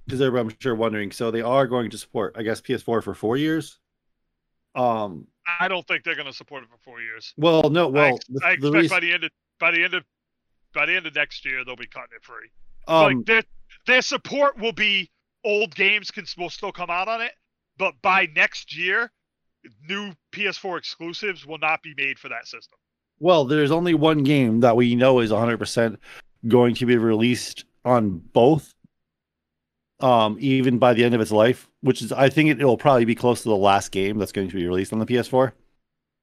because 0.06 0.20
everybody 0.22 0.54
I'm 0.54 0.58
sure 0.60 0.76
wondering. 0.76 1.12
So 1.12 1.32
they 1.32 1.42
are 1.42 1.66
going 1.68 1.90
to 1.92 1.98
support, 1.98 2.36
I 2.38 2.44
guess, 2.44 2.60
PS4 2.62 3.02
for 3.04 3.14
four 3.14 3.38
years. 3.38 3.80
Um. 4.76 5.28
I 5.60 5.68
don't 5.68 5.88
think 5.88 6.04
they're 6.04 6.16
gonna 6.16 6.32
support 6.34 6.62
it 6.64 6.70
for 6.70 6.78
four 6.78 7.02
years. 7.02 7.34
Well, 7.36 7.72
no. 7.72 7.88
I, 7.88 7.92
Well, 7.92 8.16
ex- 8.16 8.26
the, 8.30 8.42
I 8.46 8.50
the 8.56 8.68
expect 8.68 8.74
reason, 8.76 8.90
by 8.96 9.00
the 9.00 9.14
end 9.14 9.24
of 9.24 9.32
by 9.60 9.72
the 9.72 9.84
end 9.84 9.94
of 9.96 10.04
by 10.76 10.86
the 10.86 10.96
end 10.96 11.08
of 11.08 11.16
next 11.16 11.44
year 11.44 11.66
they'll 11.66 11.76
be 11.76 11.88
cutting 11.88 12.10
it 12.16 12.24
free. 12.24 12.50
um, 12.88 13.04
like 13.18 13.26
their 13.26 13.44
their 13.88 14.02
support 14.04 14.60
will 14.60 14.72
be 14.74 15.10
old 15.44 15.74
games 15.74 16.12
can 16.12 16.26
will 16.38 16.52
still 16.52 16.72
come 16.72 16.92
out 16.92 17.08
on 17.08 17.22
it, 17.22 17.32
but 17.78 17.96
by 18.04 18.28
next 18.36 18.78
year, 18.78 19.12
new 19.88 20.14
PS4 20.34 20.78
exclusives 20.78 21.48
will 21.48 21.58
not 21.58 21.82
be 21.82 21.94
made 21.98 22.20
for 22.20 22.30
that 22.30 22.46
system. 22.46 22.78
well, 23.20 23.46
there's 23.46 23.72
only 23.72 23.96
one 23.96 24.24
game 24.24 24.60
that 24.60 24.76
we 24.76 24.96
know 24.96 25.20
is 25.20 25.32
100 25.32 25.58
percent 25.58 26.00
going 26.48 26.76
to 26.76 26.86
be 26.86 26.98
released 26.98 27.66
on 27.86 28.20
both. 28.34 28.74
Um, 30.02 30.38
even 30.40 30.78
by 30.80 30.94
the 30.94 31.04
end 31.04 31.14
of 31.14 31.20
its 31.20 31.32
life, 31.32 31.70
which 31.82 32.02
is, 32.02 32.14
I 32.14 32.30
think 32.30 32.50
it, 32.50 32.64
will 32.64 32.78
probably 32.78 33.04
be 33.04 33.16
close 33.16 33.44
to 33.44 33.50
the 33.50 33.56
last 33.58 33.92
game 33.92 34.18
that's 34.18 34.32
going 34.32 34.48
to 34.48 34.56
be 34.56 34.66
released 34.66 34.94
on 34.94 35.00
the 35.00 35.06
PS4. 35.06 35.52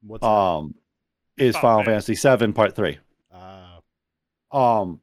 What's? 0.01 0.25
Um, 0.25 0.75
is 1.37 1.55
Oh, 1.57 1.61
Final 1.61 1.79
man. 1.81 2.01
Fantasy 2.01 2.15
VII 2.15 2.53
Part 2.53 2.75
Three. 2.75 2.99
Uh, 3.31 4.57
Um, 4.57 5.01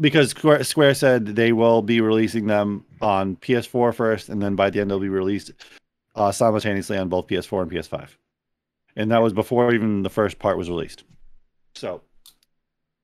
because 0.00 0.30
Square, 0.30 0.64
Square 0.64 0.94
said 0.94 1.26
they 1.26 1.52
will 1.52 1.82
be 1.82 2.00
releasing 2.00 2.46
them 2.46 2.86
on 3.02 3.36
PS4 3.36 3.94
first, 3.94 4.30
and 4.30 4.40
then 4.40 4.56
by 4.56 4.70
the 4.70 4.80
end 4.80 4.90
they'll 4.90 5.00
be 5.00 5.10
released 5.10 5.52
uh, 6.14 6.32
simultaneously 6.32 6.96
on 6.96 7.10
both 7.10 7.26
PS4 7.26 7.62
and 7.62 7.70
PS5. 7.70 8.08
And 8.96 9.10
that 9.10 9.20
was 9.22 9.34
before 9.34 9.74
even 9.74 10.02
the 10.02 10.08
first 10.08 10.38
part 10.38 10.56
was 10.56 10.70
released. 10.70 11.04
So 11.74 12.00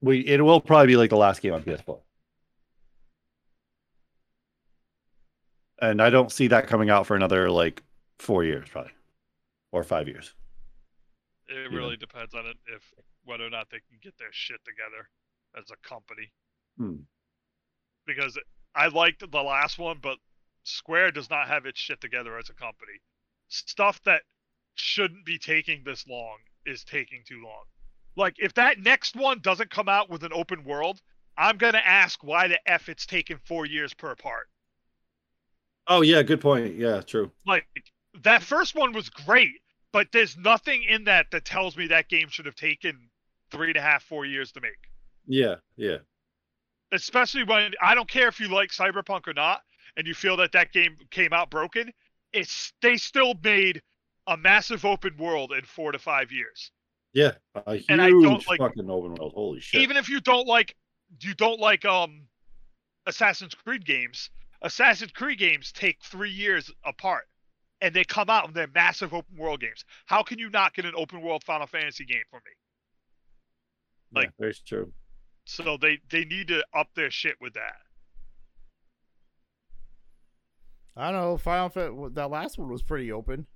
we 0.05 0.21
it 0.21 0.41
will 0.43 0.61
probably 0.61 0.89
be 0.89 0.97
like 0.97 1.11
the 1.11 1.17
last 1.17 1.41
game 1.41 1.55
on 1.55 1.63
PS4. 1.63 1.99
And 5.81 6.01
I 6.01 6.11
don't 6.11 6.31
see 6.31 6.47
that 6.49 6.67
coming 6.67 6.91
out 6.91 7.07
for 7.07 7.17
another 7.17 7.51
like 7.51 7.83
four 8.19 8.45
years, 8.45 8.69
probably, 8.69 8.93
or 9.73 9.83
five 9.83 10.07
years. 10.07 10.35
It 11.49 11.73
really 11.73 11.97
depends 11.97 12.35
on 12.35 12.47
it 12.47 12.57
if 12.67 12.83
whether 13.25 13.45
or 13.45 13.51
not 13.51 13.69
they 13.71 13.79
can 13.89 13.99
get 14.03 14.17
their 14.19 14.33
shit 14.33 14.61
together 14.65 15.09
as 15.59 15.71
a 15.71 15.89
company. 15.89 16.31
Hmm. 16.79 17.03
Because 18.07 18.39
I 18.75 18.89
liked 18.89 19.29
the 19.31 19.43
last 19.43 19.79
one, 19.79 19.99
but 20.03 20.19
Square 20.65 21.13
does 21.13 21.31
not 21.31 21.49
have 21.49 21.67
its 21.67 21.81
shit 21.81 22.01
together 22.01 22.39
as 22.39 22.51
a 22.51 22.55
company. 22.55 23.01
Stuff 23.49 24.01
that 24.05 24.23
shouldn't 24.75 25.25
be 25.25 25.39
taking 25.39 25.83
this 25.85 26.07
long 26.07 26.39
is 26.67 26.85
taking 26.85 27.23
too 27.27 27.43
long. 27.43 27.65
Like 28.17 28.37
if 28.39 28.55
that 28.55 28.79
next 28.79 29.17
one 29.17 29.41
doesn't 29.41 29.71
come 29.71 29.89
out 29.89 30.09
with 30.11 30.23
an 30.23 30.33
open 30.33 30.65
world, 30.65 31.01
I'm 31.37 31.57
gonna 31.57 31.83
ask 31.85 32.23
why 32.23 32.49
the 32.49 32.59
f 32.71 32.89
it's 32.89 33.07
taken 33.07 33.39
four 33.45 33.67
years 33.67 33.93
per 33.95 34.15
part. 34.15 34.49
Oh 35.87 36.03
yeah, 36.03 36.23
good 36.23 36.41
point. 36.41 36.77
Yeah, 36.77 37.01
true. 37.01 37.31
Like 37.47 37.67
that 38.23 38.43
first 38.43 38.75
one 38.75 38.93
was 38.93 39.11
great, 39.11 39.61
but 39.93 40.09
there's 40.13 40.37
nothing 40.37 40.85
in 40.85 41.05
that 41.05 41.27
that 41.33 41.45
tells 41.45 41.77
me 41.77 41.89
that 41.89 42.09
game 42.09 42.29
should 42.29 42.47
have 42.47 42.55
taken 42.55 43.11
three 43.51 43.69
and 43.69 43.77
a 43.77 43.83
half, 43.83 44.03
four 44.03 44.25
years 44.25 44.53
to 44.53 44.61
make. 44.61 44.73
Yeah, 45.27 45.57
yeah. 45.77 45.99
Especially 46.93 47.45
when 47.45 47.73
I 47.83 47.95
don't 47.95 48.09
care 48.09 48.29
if 48.29 48.39
you 48.39 48.49
like 48.49 48.71
Cyberpunk 48.71 49.27
or 49.27 49.35
not, 49.35 49.63
and 49.97 50.07
you 50.07 50.15
feel 50.15 50.37
that 50.37 50.53
that 50.53 50.73
game 50.73 50.97
came 51.11 51.33
out 51.33 51.51
broken. 51.51 51.93
It's 52.33 52.73
they 52.81 52.97
still 52.97 53.35
made 53.43 53.83
a 54.27 54.37
massive 54.37 54.85
open 54.85 55.17
world 55.17 55.53
in 55.53 55.65
four 55.65 55.93
to 55.93 55.99
five 55.99 56.33
years. 56.33 56.71
Yeah, 57.15 57.33
a 57.55 57.75
huge 57.77 57.87
And 57.89 58.03
I 58.03 58.11
don't, 58.11 58.47
like- 58.49 58.59
fucking 58.59 58.91
open 58.91 59.15
world. 59.15 59.33
Holy 59.35 59.61
shit! 59.61 59.81
Even 59.81 59.97
if 59.97 60.09
you 60.09 60.21
don't 60.21 60.47
like, 60.47 60.77
you 61.21 61.33
don't 61.35 61.61
like 61.61 61.85
um, 61.85 62.23
Assassin's 63.07 63.55
Creed 63.55 63.85
games. 63.87 64.31
Assassin's 64.63 65.13
Creed 65.13 65.39
games 65.39 65.71
take 65.73 66.03
three 66.03 66.31
years 66.31 66.71
apart, 66.85 67.29
and 67.81 67.95
they 67.95 68.03
come 68.05 68.29
out 68.31 68.47
and 68.47 68.55
they're 68.55 68.69
massive 68.75 69.15
open 69.15 69.37
world 69.37 69.61
games. 69.61 69.85
How 70.07 70.23
can 70.23 70.39
you 70.39 70.51
not 70.51 70.75
get 70.75 70.85
an 70.87 70.95
open 70.97 71.23
world 71.23 71.45
Final 71.45 71.67
Fantasy 71.69 72.05
game 72.05 72.25
for 72.31 72.37
me? 72.37 72.53
like- 74.13 74.27
yeah, 74.27 74.31
very 74.39 74.55
true. 74.67 74.93
So 75.47 75.77
they 75.81 75.99
they 76.11 76.25
need 76.25 76.49
to 76.49 76.65
up 76.75 76.89
their 76.97 77.11
shit 77.11 77.37
with 77.41 77.55
that. 77.55 77.77
I 80.97 81.11
don't 81.11 81.21
know. 81.21 81.37
Final 81.37 81.69
Fantasy. 81.69 82.15
That 82.15 82.31
last 82.31 82.59
one 82.59 82.71
was 82.71 82.83
pretty 82.83 83.13
open. 83.13 83.47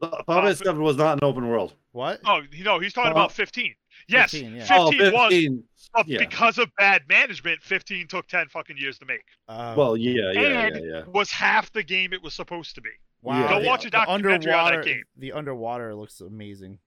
Final 0.00 0.22
Fantasy 0.26 0.64
Seven 0.64 0.82
was 0.82 0.96
not 0.96 1.22
an 1.22 1.24
open 1.28 1.46
world. 1.48 1.74
What? 1.92 2.20
Oh, 2.24 2.40
you 2.52 2.64
know, 2.64 2.78
he's 2.78 2.92
talking 2.92 3.08
Uh, 3.10 3.12
about 3.16 3.32
15. 3.32 3.74
Yes, 4.08 4.30
15, 4.32 4.54
yeah. 4.56 4.60
15, 4.66 4.78
oh, 4.78 4.84
was, 5.12 5.32
15. 5.32 5.64
but 5.94 6.08
yeah. 6.08 6.18
because 6.18 6.58
of 6.58 6.70
bad 6.78 7.02
management, 7.08 7.62
15 7.62 8.06
took 8.08 8.26
10 8.26 8.48
fucking 8.48 8.76
years 8.78 8.98
to 8.98 9.04
make. 9.04 9.22
Uh, 9.48 9.74
Well, 9.76 9.96
yeah, 9.96 10.32
yeah, 10.32 10.40
yeah, 10.40 10.66
And 10.66 10.84
yeah. 10.90 11.02
Was 11.12 11.30
half 11.30 11.70
the 11.72 11.82
game 11.82 12.12
it 12.12 12.22
was 12.22 12.32
supposed 12.34 12.74
to 12.76 12.80
be. 12.80 12.90
wow. 13.22 13.46
Go 13.48 13.60
the- 13.60 13.66
watch 13.66 13.82
a 13.82 13.88
the 13.88 13.90
documentary 13.90 14.32
on 14.32 14.40
that 14.40 14.64
underwater, 14.66 14.82
game. 14.82 15.02
The 15.18 15.32
underwater 15.32 15.94
looks 15.94 16.20
amazing. 16.20 16.78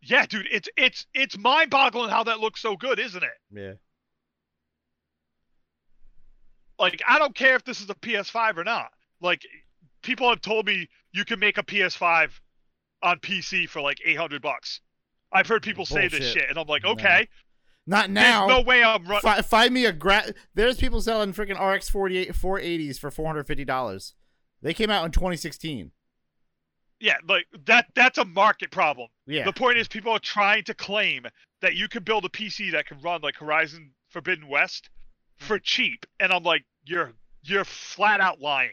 Yeah, 0.00 0.26
dude, 0.26 0.46
it's 0.50 0.68
it's 0.76 1.06
it's 1.12 1.36
mind-boggling 1.36 2.08
how 2.10 2.22
that 2.24 2.38
looks 2.38 2.60
so 2.62 2.76
good, 2.76 2.98
isn't 3.00 3.22
it? 3.22 3.30
Yeah. 3.52 3.72
Like, 6.78 7.02
I 7.08 7.18
don't 7.18 7.34
care 7.34 7.56
if 7.56 7.64
this 7.64 7.80
is 7.80 7.90
a 7.90 7.94
PS5 7.94 8.56
or 8.56 8.64
not. 8.64 8.90
Like, 9.20 9.42
people 10.02 10.28
have 10.28 10.40
told 10.40 10.66
me 10.66 10.88
you 11.12 11.24
can 11.24 11.38
make 11.38 11.58
a 11.58 11.62
PS5 11.62 12.30
on 13.02 13.18
PC 13.20 13.68
for 13.68 13.80
like 13.80 13.98
800 14.04 14.42
bucks. 14.42 14.80
I've 15.32 15.46
heard 15.46 15.62
people 15.62 15.84
say 15.84 16.08
this 16.08 16.24
shit, 16.32 16.48
and 16.48 16.58
I'm 16.58 16.66
like, 16.66 16.84
No. 16.84 16.90
okay, 16.90 17.28
Not 17.86 18.10
now. 18.10 18.46
there's 18.46 18.58
no 18.58 18.64
way 18.64 18.82
I'm 18.82 19.04
running. 19.04 19.20
Fi- 19.20 19.42
find 19.42 19.74
me 19.74 19.84
a 19.84 19.92
gra- 19.92 20.32
There's 20.54 20.78
people 20.78 21.00
selling 21.00 21.32
freaking 21.32 21.60
RX 21.60 21.88
48 21.90 22.32
480s 22.32 22.98
for 22.98 23.10
$450. 23.10 24.14
They 24.62 24.74
came 24.74 24.90
out 24.90 25.04
in 25.04 25.12
2016. 25.12 25.92
Yeah, 27.00 27.16
like 27.28 27.46
that. 27.66 27.86
That's 27.94 28.18
a 28.18 28.24
market 28.24 28.72
problem. 28.72 29.08
Yeah. 29.26 29.44
The 29.44 29.52
point 29.52 29.78
is, 29.78 29.86
people 29.86 30.12
are 30.12 30.18
trying 30.18 30.64
to 30.64 30.74
claim 30.74 31.26
that 31.60 31.76
you 31.76 31.88
can 31.88 32.02
build 32.02 32.24
a 32.24 32.28
PC 32.28 32.72
that 32.72 32.86
can 32.86 33.00
run 33.00 33.20
like 33.20 33.36
Horizon 33.36 33.92
Forbidden 34.08 34.48
West 34.48 34.90
for 35.36 35.58
hmm. 35.58 35.62
cheap, 35.62 36.06
and 36.18 36.32
I'm 36.32 36.42
like, 36.42 36.64
you're 36.84 37.12
you're 37.44 37.64
flat 37.64 38.20
out 38.20 38.40
lying. 38.40 38.72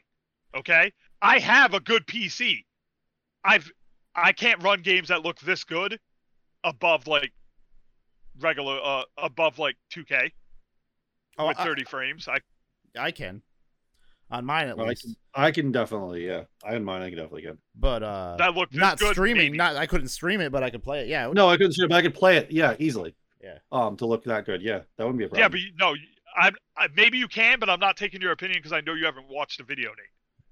Okay, 0.55 0.91
I 1.22 1.39
have 1.39 1.74
a 1.74 1.80
good 1.80 2.05
PC. 2.07 2.63
I've 3.43 3.72
I 4.16 4.32
can't 4.32 4.61
run 4.63 4.82
games 4.82 5.09
that 5.09 5.24
look 5.24 5.39
this 5.39 5.63
good 5.63 5.99
above 6.63 7.07
like 7.07 7.34
regular 8.39 8.80
uh 8.84 9.03
above 9.18 9.59
like 9.59 9.76
2K 9.93 10.32
oh, 11.38 11.47
with 11.47 11.59
I, 11.59 11.63
30 11.63 11.84
frames. 11.86 12.28
I 12.28 12.39
I 12.97 13.11
can. 13.11 13.41
On 14.32 14.43
mine 14.43 14.70
at 14.70 14.78
Well, 14.78 14.88
I 14.88 14.89
least. 14.89 15.03
can, 15.03 15.16
I 15.36 15.51
can 15.51 15.72
definitely, 15.72 16.26
yeah. 16.26 16.45
I 16.63 16.76
in 16.76 16.84
mine, 16.84 17.01
I 17.03 17.09
can 17.09 17.18
definitely 17.18 17.43
get. 17.43 17.57
But 17.76 18.01
uh 18.03 18.36
that 18.38 18.55
looked 18.55 18.74
not 18.74 18.97
good, 18.97 19.13
streaming. 19.13 19.47
maybe. 19.51 19.57
Not 19.57 19.76
I 19.76 19.86
couldn't 19.86 20.07
stream 20.09 20.41
it, 20.41 20.51
but 20.51 20.63
I 20.63 20.70
could 20.70 20.84
play 20.84 21.01
it. 21.01 21.07
Yeah. 21.07 21.30
No, 21.32 21.47
I 21.49 21.57
couldn't 21.57 21.74
stream, 21.74 21.89
but 21.89 21.95
I 21.95 22.01
could 22.01 22.16
play 22.16 22.38
it. 22.38 22.51
Yeah, 22.51 22.76
easily. 22.80 23.16
Yeah. 23.43 23.59
Um, 23.72 23.95
to 23.97 24.07
look 24.07 24.24
that 24.24 24.45
good. 24.45 24.61
Yeah, 24.63 24.80
that 24.97 25.03
wouldn't 25.03 25.20
be 25.20 25.26
a 25.26 25.28
problem. 25.28 25.41
Yeah, 25.43 25.49
but 25.49 25.59
you, 25.59 25.72
no, 25.80 25.95
I, 26.36 26.51
I 26.76 26.88
maybe 26.95 27.20
you 27.20 27.28
can, 27.28 27.59
but 27.59 27.70
I'm 27.70 27.80
not 27.80 27.95
taking 27.95 28.20
your 28.22 28.32
opinion 28.32 28.57
because 28.59 28.74
I 28.74 28.82
know 28.82 28.93
you 28.95 29.05
haven't 29.05 29.28
watched 29.30 29.59
the 29.59 29.63
video, 29.63 29.89
Nate. 29.89 30.07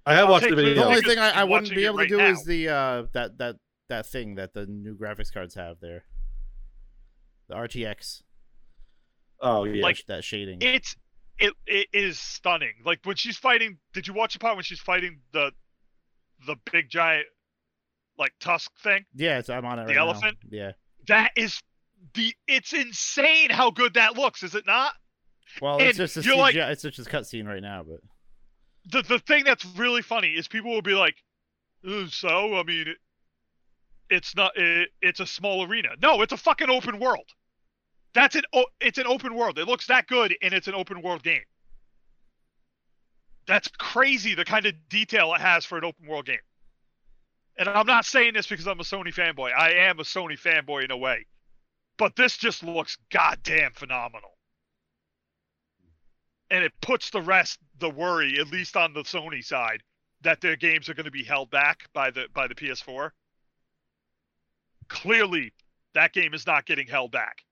I 0.06 0.14
have 0.16 0.26
I'll 0.26 0.32
watched 0.32 0.50
the 0.50 0.56
video. 0.56 0.76
The 0.76 0.86
only 0.86 1.02
thing 1.02 1.18
I, 1.20 1.30
I 1.32 1.44
wouldn't 1.44 1.70
be 1.74 1.86
able 1.86 1.98
right 1.98 2.10
to 2.10 2.16
do 2.16 2.18
now. 2.18 2.30
is 2.30 2.44
the 2.46 2.70
uh 2.70 3.04
that 3.14 3.38
that 3.38 3.56
that 3.90 4.06
thing 4.06 4.36
that 4.36 4.54
the 4.54 4.66
new 4.66 4.96
graphics 4.96 5.32
cards 5.32 5.56
have 5.56 5.80
there. 5.80 6.04
The 7.50 7.56
RTX. 7.56 8.24
Oh 9.40 9.64
yeah. 9.66 9.82
Like, 9.84 10.04
that 10.08 10.24
shading. 10.24 10.60
It's 10.62 10.96
it 11.40 11.54
it 11.66 11.88
is 11.94 12.20
stunning. 12.20 12.74
Like 12.86 13.00
when 13.04 13.16
she's 13.16 13.38
fighting. 13.38 13.78
Did 13.94 14.08
you 14.08 14.14
watch 14.14 14.34
the 14.34 14.40
part 14.40 14.56
when 14.56 14.64
she's 14.64 14.80
fighting 14.80 15.20
the 15.32 15.52
the 16.46 16.56
big 16.72 16.90
giant 16.90 17.26
like 18.18 18.34
tusk 18.40 18.72
thing. 18.82 19.06
Yeah, 19.16 19.40
it's, 19.40 19.50
I'm 19.50 19.66
on 19.66 19.80
it 19.80 19.84
The 19.84 19.88
right 19.88 19.96
now. 19.96 20.02
elephant? 20.04 20.38
Yeah. 20.50 20.74
That 21.08 21.32
is 21.36 21.60
the. 22.14 22.34
It's 22.48 22.74
insane 22.74 23.50
how 23.50 23.72
good 23.72 23.96
that 23.96 24.16
looks, 24.18 24.44
is 24.44 24.54
it 24.56 24.66
not? 24.68 24.94
Well, 25.62 25.80
And 25.80 25.88
it's 25.90 25.98
just 25.98 26.18
a 26.18 26.22
CGI, 26.22 26.38
like- 26.38 26.56
it's 26.56 26.84
just 26.84 27.00
a 27.00 27.04
cutscene 27.04 27.48
right 27.48 27.62
now, 27.62 27.84
but 27.88 28.00
The 28.92 29.02
the 29.04 29.20
thing 29.20 29.44
that's 29.46 29.66
really 29.66 30.02
funny 30.02 30.30
is 30.34 30.48
people 30.48 30.72
will 30.72 30.82
be 30.82 30.94
like, 30.94 31.16
"Uh, 31.88 32.08
"So, 32.10 32.58
I 32.58 32.64
mean, 32.64 32.90
it, 32.90 32.98
it's 34.10 34.36
not. 34.36 34.58
It, 34.58 34.90
it's 35.02 35.20
a 35.20 35.26
small 35.28 35.66
arena. 35.66 35.90
No, 36.02 36.22
it's 36.22 36.34
a 36.34 36.38
fucking 36.38 36.70
open 36.70 37.00
world. 37.00 37.30
That's 38.14 38.36
an. 38.36 38.44
It's 38.82 38.98
an 38.98 39.08
open 39.08 39.36
world. 39.36 39.58
It 39.58 39.68
looks 39.68 39.88
that 39.88 40.08
good, 40.08 40.36
and 40.42 40.54
it's 40.54 40.68
an 40.68 40.76
open 40.76 41.02
world 41.02 41.24
game. 41.24 41.44
That's 43.48 43.68
crazy. 43.78 44.36
The 44.36 44.46
kind 44.46 44.66
of 44.66 44.74
detail 44.90 45.34
it 45.34 45.42
has 45.42 45.66
for 45.66 45.78
an 45.78 45.86
open 45.86 46.08
world 46.08 46.26
game. 46.26 46.38
And 47.58 47.70
I'm 47.70 47.86
not 47.86 48.06
saying 48.06 48.34
this 48.34 48.48
because 48.48 48.68
I'm 48.68 48.80
a 48.80 48.84
Sony 48.84 49.14
fanboy. 49.14 49.52
I 49.56 49.72
am 49.88 50.00
a 50.00 50.04
Sony 50.04 50.40
fanboy 50.40 50.86
in 50.86 50.92
a 50.92 50.98
way, 50.98 51.28
but 51.98 52.16
this 52.16 52.38
just 52.38 52.64
looks 52.64 52.98
goddamn 53.12 53.74
phenomenal. 53.74 54.32
And 56.54 56.64
it 56.64 56.72
puts 56.82 57.10
the 57.10 57.22
rest, 57.22 57.58
the 57.80 57.90
worry, 57.90 58.40
at 58.40 58.52
least 58.52 58.78
on 58.78 58.94
the 58.94 59.02
Sony 59.02 59.44
side, 59.44 59.82
that 60.22 60.40
their 60.40 60.56
games 60.56 60.88
are 60.88 60.94
going 60.94 61.06
to 61.06 61.12
be 61.12 61.24
held 61.24 61.50
back 61.50 61.90
by 61.94 62.12
the 62.12 62.28
by 62.32 62.48
the 62.48 62.54
PS4. 62.54 63.10
Clearly, 64.88 65.52
that 65.96 66.14
game 66.14 66.36
is 66.36 66.46
not 66.46 66.68
getting 66.68 66.86
held 66.86 67.12
back 67.12 67.44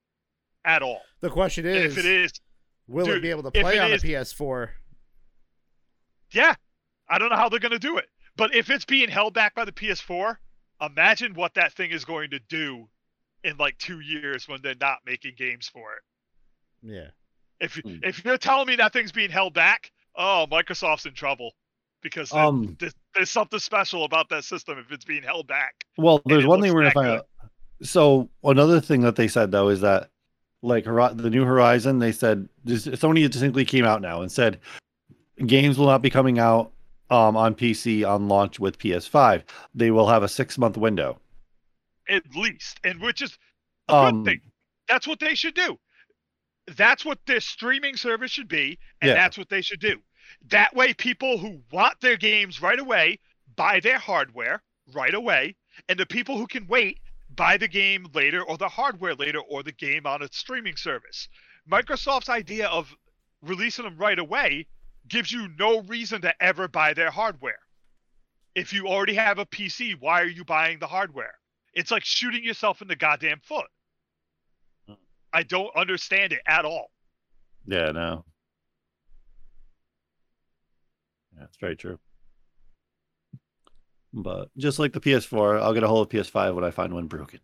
at 0.63 0.83
all. 0.83 1.01
the 1.21 1.31
question 1.31 1.65
is, 1.65 1.97
if 1.97 2.05
it 2.05 2.05
is, 2.05 2.31
will 2.87 3.09
it 3.09 3.21
be 3.21 3.31
able 3.31 3.41
to 3.41 3.49
play 3.49 3.79
on 3.79 3.91
is- 3.91 4.03
the 4.03 4.13
PS4? 4.13 4.69
yeah, 6.31 6.53
I 7.09 7.17
don't 7.17 7.29
know 7.29 7.37
how 7.37 7.49
they're 7.49 7.59
going 7.59 7.71
to 7.71 7.79
do 7.79 7.97
it. 7.97 8.05
But 8.37 8.53
if 8.53 8.69
it's 8.69 8.85
being 8.85 9.09
held 9.09 9.33
back 9.33 9.55
by 9.55 9.65
the 9.65 9.71
PS4, 9.71 10.37
imagine 10.79 11.33
what 11.33 11.55
that 11.55 11.73
thing 11.73 11.89
is 11.89 12.05
going 12.05 12.29
to 12.29 12.39
do 12.49 12.87
in 13.43 13.57
like 13.57 13.79
two 13.79 13.99
years 13.99 14.47
when 14.47 14.61
they're 14.61 14.75
not 14.79 14.99
making 15.07 15.33
games 15.37 15.67
for 15.67 15.93
it. 15.93 16.03
Yeah. 16.83 17.09
If 17.61 17.75
Hmm. 17.75 17.97
if 18.03 18.25
you're 18.25 18.37
telling 18.37 18.67
me 18.67 18.75
that 18.77 18.91
thing's 18.91 19.11
being 19.11 19.29
held 19.31 19.53
back, 19.53 19.91
oh, 20.15 20.47
Microsoft's 20.51 21.05
in 21.05 21.13
trouble 21.13 21.53
because 22.01 22.33
Um, 22.33 22.75
there's, 22.79 22.95
there's 23.15 23.29
something 23.29 23.59
special 23.59 24.03
about 24.03 24.27
that 24.29 24.43
system 24.43 24.77
if 24.79 24.91
it's 24.91 25.05
being 25.05 25.23
held 25.23 25.47
back. 25.47 25.85
well, 25.97 26.21
there's 26.25 26.45
one 26.45 26.61
thing 26.61 26.73
we're 26.73 26.81
gonna 26.81 26.91
find 26.91 27.07
good. 27.07 27.17
out. 27.19 27.27
So 27.83 28.29
another 28.43 28.81
thing 28.81 29.01
that 29.01 29.15
they 29.15 29.27
said 29.27 29.51
though 29.51 29.69
is 29.69 29.81
that 29.81 30.09
like 30.63 30.83
the 30.85 31.29
new 31.31 31.43
Horizon, 31.45 31.99
they 31.99 32.11
said 32.11 32.47
this, 32.63 32.85
Sony 32.87 33.29
distinctly 33.29 33.65
came 33.65 33.85
out 33.85 34.01
now 34.01 34.21
and 34.21 34.31
said 34.31 34.59
games 35.45 35.77
will 35.77 35.87
not 35.87 36.01
be 36.01 36.09
coming 36.09 36.37
out 36.39 36.71
um, 37.09 37.35
on 37.35 37.55
PC 37.55 38.07
on 38.07 38.27
launch 38.27 38.59
with 38.59 38.77
PS5. 38.79 39.43
They 39.75 39.91
will 39.91 40.07
have 40.07 40.23
a 40.23 40.27
six 40.29 40.57
month 40.57 40.77
window. 40.77 41.19
at 42.09 42.23
least, 42.35 42.79
and 42.83 42.99
which 43.01 43.21
is 43.21 43.37
a 43.87 43.93
good 43.93 43.97
Um, 44.15 44.25
thing. 44.25 44.41
That's 44.89 45.07
what 45.07 45.19
they 45.19 45.33
should 45.35 45.53
do. 45.55 45.79
That's 46.75 47.05
what 47.05 47.19
their 47.25 47.39
streaming 47.39 47.97
service 47.97 48.31
should 48.31 48.47
be, 48.47 48.79
and 49.01 49.09
Yeah. 49.09 49.15
that's 49.15 49.37
what 49.37 49.49
they 49.49 49.61
should 49.61 49.79
do. 49.79 50.01
That 50.47 50.73
way, 50.75 50.93
people 50.93 51.37
who 51.37 51.63
want 51.71 51.99
their 52.01 52.17
games 52.17 52.61
right 52.61 52.79
away 52.79 53.19
buy 53.55 53.79
their 53.79 53.99
hardware 53.99 54.63
right 54.93 55.13
away, 55.13 55.55
and 55.89 55.99
the 55.99 56.05
people 56.05 56.37
who 56.37 56.47
can 56.47 56.67
wait 56.67 56.99
buy 57.29 57.57
the 57.57 57.67
game 57.67 58.05
later 58.13 58.43
or 58.43 58.57
the 58.57 58.67
hardware 58.67 59.15
later 59.15 59.39
or 59.39 59.63
the 59.63 59.71
game 59.71 60.05
on 60.05 60.21
a 60.21 60.27
streaming 60.31 60.75
service. 60.75 61.29
Microsoft's 61.69 62.27
idea 62.29 62.67
of 62.67 62.93
releasing 63.41 63.85
them 63.85 63.97
right 63.97 64.19
away 64.19 64.67
gives 65.07 65.31
you 65.31 65.47
no 65.57 65.81
reason 65.81 66.21
to 66.21 66.43
ever 66.43 66.67
buy 66.67 66.93
their 66.93 67.09
hardware. 67.11 67.59
If 68.53 68.73
you 68.73 68.87
already 68.87 69.13
have 69.15 69.39
a 69.39 69.45
PC, 69.45 69.93
why 69.99 70.21
are 70.21 70.27
you 70.27 70.43
buying 70.43 70.79
the 70.79 70.87
hardware? 70.87 71.35
It's 71.73 71.89
like 71.91 72.03
shooting 72.03 72.43
yourself 72.43 72.81
in 72.81 72.87
the 72.89 72.95
goddamn 72.97 73.39
foot. 73.39 73.67
I 75.33 75.43
don't 75.43 75.75
understand 75.75 76.33
it 76.33 76.41
at 76.45 76.65
all. 76.65 76.91
Yeah, 77.65 77.91
no. 77.91 78.25
Yeah, 81.37 81.43
it's 81.43 81.57
very 81.57 81.75
true. 81.75 81.99
But 84.13 84.49
just 84.57 84.79
like 84.79 84.93
the 84.93 84.99
PS4, 84.99 85.61
I'll 85.61 85.73
get 85.73 85.83
a 85.83 85.87
hold 85.87 86.07
of 86.07 86.11
PS5 86.11 86.53
when 86.53 86.63
I 86.63 86.71
find 86.71 86.93
one 86.93 87.07
broken. 87.07 87.39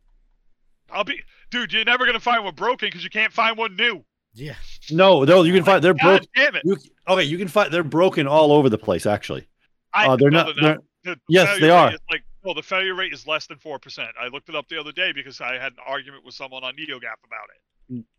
I'll 0.92 1.04
be, 1.04 1.22
dude. 1.50 1.72
You're 1.74 1.86
never 1.86 2.06
gonna 2.06 2.20
find 2.20 2.44
one 2.44 2.56
broken 2.56 2.88
because 2.88 3.04
you 3.04 3.10
can't 3.10 3.32
find 3.32 3.58
one 3.58 3.76
new. 3.76 4.04
Yeah. 4.34 4.56
No, 4.92 5.24
no, 5.24 5.44
you 5.44 5.54
can 5.54 5.64
find 5.64 5.84
they're 5.84 5.94
broken. 5.94 6.28
Damn 6.36 6.56
it! 6.56 6.62
You, 6.64 6.78
okay, 7.08 7.24
you 7.24 7.38
can 7.38 7.48
find 7.48 7.74
they're 7.74 7.84
broken 7.84 8.28
all 8.28 8.52
over 8.54 8.70
the 8.70 8.78
place. 8.78 9.06
Actually, 9.06 9.48
I, 9.94 10.08
uh, 10.08 10.16
they're 10.16 10.30
no, 10.30 10.44
not. 10.44 10.56
They're, 10.62 10.78
The 11.04 11.20
Yes, 11.30 11.60
they 11.60 11.70
are. 11.70 11.92
Like, 12.12 12.24
well, 12.44 12.54
the 12.54 12.64
failure 12.64 12.96
rate 12.96 13.14
is 13.14 13.28
less 13.28 13.48
than 13.48 13.58
four 13.58 13.80
percent. 13.80 14.10
I 14.20 14.28
looked 14.28 14.50
it 14.50 14.56
up 14.56 14.68
the 14.70 14.80
other 14.80 14.92
day 14.92 15.12
because 15.12 15.42
I 15.42 15.56
had 15.56 15.74
an 15.74 15.80
argument 15.86 16.26
with 16.26 16.36
someone 16.36 16.64
on 16.64 16.74
NeoGAF 16.76 17.20
about 17.26 17.50
it. 17.54 17.62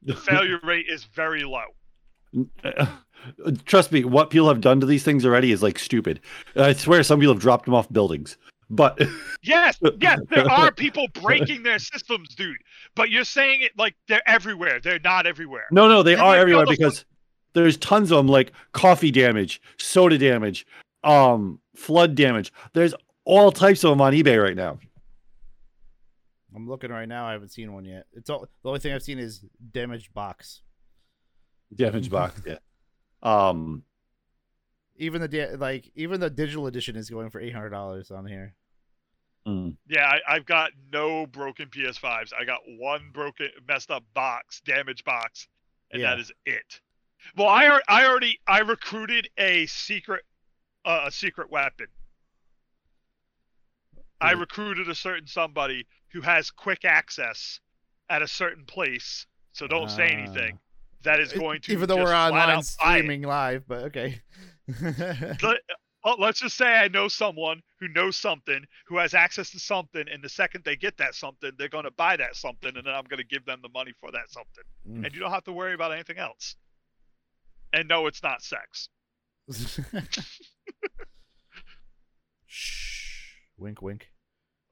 The 0.03 0.15
failure 0.27 0.61
rate 0.63 0.87
is 0.89 1.05
very 1.05 1.43
low. 1.45 1.65
Trust 3.65 3.91
me, 3.93 4.05
what 4.05 4.31
people 4.31 4.49
have 4.49 4.61
done 4.61 4.81
to 4.81 4.87
these 4.87 5.03
things 5.03 5.25
already 5.25 5.53
is 5.53 5.63
like 5.63 5.79
stupid. 5.79 6.21
I 6.57 6.73
swear, 6.73 7.03
some 7.03 7.21
people 7.21 7.35
have 7.35 7.43
dropped 7.43 7.65
them 7.65 7.75
off 7.75 7.93
buildings. 7.93 8.37
But 8.71 8.99
Yes, 9.43 9.79
yes, 10.01 10.21
there 10.31 10.51
are 10.51 10.71
people 10.71 11.09
breaking 11.23 11.63
their 11.63 11.79
systems, 11.79 12.35
dude. 12.35 12.57
But 12.95 13.11
you're 13.11 13.25
saying 13.25 13.63
it 13.63 13.73
like 13.79 13.95
they're 14.09 14.27
everywhere. 14.29 14.81
They're 14.81 15.01
not 15.01 15.27
everywhere. 15.27 15.67
no, 15.71 15.89
no, 15.89 16.03
they 16.03 16.13
You 16.13 16.23
are 16.23 16.37
everywhere 16.37 16.67
because 16.67 17.05
there's 17.55 17.77
tons 17.79 18.11
of 18.13 18.19
them, 18.19 18.29
like 18.29 18.53
coffee 18.73 19.11
damage, 19.11 19.61
soda 19.79 20.19
damage, 20.19 20.67
um, 21.03 21.61
flood 21.77 22.15
damage. 22.15 22.53
There's 22.75 22.95
all 23.25 23.53
types 23.53 23.85
of 23.85 23.91
them 23.91 24.01
on 24.01 24.13
eBay 24.13 24.43
right 24.43 24.57
now. 24.57 24.79
I'm 26.55 26.69
looking 26.69 26.91
right 26.91 27.09
now. 27.09 27.27
I 27.27 27.33
haven't 27.33 27.51
seen 27.51 27.73
one 27.73 27.85
yet. 27.85 28.07
It's 28.13 28.31
all 28.31 28.49
the 28.63 28.69
only 28.69 28.81
thing 28.81 28.93
I've 28.95 29.03
seen 29.03 29.19
is 29.19 29.45
damaged 29.73 30.13
box. 30.15 30.63
Damage 31.75 32.11
box, 32.11 32.41
yeah. 32.47 32.57
Um, 33.23 33.83
Even 34.97 35.21
the 35.21 35.29
da- 35.29 35.57
like 35.57 35.91
even 35.95 36.21
the 36.21 36.31
digital 36.31 36.67
edition 36.67 36.97
is 36.97 37.11
going 37.11 37.31
for 37.31 37.41
eight 37.41 37.53
hundred 37.55 37.71
dollars 37.71 38.11
on 38.11 38.27
here. 38.27 38.55
mm, 39.47 39.77
Yeah, 39.89 40.07
I, 40.09 40.37
I've 40.37 40.47
got 40.47 40.71
no 40.93 41.27
broken 41.27 41.69
PS5s. 41.69 42.33
I 42.39 42.45
got 42.45 42.61
one 42.67 43.11
broken, 43.13 43.49
messed 43.69 43.91
up 43.91 44.05
box, 44.15 44.61
damaged 44.65 45.05
box, 45.05 45.47
and 45.91 46.03
that 46.03 46.17
Yeah. 46.17 46.23
is 46.23 46.33
it. 46.47 46.81
Well, 47.37 47.49
I 47.49 47.81
I 47.89 48.07
already 48.07 48.41
I 48.47 48.61
recruited 48.61 49.29
a 49.37 49.67
secret 49.67 50.23
uh, 50.85 51.05
a 51.07 51.11
secret 51.11 51.51
weapon. 51.51 51.89
I 54.21 54.35
Mhm. 54.35 54.41
recruited 54.41 54.89
a 54.89 54.95
certain 54.95 55.27
somebody 55.27 55.87
who 56.09 56.21
has 56.23 56.51
quick 56.51 56.85
access 56.85 57.61
at 58.09 58.23
a 58.23 58.29
certain 58.29 58.65
place, 58.65 59.27
so 59.53 59.67
don't 59.67 59.91
say 59.91 60.09
anything. 60.09 60.59
That 61.03 61.21
is 61.21 61.33
going 61.33 61.61
to 61.63 61.73
even 61.73 61.89
though 61.89 61.99
we're 61.99 62.15
online 62.15 62.51
out 62.51 62.65
buy 62.81 62.97
it. 62.97 62.99
streaming 62.99 63.23
live, 63.23 63.67
but 63.69 63.85
okay. 63.85 64.21
Let, 64.83 65.61
oh, 66.05 66.17
let's 66.19 66.41
just 66.41 66.57
say 66.57 66.67
I 66.67 66.89
know 66.89 67.07
someone 67.07 67.63
who 67.79 67.87
knows 67.89 68.17
something, 68.17 68.65
who 68.87 68.99
has 68.99 69.15
access 69.15 69.51
to 69.51 69.61
something, 69.61 70.09
and 70.09 70.23
the 70.23 70.29
second 70.29 70.65
they 70.65 70.75
get 70.77 70.97
that 70.97 71.15
something, 71.15 71.53
they're 71.57 71.69
going 71.69 71.85
to 71.85 71.91
buy 71.93 72.17
that 72.17 72.35
something, 72.35 72.77
and 72.77 72.85
then 72.85 72.95
I'm 72.95 73.05
going 73.05 73.19
to 73.19 73.25
give 73.27 73.45
them 73.45 73.61
the 73.63 73.69
money 73.69 73.93
for 74.01 74.11
that 74.11 74.31
something. 74.31 74.65
Mm. 74.89 75.05
And 75.07 75.15
you 75.15 75.21
don't 75.21 75.31
have 75.31 75.45
to 75.45 75.53
worry 75.53 75.75
about 75.75 75.93
anything 75.93 76.19
else. 76.19 76.57
And 77.73 77.87
no, 77.87 78.07
it's 78.09 78.23
not 78.23 78.43
sex. 78.43 78.89
Shh. 82.47 82.88
Wink, 83.59 83.83
wink. 83.83 84.09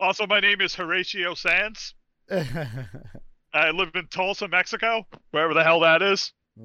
Also, 0.01 0.27
my 0.27 0.41
name 0.41 0.61
is 0.61 0.75
Horatio 0.75 1.35
Sands. 1.35 1.95
I 2.31 3.71
live 3.71 3.91
in 3.95 4.07
Tulsa, 4.09 4.49
Mexico, 4.49 5.07
wherever 5.31 5.55
the 5.55 5.65
hell 5.65 5.81
that 5.81 6.03
is. 6.03 6.33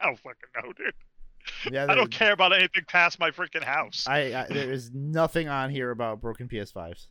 I 0.00 0.06
don't 0.06 0.18
fucking 0.18 0.50
know, 0.56 0.72
dude. 0.72 1.72
yeah, 1.72 1.86
I 1.88 1.94
don't 1.94 2.10
care 2.10 2.32
about 2.32 2.52
anything 2.52 2.84
past 2.88 3.18
my 3.18 3.30
freaking 3.30 3.62
house. 3.62 4.04
I, 4.06 4.34
I 4.34 4.46
there 4.48 4.72
is 4.72 4.90
nothing 4.92 5.48
on 5.48 5.70
here 5.70 5.90
about 5.90 6.20
broken 6.20 6.48
PS5s. 6.48 7.06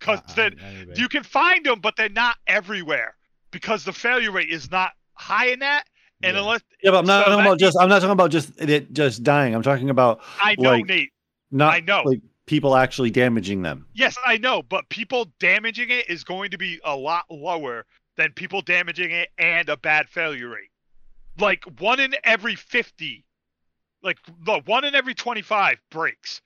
'Cause 0.00 0.20
uh, 0.26 0.32
then. 0.34 0.56
You 0.94 1.08
can 1.08 1.22
find 1.22 1.64
them, 1.66 1.80
but 1.80 1.96
they're 1.96 2.08
not 2.08 2.36
everywhere 2.46 3.14
because 3.50 3.84
the 3.84 3.92
failure 3.92 4.32
rate 4.32 4.48
is 4.48 4.70
not 4.70 4.92
high 5.12 5.48
in 5.48 5.58
that. 5.60 5.84
And 6.22 6.34
Yeah. 6.34 6.40
unless 6.42 6.60
yeah, 6.82 6.90
but 6.92 6.98
I'm 7.00 7.06
not 7.06 7.24
So 7.26 7.30
talking 7.32 7.46
about 7.46 7.58
just. 7.58 7.76
I'm 7.78 7.88
not 7.88 7.98
talking 8.00 8.10
about 8.12 8.30
just 8.30 8.58
it 8.60 8.92
just 8.92 9.22
dying. 9.22 9.54
I'm 9.54 9.62
talking 9.62 9.90
about 9.90 10.20
I 10.40 10.54
know, 10.58 10.70
Like- 10.70 10.86
Nate. 10.86 11.12
not 11.50 11.74
I 11.74 11.80
know. 11.80 12.02
like 12.04 12.20
people 12.46 12.74
actually 12.76 13.10
damaging 13.10 13.62
them. 13.62 13.86
Yes, 13.94 14.16
I 14.24 14.38
know, 14.38 14.62
but 14.62 14.88
people 14.88 15.26
damaging 15.40 15.90
it 15.90 16.08
is 16.08 16.24
going 16.24 16.50
to 16.52 16.58
be 16.58 16.80
a 16.84 16.96
lot 16.96 17.24
lower 17.30 17.84
than 18.16 18.32
people 18.32 18.62
damaging 18.62 19.10
it 19.10 19.30
and 19.36 19.68
a 19.68 19.76
bad 19.76 20.08
failure 20.08 20.48
rate. 20.48 20.70
Like 21.38 21.64
one 21.80 22.00
in 22.00 22.14
every 22.24 22.54
50, 22.54 23.24
like 24.02 24.18
no, 24.46 24.60
one 24.60 24.84
in 24.84 24.94
every 24.94 25.14
25 25.14 25.78
breaks 25.90 26.40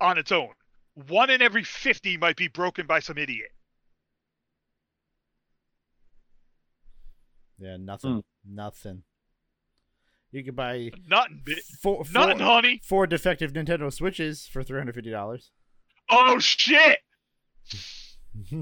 on 0.00 0.18
its 0.18 0.32
own. 0.32 0.48
One 1.08 1.30
in 1.30 1.40
every 1.40 1.62
50 1.62 2.16
might 2.16 2.36
be 2.36 2.48
broken 2.48 2.86
by 2.86 2.98
some 2.98 3.16
idiot. 3.16 3.52
Yeah, 7.58 7.76
nothing. 7.78 8.14
Hmm. 8.14 8.18
Nothing. 8.46 9.02
You 10.32 10.44
could 10.44 10.54
buy 10.56 10.90
Nothing, 11.08 11.42
bi- 11.44 11.54
four, 11.82 12.04
nothing, 12.12 12.38
four, 12.38 12.46
honey. 12.46 12.80
four 12.84 13.06
defective 13.06 13.52
Nintendo 13.52 13.92
Switches 13.92 14.46
for 14.46 14.62
three 14.62 14.78
hundred 14.78 14.94
fifty 14.94 15.10
dollars. 15.10 15.50
Oh 16.08 16.38
shit! 16.38 16.98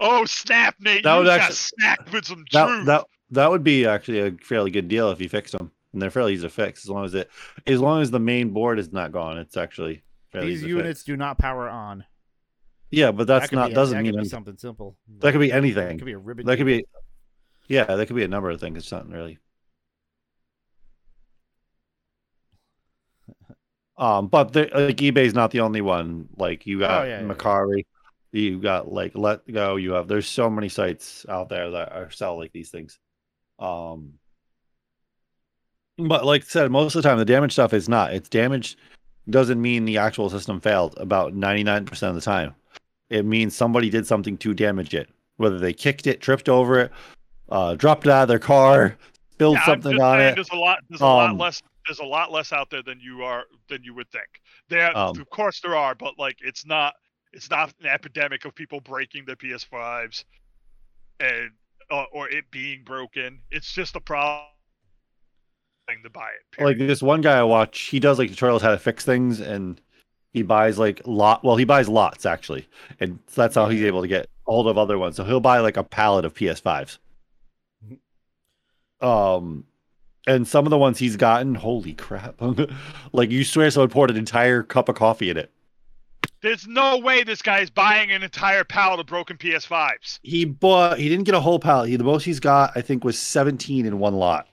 Oh 0.00 0.24
snap, 0.26 0.76
Nate! 0.78 1.02
That 1.02 1.12
you 1.14 1.18
would 1.18 1.26
got 1.26 1.40
actually- 1.40 1.54
snapped 1.56 2.12
with 2.12 2.24
some 2.24 2.44
That 2.52 2.66
truth. 2.68 2.86
that 2.86 3.04
that 3.30 3.50
would 3.50 3.64
be 3.64 3.84
actually 3.84 4.20
a 4.20 4.30
fairly 4.42 4.70
good 4.70 4.86
deal 4.86 5.10
if 5.10 5.20
you 5.20 5.28
fix 5.28 5.50
them, 5.50 5.72
and 5.92 6.00
they're 6.00 6.10
fairly 6.10 6.34
easy 6.34 6.42
to 6.42 6.48
fix 6.50 6.84
as 6.84 6.88
long 6.88 7.04
as 7.04 7.14
it 7.14 7.28
as 7.66 7.80
long 7.80 8.00
as 8.00 8.10
the 8.12 8.20
main 8.20 8.50
board 8.50 8.78
is 8.78 8.92
not 8.92 9.10
gone. 9.10 9.38
It's 9.38 9.56
actually 9.56 10.04
fairly 10.30 10.50
These 10.50 10.58
easy 10.58 10.66
to 10.68 10.76
units 10.76 11.00
fix. 11.00 11.04
do 11.04 11.16
not 11.16 11.38
power 11.38 11.68
on. 11.68 12.04
Yeah, 12.92 13.10
but 13.10 13.26
that's 13.26 13.48
could 13.48 13.56
not 13.56 13.70
be, 13.70 13.74
doesn't 13.74 13.96
that 13.96 14.02
mean 14.04 14.12
could 14.14 14.22
be 14.22 14.28
something 14.28 14.56
simple. 14.56 14.96
That 15.18 15.32
could 15.32 15.40
be 15.40 15.50
It 15.50 15.54
anything. 15.54 15.98
could 15.98 16.04
be 16.06 16.12
a 16.12 16.18
ribbon. 16.18 16.46
That 16.46 16.56
could 16.58 16.66
be, 16.66 16.84
yeah, 17.68 17.84
that 17.84 18.06
could 18.06 18.16
be 18.16 18.24
a 18.24 18.28
number 18.28 18.50
of 18.50 18.60
things. 18.60 18.78
It's 18.78 18.90
not 18.90 19.08
really. 19.08 19.38
Um, 23.98 24.28
but 24.28 24.52
the, 24.52 24.70
like 24.72 24.96
eBay's 24.96 25.34
not 25.34 25.50
the 25.50 25.60
only 25.60 25.80
one. 25.80 26.28
Like 26.36 26.66
you 26.66 26.78
got 26.80 27.02
Oh, 27.02 27.04
yeah, 27.04 27.20
yeah, 27.20 27.26
yeah. 27.26 27.34
Mercari, 27.34 27.84
you 28.32 28.60
got 28.60 28.90
like 28.90 29.14
Letgo. 29.14 29.80
You 29.80 29.92
have 29.92 30.08
there's 30.08 30.28
so 30.28 30.48
many 30.48 30.68
sites 30.68 31.26
out 31.28 31.48
there 31.48 31.70
that 31.72 31.92
are 31.92 32.10
sell 32.10 32.38
like 32.38 32.52
these 32.52 32.70
things. 32.70 32.98
Um, 33.58 34.14
but 35.98 36.24
like 36.24 36.42
I 36.42 36.46
said, 36.46 36.70
most 36.70 36.94
of 36.94 37.02
the 37.02 37.08
time 37.08 37.18
the 37.18 37.24
damage 37.24 37.52
stuff 37.52 37.74
is 37.74 37.88
not. 37.88 38.14
It's 38.14 38.28
damage 38.28 38.78
doesn't 39.28 39.60
mean 39.60 39.84
the 39.84 39.98
actual 39.98 40.30
system 40.30 40.60
failed. 40.60 40.94
About 40.98 41.34
ninety 41.34 41.64
nine 41.64 41.84
percent 41.84 42.10
of 42.10 42.14
the 42.14 42.20
time, 42.20 42.54
it 43.10 43.24
means 43.24 43.56
somebody 43.56 43.90
did 43.90 44.06
something 44.06 44.38
to 44.38 44.54
damage 44.54 44.94
it. 44.94 45.10
Whether 45.38 45.58
they 45.58 45.72
kicked 45.72 46.06
it, 46.06 46.20
tripped 46.20 46.48
over 46.48 46.78
it, 46.78 46.92
uh, 47.50 47.74
dropped 47.74 48.06
it 48.06 48.10
out 48.10 48.22
of 48.22 48.28
their 48.28 48.38
car, 48.38 48.96
spilled 49.32 49.54
Yeah, 49.56 49.66
something 49.66 50.00
on 50.00 50.18
saying 50.18 50.32
it. 50.32 50.34
There's 50.34 50.50
a 50.50 50.56
lot. 50.56 50.78
There's 50.88 51.00
a 51.00 51.04
lot 51.06 51.30
Um, 51.30 51.38
less. 51.38 51.62
There's 51.86 52.00
a 52.00 52.04
lot 52.04 52.30
less 52.30 52.52
out 52.52 52.68
there 52.70 52.82
than 52.82 53.00
you 53.00 53.22
are 53.24 53.44
than 53.68 53.82
you 53.82 53.94
would 53.94 54.10
think. 54.10 54.28
There, 54.68 54.94
Um, 54.96 55.18
of 55.20 55.30
course, 55.30 55.60
there 55.60 55.76
are, 55.76 55.94
but 55.94 56.18
like 56.18 56.36
it's 56.40 56.66
not. 56.66 56.94
It's 57.32 57.50
not 57.50 57.74
an 57.80 57.86
epidemic 57.86 58.44
of 58.46 58.54
people 58.54 58.80
breaking 58.80 59.26
their 59.26 59.36
PS5s, 59.36 60.24
and 61.20 61.50
uh, 61.90 62.04
or 62.12 62.28
it 62.28 62.50
being 62.50 62.84
broken. 62.84 63.40
It's 63.50 63.72
just 63.72 63.96
a 63.96 64.00
problem 64.00 64.46
thing 65.88 66.02
to 66.04 66.10
buy 66.10 66.30
it. 66.58 66.62
like 66.62 66.78
this 66.78 67.02
one 67.02 67.20
guy 67.20 67.38
I 67.38 67.42
watch, 67.42 67.80
he 67.80 68.00
does 68.00 68.18
like 68.18 68.30
tutorials 68.30 68.60
how 68.60 68.70
to 68.70 68.78
fix 68.78 69.04
things, 69.04 69.40
and 69.40 69.80
he 70.32 70.42
buys 70.42 70.78
like 70.78 71.00
lot. 71.06 71.44
Well, 71.44 71.56
he 71.56 71.64
buys 71.64 71.88
lots 71.88 72.26
actually, 72.26 72.68
and 73.00 73.18
so 73.28 73.42
that's 73.42 73.54
how 73.54 73.68
he's 73.68 73.82
able 73.82 74.02
to 74.02 74.08
get 74.08 74.28
hold 74.46 74.66
of 74.68 74.78
other 74.78 74.98
ones. 74.98 75.16
So 75.16 75.24
he'll 75.24 75.40
buy 75.40 75.60
like 75.60 75.76
a 75.76 75.84
pallet 75.84 76.24
of 76.24 76.34
PS5s. 76.34 76.98
Um, 79.00 79.64
and 80.26 80.46
some 80.46 80.66
of 80.66 80.70
the 80.70 80.78
ones 80.78 80.98
he's 80.98 81.16
gotten, 81.16 81.54
holy 81.54 81.94
crap! 81.94 82.40
like 83.12 83.30
you 83.30 83.44
swear 83.44 83.70
someone 83.70 83.88
poured 83.90 84.10
an 84.10 84.16
entire 84.16 84.62
cup 84.62 84.88
of 84.88 84.94
coffee 84.96 85.30
in 85.30 85.36
it. 85.36 85.50
There's 86.42 86.66
no 86.68 86.98
way 86.98 87.24
this 87.24 87.42
guy 87.42 87.60
is 87.60 87.70
buying 87.70 88.12
an 88.12 88.22
entire 88.22 88.62
pallet 88.62 89.00
of 89.00 89.06
broken 89.06 89.36
PS5s. 89.36 90.20
He 90.22 90.44
bought. 90.44 90.98
He 90.98 91.08
didn't 91.08 91.24
get 91.24 91.34
a 91.34 91.40
whole 91.40 91.58
pallet. 91.58 91.88
He, 91.88 91.96
the 91.96 92.04
most 92.04 92.24
he's 92.24 92.40
got, 92.40 92.72
I 92.76 92.80
think, 92.80 93.04
was 93.04 93.18
seventeen 93.18 93.86
in 93.86 93.98
one 93.98 94.14
lot. 94.14 94.46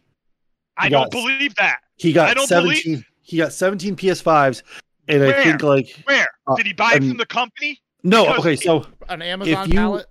I 0.78 0.86
He 0.86 0.90
don't 0.90 1.12
believe 1.12 1.54
that. 1.56 1.80
He 1.98 2.12
got 2.14 2.30
I 2.30 2.34
don't 2.34 2.50
believe- 2.50 3.06
He 3.22 3.38
got 3.38 3.54
seventeen 3.54 3.96
PS5s, 3.96 4.62
and 5.08 5.24
I 5.24 5.44
think 5.44 5.64
like 5.64 5.96
Where 6.06 6.28
Uh, 6.48 6.56
did 6.56 6.66
he 6.68 6.74
buy 6.74 6.92
it 6.94 6.98
and- 6.98 7.10
from 7.10 7.18
the 7.18 7.26
company? 7.26 7.80
no. 8.04 8.26
Because 8.26 8.40
Okay, 8.40 8.56
so 8.56 8.86
An 9.10 9.22
Amazon 9.22 9.70
you- 9.70 9.76
pallet. 9.76 10.06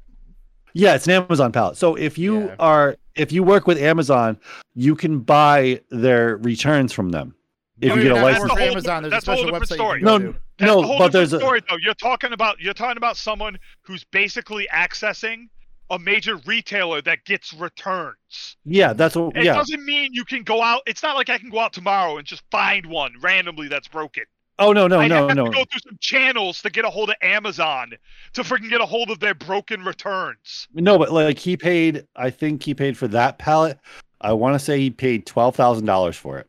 Yeah, 0.74 0.94
it's 0.96 1.06
an 1.06 1.12
Amazon 1.24 1.52
pallet. 1.52 1.76
So 1.76 1.94
if 1.94 2.18
you 2.18 2.46
Yeah. 2.46 2.56
are 2.58 2.96
if 3.16 3.32
you 3.32 3.42
work 3.42 3.66
with 3.66 3.78
Amazon, 3.78 4.38
you 4.74 4.94
can 4.94 5.20
buy 5.20 5.80
their 5.90 6.36
returns 6.38 6.92
from 6.92 7.10
them. 7.10 7.34
If 7.80 7.88
No, 7.88 7.94
you 7.96 8.02
get 8.04 8.12
a 8.12 8.14
license. 8.16 8.42
the 8.44 8.48
for 8.50 8.58
whole 8.60 8.68
Amazon. 8.70 9.02
There's 9.02 9.12
a 9.12 9.16
that's 9.16 9.28
a 9.28 9.34
whole 9.34 9.42
special 9.48 9.60
website. 9.60 9.74
story. 9.74 10.00
You 10.00 10.06
can 10.06 10.22
No, 10.22 10.32
to. 10.32 10.38
That's 10.58 10.68
no, 10.72 10.78
a 10.78 10.82
whole 10.86 10.98
but 10.98 11.06
different 11.08 11.12
there's 11.12 11.32
a 11.32 11.38
story 11.40 11.60
though. 11.68 11.76
You're 11.76 11.94
talking 11.94 12.32
about 12.32 12.60
you're 12.60 12.74
talking 12.74 12.96
about 12.96 13.16
someone 13.16 13.58
who's 13.82 14.04
basically 14.04 14.68
accessing 14.72 15.48
a 15.90 15.98
major 15.98 16.36
retailer 16.46 17.02
that 17.02 17.24
gets 17.24 17.52
returns. 17.52 18.56
yeah, 18.64 18.92
that's 18.94 19.16
what 19.16 19.36
It 19.36 19.44
yeah. 19.44 19.54
doesn't 19.54 19.84
mean 19.84 20.14
you 20.14 20.24
can 20.24 20.42
go 20.42 20.62
out. 20.62 20.82
It's 20.86 21.02
not 21.02 21.14
like 21.16 21.28
I 21.28 21.36
can 21.38 21.50
go 21.50 21.58
out 21.58 21.72
tomorrow 21.72 22.16
and 22.16 22.26
just 22.26 22.42
find 22.50 22.86
one 22.86 23.12
randomly 23.20 23.68
that's 23.68 23.88
broken. 23.88 24.24
Oh 24.58 24.72
no, 24.72 24.86
no, 24.86 25.00
I'd 25.00 25.08
no, 25.08 25.26
have 25.26 25.36
no. 25.36 25.46
to 25.46 25.50
go 25.50 25.64
through 25.64 25.80
some 25.80 25.98
channels 26.00 26.62
to 26.62 26.70
get 26.70 26.84
a 26.84 26.90
hold 26.90 27.10
of 27.10 27.16
Amazon 27.22 27.92
to 28.34 28.42
freaking 28.42 28.70
get 28.70 28.80
a 28.80 28.86
hold 28.86 29.10
of 29.10 29.18
their 29.18 29.34
broken 29.34 29.84
returns. 29.84 30.68
No, 30.74 30.96
but 30.96 31.12
like 31.12 31.38
he 31.38 31.56
paid 31.56 32.06
I 32.14 32.30
think 32.30 32.62
he 32.62 32.74
paid 32.74 32.96
for 32.96 33.08
that 33.08 33.38
pallet. 33.38 33.78
I 34.20 34.32
want 34.32 34.54
to 34.54 34.58
say 34.64 34.78
he 34.78 34.90
paid 34.90 35.26
twelve 35.26 35.56
thousand 35.56 35.86
dollars 35.86 36.16
for 36.16 36.38
it. 36.38 36.48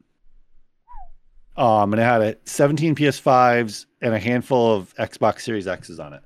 Um, 1.57 1.93
and 1.93 2.01
it 2.01 2.05
had 2.05 2.21
a 2.21 2.35
17 2.43 2.95
PS5s 2.95 3.85
and 4.01 4.13
a 4.13 4.19
handful 4.19 4.75
of 4.75 4.93
Xbox 4.95 5.41
Series 5.41 5.67
X's 5.67 6.01
on 6.01 6.13
it. 6.13 6.21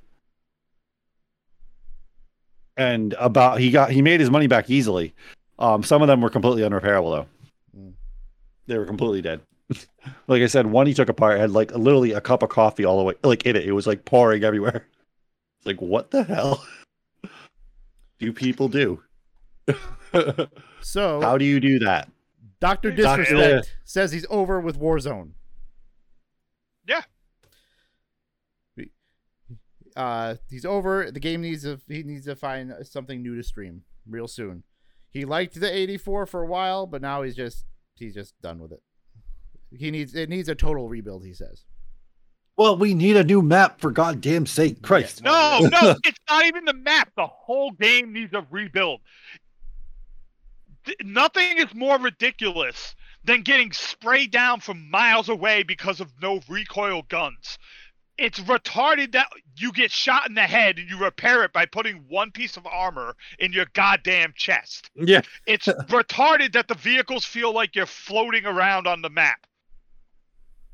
And 2.78 3.14
about 3.20 3.60
he 3.60 3.72
got 3.72 3.92
he 3.92 4.02
made 4.02 4.20
his 4.20 4.32
money 4.32 4.48
back 4.48 4.70
easily. 4.70 5.14
Um, 5.60 5.84
some 5.84 6.02
of 6.02 6.08
them 6.08 6.22
were 6.22 6.30
completely 6.30 6.64
unrepairable 6.64 7.12
though. 7.12 7.28
Mm. 7.78 7.94
They 8.68 8.78
were 8.78 8.86
completely 8.86 9.22
dead. 9.22 9.42
Like 10.28 10.42
I 10.42 10.48
said, 10.48 10.68
one 10.68 10.88
he 10.88 10.94
took 10.94 11.10
apart 11.10 11.40
had 11.40 11.52
like 11.52 11.72
literally 11.72 12.14
a 12.14 12.22
cup 12.22 12.44
of 12.44 12.50
coffee 12.50 12.86
all 12.86 12.98
the 12.98 13.04
way 13.04 13.14
like 13.24 13.46
in 13.46 13.56
it. 13.56 13.66
It 13.66 13.72
was 13.72 13.88
like 13.88 14.06
pouring 14.06 14.44
everywhere. 14.44 14.88
It's 15.58 15.66
like 15.66 15.82
what 15.82 16.12
the 16.12 16.24
hell 16.24 16.66
do 18.20 18.32
people 18.34 18.68
do? 18.70 19.04
So 20.82 21.22
How 21.22 21.38
do 21.38 21.46
you 21.46 21.60
do 21.60 21.80
that? 21.80 22.10
Doctor 22.60 22.92
Doctor- 22.92 23.24
Disrespect 23.24 23.76
says 23.84 24.12
he's 24.12 24.26
over 24.30 24.60
with 24.60 24.80
Warzone. 24.80 25.32
Yeah. 26.88 27.02
Uh, 29.96 30.36
he's 30.50 30.66
over. 30.66 31.12
The 31.12 31.20
game 31.20 31.42
needs 31.42 31.64
to. 31.64 31.80
He 31.88 32.04
needs 32.04 32.26
to 32.26 32.36
find 32.36 32.74
something 32.84 33.22
new 33.22 33.36
to 33.36 33.44
stream 33.44 33.84
real 34.08 34.28
soon. 34.28 34.64
He 35.12 35.26
liked 35.26 35.60
the 35.60 35.72
84 35.72 36.26
for 36.26 36.42
a 36.42 36.48
while, 36.48 36.86
but 36.86 37.02
now 37.02 37.24
he's 37.24 37.36
just 37.36 37.66
he's 37.96 38.14
just 38.14 38.40
done 38.42 38.60
with 38.60 38.72
it. 38.72 38.82
He 39.72 39.92
needs 39.92 40.16
it 40.16 40.30
needs 40.30 40.50
a 40.50 40.56
total 40.56 40.88
rebuild. 40.88 41.26
He 41.26 41.34
says. 41.34 41.66
Well, 42.58 42.78
we 42.78 42.94
need 42.94 43.16
a 43.16 43.24
new 43.24 43.42
map 43.42 43.80
for 43.80 43.90
goddamn 43.90 44.46
sake, 44.46 44.82
Christ. 44.82 45.24
No, 45.24 45.60
no, 45.72 45.96
it's 46.04 46.20
not 46.30 46.46
even 46.46 46.66
the 46.66 46.74
map. 46.74 47.10
The 47.16 47.26
whole 47.26 47.72
game 47.72 48.12
needs 48.12 48.34
a 48.34 48.46
rebuild. 48.52 49.00
Th- 50.86 50.98
Nothing 51.06 51.58
is 51.58 51.74
more 51.74 51.98
ridiculous 51.98 52.96
than 53.24 53.44
getting 53.44 53.72
sprayed 53.72 54.32
down 54.32 54.60
from 54.60 54.90
miles 54.90 55.30
away 55.30 55.64
because 55.64 56.02
of 56.02 56.12
no 56.22 56.42
recoil 56.50 57.04
guns. 57.04 57.58
It's 58.18 58.42
retarded 58.42 59.14
that 59.14 59.28
you 59.56 59.72
get 59.72 59.90
shot 59.92 60.28
in 60.28 60.36
the 60.36 60.42
head 60.42 60.78
and 60.80 60.90
you 60.90 60.98
repair 61.00 61.46
it 61.46 61.54
by 61.54 61.66
putting 61.66 62.04
one 62.10 62.32
piece 62.32 62.58
of 62.58 62.68
armor 62.68 63.16
in 63.40 63.54
your 63.54 63.68
goddamn 63.72 64.34
chest. 64.36 64.90
Yeah. 64.96 65.22
It's 65.48 65.68
retarded 65.88 66.52
that 66.54 66.68
the 66.68 66.76
vehicles 66.76 67.24
feel 67.24 67.54
like 67.54 67.76
you're 67.76 67.86
floating 67.86 68.46
around 68.46 68.88
on 68.88 69.02
the 69.02 69.10
map. 69.10 69.40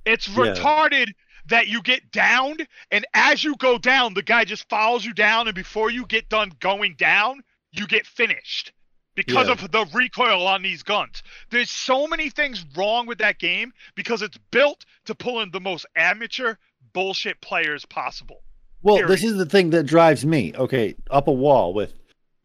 It's 0.05 0.27
Yeah. 0.27 0.35
retarded 0.53 1.13
that 1.47 1.67
you 1.67 1.81
get 1.81 2.11
downed, 2.11 2.67
and 2.91 3.05
as 3.13 3.43
you 3.43 3.55
go 3.57 3.77
down, 3.77 4.13
the 4.13 4.23
guy 4.23 4.45
just 4.45 4.67
follows 4.69 5.05
you 5.05 5.13
down, 5.13 5.47
and 5.47 5.55
before 5.55 5.89
you 5.91 6.05
get 6.07 6.27
done 6.29 6.51
going 6.59 6.95
down, 6.95 7.43
you 7.71 7.85
get 7.87 8.07
finished 8.07 8.71
because 9.15 9.47
Yeah. 9.47 9.53
of 9.53 9.71
the 9.71 9.85
recoil 9.93 10.47
on 10.47 10.61
these 10.63 10.81
guns. 10.83 11.21
There's 11.51 11.69
so 11.69 12.07
many 12.07 12.29
things 12.29 12.65
wrong 12.75 13.05
with 13.05 13.19
that 13.19 13.37
game 13.39 13.73
because 13.95 14.21
it's 14.21 14.37
built 14.51 14.85
to 15.05 15.13
pull 15.15 15.41
in 15.41 15.51
the 15.51 15.61
most 15.61 15.85
amateur 15.95 16.55
bullshit 16.93 17.39
players 17.41 17.85
possible. 17.85 18.41
Well, 18.81 18.97
Period. 18.97 19.11
this 19.11 19.23
is 19.23 19.37
the 19.37 19.45
thing 19.45 19.69
that 19.71 19.83
drives 19.83 20.25
me. 20.25 20.53
Okay, 20.55 20.95
up 21.09 21.27
a 21.27 21.31
wall 21.31 21.73
with 21.73 21.93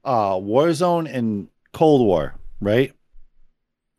uh 0.04 0.34
Warzone 0.34 1.12
and 1.12 1.48
Cold 1.72 2.06
War, 2.06 2.34
right? 2.60 2.92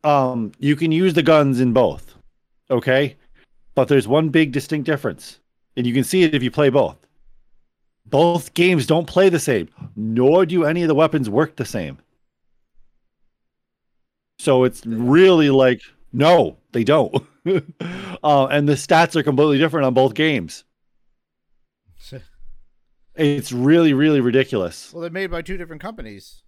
Um, 0.03 0.51
you 0.59 0.75
can 0.75 0.91
use 0.91 1.13
the 1.13 1.23
guns 1.23 1.59
in 1.59 1.73
both. 1.73 2.15
Okay? 2.69 3.15
But 3.81 3.87
there's 3.87 4.07
one 4.07 4.29
big 4.29 4.51
distinct 4.51 4.85
difference. 4.85 5.39
And 5.75 5.87
you 5.87 5.93
can 5.95 6.03
see 6.03 6.21
it 6.21 6.35
if 6.35 6.43
you 6.43 6.51
play 6.51 6.69
both. 6.69 6.97
Both 8.05 8.53
games 8.53 8.85
don't 8.85 9.07
play 9.07 9.27
the 9.27 9.39
same, 9.39 9.69
nor 9.95 10.45
do 10.45 10.65
any 10.65 10.83
of 10.83 10.87
the 10.87 10.93
weapons 10.93 11.31
work 11.31 11.55
the 11.55 11.65
same. 11.65 11.97
So 14.37 14.65
it's 14.65 14.85
really 14.85 15.49
like 15.49 15.81
no, 16.13 16.57
they 16.73 16.83
don't. 16.83 17.25
uh, 18.23 18.45
and 18.51 18.69
the 18.69 18.73
stats 18.73 19.15
are 19.15 19.23
completely 19.23 19.57
different 19.57 19.87
on 19.87 19.95
both 19.95 20.13
games. 20.13 20.63
It's 23.15 23.51
really, 23.51 23.93
really 23.93 24.21
ridiculous. 24.21 24.93
Well, 24.93 25.01
they're 25.01 25.09
made 25.09 25.31
by 25.31 25.41
two 25.41 25.57
different 25.57 25.81
companies. 25.81 26.43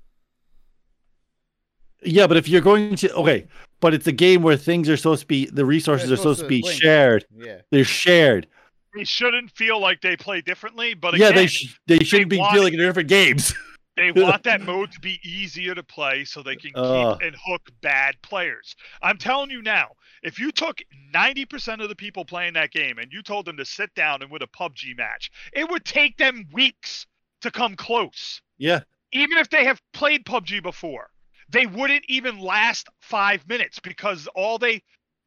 Yeah, 2.04 2.28
but 2.28 2.38
if 2.38 2.48
you're 2.48 2.62
going 2.62 2.96
to 2.98 3.12
okay, 3.16 3.48
but 3.84 3.94
it's 3.94 4.08
a 4.08 4.14
game 4.14 4.42
where 4.42 4.56
things 4.56 4.88
are 4.88 4.96
supposed 4.96 5.20
to 5.20 5.28
be 5.28 5.46
the 5.46 5.66
resources 5.66 6.08
They're 6.08 6.14
are 6.14 6.18
supposed 6.18 6.40
to 6.40 6.48
be 6.48 6.62
to 6.62 6.68
link. 6.68 6.82
shared. 6.82 7.26
Yeah. 7.36 7.58
They're 7.70 7.84
shared. 7.84 8.48
They 8.96 9.04
shouldn't 9.04 9.52
feel 9.52 9.78
like 9.82 10.00
they 10.00 10.16
play 10.16 10.40
differently, 10.40 10.94
but 10.94 11.18
yeah, 11.18 11.34
they 11.34 11.48
sh- 11.48 11.78
they 11.86 12.00
shouldn't 12.00 12.30
be 12.30 12.38
want 12.38 12.54
dealing 12.54 12.74
in 12.74 12.80
different 12.80 13.10
games. 13.10 13.54
They 13.96 14.12
want 14.12 14.42
that 14.46 14.62
mode 14.62 14.92
to 14.94 15.00
be 15.00 15.20
easier 15.24 15.76
to 15.76 15.84
play 15.84 16.26
so 16.26 16.42
they 16.42 16.56
can 16.56 16.72
keep 16.72 16.78
Ugh. 16.78 17.22
and 17.22 17.36
hook 17.46 17.70
bad 17.84 18.16
players. 18.24 18.76
I'm 19.04 19.20
telling 19.20 19.52
you 19.52 19.62
now, 19.62 19.90
if 20.24 20.40
you 20.40 20.52
took 20.52 20.80
90% 21.14 21.80
of 21.80 21.90
the 21.90 21.96
people 21.96 22.26
playing 22.26 22.54
that 22.54 22.72
game 22.72 22.98
and 22.98 23.14
you 23.14 23.22
told 23.22 23.46
them 23.46 23.56
to 23.58 23.66
sit 23.66 23.94
down 23.94 24.24
and 24.24 24.32
win 24.32 24.42
a 24.42 24.48
PUBG 24.48 24.98
match, 24.98 25.30
it 25.54 25.70
would 25.70 25.86
take 25.86 26.18
them 26.18 26.48
weeks 26.52 27.06
to 27.42 27.52
come 27.52 27.76
close. 27.76 28.42
Yeah. 28.58 28.80
Even 29.12 29.38
if 29.38 29.52
they 29.52 29.64
have 29.64 29.80
played 29.94 30.26
PUBG 30.26 30.64
before, 30.64 31.12
they 31.54 31.68
wouldn't 31.68 32.04
even 32.10 32.40
last 32.40 32.90
five 33.00 33.48
minutes 33.48 33.80
because 33.80 34.28
all 34.36 34.58
they, 34.58 34.82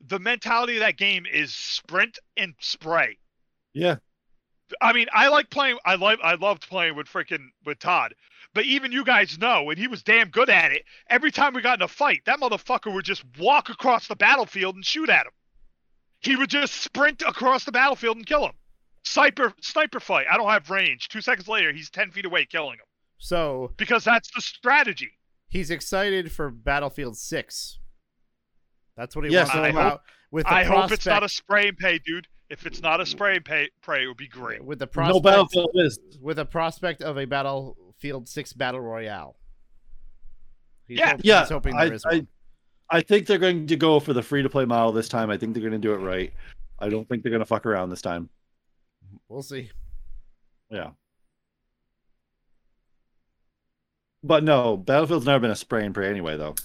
the 0.06 0.18
mentality 0.18 0.74
of 0.74 0.80
that 0.80 0.98
game 0.98 1.24
is 1.24 1.54
sprint 1.54 2.18
and 2.36 2.54
spray. 2.60 3.16
Yeah. 3.72 3.96
I 4.80 4.92
mean, 4.92 5.06
I 5.14 5.28
like 5.28 5.48
playing. 5.48 5.78
I 5.84 5.94
like. 5.94 6.18
I 6.24 6.34
loved 6.34 6.68
playing 6.68 6.96
with 6.96 7.06
freaking 7.06 7.46
with 7.64 7.78
Todd. 7.78 8.14
But 8.52 8.64
even 8.64 8.90
you 8.90 9.04
guys 9.04 9.38
know, 9.38 9.70
and 9.70 9.78
he 9.78 9.86
was 9.86 10.02
damn 10.02 10.28
good 10.28 10.50
at 10.50 10.72
it. 10.72 10.82
Every 11.08 11.30
time 11.30 11.54
we 11.54 11.62
got 11.62 11.78
in 11.78 11.82
a 11.82 11.88
fight, 11.88 12.22
that 12.26 12.40
motherfucker 12.40 12.92
would 12.92 13.04
just 13.04 13.22
walk 13.38 13.68
across 13.68 14.08
the 14.08 14.16
battlefield 14.16 14.74
and 14.74 14.84
shoot 14.84 15.08
at 15.08 15.26
him. 15.26 15.32
He 16.20 16.34
would 16.34 16.50
just 16.50 16.74
sprint 16.74 17.22
across 17.22 17.64
the 17.64 17.70
battlefield 17.70 18.16
and 18.16 18.26
kill 18.26 18.46
him. 18.46 18.54
Sniper, 19.04 19.52
sniper 19.60 20.00
fight. 20.00 20.26
I 20.28 20.36
don't 20.36 20.50
have 20.50 20.68
range. 20.68 21.08
Two 21.08 21.20
seconds 21.20 21.46
later, 21.46 21.72
he's 21.72 21.90
ten 21.90 22.10
feet 22.10 22.24
away, 22.24 22.46
killing 22.46 22.74
him 22.74 22.86
So 23.18 23.72
because 23.76 24.02
that's 24.02 24.32
the 24.34 24.40
strategy. 24.40 25.15
He's 25.48 25.70
excited 25.70 26.32
for 26.32 26.50
Battlefield 26.50 27.16
Six. 27.16 27.78
That's 28.96 29.14
what 29.14 29.24
he 29.24 29.30
Yes, 29.32 29.48
wants 29.48 29.52
to 29.54 29.60
I 29.62 29.66
come 29.72 29.76
hope- 29.82 29.92
out 29.92 30.02
with. 30.30 30.46
The 30.46 30.52
I 30.52 30.64
hope 30.64 30.90
it's 30.92 31.06
not 31.06 31.18
a 31.18 31.20
prospect- 31.20 31.32
spray 31.36 31.68
and 31.68 31.76
pay, 31.78 31.98
dude. 31.98 32.28
If 32.48 32.64
it's 32.64 32.80
not 32.80 33.00
a 33.00 33.06
spray 33.06 33.36
and 33.36 33.44
pay, 33.44 33.68
pray, 33.82 34.04
it 34.04 34.06
would 34.06 34.16
be 34.16 34.28
great. 34.28 34.64
with 34.64 34.78
the 34.78 34.86
prospect, 34.86 35.14
No 35.16 35.20
prospect 35.20 35.52
Battlefield 35.52 35.86
is. 35.86 35.98
with 36.20 36.38
a 36.38 36.44
prospect 36.44 37.02
of 37.02 37.18
a 37.18 37.24
Battlefield 37.24 38.28
Six 38.28 38.52
battle 38.52 38.80
royale. 38.80 39.36
He's 40.86 40.98
Yeah. 40.98 41.10
hop- 41.10 41.20
Yeah, 41.24 41.40
he's 41.40 41.48
hoping 41.50 41.74
I, 41.74 41.86
there 41.86 41.94
is 41.94 42.04
I, 42.04 42.14
one. 42.16 42.28
I 42.88 43.00
think 43.00 43.26
they're 43.26 43.38
going 43.38 43.66
to 43.66 43.76
go 43.76 43.98
for 43.98 44.12
the 44.12 44.22
free 44.22 44.42
to 44.42 44.48
play 44.48 44.64
model 44.64 44.92
this 44.92 45.08
time. 45.08 45.28
I 45.28 45.36
think 45.36 45.54
they're 45.54 45.60
going 45.60 45.72
to 45.72 45.78
do 45.78 45.92
it 45.92 45.96
right. 45.98 46.32
I 46.78 46.88
don't 46.88 47.08
think 47.08 47.22
they're 47.24 47.30
going 47.30 47.40
to 47.40 47.46
fuck 47.46 47.66
around 47.66 47.90
this 47.90 48.00
time. 48.02 48.28
We'll 49.28 49.42
see. 49.42 49.70
Yeah. 50.70 50.90
But 54.26 54.42
no, 54.42 54.76
Battlefield's 54.76 55.26
never 55.26 55.40
been 55.40 55.50
a 55.50 55.56
spray 55.56 55.84
and 55.84 55.94
pray 55.94 56.10
anyway, 56.10 56.36
though. 56.36 56.56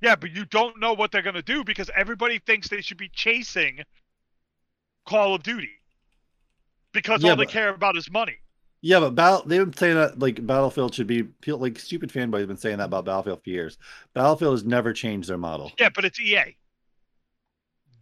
Yeah, 0.00 0.14
but 0.14 0.30
you 0.30 0.44
don't 0.44 0.78
know 0.78 0.92
what 0.92 1.10
they're 1.10 1.22
gonna 1.22 1.42
do 1.42 1.64
because 1.64 1.90
everybody 1.96 2.38
thinks 2.38 2.68
they 2.68 2.80
should 2.80 2.96
be 2.96 3.08
chasing 3.08 3.82
Call 5.04 5.34
of 5.34 5.42
Duty 5.42 5.70
because 6.92 7.24
Yeah, 7.24 7.30
all 7.30 7.36
they 7.36 7.46
care 7.46 7.74
about 7.74 7.96
is 7.96 8.08
money. 8.10 8.36
Yeah, 8.80 9.00
but 9.00 9.16
Battle 9.16 9.42
they've 9.44 9.64
been 9.64 9.72
saying 9.72 9.96
that 9.96 10.20
like 10.20 10.46
Battlefield 10.46 10.94
should 10.94 11.08
be 11.08 11.26
like 11.48 11.80
stupid 11.80 12.12
fanboys 12.12 12.40
have 12.40 12.48
been 12.48 12.56
saying 12.56 12.78
that 12.78 12.84
about 12.84 13.06
Battlefield 13.06 13.42
for 13.42 13.50
years. 13.50 13.76
Battlefield 14.14 14.54
has 14.54 14.64
never 14.64 14.92
changed 14.92 15.28
their 15.28 15.38
model. 15.38 15.72
Yeah, 15.80 15.88
but 15.92 16.04
it's 16.04 16.20
EA. 16.20 16.56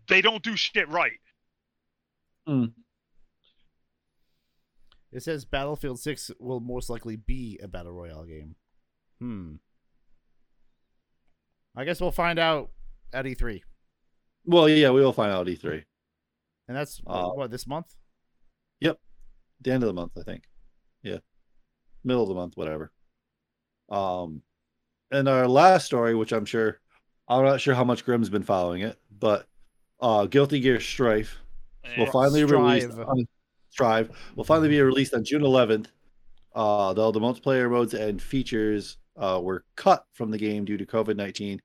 They 0.09 0.21
don't 0.21 0.43
do 0.43 0.57
shit 0.57 0.89
right. 0.91 1.19
Mm. 2.47 2.73
It 5.17 5.23
says 5.23 5.47
Battlefield 5.47 5.99
6 5.99 6.33
will 6.39 6.61
most 6.61 6.91
likely 6.91 7.17
be 7.17 7.59
a 7.63 7.67
battle 7.67 7.93
royale 7.93 8.27
game. 8.27 8.55
Hmm. 9.19 9.55
I 11.75 11.87
guess 11.87 12.03
we'll 12.03 12.11
find 12.11 12.39
out 12.39 12.69
at 13.15 13.25
E3. 13.25 13.63
Well, 14.45 14.69
yeah, 14.69 14.91
we 14.91 15.01
will 15.01 15.15
find 15.15 15.33
out 15.33 15.49
at 15.49 15.55
E3. 15.59 15.85
And 16.69 16.77
that's 16.77 17.01
Uh, 17.07 17.31
what 17.31 17.51
this 17.51 17.67
month? 17.67 17.97
Yep. 18.81 19.01
The 19.63 19.73
end 19.73 19.83
of 19.85 19.87
the 19.87 19.95
month, 19.95 20.13
I 20.19 20.23
think. 20.23 20.45
Yeah, 21.03 21.21
middle 22.05 22.25
of 22.25 22.29
the 22.29 22.35
month, 22.35 22.59
whatever. 22.59 22.93
Um, 23.89 24.43
and 25.11 25.31
our 25.31 25.49
last 25.49 25.87
story, 25.87 26.15
which 26.15 26.33
I'm 26.33 26.45
sure, 26.45 26.79
I'm 27.27 27.43
not 27.43 27.63
sure 27.63 27.75
how 27.75 27.85
much 27.85 28.05
Grimm's 28.05 28.29
been 28.29 28.43
following 28.43 28.83
it, 28.83 28.99
but 29.11 29.47
uh, 29.99 30.27
Guilty 30.27 30.61
Gear 30.61 30.79
Strife 30.79 31.39
will 31.97 32.11
finally 32.11 32.45
release 32.45 32.85
on 32.85 33.27
Strive 33.77 34.09
will 34.37 34.45
finally 34.45 34.71
be 34.71 34.81
released 34.81 35.13
on 35.13 35.23
June 35.23 35.43
11th. 35.43 35.89
Uh, 36.55 36.95
though 36.95 37.13
the 37.13 37.21
multiplayer 37.21 37.71
modes 37.71 37.93
and 37.93 38.23
features 38.23 38.97
uh, 39.19 39.39
were 39.43 39.65
cut 39.77 40.07
from 40.15 40.31
the 40.31 40.39
game 40.39 40.65
due 40.65 40.79
to 40.79 40.87
COVID 40.87 41.15
19, 41.15 41.61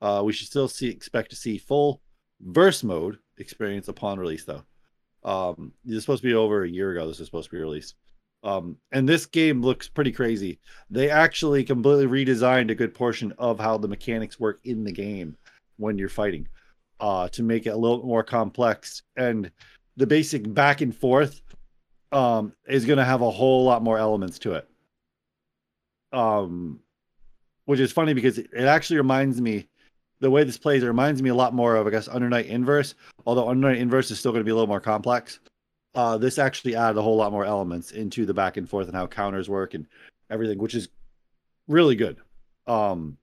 uh, 0.00 0.22
we 0.24 0.32
should 0.32 0.46
still 0.46 0.68
see 0.68 0.88
expect 0.88 1.30
to 1.30 1.36
see 1.36 1.58
full 1.58 2.00
verse 2.40 2.84
mode 2.84 3.18
experience 3.38 3.88
upon 3.88 4.20
release. 4.20 4.44
Though 4.44 4.62
um, 5.24 5.72
this 5.84 5.96
is 5.96 6.04
supposed 6.04 6.22
to 6.22 6.28
be 6.28 6.34
over 6.34 6.62
a 6.62 6.70
year 6.70 6.92
ago. 6.92 7.08
This 7.08 7.18
is 7.18 7.26
supposed 7.26 7.50
to 7.50 7.56
be 7.56 7.60
released. 7.60 7.96
Um, 8.44 8.76
and 8.92 9.08
this 9.08 9.26
game 9.26 9.60
looks 9.60 9.88
pretty 9.88 10.12
crazy. 10.12 10.60
They 10.90 11.10
actually 11.10 11.64
completely 11.64 12.06
redesigned 12.06 12.70
a 12.70 12.76
good 12.76 12.94
portion 12.94 13.32
of 13.36 13.58
how 13.58 13.78
the 13.78 13.88
mechanics 13.88 14.38
work 14.38 14.60
in 14.62 14.84
the 14.84 14.92
game 14.92 15.36
when 15.76 15.98
you're 15.98 16.08
fighting 16.08 16.46
uh, 17.00 17.28
to 17.30 17.42
make 17.42 17.66
it 17.66 17.70
a 17.70 17.76
little 17.76 18.06
more 18.06 18.22
complex. 18.22 19.02
And 19.16 19.50
the 19.96 20.06
basic 20.06 20.54
back 20.54 20.82
and 20.82 20.94
forth 20.94 21.42
um, 22.12 22.52
is 22.66 22.84
going 22.84 22.98
to 22.98 23.04
have 23.04 23.20
a 23.20 23.30
whole 23.30 23.64
lot 23.64 23.82
more 23.82 23.98
elements 23.98 24.38
to 24.40 24.54
it. 24.54 24.68
Um, 26.12 26.80
which 27.66 27.80
is 27.80 27.92
funny 27.92 28.14
because 28.14 28.38
it, 28.38 28.48
actually 28.54 28.96
reminds 28.96 29.40
me 29.40 29.68
the 30.20 30.30
way 30.30 30.42
this 30.42 30.56
plays. 30.56 30.82
It 30.82 30.86
reminds 30.86 31.22
me 31.22 31.28
a 31.28 31.34
lot 31.34 31.52
more 31.52 31.76
of 31.76 31.86
I 31.86 31.90
guess 31.90 32.08
Under 32.08 32.28
Night 32.28 32.46
In-Birth, 32.46 32.94
although 33.26 33.48
Under 33.48 33.68
Night 33.68 33.78
In-Birth 33.78 34.10
is 34.10 34.18
still 34.18 34.32
going 34.32 34.40
to 34.40 34.44
be 34.44 34.50
a 34.50 34.54
little 34.54 34.68
more 34.68 34.80
complex. 34.80 35.40
Uh, 35.94 36.16
this 36.16 36.38
actually 36.38 36.76
added 36.76 36.98
a 36.98 37.02
whole 37.02 37.16
lot 37.16 37.32
more 37.32 37.44
elements 37.44 37.90
into 37.90 38.24
the 38.24 38.34
back 38.34 38.56
and 38.56 38.68
forth 38.68 38.86
and 38.86 38.96
how 38.96 39.06
counters 39.06 39.48
work 39.48 39.74
and 39.74 39.86
everything, 40.30 40.58
which 40.58 40.74
is 40.74 40.88
really 41.66 41.96
good. 41.96 42.16
Um, 42.66 43.18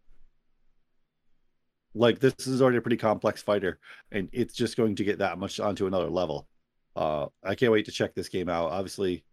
like 1.96 2.20
this 2.20 2.34
is 2.46 2.62
already 2.62 2.78
a 2.78 2.82
pretty 2.82 2.98
complex 2.98 3.42
fighter, 3.42 3.80
and 4.12 4.30
it's 4.32 4.54
just 4.54 4.78
going 4.78 4.96
to 4.96 5.04
get 5.04 5.20
that 5.20 5.40
much 5.40 5.60
onto 5.60 5.88
another 5.88 6.10
level. 6.10 6.48
Uh, 6.96 7.28
I 7.44 7.56
can't 7.56 7.72
wait 7.72 7.86
to 7.86 7.92
check 7.92 8.14
this 8.16 8.30
game 8.30 8.48
out. 8.50 8.72
Obviously, 8.72 9.24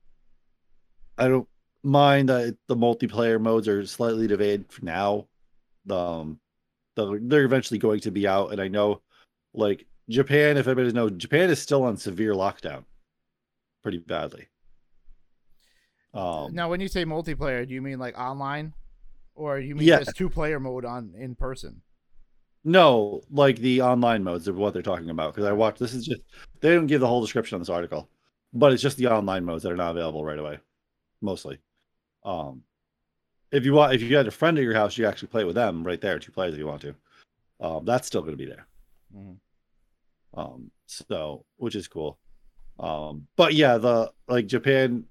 I 1.17 1.29
don't 1.29 1.49
mind 1.83 2.29
that 2.29 2.57
the 2.67 2.77
multiplayer 2.77 3.41
modes 3.41 3.69
are 3.69 3.85
slightly 3.87 4.27
delayed 4.27 4.65
for 4.71 4.85
now. 4.85 5.27
Um, 5.91 6.41
they're, 6.97 7.19
they're 7.21 7.45
eventually 7.45 7.79
going 7.79 8.01
to 8.01 8.11
be 8.11 8.27
out, 8.27 8.53
and 8.53 8.61
I 8.61 8.69
know, 8.69 9.01
like 9.55 9.87
Japan, 10.09 10.57
if 10.57 10.67
anybody 10.67 10.93
knows, 10.93 11.13
Japan 11.17 11.51
is 11.51 11.61
still 11.61 11.85
on 11.85 11.97
severe 11.97 12.35
lockdown, 12.35 12.85
pretty 13.83 13.99
badly. 13.99 14.49
Um, 16.15 16.55
now, 16.55 16.69
when 16.69 16.81
you 16.81 16.89
say 16.89 17.05
multiplayer, 17.05 17.67
do 17.67 17.75
you 17.75 17.81
mean 17.83 17.99
like 17.99 18.19
online? 18.19 18.75
Or 19.35 19.59
you 19.59 19.75
mean 19.75 19.89
Yeah. 19.89 20.01
just 20.01 20.17
two 20.17 20.29
player 20.29 20.61
mode 20.61 20.85
on 20.85 21.15
in 21.17 21.35
person? 21.35 21.81
No, 22.65 23.23
like 23.31 23.57
the 23.57 23.83
online 23.83 24.23
modes 24.23 24.47
of 24.47 24.57
what 24.57 24.73
they're 24.73 24.83
talking 24.83 25.11
about. 25.11 25.35
Because 25.35 25.49
I 25.49 25.53
watched 25.53 25.79
this 25.79 25.95
is 25.95 26.07
just 26.07 26.21
they 26.61 26.75
don't 26.75 26.87
give 26.87 27.01
the 27.01 27.09
whole 27.09 27.21
description 27.21 27.57
on 27.57 27.61
this 27.61 27.69
article, 27.69 28.09
but 28.53 28.73
it's 28.73 28.83
just 28.83 28.97
the 28.97 29.09
online 29.09 29.45
modes 29.45 29.63
that 29.65 29.73
are 29.73 29.77
not 29.77 29.91
available 29.91 30.25
right 30.25 30.39
away, 30.39 30.59
mostly. 31.21 31.59
Um, 32.25 32.63
if 33.51 33.65
you 33.65 33.73
want, 33.73 33.95
if 33.95 34.03
you 34.03 34.17
had 34.17 34.29
a 34.29 34.31
friend 34.31 34.57
at 34.59 34.65
your 34.65 34.75
house, 34.75 34.97
you 34.97 35.07
actually 35.07 35.29
play 35.29 35.45
with 35.45 35.57
them 35.57 35.83
right 35.85 36.01
there, 36.01 36.19
two 36.19 36.33
players 36.33 36.55
if 36.55 36.59
you 36.59 36.67
want 36.67 36.83
to. 36.83 36.95
Um, 37.61 37.85
that's 37.85 38.07
still 38.07 38.23
going 38.23 38.33
to 38.33 38.37
be 38.37 38.47
there. 38.47 38.67
Mhm. 39.15 39.37
Um, 40.35 40.71
so 40.87 41.45
which 41.57 41.75
is 41.75 41.89
cool. 41.89 42.19
Um, 42.79 43.27
but 43.37 43.55
yeah, 43.55 43.79
the 43.79 44.13
like 44.29 44.47
Japan 44.47 45.05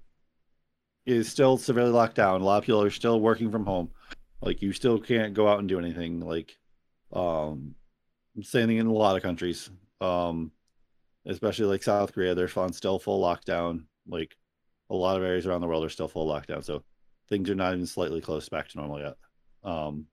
is 1.06 1.28
still 1.28 1.58
severely 1.58 1.90
locked 1.90 2.14
down. 2.16 2.40
A 2.40 2.44
lot 2.44 2.58
of 2.58 2.64
people 2.64 2.82
are 2.82 2.90
still 2.90 3.20
working 3.20 3.50
from 3.50 3.66
home. 3.66 3.90
Like 4.40 4.62
you 4.62 4.72
still 4.72 4.98
can't 4.98 5.34
go 5.34 5.48
out 5.48 5.58
and 5.60 5.68
do 5.68 5.78
anything. 5.78 6.20
Like 6.20 6.56
um 7.12 7.74
same 8.42 8.68
thing 8.68 8.78
in 8.78 8.86
a 8.86 8.92
lot 8.92 9.16
of 9.16 9.22
countries. 9.22 9.70
Um 10.00 10.52
especially 11.26 11.66
like 11.66 11.82
South 11.82 12.12
Korea, 12.12 12.34
they're 12.34 12.50
on 12.56 12.72
still 12.72 12.98
full 12.98 13.22
lockdown. 13.22 13.84
Like 14.08 14.36
a 14.90 14.94
lot 14.94 15.16
of 15.16 15.22
areas 15.22 15.46
around 15.46 15.60
the 15.60 15.68
world 15.68 15.84
are 15.84 15.90
still 15.90 16.08
full 16.08 16.26
lockdown. 16.26 16.64
So 16.64 16.82
things 17.28 17.48
are 17.50 17.54
not 17.54 17.74
even 17.74 17.86
slightly 17.86 18.20
close 18.20 18.48
back 18.48 18.68
to 18.68 18.78
normal 18.78 19.00
yet. 19.00 19.16
Um 19.64 20.06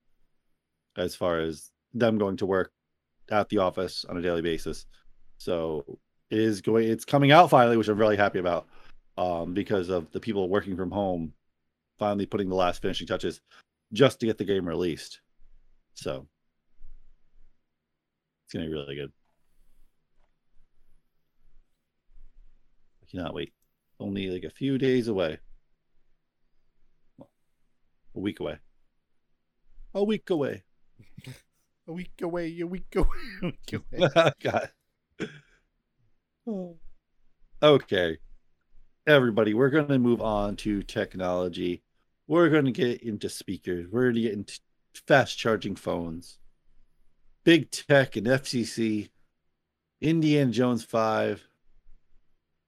as 0.98 1.16
far 1.16 1.40
as 1.40 1.72
them 1.94 2.18
going 2.18 2.38
to 2.38 2.46
work 2.46 2.72
at 3.32 3.50
the 3.50 3.60
office 3.60 4.06
on 4.10 4.18
a 4.18 4.22
daily 4.22 4.42
basis. 4.42 4.86
So 5.38 6.00
it 6.30 6.40
is 6.40 6.62
going 6.62 6.90
it's 6.90 7.06
coming 7.06 7.32
out 7.32 7.50
finally, 7.50 7.78
which 7.78 7.88
I'm 7.88 7.98
really 7.98 8.18
happy 8.18 8.40
about. 8.40 8.68
Um, 9.18 9.54
because 9.54 9.90
of 9.90 10.10
the 10.12 10.20
people 10.20 10.48
working 10.48 10.78
from 10.78 10.92
home 10.92 11.34
finally 12.00 12.26
putting 12.26 12.50
the 12.50 12.56
last 12.56 12.82
finishing 12.82 13.06
touches 13.06 13.42
just 13.92 14.20
to 14.20 14.26
get 14.26 14.38
the 14.38 14.46
game 14.46 14.68
released. 14.68 15.20
So 15.94 16.26
it's 18.50 18.54
gonna 18.56 18.66
be 18.66 18.74
really 18.74 18.96
good. 18.96 19.12
I 23.04 23.06
cannot 23.12 23.36
wait. 23.36 23.54
Only 24.00 24.28
like 24.32 24.44
a 24.44 24.50
few 24.50 24.80
days 24.80 25.08
away. 25.08 25.38
A 27.22 28.20
week 28.20 28.40
away. 28.40 28.58
A 29.94 30.04
week 30.04 30.32
away. 30.32 30.64
A 31.88 31.94
week 31.94 32.22
away, 32.24 32.60
a 32.60 32.66
week 32.66 32.96
away, 32.96 33.08
a 33.44 33.46
week 33.46 33.84
away. 33.92 34.32
God. 36.48 36.72
Okay. 37.62 38.18
Everybody, 39.06 39.54
we're 39.54 39.70
going 39.70 39.90
to 39.90 40.00
move 40.00 40.22
on 40.22 40.56
to 40.58 40.82
technology. 40.82 41.84
We're 42.28 42.50
going 42.50 42.66
to 42.66 42.72
get 42.72 43.04
into 43.04 43.30
speakers. 43.30 43.86
We're 43.92 44.06
going 44.06 44.16
to 44.16 44.22
get 44.22 44.34
into 44.34 44.60
fast 45.08 45.38
charging 45.38 45.76
phones, 45.76 46.39
big 47.50 47.72
tech 47.72 48.16
and 48.16 48.28
FCC, 48.28 49.10
Indiana 50.02 50.52
Jones 50.52 50.84
5, 50.84 51.44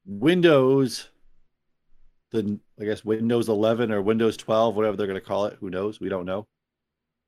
Windows, 0.07 1.07
the 2.31 2.59
I 2.79 2.85
guess 2.85 3.05
Windows 3.05 3.47
11 3.47 3.91
or 3.91 4.01
Windows 4.01 4.37
12, 4.37 4.75
whatever 4.75 4.97
they're 4.97 5.05
going 5.05 5.19
to 5.19 5.23
call 5.23 5.45
it. 5.45 5.55
Who 5.59 5.69
knows? 5.69 5.99
We 5.99 6.09
don't 6.09 6.25
know. 6.25 6.47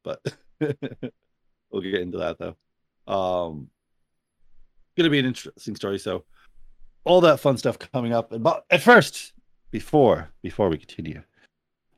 But 0.04 0.20
we'll 0.60 1.84
get 1.84 2.02
into 2.02 2.18
that 2.18 2.40
though. 2.40 2.56
Um, 3.06 3.70
going 4.98 5.04
to 5.04 5.12
be 5.12 5.20
an 5.20 5.26
interesting 5.26 5.76
story. 5.76 6.00
So, 6.00 6.24
all 7.04 7.22
that 7.22 7.40
fun 7.40 7.58
stuff 7.58 7.78
coming 7.78 8.14
up. 8.14 8.34
But 8.36 8.66
at 8.72 8.82
first, 8.82 9.32
before 9.70 10.32
before 10.42 10.70
we 10.70 10.80
continue, 10.80 11.22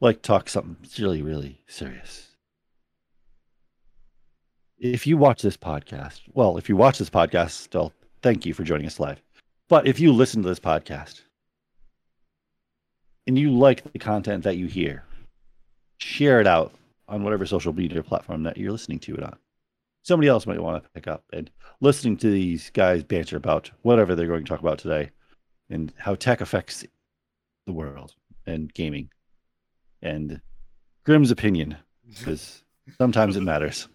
like 0.02 0.22
talk 0.22 0.50
something 0.50 0.76
really 1.00 1.22
really 1.22 1.62
serious. 1.68 2.35
If 4.78 5.08
you 5.08 5.16
watch 5.16 5.42
this 5.42 5.56
podcast, 5.56 6.22
well, 6.34 6.58
if 6.58 6.68
you 6.68 6.76
watch 6.76 6.98
this 6.98 7.10
podcast, 7.10 7.52
still 7.52 7.94
thank 8.22 8.46
you 8.46 8.54
for 8.54 8.64
joining 8.64 8.86
us 8.86 9.00
live. 9.00 9.22
But 9.70 9.88
if 9.88 10.02
you 10.02 10.12
listen 10.12 10.44
to 10.44 10.50
this 10.50 10.60
podcast 10.60 11.22
and 13.26 13.40
you 13.40 13.52
like 13.52 13.90
the 13.94 14.00
content 14.00 14.44
that 14.44 14.58
you 14.58 14.68
hear, 14.68 15.06
share 15.98 16.42
it 16.42 16.48
out 16.48 16.74
on 17.08 17.24
whatever 17.24 17.46
social 17.46 17.72
media 17.72 18.04
platform 18.04 18.44
that 18.44 18.58
you're 18.58 18.72
listening 18.74 19.00
to 19.00 19.16
it 19.16 19.24
on. 19.24 19.38
Somebody 20.04 20.28
else 20.28 20.46
might 20.46 20.62
want 20.62 20.84
to 20.84 20.90
pick 20.90 21.08
up 21.08 21.24
and 21.32 21.50
listening 21.80 22.18
to 22.18 22.30
these 22.30 22.70
guys 22.72 23.02
banter 23.02 23.38
about 23.38 23.72
whatever 23.84 24.14
they're 24.14 24.28
going 24.28 24.44
to 24.44 24.50
talk 24.50 24.60
about 24.60 24.78
today 24.78 25.10
and 25.70 25.94
how 25.98 26.16
tech 26.16 26.42
affects 26.42 26.86
the 27.66 27.74
world 27.74 28.14
and 28.46 28.74
gaming 28.74 29.10
and 30.02 30.42
Grimm's 31.06 31.32
opinion 31.32 31.78
because 32.08 32.64
sometimes 32.98 33.38
it 33.38 33.42
matters. 33.42 33.88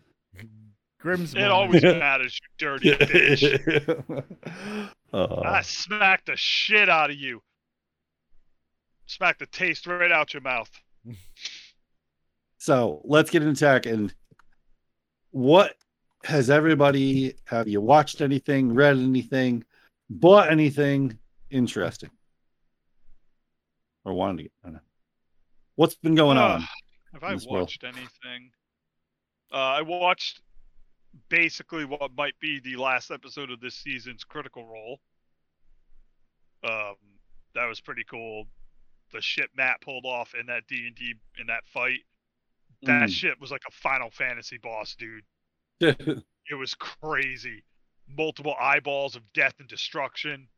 Grimm's. 1.00 1.34
It 1.34 1.44
always 1.50 1.82
matters, 1.82 2.38
you 2.42 2.48
dirty 2.58 2.90
bitch. 2.92 4.24
Uh, 5.12 5.40
I 5.44 5.62
smacked 5.62 6.26
the 6.26 6.36
shit 6.36 6.88
out 6.88 7.10
of 7.10 7.16
you. 7.16 7.42
Smack 9.06 9.38
the 9.40 9.46
taste 9.46 9.88
right 9.88 10.12
out 10.12 10.32
your 10.32 10.40
mouth. 10.40 10.70
so 12.58 13.00
let's 13.04 13.28
get 13.28 13.42
into 13.42 13.58
tech 13.58 13.86
and 13.86 14.14
what 15.32 15.74
has 16.22 16.48
everybody 16.48 17.34
have 17.46 17.66
you 17.66 17.80
watched 17.80 18.20
anything, 18.20 18.72
read 18.72 18.98
anything, 18.98 19.64
bought 20.08 20.48
anything 20.48 21.18
interesting? 21.50 22.10
Or 24.04 24.14
wanted 24.14 24.36
to 24.36 24.42
get 24.44 24.52
I 24.62 24.66
don't 24.68 24.74
know. 24.74 24.80
What's 25.74 25.96
been 25.96 26.14
going 26.14 26.38
Uh, 26.38 26.42
on? 26.42 26.60
Have 27.14 27.24
I 27.24 27.34
this 27.34 27.46
world? 27.46 27.62
watched 27.62 27.82
anything? 27.82 28.52
Uh, 29.52 29.56
I 29.56 29.82
watched 29.82 30.40
basically 31.28 31.84
what 31.84 32.10
might 32.16 32.38
be 32.40 32.60
the 32.60 32.76
last 32.76 33.10
episode 33.10 33.50
of 33.50 33.60
this 33.60 33.74
season's 33.74 34.24
Critical 34.24 34.64
Role. 34.66 35.00
Um, 36.64 36.94
that 37.54 37.66
was 37.66 37.80
pretty 37.80 38.04
cool. 38.08 38.44
The 39.12 39.20
shit 39.20 39.50
Matt 39.56 39.80
pulled 39.80 40.04
off 40.06 40.34
in 40.38 40.46
that 40.46 40.66
D 40.68 40.86
and 40.86 40.94
D 40.94 41.14
in 41.40 41.46
that 41.48 41.66
fight. 41.66 42.00
That 42.82 43.08
Mm. 43.08 43.12
shit 43.12 43.40
was 43.40 43.50
like 43.50 43.62
a 43.66 43.72
Final 43.72 44.10
Fantasy 44.10 44.58
boss, 44.58 44.94
dude. 44.94 45.24
It 46.50 46.54
was 46.56 46.74
crazy. 46.74 47.62
Multiple 48.08 48.56
eyeballs 48.60 49.14
of 49.14 49.22
death 49.34 49.54
and 49.60 49.68
destruction. 49.68 50.48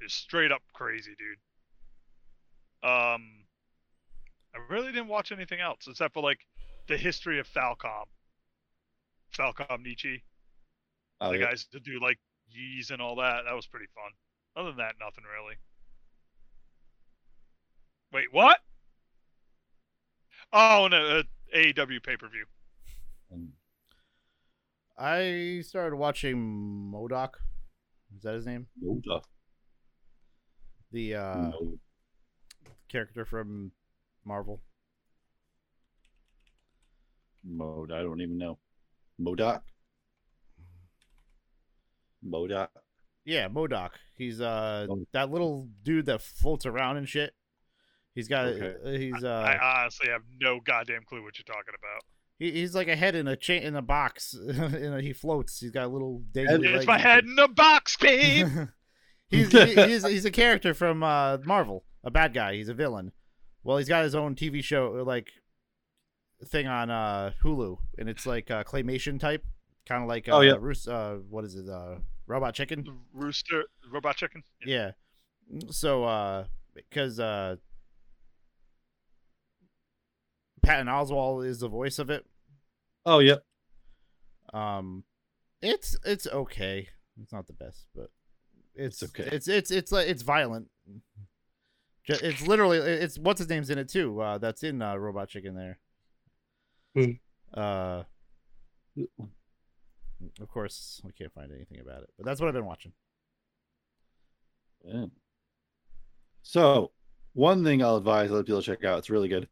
It's 0.00 0.14
straight 0.14 0.52
up 0.52 0.62
crazy, 0.72 1.14
dude. 1.18 2.88
Um, 2.88 3.44
I 4.54 4.58
really 4.70 4.92
didn't 4.92 5.08
watch 5.08 5.32
anything 5.32 5.58
else 5.60 5.88
except 5.88 6.14
for 6.14 6.22
like 6.22 6.46
the 6.86 6.96
history 6.96 7.40
of 7.40 7.48
Falcom. 7.48 8.04
Falcom 9.36 9.82
Nietzsche, 9.82 10.22
Oh, 11.20 11.32
the 11.32 11.38
yeah. 11.38 11.46
guys 11.46 11.64
to 11.72 11.80
do 11.80 12.00
like 12.00 12.18
Ys 12.54 12.90
and 12.90 13.02
all 13.02 13.16
that. 13.16 13.42
That 13.46 13.54
was 13.54 13.66
pretty 13.66 13.86
fun. 13.94 14.12
Other 14.56 14.70
than 14.70 14.78
that, 14.78 14.94
nothing 15.00 15.24
really. 15.24 15.56
Wait, 18.12 18.26
what? 18.32 18.58
Oh, 20.52 20.86
and 20.86 20.94
a, 20.94 21.24
a 21.54 21.72
AEW 21.72 22.02
pay 22.02 22.16
per 22.16 22.28
view. 22.28 22.44
Um, 23.32 23.48
I 24.96 25.62
started 25.64 25.96
watching 25.96 26.90
MODOK. 26.92 27.34
Is 28.16 28.22
that 28.22 28.34
his 28.34 28.46
name? 28.46 28.66
Yoda. 28.82 29.22
The 30.90 31.14
uh, 31.16 31.34
No. 31.50 31.78
character 32.88 33.24
from 33.26 33.72
Marvel. 34.24 34.62
Mode. 37.44 37.92
I 37.92 38.02
don't 38.02 38.20
even 38.20 38.38
know. 38.38 38.58
MODOK. 39.20 39.62
MODOK. 42.24 42.68
Yeah, 43.24 43.48
MODOK. 43.48 43.90
He's 44.16 44.40
uh 44.40 44.86
Oh. 44.90 45.04
that 45.12 45.30
little 45.30 45.68
dude 45.82 46.06
that 46.06 46.22
floats 46.22 46.66
around 46.66 46.96
and 46.96 47.08
shit. 47.08 47.34
He's 48.14 48.28
got 48.28 48.46
Okay. 48.46 48.74
uh, 48.84 48.98
he's 48.98 49.22
uh 49.24 49.28
I 49.28 49.80
honestly 49.82 50.08
have 50.10 50.22
no 50.40 50.60
goddamn 50.60 51.02
clue 51.06 51.22
what 51.22 51.38
you're 51.38 51.44
talking 51.44 51.74
about. 51.78 52.02
he, 52.38 52.50
he's 52.52 52.74
like 52.74 52.88
a 52.88 52.96
head 52.96 53.14
in 53.14 53.28
a 53.28 53.36
chain 53.36 53.62
in 53.62 53.76
a 53.76 53.82
box 53.82 54.34
and 54.48 55.00
he 55.02 55.12
floats. 55.12 55.60
He's 55.60 55.70
got 55.70 55.84
a 55.84 55.88
little 55.88 56.22
dangly 56.32 56.54
And 56.54 56.64
It's 56.64 56.86
my 56.86 56.98
head 56.98 57.24
in 57.24 57.38
a 57.38 57.48
box, 57.48 57.96
babe. 57.96 58.48
he's, 59.28 59.52
he- 59.52 59.74
he's 59.74 60.06
he's 60.06 60.24
a 60.24 60.30
character 60.30 60.74
from 60.74 61.02
uh 61.02 61.38
Marvel, 61.44 61.84
a 62.02 62.10
bad 62.10 62.34
guy. 62.34 62.54
He's 62.54 62.68
a 62.68 62.74
villain. 62.74 63.12
Well, 63.62 63.76
he's 63.78 63.88
got 63.88 64.04
his 64.04 64.14
own 64.14 64.34
TV 64.34 64.62
show 64.64 65.02
like 65.06 65.28
thing 66.46 66.66
on 66.66 66.90
uh 66.90 67.32
Hulu, 67.42 67.78
and 67.98 68.08
it's 68.08 68.26
like 68.26 68.50
uh, 68.50 68.64
claymation 68.64 69.18
type, 69.18 69.44
kind 69.86 70.02
of 70.02 70.08
like 70.08 70.28
uh, 70.28 70.36
Oh, 70.36 70.40
yeah. 70.40 70.56
Roos- 70.60 70.88
uh 70.88 71.18
what 71.28 71.44
is 71.44 71.54
it? 71.56 71.68
Uh, 71.68 71.96
Robot 72.26 72.54
Chicken. 72.54 72.84
Rooster, 73.12 73.64
robot 73.90 74.16
chicken. 74.16 74.42
Yeah. 74.64 74.92
So 75.70 76.04
uh 76.04 76.44
because 76.74 77.18
uh 77.18 77.56
Patton 80.62 80.86
Oswalt 80.88 81.46
is 81.46 81.60
the 81.60 81.68
voice 81.68 81.98
of 81.98 82.10
it. 82.10 82.26
Oh, 83.06 83.20
yep. 83.20 83.42
Um 84.52 85.04
it's 85.62 85.96
it's 86.04 86.26
okay. 86.26 86.88
It's 87.20 87.32
not 87.32 87.46
the 87.46 87.52
best, 87.52 87.86
but 87.94 88.10
it's 88.74 89.02
It's 89.02 89.10
okay. 89.18 89.28
It's 89.34 89.48
it's 89.48 89.70
it's 89.70 89.90
like 89.92 90.08
it's 90.08 90.22
violent. 90.22 90.68
It's 92.06 92.46
literally 92.46 92.78
it's 92.78 93.18
what's 93.18 93.38
his 93.38 93.48
name's 93.48 93.70
in 93.70 93.78
it 93.78 93.88
too. 93.88 94.20
Uh 94.20 94.38
that's 94.38 94.62
in 94.62 94.80
uh 94.82 94.96
Robot 94.96 95.28
Chicken 95.28 95.54
there. 95.54 95.78
Hmm. 97.04 97.10
Uh 97.60 98.02
of 100.40 100.48
course, 100.48 101.00
we 101.04 101.12
can't 101.12 101.32
find 101.32 101.52
anything 101.52 101.80
about 101.80 102.02
it. 102.02 102.10
But 102.16 102.26
that's 102.26 102.40
what 102.40 102.48
I've 102.48 102.54
been 102.54 102.66
watching. 102.66 102.92
Yeah. 104.84 105.06
So, 106.42 106.90
one 107.34 107.62
thing 107.62 107.82
I'll 107.82 107.96
advise 107.96 108.30
other 108.30 108.42
people 108.42 108.60
to 108.60 108.66
check 108.66 108.84
out. 108.84 108.98
It's 108.98 109.10
really 109.10 109.28
good. 109.28 109.48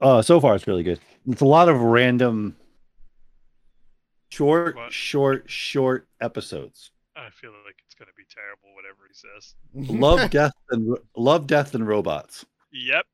Uh, 0.00 0.22
so 0.22 0.40
far, 0.40 0.54
it's 0.54 0.66
really 0.66 0.82
good. 0.82 1.00
It's 1.28 1.40
a 1.40 1.44
lot 1.46 1.68
of 1.68 1.80
random, 1.80 2.56
short, 4.28 4.76
What? 4.76 4.92
short, 4.92 5.44
short 5.50 6.08
episodes. 6.20 6.90
I 7.16 7.30
feel 7.30 7.52
like 7.64 7.76
it's 7.86 7.94
gonna 7.94 8.10
be 8.16 8.24
terrible, 8.32 8.74
whatever 8.74 9.08
he 9.08 9.14
says. 9.14 9.54
Love, 9.98 10.30
death, 10.30 10.52
and 10.70 10.90
ro- 10.90 10.98
love, 11.16 11.46
death, 11.46 11.74
and 11.74 11.86
robots. 11.86 12.44
Yep. 12.72 13.06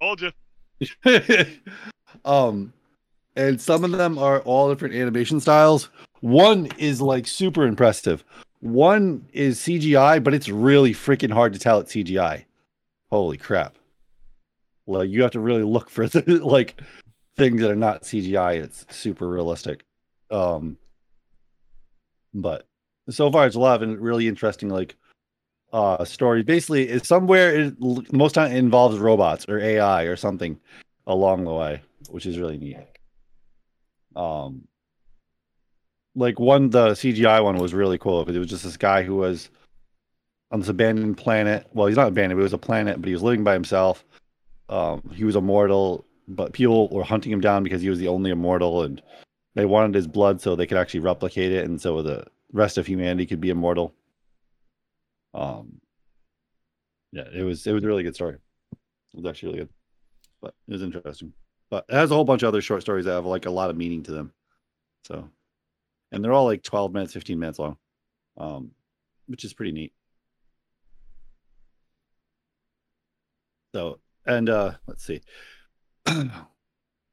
Told 0.00 0.20
you. 0.20 0.30
um, 2.24 2.72
and 3.36 3.60
some 3.60 3.84
of 3.84 3.92
them 3.92 4.18
are 4.18 4.40
all 4.40 4.68
different 4.68 4.94
animation 4.94 5.40
styles. 5.40 5.88
One 6.20 6.68
is 6.78 7.00
like 7.00 7.26
super 7.26 7.66
impressive. 7.66 8.24
One 8.60 9.26
is 9.32 9.58
CGI, 9.58 10.22
but 10.22 10.34
it's 10.34 10.48
really 10.48 10.92
freaking 10.92 11.32
hard 11.32 11.52
to 11.52 11.58
tell 11.58 11.80
it's 11.80 11.92
CGI. 11.92 12.44
Holy 13.10 13.36
crap! 13.36 13.76
Like 14.86 15.10
you 15.10 15.22
have 15.22 15.32
to 15.32 15.40
really 15.40 15.64
look 15.64 15.90
for 15.90 16.06
the, 16.06 16.22
like 16.44 16.80
things 17.36 17.60
that 17.60 17.70
are 17.70 17.76
not 17.76 18.02
CGI. 18.02 18.62
It's 18.62 18.86
super 18.90 19.28
realistic. 19.28 19.84
Um, 20.30 20.78
but 22.32 22.66
so 23.10 23.30
far 23.30 23.46
it's 23.46 23.56
a 23.56 23.60
lot 23.60 23.82
of 23.82 24.00
really 24.00 24.28
interesting 24.28 24.68
like 24.68 24.96
uh 25.72 26.04
story. 26.04 26.42
Basically, 26.42 26.88
is 26.88 27.06
somewhere 27.06 27.54
it, 27.54 27.74
most 28.12 28.34
time 28.34 28.52
it 28.52 28.56
involves 28.58 28.98
robots 28.98 29.46
or 29.48 29.58
AI 29.58 30.04
or 30.04 30.16
something 30.16 30.58
along 31.06 31.44
the 31.44 31.52
way, 31.52 31.82
which 32.10 32.26
is 32.26 32.38
really 32.38 32.58
neat. 32.58 32.76
Um, 34.14 34.68
like 36.14 36.38
one 36.38 36.70
the 36.70 36.90
CGI 36.90 37.42
one 37.42 37.56
was 37.56 37.74
really 37.74 37.98
cool 37.98 38.22
because 38.22 38.36
it 38.36 38.40
was 38.40 38.50
just 38.50 38.64
this 38.64 38.76
guy 38.76 39.02
who 39.02 39.16
was 39.16 39.50
on 40.50 40.60
this 40.60 40.68
abandoned 40.68 41.16
planet. 41.16 41.66
Well, 41.72 41.86
he's 41.86 41.96
not 41.96 42.08
abandoned, 42.08 42.38
but 42.38 42.42
it 42.42 42.44
was 42.44 42.52
a 42.52 42.58
planet, 42.58 43.00
but 43.00 43.08
he 43.08 43.14
was 43.14 43.22
living 43.22 43.44
by 43.44 43.54
himself. 43.54 44.04
Um, 44.68 45.02
he 45.14 45.24
was 45.24 45.36
immortal, 45.36 46.06
but 46.28 46.52
people 46.52 46.88
were 46.88 47.04
hunting 47.04 47.32
him 47.32 47.40
down 47.40 47.62
because 47.62 47.82
he 47.82 47.88
was 47.88 47.98
the 47.98 48.08
only 48.08 48.30
immortal, 48.30 48.82
and 48.82 49.02
they 49.54 49.64
wanted 49.64 49.94
his 49.94 50.06
blood 50.06 50.40
so 50.40 50.54
they 50.54 50.66
could 50.66 50.78
actually 50.78 51.00
replicate 51.00 51.52
it, 51.52 51.64
and 51.64 51.80
so 51.80 52.02
the 52.02 52.24
rest 52.52 52.78
of 52.78 52.86
humanity 52.86 53.26
could 53.26 53.40
be 53.40 53.50
immortal. 53.50 53.94
Um, 55.34 55.80
yeah, 57.12 57.24
it 57.34 57.42
was 57.42 57.66
it 57.66 57.72
was 57.72 57.84
a 57.84 57.86
really 57.86 58.02
good 58.02 58.14
story. 58.14 58.34
It 58.34 59.16
was 59.16 59.26
actually 59.26 59.48
really 59.50 59.58
good. 59.60 59.68
but 60.40 60.54
it 60.68 60.72
was 60.72 60.82
interesting. 60.82 61.32
But 61.70 61.84
it 61.88 61.94
has 61.94 62.10
a 62.10 62.14
whole 62.14 62.24
bunch 62.24 62.42
of 62.42 62.48
other 62.48 62.60
short 62.62 62.82
stories 62.82 63.04
that 63.06 63.12
have 63.12 63.26
like 63.26 63.46
a 63.46 63.50
lot 63.50 63.70
of 63.70 63.76
meaning 63.76 64.02
to 64.04 64.12
them. 64.12 64.32
So, 65.06 65.28
and 66.12 66.24
they're 66.24 66.32
all 66.32 66.44
like 66.44 66.62
12 66.62 66.92
minutes, 66.92 67.12
15 67.14 67.38
minutes 67.38 67.58
long, 67.58 67.76
um, 68.38 68.70
which 69.26 69.44
is 69.44 69.54
pretty 69.54 69.72
neat. 69.72 69.92
So, 73.74 74.00
and 74.26 74.48
uh, 74.50 74.72
let's 74.86 75.04
see 75.04 75.20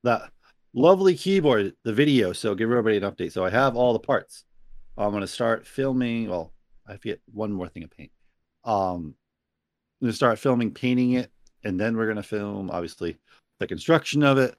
that 0.03 0.31
lovely 0.73 1.15
keyboard, 1.15 1.73
the 1.83 1.93
video. 1.93 2.33
So, 2.33 2.55
give 2.55 2.69
everybody 2.69 2.97
an 2.97 3.03
update. 3.03 3.31
So, 3.31 3.45
I 3.45 3.49
have 3.49 3.75
all 3.75 3.93
the 3.93 3.99
parts. 3.99 4.43
I'm 4.97 5.11
going 5.11 5.21
to 5.21 5.27
start 5.27 5.65
filming. 5.65 6.29
Well, 6.29 6.53
I 6.89 6.97
forget 6.97 7.19
one 7.31 7.51
more 7.51 7.67
thing 7.67 7.83
of 7.83 7.91
paint. 7.91 8.11
Um, 8.63 9.15
I'm 10.01 10.07
to 10.07 10.13
start 10.13 10.39
filming 10.39 10.71
painting 10.71 11.13
it, 11.13 11.31
and 11.63 11.79
then 11.79 11.95
we're 11.95 12.05
to 12.17 12.23
film 12.23 12.69
obviously 12.71 13.17
the 13.59 13.67
construction 13.67 14.23
of 14.23 14.37
it, 14.37 14.55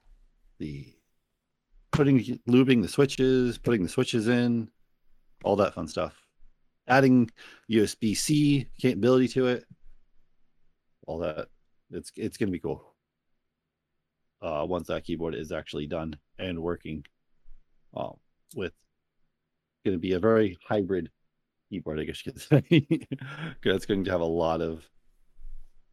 the 0.59 0.87
putting 1.91 2.19
lubing 2.47 2.81
the 2.81 2.87
switches, 2.87 3.57
putting 3.57 3.83
the 3.83 3.89
switches 3.89 4.27
in, 4.27 4.69
all 5.43 5.55
that 5.57 5.73
fun 5.73 5.87
stuff. 5.87 6.15
Adding 6.87 7.29
USB 7.69 8.15
C 8.15 8.67
capability 8.79 9.27
to 9.29 9.47
it, 9.47 9.65
all 11.07 11.19
that. 11.19 11.47
It's 11.91 12.11
it's 12.15 12.37
gonna 12.37 12.51
be 12.51 12.59
cool. 12.59 12.91
Uh, 14.41 14.65
once 14.67 14.87
that 14.87 15.03
keyboard 15.03 15.35
is 15.35 15.51
actually 15.51 15.85
done 15.85 16.15
and 16.39 16.59
working, 16.59 17.05
um, 17.95 18.15
with 18.55 18.73
going 19.85 19.95
to 19.95 19.99
be 19.99 20.13
a 20.13 20.19
very 20.19 20.57
hybrid 20.67 21.09
keyboard, 21.71 21.99
I 21.99 22.03
guess 22.03 22.23
you 22.25 22.31
could 22.33 22.41
say. 22.41 22.63
It's 23.63 23.85
going 23.87 24.03
to 24.03 24.11
have 24.11 24.21
a 24.21 24.25
lot 24.25 24.61
of. 24.61 24.87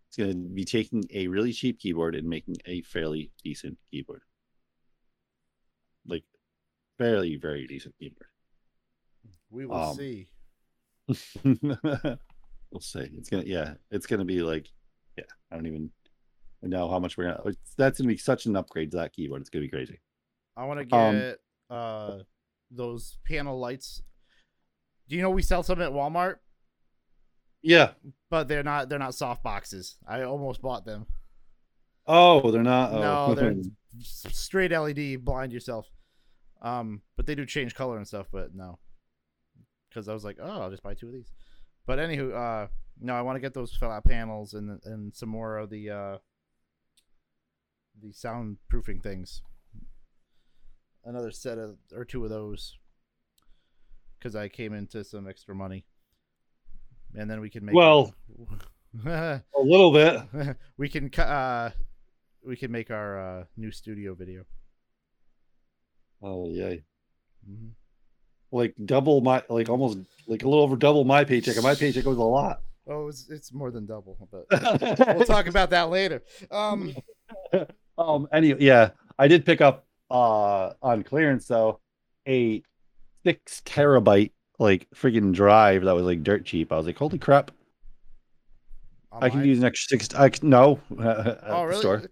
It's 0.09 0.17
going 0.17 0.31
to 0.33 0.37
be 0.51 0.65
taking 0.65 1.05
a 1.13 1.29
really 1.29 1.53
cheap 1.53 1.79
keyboard 1.79 2.15
and 2.15 2.29
making 2.29 2.57
a 2.67 2.83
fairly 2.83 3.31
decent 3.45 3.79
keyboard. 3.91 4.23
Like, 6.07 6.25
fairly, 6.99 7.37
very 7.37 7.67
decent 7.67 7.95
keyboard. 7.99 8.27
We 9.51 9.67
will 9.67 9.77
Um, 9.77 9.97
see. 9.97 10.29
we'll 11.45 12.81
see. 12.81 13.09
It's 13.17 13.31
gonna, 13.31 13.45
yeah, 13.45 13.75
it's 13.91 14.07
gonna 14.07 14.25
be 14.27 14.43
like, 14.43 14.69
yeah, 15.17 15.25
I 15.51 15.55
don't 15.57 15.67
even 15.67 15.91
know 16.63 16.91
how 16.91 16.99
much 16.99 17.17
we're 17.17 17.33
gonna. 17.35 17.55
That's 17.79 17.99
gonna 17.99 18.09
be 18.09 18.19
such 18.19 18.45
an 18.47 18.57
upgrade 18.57 18.91
to 18.91 18.99
that 18.99 19.13
keyboard. 19.15 19.41
It's 19.41 19.49
gonna 19.51 19.65
be 19.65 19.71
crazy. 19.71 20.01
I 20.57 20.65
want 20.65 20.81
to 20.81 20.85
get 20.85 20.99
um, 21.71 21.77
uh 21.79 22.19
those 22.71 23.17
panel 23.27 23.59
lights. 23.59 24.03
Do 25.09 25.17
you 25.17 25.23
know 25.23 25.31
we 25.31 25.43
sell 25.43 25.63
some 25.63 25.81
at 25.81 25.93
Walmart? 25.93 26.37
Yeah. 27.63 27.93
But 28.31 28.49
they're 28.49 28.63
not 28.63 28.89
they're 28.89 28.99
not 28.99 29.15
soft 29.15 29.43
boxes. 29.43 29.97
I 30.07 30.23
almost 30.23 30.63
bought 30.63 30.85
them. 30.85 31.07
Oh, 32.07 32.51
they're 32.51 32.63
not. 32.63 32.93
Oh. 32.93 33.01
No, 33.01 33.35
they're 33.35 33.55
straight 34.01 34.73
LED. 34.73 35.25
Blind 35.25 35.53
yourself. 35.53 35.87
Um, 36.61 37.03
but 37.17 37.27
they 37.27 37.35
do 37.35 37.47
change 37.47 37.75
color 37.75 37.97
and 37.97 38.07
stuff. 38.07 38.27
But 38.33 38.55
no, 38.55 38.79
because 39.89 40.09
I 40.09 40.15
was 40.15 40.25
like, 40.25 40.39
oh, 40.41 40.63
I'll 40.63 40.71
just 40.71 40.83
buy 40.83 40.95
two 40.95 41.09
of 41.09 41.13
these. 41.13 41.33
But 41.87 41.99
anywho, 41.99 42.35
uh, 42.35 42.69
no, 43.01 43.15
I 43.15 43.23
want 43.23 43.37
to 43.37 43.41
get 43.41 43.55
those 43.55 43.73
flat 43.73 44.05
panels 44.05 44.55
and 44.55 44.81
and 44.85 45.15
some 45.15 45.29
more 45.29 45.59
of 45.59 45.71
the 45.71 45.91
uh 45.91 46.19
the 48.01 48.13
soundproofing 48.13 49.03
things. 49.03 49.43
Another 51.05 51.31
set 51.31 51.59
of 51.59 51.77
or 51.95 52.05
two 52.05 52.25
of 52.25 52.31
those 52.31 52.78
because 54.19 54.35
I 54.37 54.49
came 54.49 54.73
into 54.75 55.05
some 55.05 55.29
extra 55.29 55.55
money, 55.55 55.85
and 57.15 57.31
then 57.31 57.41
we 57.41 57.51
can 57.51 57.65
make 57.65 57.75
Well- 57.75 58.15
a 59.07 59.41
little 59.63 59.93
bit. 59.93 60.57
we 60.79 60.89
can 60.89 61.13
uh 61.21 61.71
we 62.45 62.57
can 62.57 62.73
make 62.73 62.91
our 62.91 63.19
uh 63.41 63.45
new 63.57 63.71
studio 63.71 64.15
video 64.15 64.45
Oh 66.23 66.49
yeah. 66.49 66.75
Mhm. 67.49 67.71
Like 68.51 68.75
double 68.85 69.21
my, 69.21 69.43
like 69.49 69.69
almost 69.69 69.99
like 70.27 70.43
a 70.43 70.49
little 70.49 70.65
over 70.65 70.75
double 70.77 71.05
my 71.05 71.23
paycheck. 71.25 71.55
And 71.57 71.63
my 71.65 71.75
paycheck 71.75 72.07
was 72.07 72.17
a 72.19 72.23
lot. 72.23 72.63
oh 72.89 73.09
it's, 73.09 73.29
it's 73.29 73.53
more 73.53 73.71
than 73.71 73.85
double 73.87 74.17
but 74.33 74.47
we'll 75.17 75.27
talk 75.27 75.47
about 75.47 75.69
that 75.71 75.91
later 75.91 76.23
um 76.51 76.95
um 77.99 78.27
Anyway, 78.33 78.59
yeah 78.61 78.91
i 79.19 79.29
did 79.29 79.45
pick 79.45 79.61
up 79.61 79.87
uh 80.11 80.73
on 80.81 81.03
clearance 81.03 81.47
though 81.47 81.81
a 82.27 82.63
six 83.29 83.63
terabyte 83.65 84.33
like 84.59 84.89
freaking 84.95 85.33
drive 85.33 85.85
that 85.85 85.95
was 85.95 86.05
like 86.05 86.23
dirt 86.23 86.45
cheap 86.45 86.73
i 86.73 86.77
was 86.77 86.87
like 86.87 86.97
holy 86.97 87.19
crap 87.19 87.51
i 89.13 89.29
can 89.29 89.39
online. 89.39 89.49
use 89.49 89.59
an 89.59 89.65
extra 89.65 89.99
six 89.99 90.15
i 90.15 90.31
no 90.43 90.81
oh 90.99 91.65
really 91.65 91.81
store. 91.81 92.03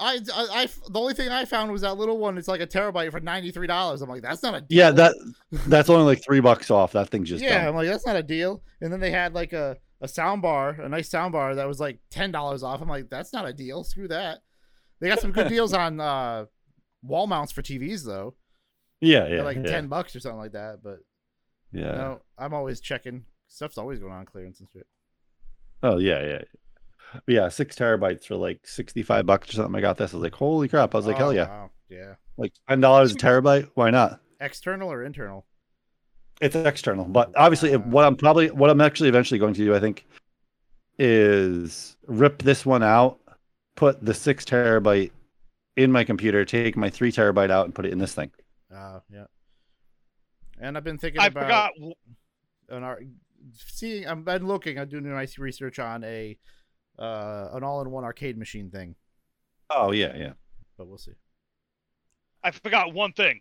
I 0.00 0.18
the 0.18 0.70
only 0.94 1.14
thing 1.14 1.28
I 1.28 1.44
found 1.44 1.72
was 1.72 1.80
that 1.80 1.96
little 1.96 2.18
one. 2.18 2.38
It's 2.38 2.46
like 2.46 2.60
a 2.60 2.66
terabyte 2.66 3.10
for 3.10 3.18
ninety 3.18 3.50
three 3.50 3.66
dollars. 3.66 4.00
I'm 4.00 4.08
like, 4.08 4.22
that's 4.22 4.42
not 4.42 4.54
a 4.54 4.60
deal. 4.60 4.78
yeah 4.78 4.90
that 4.92 5.14
that's 5.66 5.90
only 5.90 6.04
like 6.04 6.22
three 6.22 6.40
bucks 6.40 6.70
off 6.70 6.92
that 6.92 7.08
thing's 7.08 7.28
just 7.28 7.42
yeah. 7.42 7.64
dumb. 7.64 7.70
I'm 7.70 7.74
like, 7.74 7.88
that's 7.88 8.06
not 8.06 8.14
a 8.14 8.22
deal. 8.22 8.62
And 8.80 8.92
then 8.92 9.00
they 9.00 9.10
had 9.10 9.34
like 9.34 9.52
a 9.52 9.76
a 10.00 10.08
sound 10.08 10.42
bar, 10.42 10.70
a 10.80 10.88
nice 10.88 11.08
sound 11.08 11.32
bar 11.32 11.54
that 11.56 11.66
was 11.66 11.80
like 11.80 11.98
ten 12.10 12.30
dollars 12.30 12.62
off. 12.62 12.80
I'm 12.80 12.88
like, 12.88 13.10
that's 13.10 13.32
not 13.32 13.48
a 13.48 13.52
deal. 13.52 13.82
Screw 13.82 14.08
that. 14.08 14.38
They 15.00 15.08
got 15.08 15.20
some 15.20 15.32
good 15.32 15.48
deals 15.48 15.72
on 15.72 16.00
uh, 16.00 16.46
wall 17.02 17.26
mounts 17.26 17.52
for 17.52 17.62
TVs 17.62 18.04
though. 18.04 18.34
Yeah 19.00 19.26
yeah 19.28 19.42
like 19.42 19.56
yeah, 19.58 19.62
ten 19.64 19.88
bucks 19.88 20.14
or 20.16 20.20
something 20.20 20.38
like 20.38 20.52
that. 20.52 20.82
But 20.82 20.98
yeah. 21.72 21.92
no, 21.92 22.20
I'm 22.36 22.54
always 22.54 22.80
checking. 22.80 23.24
Stuff's 23.46 23.78
always 23.78 23.98
going 23.98 24.12
on 24.12 24.26
clearance 24.26 24.60
and 24.60 24.68
shit. 24.72 24.86
oh 25.82 25.96
yeah 25.98 26.20
yeah 26.22 26.42
But 27.14 27.34
yeah 27.34 27.48
six 27.48 27.74
terabytes 27.76 28.24
for 28.26 28.36
like 28.36 28.66
65 28.66 29.24
bucks 29.24 29.48
or 29.48 29.52
something 29.52 29.74
i 29.74 29.80
got 29.80 29.96
this 29.96 30.12
i 30.12 30.16
was 30.18 30.22
like 30.22 30.34
holy 30.34 30.68
crap 30.68 30.94
i 30.94 30.98
was 30.98 31.06
like 31.06 31.16
Oh, 31.16 31.30
hell 31.30 31.34
yeah 31.34 31.48
wow. 31.48 31.70
Yeah. 31.88 32.14
like 32.36 32.52
ten 32.68 32.80
dollars 32.80 33.12
a 33.12 33.14
terabyte 33.14 33.70
why 33.74 33.88
not 33.90 34.20
External 34.40 34.92
or 34.92 35.02
internal? 35.02 35.46
It's 36.40 36.54
external, 36.54 37.06
but 37.06 37.32
obviously, 37.36 37.74
Wow. 37.76 37.84
what 37.86 38.04
I'm 38.04 38.14
probably 38.16 38.50
what 38.50 38.70
I'm 38.70 38.80
actually 38.80 39.08
eventually 39.08 39.40
going 39.40 39.54
to 39.54 39.64
do, 39.64 39.74
I 39.74 39.80
think, 39.80 40.06
is 40.98 41.96
rip 42.06 42.42
this 42.42 42.64
one 42.66 42.82
out, 42.82 43.18
put 43.76 44.04
the 44.04 44.14
six 44.14 44.44
terabyte 44.44 45.10
in 45.76 45.90
my 45.90 46.04
computer, 46.04 46.44
take 46.44 46.76
my 46.76 46.90
three 46.90 47.10
terabyte 47.12 47.50
out, 47.50 47.64
and 47.64 47.74
put 47.74 47.86
it 47.86 47.92
in 47.92 47.98
this 47.98 48.14
thing. 48.14 48.30
Uh, 48.74 49.00
yeah. 49.10 49.24
And 50.60 50.76
I've 50.76 50.84
been 50.84 50.98
thinking 50.98 51.20
I 51.20 51.26
about 51.26 51.44
forgot. 51.44 51.72
an 52.68 52.82
art, 52.82 53.04
seeing. 53.52 54.06
I've 54.06 54.24
been 54.24 54.46
looking. 54.46 54.78
I'm 54.78 54.88
doing 54.88 55.04
nice 55.04 55.38
research 55.38 55.78
on 55.78 56.04
a 56.04 56.36
uh 56.98 57.50
an 57.52 57.62
all-in-one 57.62 58.02
arcade 58.04 58.36
machine 58.36 58.70
thing, 58.70 58.96
Oh 59.70 59.92
yeah, 59.92 60.16
yeah. 60.16 60.32
but 60.76 60.88
we'll 60.88 60.98
see. 60.98 61.12
I 62.42 62.50
forgot 62.50 62.92
one 62.92 63.12
thing. 63.12 63.40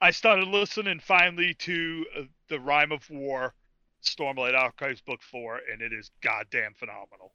I 0.00 0.10
started 0.10 0.48
listening 0.48 1.00
finally 1.00 1.54
to 1.54 2.06
uh, 2.16 2.22
the 2.48 2.60
Rhythm 2.60 2.92
of 2.92 3.08
War, 3.10 3.54
Stormlight 4.02 4.54
Archives 4.54 5.00
Book 5.00 5.22
Four, 5.22 5.60
and 5.72 5.80
it 5.80 5.92
is 5.92 6.10
goddamn 6.22 6.74
phenomenal. 6.74 7.32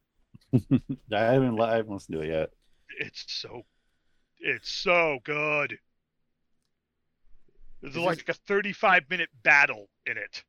I 1.11 1.33
haven't 1.33 1.59
I 1.59 1.75
haven't 1.77 1.93
listened 1.93 2.17
to 2.17 2.21
it 2.23 2.29
yet. 2.29 2.49
It's 2.99 3.25
so, 3.27 3.65
it's 4.39 4.71
so 4.71 5.19
good. 5.23 5.79
There's 7.81 7.91
Is 7.95 7.95
this- 7.95 8.05
like 8.05 8.29
a 8.29 8.33
35 8.33 9.09
minute 9.09 9.29
battle 9.43 9.89
in 10.05 10.17
it. 10.17 10.43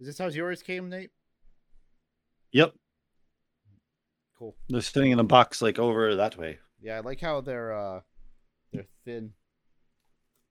Is 0.00 0.06
this 0.06 0.18
how 0.18 0.28
yours 0.28 0.62
came, 0.62 0.88
Nate? 0.88 1.10
Yep, 2.52 2.72
Cool. 4.38 4.56
they're 4.68 4.80
sitting 4.80 5.10
in 5.10 5.18
a 5.18 5.24
box 5.24 5.60
like 5.60 5.78
over 5.78 6.14
that 6.14 6.36
way. 6.38 6.58
Yeah, 6.80 6.96
I 6.96 7.00
like 7.00 7.20
how 7.20 7.40
they're 7.40 7.72
uh 7.72 8.00
they're 8.72 8.86
thin 9.04 9.32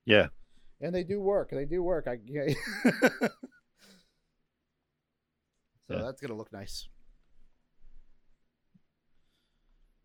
Yeah, 0.04 0.28
and 0.80 0.94
they 0.94 1.02
do 1.02 1.20
work. 1.20 1.50
They 1.50 1.64
do 1.64 1.82
work. 1.82 2.06
I 2.06 2.18
yeah. 2.24 2.52
so 2.84 3.28
Yeah. 5.88 6.02
that's 6.02 6.20
gonna 6.20 6.34
look 6.36 6.52
nice. 6.52 6.86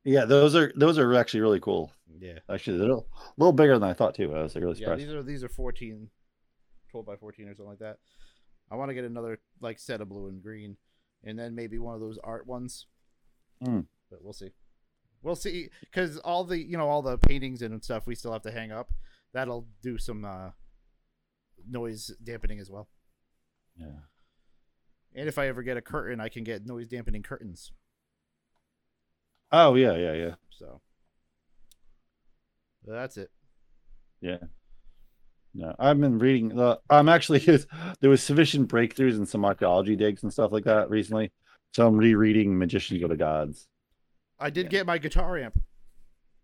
yeah. 0.06 0.26
Those 0.26 0.56
are 0.56 0.72
those 0.76 0.98
are 0.98 1.14
actually 1.16 1.42
really 1.42 1.60
cool. 1.60 1.92
Yeah. 2.20 2.40
Actually, 2.50 2.78
they're 2.78 2.86
a 2.88 2.90
little, 2.90 3.10
little 3.38 3.54
bigger 3.54 3.74
than 3.80 3.90
I 3.90 3.94
thought 3.94 4.16
too. 4.16 4.34
I 4.36 4.42
was 4.44 4.54
like, 4.56 4.64
really 4.64 4.76
Yeah, 4.80 4.86
surprised. 4.86 5.02
these 5.02 5.14
are 5.14 5.24
these 5.24 5.44
are 5.44 5.50
14 5.50 6.10
12 6.92 7.06
by 7.06 7.16
14 7.16 7.48
or 7.48 7.56
something 7.56 7.66
like 7.70 7.80
that. 7.80 7.98
I 8.72 8.76
want 8.76 8.90
to 8.90 8.94
get 8.96 9.04
another 9.06 9.40
like 9.62 9.80
set 9.80 10.00
of 10.02 10.10
blue 10.10 10.28
and 10.28 10.42
green 10.42 10.78
and 11.24 11.38
then 11.40 11.56
maybe 11.56 11.80
one 11.80 11.96
of 11.96 12.02
those 12.02 12.18
art 12.24 12.46
ones. 12.48 12.86
Mm. 13.64 13.86
But 14.12 14.24
we'll 14.24 14.34
see. 14.34 14.52
We'll 15.24 15.36
see 15.36 15.70
cuz 15.92 16.18
all 16.20 16.44
the, 16.44 16.58
you 16.60 16.78
know, 16.78 16.88
all 16.90 17.02
the 17.02 17.18
paintings 17.18 17.62
and 17.62 17.84
stuff 17.84 18.06
we 18.06 18.16
still 18.16 18.32
have 18.34 18.42
to 18.44 18.52
hang 18.52 18.72
up. 18.72 18.92
That'll 19.34 19.68
do 19.82 19.98
some 19.98 20.24
uh 20.26 20.52
noise 21.68 22.12
dampening 22.24 22.60
as 22.60 22.70
well. 22.70 22.90
yeah. 23.76 24.02
And 25.16 25.28
if 25.30 25.38
I 25.38 25.48
ever 25.48 25.62
get 25.64 25.78
a 25.78 25.82
curtain, 25.82 26.20
I 26.20 26.28
can 26.30 26.44
get 26.44 26.66
noise 26.66 26.88
dampening 26.88 27.22
curtains. 27.24 27.72
Oh 29.52 29.76
yeah, 29.76 29.96
yeah, 29.96 30.14
yeah. 30.14 30.36
So 30.50 30.82
that's 32.86 33.18
it. 33.18 33.30
Yeah. 34.22 34.38
No, 35.54 35.76
I've 35.78 36.00
been 36.00 36.18
reading. 36.18 36.50
The, 36.50 36.80
I'm 36.90 37.10
actually 37.10 37.40
there 38.02 38.10
was 38.10 38.24
sufficient 38.24 38.70
breakthroughs 38.70 39.18
in 39.18 39.26
some 39.26 39.46
archaeology 39.46 39.96
digs 39.96 40.24
and 40.24 40.32
stuff 40.34 40.52
like 40.52 40.64
that 40.66 40.90
recently. 40.90 41.32
So 41.74 41.88
I'm 41.88 41.98
rereading 41.98 42.58
Magicians 42.58 43.04
of 43.04 43.10
the 43.10 43.18
Gods. 43.18 43.68
I 44.40 44.50
did 44.50 44.66
Yeah. 44.66 44.70
get 44.80 44.86
my 44.88 44.98
guitar 44.98 45.38
amp. 45.38 45.60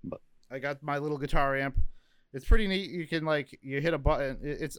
But- 0.03 0.21
I 0.51 0.59
got 0.59 0.81
my 0.83 0.97
little 0.97 1.17
guitar 1.17 1.55
amp. 1.57 1.77
It's 2.33 2.45
pretty 2.45 2.67
neat. 2.67 2.91
You 2.91 3.07
can 3.07 3.25
like 3.25 3.57
you 3.61 3.81
hit 3.81 3.93
a 3.93 3.97
button. 3.97 4.37
It's 4.43 4.77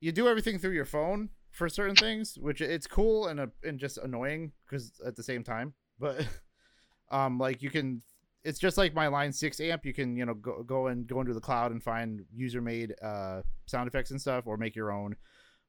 you 0.00 0.12
do 0.12 0.28
everything 0.28 0.58
through 0.58 0.72
your 0.72 0.84
phone 0.84 1.30
for 1.50 1.68
certain 1.68 1.96
things, 1.96 2.36
which 2.38 2.60
it's 2.60 2.86
cool 2.86 3.26
and 3.28 3.40
uh, 3.40 3.46
and 3.64 3.78
just 3.78 3.98
annoying 3.98 4.52
because 4.66 4.92
at 5.04 5.16
the 5.16 5.22
same 5.22 5.42
time. 5.42 5.74
But 5.98 6.26
um, 7.10 7.38
like 7.38 7.62
you 7.62 7.70
can, 7.70 8.02
it's 8.44 8.58
just 8.58 8.76
like 8.76 8.94
my 8.94 9.08
Line 9.08 9.32
Six 9.32 9.60
amp. 9.60 9.84
You 9.84 9.94
can 9.94 10.16
you 10.16 10.26
know 10.26 10.34
go 10.34 10.62
go 10.62 10.86
and 10.88 11.06
go 11.06 11.20
into 11.20 11.34
the 11.34 11.40
cloud 11.40 11.72
and 11.72 11.82
find 11.82 12.24
user 12.34 12.60
made 12.60 12.94
uh 13.02 13.42
sound 13.66 13.88
effects 13.88 14.10
and 14.10 14.20
stuff, 14.20 14.46
or 14.46 14.56
make 14.56 14.76
your 14.76 14.92
own. 14.92 15.16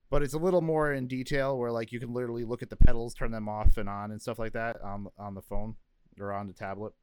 But 0.09 0.21
it's 0.21 0.33
a 0.33 0.39
little 0.39 0.61
more 0.61 0.93
in 0.93 1.07
detail 1.07 1.57
where 1.57 1.71
like 1.71 1.91
you 1.91 1.99
can 1.99 2.13
literally 2.13 2.43
look 2.43 2.61
at 2.61 2.69
the 2.69 2.75
pedals, 2.75 3.13
turn 3.13 3.31
them 3.31 3.49
off 3.49 3.77
and 3.77 3.89
on 3.89 4.11
and 4.11 4.21
stuff 4.21 4.39
like 4.39 4.53
that 4.53 4.81
on 4.81 5.07
on 5.17 5.33
the 5.33 5.41
phone 5.41 5.75
or 6.19 6.31
on 6.31 6.47
the 6.47 6.53
tablet 6.53 6.93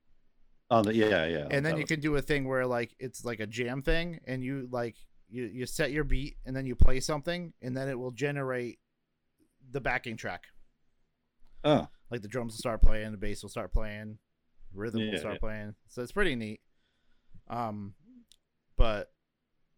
On 0.71 0.85
the 0.85 0.95
yeah, 0.95 1.27
yeah. 1.27 1.47
and 1.51 1.65
then 1.65 1.77
you 1.77 1.85
can 1.85 2.01
do 2.01 2.17
a 2.17 2.23
thing 2.23 2.49
where 2.49 2.67
like 2.67 2.95
it's 2.99 3.25
like 3.25 3.41
a 3.41 3.47
jam 3.47 3.83
thing 3.83 4.21
and 4.27 4.43
you 4.43 4.69
like 4.71 4.97
you, 5.29 5.45
you 5.45 5.67
set 5.67 5.93
your 5.93 6.05
beat 6.05 6.37
and 6.47 6.55
then 6.57 6.67
you 6.67 6.75
play 6.75 7.01
something 7.01 7.53
and 7.63 7.77
then 7.77 7.89
it 7.89 7.99
will 7.99 8.11
generate 8.11 8.79
the 9.71 9.81
backing 9.81 10.17
track 10.17 10.45
Oh, 11.65 11.87
like 12.11 12.23
the 12.23 12.29
drums 12.29 12.55
will 12.55 12.59
start 12.59 12.83
playing 12.83 13.11
the 13.13 13.19
bass 13.19 13.43
will 13.43 13.51
start 13.51 13.73
playing 13.73 14.19
rhythm 14.75 15.09
will 15.11 15.19
start 15.19 15.35
yeah. 15.35 15.39
playing 15.39 15.75
so 15.89 16.03
it's 16.03 16.13
pretty 16.13 16.35
neat 16.35 16.61
um 17.49 17.95
but 18.77 19.11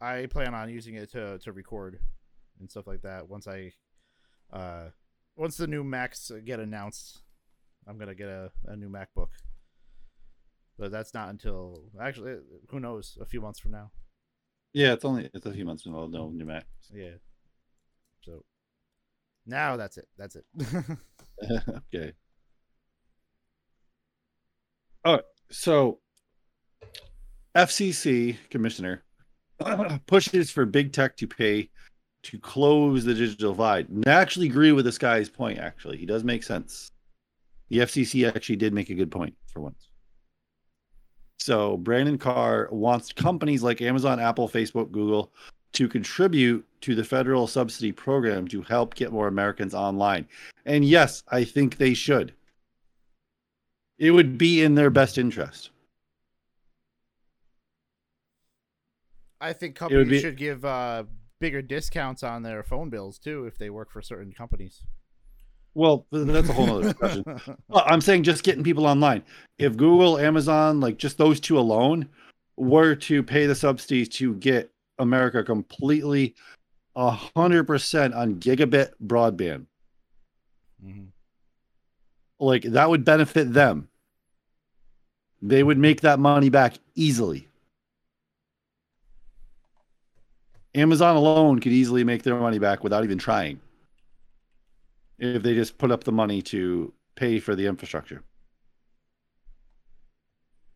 i 0.01 0.27
plan 0.27 0.55
on 0.55 0.69
using 0.71 0.95
it 0.95 1.11
to 1.11 1.39
to 1.39 1.53
record 1.53 1.99
and 2.61 2.71
stuff 2.71 2.87
like 2.87 3.03
that 3.03 3.29
once 3.29 3.47
i 3.47 3.73
uh 4.53 4.85
once 5.37 5.57
the 5.57 5.66
new 5.66 5.83
macs 5.83 6.31
get 6.45 6.61
announced 6.61 7.23
i'm 7.89 7.99
gonna 7.99 8.15
get 8.15 8.29
a, 8.29 8.51
a 8.66 8.77
new 8.77 8.89
macbook 8.89 9.29
but 10.79 10.91
that's 10.91 11.15
not 11.15 11.29
until 11.29 11.83
actually 12.01 12.37
who 12.69 12.81
knows 12.81 13.19
a 13.21 13.25
few 13.25 13.41
months 13.41 13.59
from 13.59 13.73
now 13.73 13.91
yeah. 14.75 14.93
It's 14.93 15.05
only 15.05 15.31
it's 15.33 15.47
a 15.47 15.53
few 15.53 15.65
months 15.65 15.85
from 15.85 15.93
now. 15.93 16.09
no 16.09 16.31
new 16.31 16.45
Mac. 16.45 16.66
yeah 16.93 17.11
so 18.23 18.45
now 19.47 19.77
that's 19.77 19.99
it 19.99 20.09
that's 20.19 20.37
it 20.37 20.45
okay. 21.95 22.12
Right. 25.05 25.22
So, 25.51 25.98
FCC 27.55 28.36
commissioner 28.51 29.05
pushes 30.06 30.51
for 30.51 30.64
big 30.66 30.93
tech 30.93 31.16
to 31.18 31.26
pay 31.26 31.70
to 32.24 32.39
close 32.39 33.05
the 33.05 33.14
digital 33.14 33.52
divide. 33.52 33.89
And 33.89 34.06
I 34.09 34.12
actually 34.12 34.47
agree 34.47 34.72
with 34.72 34.85
this 34.85 34.98
guy's 34.98 35.28
point. 35.28 35.59
Actually, 35.59 35.98
he 35.98 36.06
does 36.06 36.24
make 36.24 36.43
sense. 36.43 36.90
The 37.68 37.78
FCC 37.78 38.26
actually 38.26 38.56
did 38.56 38.72
make 38.72 38.90
a 38.90 38.94
good 38.94 39.10
point 39.10 39.35
for 39.52 39.60
once. 39.60 39.89
So 41.39 41.76
Brendan 41.76 42.18
Carr 42.18 42.68
wants 42.70 43.12
companies 43.12 43.62
like 43.62 43.82
Amazon, 43.82 44.18
Apple, 44.18 44.48
Facebook, 44.48 44.90
Google 44.90 45.32
to 45.74 45.89
contribute 45.89 46.64
to 46.81 46.94
the 46.94 47.05
federal 47.05 47.47
subsidy 47.47 47.93
program 47.93 48.48
to 48.48 48.62
help 48.62 48.94
get 48.94 49.12
more 49.12 49.26
Americans 49.26 49.74
online. 49.74 50.26
And 50.64 50.85
yes, 50.85 51.22
I 51.28 51.44
think 51.44 51.76
they 51.76 51.93
should. 51.93 52.32
It 53.99 54.11
would 54.11 54.37
be 54.39 54.62
in 54.62 54.75
their 54.75 54.91
best 54.91 55.19
interest. 55.19 55.71
i 59.41 59.53
think 59.53 59.75
companies 59.75 60.09
be- 60.09 60.21
should 60.21 60.37
give 60.39 60.65
uh 60.65 61.05
bigger 61.41 61.61
discounts 61.61 62.23
on 62.23 62.43
their 62.43 62.62
phone 62.62 62.89
bills 62.89 63.19
too 63.19 63.45
if 63.45 63.59
they 63.59 63.69
work 63.69 63.91
for 63.91 64.01
certain 64.01 64.33
companies 64.33 64.83
Well, 65.75 66.07
that's 66.12 66.49
a 66.49 66.53
whole 66.53 66.71
other 66.71 66.83
discussion. 66.93 67.25
Well, 67.69 67.85
I'm 67.87 68.01
saying 68.01 68.23
just 68.23 68.45
getting 68.45 68.62
people 68.62 68.87
online. 68.87 69.25
If 69.59 69.77
Google, 69.77 70.19
Amazon, 70.19 70.79
like 70.81 70.97
just 70.99 71.19
those 71.19 71.41
two 71.41 71.59
alone, 71.59 72.09
were 72.57 72.95
to 72.95 73.23
pay 73.25 73.47
the 73.47 73.57
subsidies 73.57 74.09
to 74.21 74.35
get 74.37 74.71
America 75.01 75.43
completely 75.43 76.37
a 76.95 77.11
hundred 77.11 77.65
percent 77.65 78.15
on 78.15 78.37
gigabit 78.37 78.93
broadband, 79.05 79.66
Mhm. 80.83 81.09
Like 82.45 82.62
that 82.62 82.89
would 82.89 83.05
benefit 83.05 83.53
them. 83.53 83.89
They 85.43 85.62
would 85.62 85.79
make 85.79 86.01
that 86.03 86.19
money 86.19 86.49
back 86.49 86.75
easily. 86.95 87.49
Amazon 90.75 91.16
alone 91.16 91.61
could 91.61 91.73
easily 91.73 92.03
make 92.03 92.23
their 92.23 92.39
money 92.39 92.59
back 92.59 92.83
without 92.83 93.05
even 93.05 93.19
trying. 93.19 93.61
If 95.19 95.43
they 95.43 95.55
just 95.55 95.79
put 95.79 95.93
up 95.93 96.05
the 96.05 96.12
money 96.12 96.43
to 96.43 96.93
pay 97.15 97.39
for 97.39 97.55
the 97.55 97.66
infrastructure. 97.66 98.23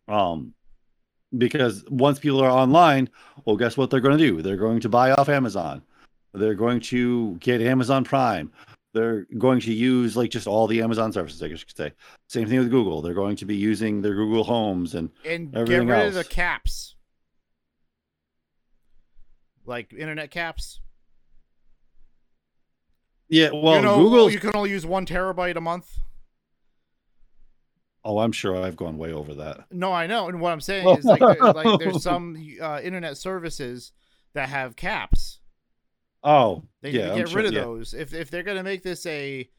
Um 0.07 0.53
because 1.37 1.83
once 1.89 2.17
people 2.17 2.41
are 2.41 2.49
online, 2.49 3.09
well 3.45 3.57
guess 3.57 3.77
what 3.77 3.89
they're 3.89 3.99
going 3.99 4.17
to 4.17 4.23
do? 4.23 4.41
They're 4.41 4.57
going 4.57 4.79
to 4.79 4.89
buy 4.89 5.11
off 5.11 5.29
Amazon. 5.29 5.83
They're 6.33 6.55
going 6.55 6.79
to 6.81 7.35
get 7.39 7.61
Amazon 7.61 8.03
Prime. 8.03 8.51
They're 8.93 9.27
going 9.37 9.59
to 9.61 9.73
use 9.73 10.17
like 10.17 10.31
just 10.31 10.47
all 10.47 10.65
the 10.67 10.81
Amazon 10.81 11.11
services, 11.13 11.43
I 11.43 11.47
guess 11.47 11.59
you 11.59 11.65
could 11.67 11.77
say. 11.77 11.93
Same 12.27 12.47
thing 12.47 12.57
with 12.59 12.71
Google. 12.71 13.01
They're 13.01 13.13
going 13.13 13.35
to 13.37 13.45
be 13.45 13.55
using 13.55 14.01
their 14.01 14.15
Google 14.15 14.43
Homes 14.43 14.95
and 14.95 15.09
and 15.25 15.51
get 15.51 15.59
Everything 15.61 15.87
rid 15.87 16.07
of 16.07 16.13
the 16.15 16.23
caps 16.23 16.95
like 19.65 19.93
internet 19.93 20.31
caps 20.31 20.81
yeah, 23.31 23.51
well, 23.53 23.75
you 23.75 23.81
know, 23.83 23.95
Google. 23.97 24.31
you 24.31 24.39
can 24.39 24.55
only 24.55 24.71
use 24.71 24.85
one 24.85 25.05
terabyte 25.05 25.55
a 25.55 25.61
month 25.61 25.99
Oh, 28.03 28.19
I'm 28.19 28.31
sure 28.31 28.55
I've 28.57 28.77
gone 28.77 28.97
way 28.97 29.11
over 29.13 29.35
that. 29.35 29.65
no 29.71 29.91
i 29.93 30.07
know 30.07 30.27
and 30.29 30.41
what 30.41 30.51
i'm 30.51 30.61
saying 30.61 30.87
is 30.97 31.05
like, 31.05 31.19
there, 31.19 31.35
like 31.53 31.79
there's 31.79 32.01
some 32.11 32.35
uh, 32.59 32.79
internet 32.81 33.17
services 33.17 33.91
that 34.33 34.49
have 34.49 34.75
caps 34.75 35.38
Oh, 36.23 36.63
they 36.81 36.91
yeah, 36.91 37.01
need 37.01 37.05
to 37.05 37.11
I'm 37.13 37.17
get 37.19 37.29
sure- 37.29 37.37
rid 37.37 37.45
of 37.47 37.53
yeah. 37.53 37.61
those 37.61 37.93
if, 37.93 38.13
if 38.13 38.29
they're 38.29 38.43
going 38.43 38.57
to 38.57 38.63
make 38.63 38.83
this 38.83 39.05
a 39.05 39.49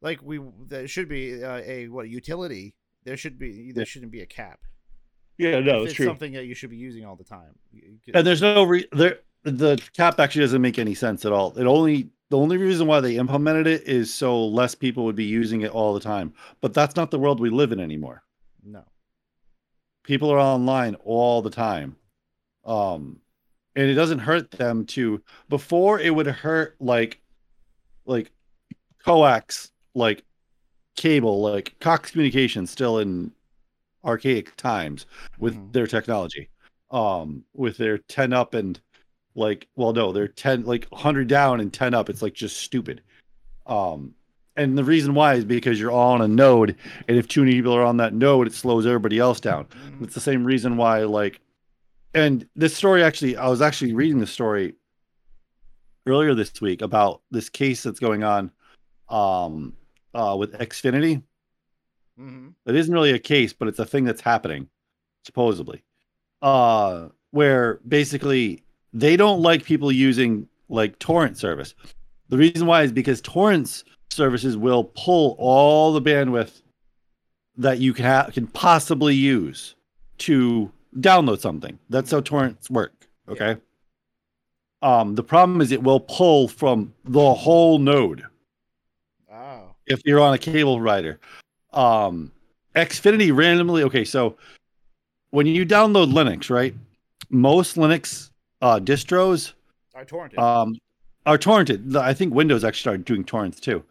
like 0.00 0.20
we 0.22 0.40
that 0.68 0.88
should 0.88 1.08
be 1.08 1.42
uh, 1.44 1.60
a 1.64 1.88
what 1.88 2.08
utility 2.08 2.74
there 3.04 3.16
should 3.16 3.38
be 3.38 3.72
there 3.72 3.84
shouldn't 3.84 4.12
be 4.12 4.20
a 4.22 4.26
cap 4.26 4.60
Yeah, 5.38 5.60
no, 5.60 5.76
if 5.78 5.82
it's 5.82 5.84
it's 5.90 5.94
true. 5.96 6.06
something 6.06 6.32
that 6.32 6.46
you 6.46 6.54
should 6.54 6.70
be 6.70 6.76
using 6.76 7.04
all 7.04 7.16
the 7.16 7.24
time 7.24 7.54
And 8.14 8.26
there's 8.26 8.42
no 8.42 8.64
re- 8.64 8.88
there. 8.92 9.18
The 9.44 9.78
cap 9.96 10.18
actually 10.18 10.42
doesn't 10.42 10.60
make 10.62 10.78
any 10.80 10.94
sense 10.94 11.24
at 11.24 11.32
all. 11.32 11.56
It 11.56 11.64
only 11.64 12.10
the 12.30 12.36
only 12.36 12.56
reason 12.58 12.86
why 12.86 13.00
they 13.00 13.16
implemented 13.16 13.66
it 13.66 13.82
is 13.88 14.12
so 14.12 14.46
less 14.46 14.74
people 14.74 15.04
would 15.04 15.14
be 15.16 15.24
using 15.24 15.60
it 15.62 15.70
all 15.70 15.94
the 15.94 16.00
time. 16.00 16.34
But 16.60 16.74
that's 16.74 16.96
not 16.96 17.10
the 17.10 17.18
world 17.20 17.38
we 17.40 17.48
live 17.50 17.70
in 17.72 17.80
anymore. 17.80 18.22
no 18.64 18.82
People 20.02 20.30
are 20.30 20.38
online 20.40 20.94
all 21.04 21.40
the 21.42 21.50
time. 21.50 21.96
Um 22.64 23.20
and 23.78 23.88
it 23.88 23.94
doesn't 23.94 24.18
hurt 24.18 24.50
them 24.50 24.84
to 24.84 25.22
before 25.48 26.00
it 26.00 26.12
would 26.12 26.26
hurt 26.26 26.74
like 26.80 27.20
like 28.06 28.32
coax 29.04 29.70
like 29.94 30.24
cable 30.96 31.40
like 31.40 31.76
Cox 31.78 32.10
Communications 32.10 32.70
still 32.72 32.98
in 32.98 33.30
archaic 34.04 34.54
times 34.56 35.06
with 35.38 35.54
Mhm. 35.54 35.72
their 35.72 35.86
technology 35.86 36.48
um 36.90 37.44
with 37.54 37.76
their 37.76 37.98
10 37.98 38.32
up 38.32 38.54
and 38.54 38.80
like 39.36 39.68
well 39.76 39.92
no 39.92 40.10
they're 40.12 40.26
10 40.28 40.64
like 40.64 40.86
100 40.86 41.28
down 41.28 41.60
and 41.60 41.72
10 41.72 41.94
up 41.94 42.08
it's 42.10 42.22
like 42.22 42.34
just 42.34 42.56
stupid 42.58 43.00
um 43.66 44.12
and 44.56 44.76
the 44.76 44.82
reason 44.84 45.14
why 45.14 45.34
is 45.34 45.44
because 45.44 45.78
you're 45.78 45.90
all 45.92 46.12
on 46.14 46.22
a 46.22 46.26
node 46.28 46.74
and 47.06 47.16
if 47.16 47.28
too 47.28 47.42
many 47.44 47.52
people 47.54 47.74
are 47.74 47.84
on 47.84 47.98
that 47.98 48.14
node 48.14 48.46
it 48.48 48.54
slows 48.54 48.86
everybody 48.86 49.18
else 49.20 49.38
down 49.40 49.66
Mhm. 49.66 50.02
it's 50.02 50.14
the 50.14 50.20
same 50.20 50.44
reason 50.44 50.76
why 50.76 51.04
like 51.04 51.40
and 52.14 52.48
this 52.56 52.74
story 52.76 53.02
actually 53.02 53.36
i 53.36 53.48
was 53.48 53.60
actually 53.62 53.92
reading 53.92 54.18
the 54.18 54.26
story 54.26 54.74
earlier 56.06 56.34
this 56.34 56.60
week 56.60 56.82
about 56.82 57.20
this 57.30 57.48
case 57.48 57.82
that's 57.82 58.00
going 58.00 58.24
on 58.24 58.50
um 59.08 59.74
uh 60.14 60.34
with 60.38 60.52
xfinity. 60.58 61.22
Mhm. 62.18 62.54
it 62.66 62.74
isn't 62.74 62.92
really 62.94 63.12
a 63.12 63.18
case 63.18 63.52
but 63.52 63.68
it's 63.68 63.78
a 63.78 63.84
thing 63.86 64.04
that's 64.04 64.20
happening 64.20 64.68
supposedly. 65.24 65.82
Uh 66.42 67.08
where 67.30 67.80
basically 67.86 68.62
they 68.94 69.16
don't 69.16 69.42
like 69.42 69.62
people 69.64 69.92
using 69.92 70.48
like 70.70 70.98
torrent 70.98 71.36
service. 71.36 71.74
The 72.30 72.38
reason 72.38 72.66
why 72.66 72.82
is 72.84 72.92
because 72.92 73.20
torrents 73.20 73.84
services 74.10 74.56
will 74.56 74.84
pull 74.96 75.36
all 75.38 75.92
the 75.92 76.00
bandwidth 76.02 76.62
that 77.56 77.78
you 77.78 77.92
can 77.92 78.04
ha- 78.06 78.30
can 78.32 78.46
possibly 78.46 79.14
use 79.14 79.74
to 80.18 80.72
download 81.00 81.40
something 81.40 81.78
that's 81.90 82.10
how 82.10 82.20
torrents 82.20 82.70
work 82.70 83.06
okay 83.28 83.56
um 84.82 85.14
the 85.14 85.22
problem 85.22 85.60
is 85.60 85.72
it 85.72 85.82
will 85.82 86.00
pull 86.00 86.48
from 86.48 86.92
the 87.04 87.34
whole 87.34 87.78
node 87.78 88.24
oh 89.32 89.68
if 89.88 90.02
you're 90.04 90.20
on 90.20 90.34
a 90.34 90.38
cable 90.38 90.76
provider. 90.76 91.18
Um, 91.72 92.32
Xfinity 92.76 93.34
randomly. 93.34 93.82
Okay, 93.82 94.04
so 94.04 94.36
when 95.30 95.46
you 95.46 95.66
download 95.66 96.12
Linux, 96.12 96.50
right? 96.50 96.74
Most 97.30 97.76
Linux 97.76 98.30
uh, 98.62 98.78
distros 98.78 99.52
i 99.94 100.04
torrented 100.04 100.38
um, 100.38 100.76
are 101.26 101.38
torrented. 101.38 101.96
I 101.96 102.14
think 102.14 102.34
Windows 102.34 102.64
actually 102.64 102.80
started 102.80 103.04
doing 103.04 103.24
torrents 103.24 103.60
too. 103.60 103.82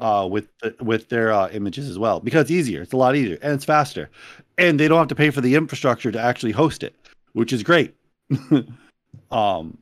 Uh, 0.00 0.26
with 0.30 0.48
the, 0.58 0.74
with 0.80 1.08
their 1.08 1.32
uh, 1.32 1.48
images 1.50 1.88
as 1.88 1.98
well 1.98 2.20
because 2.20 2.42
it's 2.42 2.50
easier. 2.50 2.82
It's 2.82 2.92
a 2.92 2.96
lot 2.96 3.16
easier 3.16 3.38
and 3.42 3.52
it's 3.52 3.64
faster, 3.64 4.10
and 4.58 4.78
they 4.78 4.88
don't 4.88 4.98
have 4.98 5.08
to 5.08 5.14
pay 5.14 5.30
for 5.30 5.40
the 5.40 5.54
infrastructure 5.54 6.10
to 6.12 6.20
actually 6.20 6.52
host 6.52 6.82
it, 6.82 6.94
which 7.32 7.52
is 7.52 7.62
great. 7.62 7.94
um, 9.30 9.78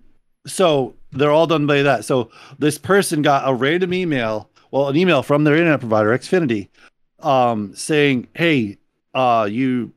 so 0.46 0.94
they're 1.12 1.30
all 1.30 1.46
done 1.46 1.66
by 1.66 1.82
that. 1.82 2.04
So 2.04 2.30
this 2.58 2.78
person 2.78 3.22
got 3.22 3.48
a 3.48 3.54
random 3.54 3.94
email, 3.94 4.50
well, 4.70 4.88
an 4.88 4.96
email 4.96 5.22
from 5.22 5.44
their 5.44 5.56
internet 5.56 5.80
provider, 5.80 6.10
Xfinity, 6.10 6.68
um, 7.20 7.74
saying, 7.74 8.28
"Hey, 8.34 8.78
uh, 9.14 9.48
you 9.50 9.92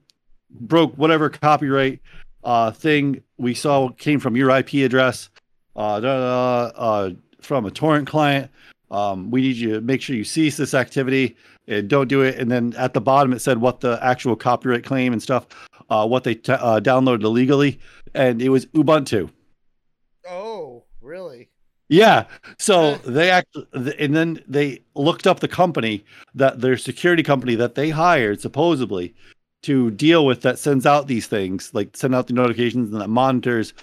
broke 0.51 0.93
whatever 0.95 1.29
copyright 1.29 1.99
uh, 2.43 2.71
thing 2.71 3.21
we 3.37 3.53
saw 3.53 3.89
came 3.89 4.19
from 4.19 4.35
your 4.35 4.49
IP 4.51 4.75
address, 4.85 5.29
uh, 5.75 5.99
da, 5.99 6.19
da, 6.19 6.69
da, 6.69 6.77
uh, 6.77 7.09
from 7.41 7.65
a 7.65 7.71
torrent 7.71 8.07
client." 8.07 8.51
Um, 8.91 9.31
we 9.31 9.41
need 9.41 9.55
you 9.55 9.73
to 9.73 9.81
make 9.81 10.01
sure 10.01 10.15
you 10.15 10.23
cease 10.23 10.57
this 10.57 10.73
activity 10.73 11.35
and 11.67 11.87
don't 11.87 12.07
do 12.07 12.21
it. 12.21 12.37
And 12.37 12.51
then 12.51 12.73
at 12.77 12.93
the 12.93 13.01
bottom, 13.01 13.33
it 13.33 13.39
said 13.39 13.59
what 13.59 13.81
the 13.81 13.99
actual 14.01 14.35
copyright 14.35 14.83
claim 14.83 15.13
and 15.13 15.21
stuff, 15.21 15.47
uh, 15.89 16.07
what 16.07 16.23
they 16.23 16.35
t- 16.35 16.53
uh, 16.53 16.79
downloaded 16.79 17.23
illegally, 17.23 17.79
and 18.13 18.41
it 18.41 18.49
was 18.49 18.65
Ubuntu. 18.67 19.29
Oh, 20.27 20.83
really? 21.01 21.49
Yeah. 21.87 22.25
So 22.57 22.95
they 22.95 23.29
actually, 23.29 23.67
and 23.99 24.15
then 24.15 24.43
they 24.47 24.81
looked 24.95 25.27
up 25.27 25.39
the 25.39 25.47
company 25.47 26.03
that 26.33 26.61
their 26.61 26.77
security 26.77 27.23
company 27.23 27.55
that 27.55 27.75
they 27.75 27.89
hired 27.91 28.41
supposedly 28.41 29.13
to 29.63 29.91
deal 29.91 30.25
with 30.25 30.41
that 30.41 30.59
sends 30.59 30.85
out 30.85 31.07
these 31.07 31.27
things, 31.27 31.71
like 31.73 31.95
send 31.95 32.15
out 32.15 32.27
the 32.27 32.33
notifications 32.33 32.91
and 32.91 33.01
that 33.01 33.09
monitors 33.09 33.73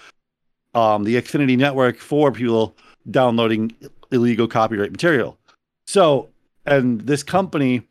um, 0.73 1.03
the 1.03 1.15
Xfinity 1.15 1.57
network 1.57 1.97
for 1.97 2.31
people 2.31 2.75
downloading 3.11 3.75
illegal 4.13 4.47
copyright 4.47 4.91
material. 4.91 5.37
So, 5.85 6.29
and 6.65 7.01
this 7.01 7.23
company, 7.23 7.83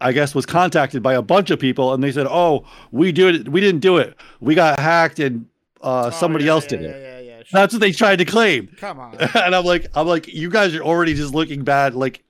I 0.00 0.12
guess, 0.12 0.34
was 0.34 0.44
contacted 0.46 1.02
by 1.02 1.14
a 1.14 1.22
bunch 1.22 1.50
of 1.50 1.58
people, 1.58 1.94
and 1.94 2.02
they 2.02 2.12
said, 2.12 2.26
"Oh, 2.28 2.64
we 2.92 3.12
do 3.12 3.28
it. 3.28 3.48
We 3.48 3.60
didn't 3.60 3.80
do 3.80 3.96
it. 3.96 4.14
We 4.40 4.54
got 4.54 4.78
hacked, 4.78 5.18
and 5.18 5.46
uh, 5.82 6.06
Oh, 6.06 6.10
somebody 6.10 6.44
yeah, 6.44 6.50
else 6.50 6.64
yeah, 6.64 6.70
did 6.70 6.82
yeah, 6.82 6.88
it." 6.88 7.00
Yeah, 7.00 7.20
yeah, 7.20 7.36
sure. 7.38 7.46
That's 7.52 7.72
what 7.72 7.80
they 7.80 7.92
tried 7.92 8.16
to 8.16 8.24
claim. 8.24 8.68
Come 8.76 8.98
on. 9.00 9.16
and 9.34 9.54
I'm 9.54 9.64
like, 9.64 9.86
I'm 9.94 10.06
like, 10.06 10.28
you 10.28 10.50
guys 10.50 10.74
are 10.74 10.82
already 10.82 11.14
just 11.14 11.34
looking 11.34 11.64
bad. 11.64 11.94
Like, 11.94 12.22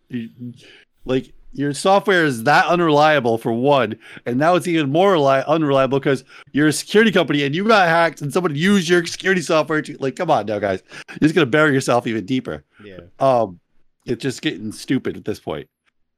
like 1.04 1.32
your 1.52 1.72
software 1.72 2.24
is 2.24 2.44
that 2.44 2.66
unreliable 2.66 3.38
for 3.38 3.50
one, 3.52 3.96
and 4.26 4.38
now 4.38 4.54
it's 4.56 4.68
even 4.68 4.92
more 4.92 5.14
reli- 5.14 5.46
unreliable 5.46 5.98
because 5.98 6.22
you're 6.52 6.68
a 6.68 6.72
security 6.72 7.10
company 7.10 7.42
and 7.44 7.54
you 7.54 7.64
got 7.66 7.88
hacked 7.88 8.20
and 8.20 8.30
somebody 8.32 8.58
used 8.58 8.88
your 8.88 9.04
security 9.06 9.40
software 9.40 9.80
to 9.82 9.96
like, 9.98 10.16
come 10.16 10.30
on 10.30 10.44
now, 10.46 10.58
guys, 10.58 10.82
you're 11.08 11.18
just 11.20 11.34
gonna 11.34 11.46
bury 11.46 11.72
yourself 11.72 12.06
even 12.06 12.26
deeper. 12.26 12.62
Yeah. 12.86 13.00
Um, 13.18 13.60
it's 14.04 14.22
just 14.22 14.42
getting 14.42 14.72
stupid 14.72 15.16
at 15.16 15.24
this 15.24 15.40
point. 15.40 15.68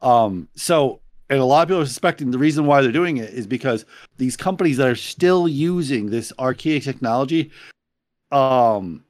Um, 0.02 0.48
so 0.54 1.00
and 1.30 1.40
a 1.40 1.44
lot 1.44 1.62
of 1.62 1.68
people 1.68 1.82
are 1.82 1.86
suspecting 1.86 2.30
the 2.30 2.38
reason 2.38 2.66
why 2.66 2.80
they're 2.80 2.92
doing 2.92 3.18
it 3.18 3.30
is 3.30 3.46
because 3.46 3.84
these 4.16 4.36
companies 4.36 4.78
that 4.78 4.88
are 4.88 4.96
still 4.96 5.46
using 5.46 6.10
this 6.10 6.32
archaic 6.38 6.84
technology, 6.84 7.50
um, 8.32 9.04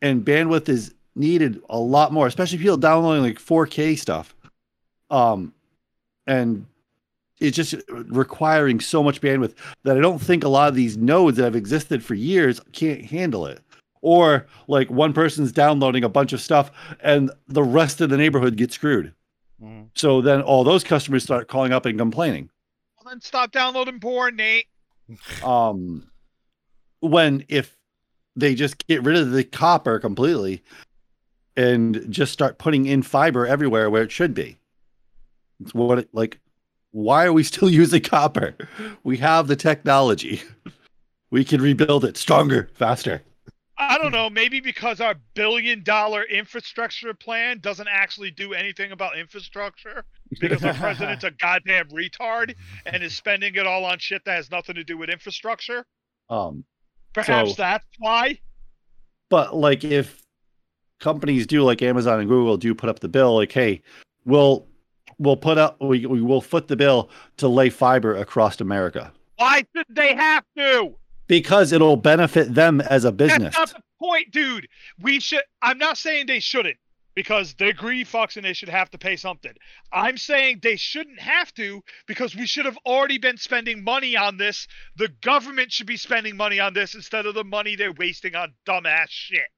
and 0.00 0.24
bandwidth 0.24 0.68
is 0.68 0.94
needed 1.16 1.60
a 1.68 1.78
lot 1.78 2.12
more, 2.12 2.26
especially 2.26 2.58
people 2.58 2.76
downloading 2.76 3.24
like 3.24 3.38
4K 3.38 3.98
stuff. 3.98 4.36
Um, 5.10 5.54
and 6.26 6.66
it's 7.40 7.56
just 7.56 7.74
requiring 7.88 8.80
so 8.80 9.02
much 9.02 9.20
bandwidth 9.20 9.54
that 9.82 9.96
I 9.96 10.00
don't 10.00 10.20
think 10.20 10.44
a 10.44 10.48
lot 10.48 10.68
of 10.68 10.74
these 10.74 10.96
nodes 10.96 11.36
that 11.36 11.44
have 11.44 11.56
existed 11.56 12.04
for 12.04 12.14
years 12.14 12.60
can't 12.72 13.04
handle 13.04 13.46
it. 13.46 13.60
Or 14.08 14.46
like 14.68 14.88
one 14.88 15.12
person's 15.12 15.50
downloading 15.50 16.04
a 16.04 16.08
bunch 16.08 16.32
of 16.32 16.40
stuff 16.40 16.70
and 17.00 17.28
the 17.48 17.64
rest 17.64 18.00
of 18.00 18.08
the 18.08 18.16
neighborhood 18.16 18.56
gets 18.56 18.76
screwed. 18.76 19.12
Mhm. 19.60 19.88
So 19.96 20.20
then 20.20 20.42
all 20.42 20.62
those 20.62 20.84
customers 20.84 21.24
start 21.24 21.48
calling 21.48 21.72
up 21.72 21.86
and 21.86 21.98
complaining. 21.98 22.48
Well, 22.96 23.12
then 23.12 23.20
stop 23.20 23.50
downloading 23.50 23.98
porn, 23.98 24.36
Nate. 24.36 24.66
Um, 25.44 26.08
when 27.00 27.44
if 27.48 27.76
they 28.36 28.54
just 28.54 28.86
get 28.86 29.02
rid 29.02 29.16
of 29.16 29.32
the 29.32 29.42
copper 29.42 29.98
completely 29.98 30.62
and 31.56 32.06
just 32.08 32.32
start 32.32 32.58
putting 32.58 32.86
in 32.86 33.02
fiber 33.02 33.44
everywhere 33.44 33.90
where 33.90 34.04
it 34.04 34.12
should 34.12 34.34
be. 34.34 34.56
It's 35.60 35.74
what 35.74 35.98
it, 35.98 36.08
like 36.12 36.38
why 36.92 37.24
are 37.24 37.32
we 37.32 37.42
still 37.42 37.68
using 37.82 38.02
copper? 38.02 38.54
We 39.02 39.16
have 39.16 39.48
the 39.48 39.56
technology. 39.56 40.42
We 41.28 41.44
can 41.44 41.60
rebuild 41.60 42.04
it 42.04 42.16
stronger, 42.16 42.70
faster. 42.74 43.20
I 43.78 43.98
don't 43.98 44.12
know. 44.12 44.30
Maybe 44.30 44.60
because 44.60 45.00
our 45.00 45.16
billion 45.34 45.82
dollar 45.82 46.22
infrastructure 46.24 47.12
plan 47.12 47.58
doesn't 47.60 47.88
actually 47.90 48.30
do 48.30 48.54
anything 48.54 48.92
about 48.92 49.18
infrastructure 49.18 50.04
because 50.40 50.64
our 50.64 50.72
president's 50.74 51.24
a 51.24 51.30
goddamn 51.38 51.88
retard 51.88 52.54
and 52.86 53.02
is 53.02 53.14
spending 53.14 53.54
it 53.54 53.66
all 53.66 53.84
on 53.84 53.98
shit 53.98 54.24
that 54.24 54.36
has 54.36 54.50
nothing 54.50 54.74
to 54.76 54.84
do 54.84 54.96
with 54.96 55.10
infrastructure. 55.10 55.84
Um, 56.30 56.64
Perhaps 57.12 57.50
So- 57.50 57.56
that's 57.62 57.84
why. 57.98 58.38
but 59.28 59.54
like 59.54 59.84
if 59.84 60.22
companies 61.00 61.46
do 61.46 61.62
like 61.62 61.82
Amazon 61.82 62.20
and 62.20 62.28
Google 62.28 62.56
do 62.56 62.74
put 62.74 62.88
up 62.88 63.00
the 63.00 63.08
bill, 63.08 63.34
like, 63.36 63.52
hey, 63.52 63.82
we'll 64.24 64.66
we'll 65.18 65.36
put 65.36 65.58
up 65.58 65.80
we, 65.82 66.04
we 66.06 66.20
will 66.22 66.40
foot 66.40 66.68
the 66.68 66.76
bill 66.76 67.10
to 67.38 67.48
lay 67.48 67.70
fiber 67.70 68.14
across 68.16 68.60
America 68.60 69.12
Why 69.36 69.64
should 69.74 69.86
they 69.88 70.14
have 70.14 70.44
to? 70.58 70.94
Because 71.26 71.72
it'll 71.72 71.96
benefit 71.96 72.54
them 72.54 72.80
as 72.80 73.04
a 73.04 73.12
business. 73.12 73.54
That's 73.54 73.72
not 73.72 73.82
the 73.82 73.82
point, 74.04 74.32
dude. 74.32 74.68
We 75.00 75.20
should. 75.20 75.42
I'm 75.62 75.78
not 75.78 75.98
saying 75.98 76.26
they 76.26 76.40
shouldn't 76.40 76.76
because 77.14 77.54
they're 77.54 77.72
greedy 77.72 78.04
fucks 78.04 78.36
and 78.36 78.44
they 78.44 78.52
should 78.52 78.68
have 78.68 78.90
to 78.90 78.98
pay 78.98 79.16
something. 79.16 79.52
I'm 79.92 80.16
saying 80.16 80.60
they 80.62 80.76
shouldn't 80.76 81.18
have 81.18 81.52
to 81.54 81.82
because 82.06 82.36
we 82.36 82.46
should 82.46 82.66
have 82.66 82.78
already 82.86 83.18
been 83.18 83.38
spending 83.38 83.82
money 83.82 84.16
on 84.16 84.36
this. 84.36 84.68
The 84.96 85.08
government 85.22 85.72
should 85.72 85.86
be 85.86 85.96
spending 85.96 86.36
money 86.36 86.60
on 86.60 86.74
this 86.74 86.94
instead 86.94 87.26
of 87.26 87.34
the 87.34 87.44
money 87.44 87.74
they're 87.74 87.92
wasting 87.92 88.36
on 88.36 88.54
dumbass 88.66 89.06
shit. 89.08 89.48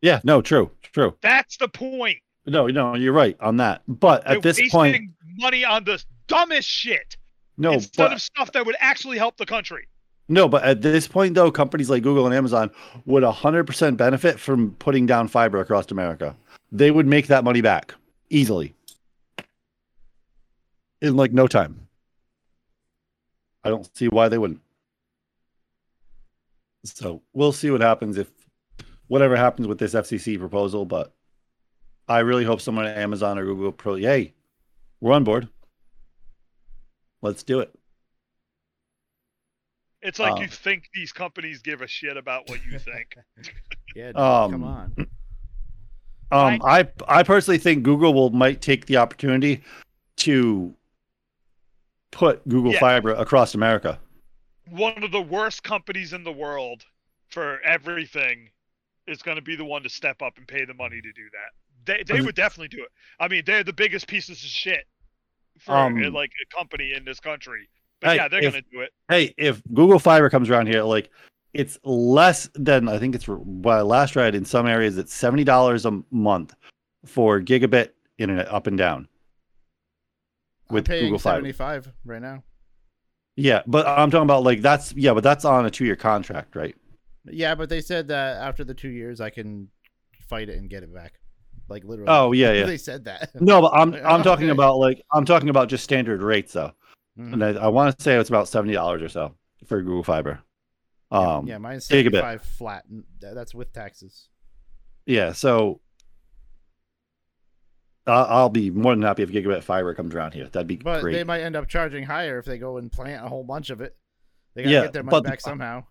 Yeah, 0.00 0.20
no, 0.22 0.40
true, 0.40 0.70
true. 0.92 1.16
That's 1.20 1.56
the 1.56 1.68
point. 1.68 2.18
No, 2.46 2.68
no, 2.68 2.94
you're 2.94 3.12
right 3.12 3.36
on 3.40 3.56
that. 3.58 3.82
But 3.88 4.24
They're 4.24 4.36
at 4.36 4.42
this 4.42 4.58
wasting 4.58 4.70
point, 4.70 5.02
money 5.36 5.64
on 5.64 5.84
the 5.84 6.02
dumbest 6.28 6.68
shit 6.68 7.16
no, 7.58 7.72
instead 7.72 8.04
but 8.04 8.12
of 8.12 8.22
stuff 8.22 8.52
that 8.52 8.64
would 8.64 8.76
actually 8.78 9.18
help 9.18 9.36
the 9.36 9.44
country. 9.44 9.88
No, 10.28 10.48
but 10.48 10.62
at 10.64 10.82
this 10.82 11.08
point 11.08 11.34
though, 11.34 11.50
companies 11.50 11.88
like 11.90 12.02
Google 12.02 12.26
and 12.26 12.34
Amazon 12.34 12.70
would 13.06 13.22
100% 13.22 13.96
benefit 13.96 14.38
from 14.38 14.72
putting 14.78 15.06
down 15.06 15.28
fiber 15.28 15.60
across 15.60 15.90
America. 15.90 16.36
They 16.70 16.90
would 16.90 17.06
make 17.06 17.28
that 17.28 17.44
money 17.44 17.60
back 17.60 17.94
easily 18.30 18.74
in 21.00 21.16
like 21.16 21.32
no 21.32 21.46
time. 21.46 21.88
I 23.64 23.70
don't 23.70 23.96
see 23.96 24.08
why 24.08 24.28
they 24.28 24.38
wouldn't. 24.38 24.60
So 26.84 27.22
we'll 27.32 27.52
see 27.52 27.70
what 27.70 27.80
happens 27.80 28.16
if 28.16 28.30
whatever 29.08 29.36
happens 29.36 29.66
with 29.66 29.78
this 29.78 29.94
FCC 29.94 30.38
proposal, 30.38 30.84
but 30.84 31.12
I 32.08 32.20
really 32.20 32.44
hope 32.44 32.60
someone 32.60 32.86
at 32.86 32.96
Amazon 32.96 33.38
or 33.38 33.44
Google 33.44 33.72
Pro, 33.72 33.96
hey, 33.96 34.32
we're 35.00 35.12
on 35.12 35.24
board. 35.24 35.48
Let's 37.20 37.42
do 37.42 37.60
it. 37.60 37.77
It's 40.02 40.18
like 40.18 40.34
Um, 40.36 40.42
you 40.42 40.48
think 40.48 40.88
these 40.94 41.12
companies 41.12 41.60
give 41.60 41.82
a 41.82 41.86
shit 41.88 42.16
about 42.16 42.48
what 42.48 42.60
you 42.64 42.78
think. 42.78 43.16
Yeah, 43.94 44.08
dude, 44.08 44.16
Um, 44.18 44.50
come 44.52 44.64
on. 44.64 44.94
Um, 46.30 46.60
I 46.62 46.88
I 47.08 47.22
personally 47.22 47.58
think 47.58 47.82
Google 47.82 48.12
will 48.14 48.30
might 48.30 48.60
take 48.60 48.84
the 48.86 48.98
opportunity 48.98 49.62
to 50.18 50.74
put 52.10 52.46
Google 52.48 52.72
Yeah. 52.74 52.80
Fiber 52.80 53.10
across 53.14 53.54
America. 53.54 53.98
one 54.66 55.02
of 55.02 55.10
the 55.10 55.22
worst 55.22 55.62
companies 55.62 56.12
in 56.12 56.22
the 56.22 56.32
world 56.32 56.84
for 57.28 57.60
everything 57.62 58.50
is 59.06 59.22
going 59.22 59.36
to 59.36 59.42
be 59.42 59.56
the 59.56 59.64
one 59.64 59.82
to 59.82 59.88
step 59.88 60.20
up 60.20 60.36
and 60.36 60.46
pay 60.46 60.66
the 60.66 60.74
money 60.74 61.00
to 61.00 61.12
do 61.12 61.30
that. 61.30 61.52
They 61.86 62.02
they 62.04 62.20
Mhm. 62.20 62.26
would 62.26 62.34
definitely 62.34 62.68
do 62.68 62.84
it. 62.84 62.92
I 63.18 63.26
mean, 63.28 63.42
they're 63.46 63.64
the 63.64 63.72
biggest 63.72 64.06
pieces 64.06 64.44
of 64.44 64.50
shit 64.50 64.86
for 65.58 65.74
Um, 65.74 65.96
like 66.12 66.30
a 66.42 66.54
company 66.54 66.92
in 66.92 67.04
this 67.06 67.18
country. 67.20 67.68
But 68.00 68.10
hey, 68.10 68.16
yeah, 68.16 68.28
they're 68.28 68.44
if- 68.44 68.52
going 68.52 68.64
to 68.64 68.70
do 68.70 68.80
it. 68.80 68.90
Hey, 69.08 69.34
if 69.36 69.62
Google 69.72 69.98
Fiber 69.98 70.30
comes 70.30 70.50
around 70.50 70.66
here, 70.66 70.82
like 70.82 71.10
it's 71.54 71.78
less 71.82 72.48
than 72.54 72.88
I 72.88 72.98
think 72.98 73.14
it's 73.14 73.26
well, 73.28 73.84
last 73.86 74.16
read 74.16 74.34
in 74.34 74.44
some 74.44 74.66
areas 74.66 74.98
it's 74.98 75.14
seventy 75.14 75.44
dollars 75.44 75.86
a 75.86 76.02
month 76.10 76.54
for 77.06 77.40
gigabit 77.40 77.90
internet 78.18 78.48
up 78.52 78.66
and 78.66 78.76
down. 78.76 79.08
with 80.70 80.82
I'm 80.82 80.92
paying 80.92 81.04
Google 81.04 81.18
Fiber. 81.18 81.36
75 81.38 81.92
right 82.04 82.20
now. 82.22 82.42
Yeah, 83.36 83.62
but 83.66 83.86
I'm 83.86 84.10
talking 84.10 84.24
about 84.24 84.42
like 84.42 84.60
that's 84.62 84.92
yeah, 84.94 85.14
but 85.14 85.22
that's 85.22 85.44
on 85.44 85.64
a 85.64 85.70
two 85.70 85.84
year 85.84 85.96
contract, 85.96 86.56
right? 86.56 86.74
Yeah, 87.24 87.54
but 87.54 87.68
they 87.68 87.80
said 87.80 88.08
that 88.08 88.38
after 88.38 88.64
the 88.64 88.74
two 88.74 88.88
years, 88.88 89.20
I 89.20 89.30
can 89.30 89.68
fight 90.28 90.48
it 90.48 90.58
and 90.58 90.68
get 90.68 90.82
it 90.82 90.92
back. 90.92 91.14
Like 91.68 91.84
literally. 91.84 92.10
Oh 92.10 92.32
yeah, 92.32 92.52
yeah. 92.52 92.64
they 92.66 92.76
said 92.76 93.04
that. 93.04 93.30
No, 93.40 93.62
but 93.62 93.72
I'm 93.74 93.94
I'm 94.04 94.22
talking 94.22 94.50
about 94.50 94.78
like 94.78 95.02
I'm 95.12 95.24
talking 95.24 95.48
about 95.48 95.68
just 95.68 95.84
standard 95.84 96.22
rates 96.22 96.52
though. 96.52 96.72
Mhm. 97.18 97.32
And 97.32 97.44
I, 97.44 97.48
I 97.54 97.68
want 97.68 97.96
to 97.96 98.02
say 98.02 98.16
it's 98.16 98.28
about 98.28 98.48
seventy 98.48 98.74
dollars 98.74 99.02
or 99.02 99.08
so 99.08 99.34
for 99.66 99.82
Google 99.82 100.04
Fiber. 100.04 100.40
Um, 101.10 101.46
yeah, 101.46 101.58
mine's 101.58 101.88
gigabit. 101.88 102.20
75 102.20 102.42
flat. 102.42 102.84
That's 103.20 103.54
with 103.54 103.72
taxes. 103.72 104.28
Yeah, 105.06 105.32
so 105.32 105.80
I'll, 108.06 108.24
I'll 108.26 108.48
be 108.50 108.70
more 108.70 108.94
than 108.94 109.02
happy 109.02 109.22
if 109.22 109.30
gigabit 109.30 109.62
fiber 109.62 109.94
comes 109.94 110.14
around 110.14 110.34
here. 110.34 110.48
That'd 110.48 110.66
be 110.66 110.76
But 110.76 111.00
great. 111.00 111.12
they 111.14 111.24
might 111.24 111.40
end 111.42 111.56
up 111.56 111.66
charging 111.68 112.04
higher 112.04 112.38
if 112.38 112.44
they 112.44 112.58
go 112.58 112.76
and 112.76 112.90
plant 112.92 113.24
a 113.24 113.28
whole 113.28 113.42
bunch 113.44 113.70
of 113.70 113.80
it. 113.80 113.96
They 114.54 114.62
gotta 114.64 114.72
Yeah, 114.74 114.82
get 114.82 114.92
their 114.92 115.02
money 115.02 115.10
but- 115.22 115.24
back 115.24 115.40
somehow. 115.40 115.84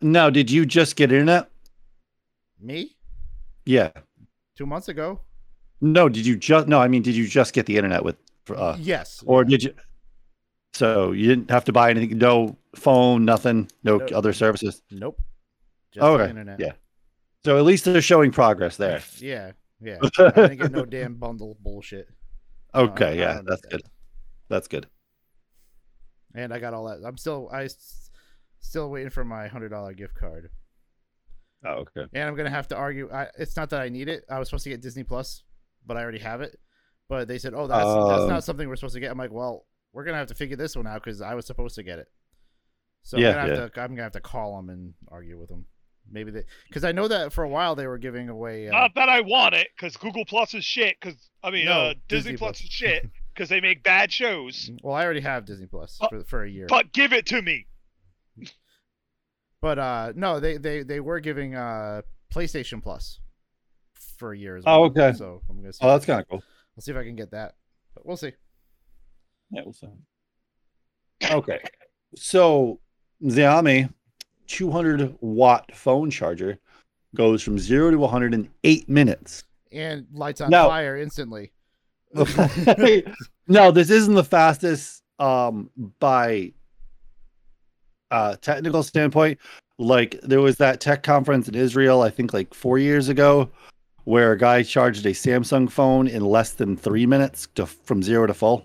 Now, 0.00 0.28
did 0.28 0.50
you 0.50 0.66
just 0.66 0.96
get 0.96 1.10
internet? 1.12 1.50
Me? 2.60 2.94
Yeah. 3.64 3.90
Two 4.56 4.66
months 4.66 4.88
ago? 4.88 5.20
No, 5.80 6.08
did 6.10 6.26
you 6.26 6.36
just? 6.36 6.68
No, 6.68 6.78
I 6.80 6.88
mean, 6.88 7.00
did 7.02 7.14
you 7.16 7.26
just 7.26 7.54
get 7.54 7.64
the 7.66 7.76
internet 7.76 8.04
with? 8.04 8.16
Uh, 8.54 8.76
yes. 8.78 9.22
or 9.26 9.42
yeah. 9.44 9.48
did 9.48 9.62
you? 9.64 9.74
So 10.74 11.12
you 11.12 11.28
didn't 11.28 11.50
have 11.50 11.64
to 11.66 11.72
buy 11.72 11.90
anything. 11.90 12.18
No 12.18 12.56
phone, 12.74 13.24
nothing. 13.24 13.68
No 13.84 13.98
Nope. 13.98 14.10
other 14.12 14.32
services. 14.32 14.82
Nope. 14.90 15.20
Just 15.92 16.04
oh, 16.04 16.18
the 16.18 16.24
Okay, 16.24 16.30
internet. 16.30 16.58
yeah. 16.60 16.72
So 17.44 17.56
at 17.58 17.64
least 17.64 17.84
they're 17.84 18.02
showing 18.02 18.32
progress 18.32 18.76
there. 18.76 19.00
Yeah. 19.18 19.52
Yeah. 19.80 19.98
I 20.18 20.30
didn't 20.30 20.56
get 20.58 20.72
no 20.72 20.84
damn 20.84 21.14
bundle 21.14 21.56
bullshit. 21.60 22.08
Okay, 22.74 23.04
uh, 23.04 23.08
I 23.10 23.34
yeah, 23.34 23.40
that's 23.46 23.62
good. 23.62 23.82
That's 24.48 24.66
good. 24.68 24.86
And 26.34 26.52
I 26.52 26.58
got 26.58 26.74
all 26.74 26.86
that. 26.86 27.06
I'm 27.06 27.16
still 27.16 27.48
I 27.52 27.68
still 28.60 28.90
waiting 28.90 29.10
for 29.10 29.24
my 29.24 29.46
hundred 29.46 29.68
dollar 29.68 29.92
gift 29.94 30.14
card. 30.16 30.50
Oh, 31.64 31.84
okay. 31.96 32.06
And 32.12 32.28
I'm 32.28 32.34
gonna 32.34 32.50
have 32.50 32.68
to 32.68 32.76
argue. 32.76 33.10
I, 33.12 33.28
it's 33.38 33.56
not 33.56 33.70
that 33.70 33.80
I 33.80 33.88
need 33.88 34.08
it. 34.08 34.24
I 34.28 34.38
was 34.38 34.48
supposed 34.48 34.64
to 34.64 34.70
get 34.70 34.80
Disney 34.82 35.04
Plus, 35.04 35.44
but 35.86 35.96
I 35.96 36.02
already 36.02 36.18
have 36.18 36.40
it. 36.40 36.58
But 37.08 37.28
they 37.28 37.38
said, 37.38 37.54
"Oh, 37.54 37.66
that's 37.68 37.84
that's 37.84 38.22
Oh. 38.22 38.26
not 38.28 38.42
something 38.44 38.68
we're 38.68 38.76
supposed 38.76 38.94
to 38.94 39.00
get." 39.00 39.10
I'm 39.12 39.18
like, 39.18 39.32
"Well, 39.32 39.66
we're 39.94 40.04
gonna 40.04 40.18
have 40.18 40.26
to 40.28 40.34
figure 40.34 40.56
this 40.56 40.76
one 40.76 40.86
out 40.86 41.02
because 41.02 41.22
I 41.22 41.34
was 41.34 41.46
supposed 41.46 41.76
to 41.76 41.82
get 41.82 41.98
it." 41.98 42.08
So 43.02 43.16
Yeah, 43.16 43.28
I'm 43.28 43.34
gonna 43.34 43.40
have 43.40 43.48
yeah. 43.58 43.68
to 43.68 43.80
I'm 43.80 43.90
gonna 43.92 44.02
have 44.02 44.12
to 44.12 44.20
call 44.20 44.56
them 44.56 44.68
and 44.68 44.92
argue 45.08 45.38
with 45.38 45.48
them. 45.48 45.64
Maybe 46.10 46.30
they 46.30 46.42
because 46.68 46.84
I 46.84 46.92
know 46.92 47.08
that 47.08 47.32
for 47.32 47.44
a 47.44 47.48
while 47.48 47.74
they 47.74 47.86
were 47.86 47.96
giving 47.96 48.28
away. 48.28 48.68
Uh, 48.68 48.72
Not 48.72 48.94
that 48.96 49.08
I 49.08 49.20
want 49.22 49.54
it, 49.54 49.68
because 49.74 49.96
Google 49.96 50.26
Plus 50.26 50.52
is 50.52 50.62
shit. 50.64 50.96
Because 51.00 51.16
I 51.42 51.50
mean, 51.50 51.64
No, 51.64 51.72
uh, 51.72 51.94
Disney 52.08 52.32
Disney, 52.32 52.36
Plus 52.36 52.60
Plus. 52.60 52.64
is 52.64 52.70
shit 52.70 53.10
because 53.34 53.48
they 53.48 53.60
make 53.62 53.82
bad 53.82 54.12
shows. 54.12 54.70
well, 54.82 54.94
I 54.94 55.04
already 55.04 55.20
have 55.20 55.46
Disney 55.46 55.66
Plus 55.66 55.96
But- 55.98 56.10
for 56.10 56.24
for 56.24 56.44
a 56.44 56.50
year. 56.50 56.66
But 56.68 56.92
give 56.92 57.12
it 57.14 57.24
to 57.26 57.40
me. 57.40 57.66
But 59.62 59.78
uh 59.78 60.12
no, 60.14 60.40
they 60.40 60.58
they 60.58 60.82
they 60.82 61.00
were 61.00 61.20
giving 61.20 61.54
uh 61.54 62.02
PlayStation 62.32 62.82
Plus 62.82 63.20
for 64.18 64.32
a 64.32 64.38
year 64.38 64.56
as 64.56 64.64
Oh, 64.66 64.84
okay. 64.84 65.12
So 65.16 65.40
I'm 65.48 65.56
gonna 65.56 65.72
see. 65.72 65.78
Oh, 65.82 65.88
that's 65.88 66.04
kind 66.04 66.20
of 66.20 66.28
cool. 66.28 66.42
I'll 66.76 66.82
see 66.82 66.90
if 66.90 66.98
I 66.98 67.04
can 67.04 67.16
get 67.16 67.30
that. 67.30 67.54
But 67.94 68.04
we'll 68.04 68.16
see. 68.18 68.32
Yeah, 69.54 69.62
we'll 69.64 69.72
see. 69.72 69.88
Okay. 71.30 71.60
So 72.16 72.80
Xiaomi 73.22 73.92
200 74.46 75.16
watt 75.20 75.70
phone 75.74 76.10
charger 76.10 76.58
goes 77.14 77.42
from 77.42 77.58
zero 77.58 77.90
to 77.90 77.98
100 77.98 78.34
in 78.34 78.50
eight 78.64 78.88
minutes. 78.88 79.44
And 79.72 80.06
lights 80.12 80.40
on 80.40 80.50
Now- 80.50 80.68
fire 80.68 80.96
instantly. 80.96 81.52
no, 83.48 83.70
this 83.72 83.90
isn't 83.90 84.14
the 84.14 84.22
fastest 84.24 85.02
um 85.18 85.68
by 85.98 86.52
uh 88.12 88.36
technical 88.40 88.82
standpoint. 88.84 89.38
Like 89.78 90.20
there 90.22 90.40
was 90.40 90.56
that 90.58 90.80
tech 90.80 91.02
conference 91.02 91.48
in 91.48 91.56
Israel, 91.56 92.02
I 92.02 92.10
think 92.10 92.32
like 92.32 92.54
four 92.54 92.78
years 92.78 93.08
ago, 93.08 93.50
where 94.04 94.30
a 94.32 94.38
guy 94.38 94.62
charged 94.62 95.04
a 95.06 95.10
Samsung 95.10 95.68
phone 95.68 96.06
in 96.06 96.24
less 96.24 96.52
than 96.52 96.76
three 96.76 97.04
minutes 97.06 97.48
to 97.56 97.66
from 97.66 98.00
zero 98.02 98.26
to 98.28 98.34
full. 98.34 98.64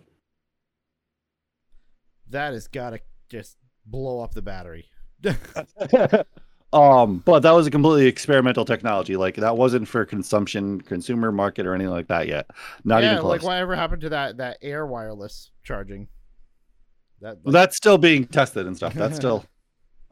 That 2.30 2.54
has 2.54 2.68
got 2.68 2.92
to 2.92 3.00
just 3.30 3.58
blow 3.86 4.22
up 4.22 4.34
the 4.34 4.42
battery. 4.42 4.90
um, 6.74 7.18
but 7.26 7.42
that 7.42 7.52
was 7.52 7.68
a 7.68 7.72
completely 7.72 8.08
experimental 8.08 8.66
technology. 8.66 9.18
Like 9.18 9.36
that 9.36 9.58
wasn't 9.58 9.88
for 9.88 10.06
consumption, 10.06 10.82
consumer 10.82 11.32
market, 11.32 11.66
or 11.66 11.74
anything 11.74 11.92
like 11.92 12.08
that 12.08 12.28
yet. 12.28 12.50
Not 12.84 13.04
yeah, 13.04 13.12
even 13.12 13.22
close. 13.22 13.32
like 13.32 13.44
whatever 13.44 13.76
happened 13.76 14.02
to 14.02 14.10
that 14.10 14.38
that 14.38 14.58
air 14.62 14.86
wireless 14.86 15.52
charging? 15.64 16.08
That 17.22 17.38
Well, 17.44 17.52
that's 17.52 17.76
still 17.76 17.98
being 17.98 18.26
tested 18.26 18.66
and 18.68 18.76
stuff. 18.76 18.94
That's 18.94 19.16
still. 19.16 19.46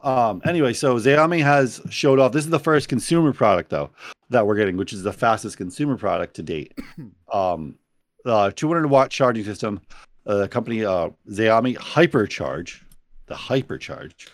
Um. 0.04 0.44
Anyway, 0.46 0.74
so 0.74 0.96
Xiaomi 0.98 1.42
has 1.42 1.82
showed 1.90 2.20
off. 2.20 2.32
This 2.32 2.46
is 2.46 2.52
the 2.52 2.60
first 2.60 2.88
consumer 2.88 3.34
product 3.34 3.72
though 3.72 3.90
that 4.30 4.46
we're 4.46 4.56
getting, 4.56 4.78
which 4.78 4.94
is 4.94 5.02
the 5.02 5.12
fastest 5.12 5.58
consumer 5.58 5.98
product 5.98 6.36
to 6.36 6.44
date. 6.44 6.74
Um, 7.34 7.78
uh, 8.26 8.52
200 8.52 8.88
watt 8.88 9.10
charging 9.10 9.44
system. 9.44 9.82
Uh, 10.28 10.38
the 10.40 10.48
company 10.48 10.84
uh, 10.84 11.10
Xiaomi 11.30 11.78
Hypercharge, 11.78 12.82
the 13.28 13.36
Hypercharge. 13.36 14.28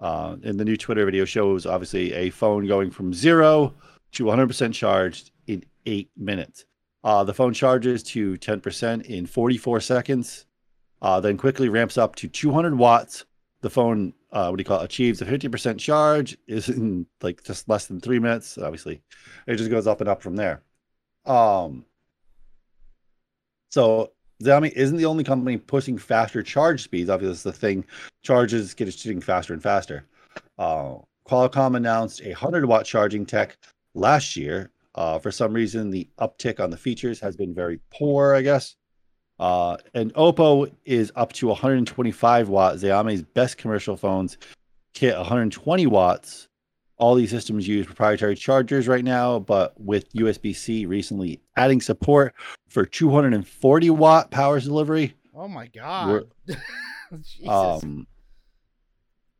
Uh, 0.00 0.36
in 0.42 0.56
the 0.56 0.64
new 0.64 0.76
Twitter 0.76 1.04
video 1.04 1.24
shows 1.24 1.66
obviously 1.66 2.12
a 2.14 2.30
phone 2.30 2.66
going 2.66 2.90
from 2.90 3.12
zero 3.12 3.74
to 4.12 4.24
100% 4.24 4.72
charged 4.72 5.30
in 5.46 5.62
eight 5.86 6.10
minutes. 6.16 6.64
Uh, 7.04 7.22
the 7.22 7.34
phone 7.34 7.52
charges 7.52 8.02
to 8.02 8.36
10% 8.38 9.04
in 9.06 9.26
44 9.26 9.80
seconds 9.80 10.46
uh, 11.02 11.20
then 11.20 11.36
quickly 11.36 11.68
ramps 11.68 11.98
up 11.98 12.16
to 12.16 12.26
200 12.26 12.76
watts. 12.76 13.26
The 13.60 13.68
phone, 13.68 14.14
uh, 14.32 14.48
what 14.48 14.56
do 14.56 14.62
you 14.62 14.64
call 14.64 14.80
it, 14.80 14.84
achieves 14.86 15.20
a 15.20 15.26
50% 15.26 15.78
charge, 15.78 16.36
is 16.48 16.70
in 16.70 17.06
like 17.20 17.44
just 17.44 17.68
less 17.68 17.86
than 17.86 18.00
three 18.00 18.18
minutes. 18.18 18.56
Obviously, 18.56 19.02
it 19.46 19.56
just 19.56 19.70
goes 19.70 19.86
up 19.86 20.00
and 20.00 20.08
up 20.08 20.22
from 20.22 20.36
there. 20.36 20.62
Um, 21.26 21.84
so 23.68 24.13
Xiaomi 24.44 24.72
isn't 24.72 24.96
the 24.96 25.06
only 25.06 25.24
company 25.24 25.56
pushing 25.56 25.98
faster 25.98 26.42
charge 26.42 26.82
speeds. 26.82 27.10
Obviously, 27.10 27.50
the 27.50 27.56
thing. 27.56 27.84
Charges 28.22 28.74
get 28.74 28.92
shooting 28.92 29.20
faster 29.20 29.52
and 29.52 29.62
faster. 29.62 30.04
Uh, 30.58 30.96
Qualcomm 31.28 31.76
announced 31.76 32.20
a 32.22 32.28
100 32.28 32.66
watt 32.66 32.84
charging 32.84 33.24
tech 33.24 33.56
last 33.94 34.36
year. 34.36 34.70
Uh, 34.94 35.18
for 35.18 35.30
some 35.30 35.52
reason, 35.52 35.90
the 35.90 36.08
uptick 36.20 36.60
on 36.60 36.70
the 36.70 36.76
features 36.76 37.18
has 37.20 37.36
been 37.36 37.54
very 37.54 37.80
poor, 37.90 38.34
I 38.34 38.42
guess. 38.42 38.76
Uh, 39.40 39.76
and 39.94 40.14
Oppo 40.14 40.70
is 40.84 41.10
up 41.16 41.32
to 41.34 41.48
125 41.48 42.48
watt. 42.48 42.76
Xiaomi's 42.76 43.22
best 43.22 43.56
commercial 43.56 43.96
phones 43.96 44.38
hit 44.94 45.16
120 45.16 45.86
watts. 45.86 46.48
All 46.96 47.14
these 47.16 47.30
systems 47.30 47.66
use 47.66 47.86
proprietary 47.86 48.36
chargers 48.36 48.86
right 48.86 49.04
now, 49.04 49.40
but 49.40 49.78
with 49.80 50.12
USB 50.12 50.54
C 50.54 50.86
recently 50.86 51.40
adding 51.56 51.80
support 51.80 52.34
for 52.68 52.86
240 52.86 53.90
watt 53.90 54.30
power 54.30 54.60
delivery. 54.60 55.14
oh 55.34 55.48
my 55.48 55.66
god. 55.66 56.24
Jesus. 57.22 57.48
Um, 57.48 58.06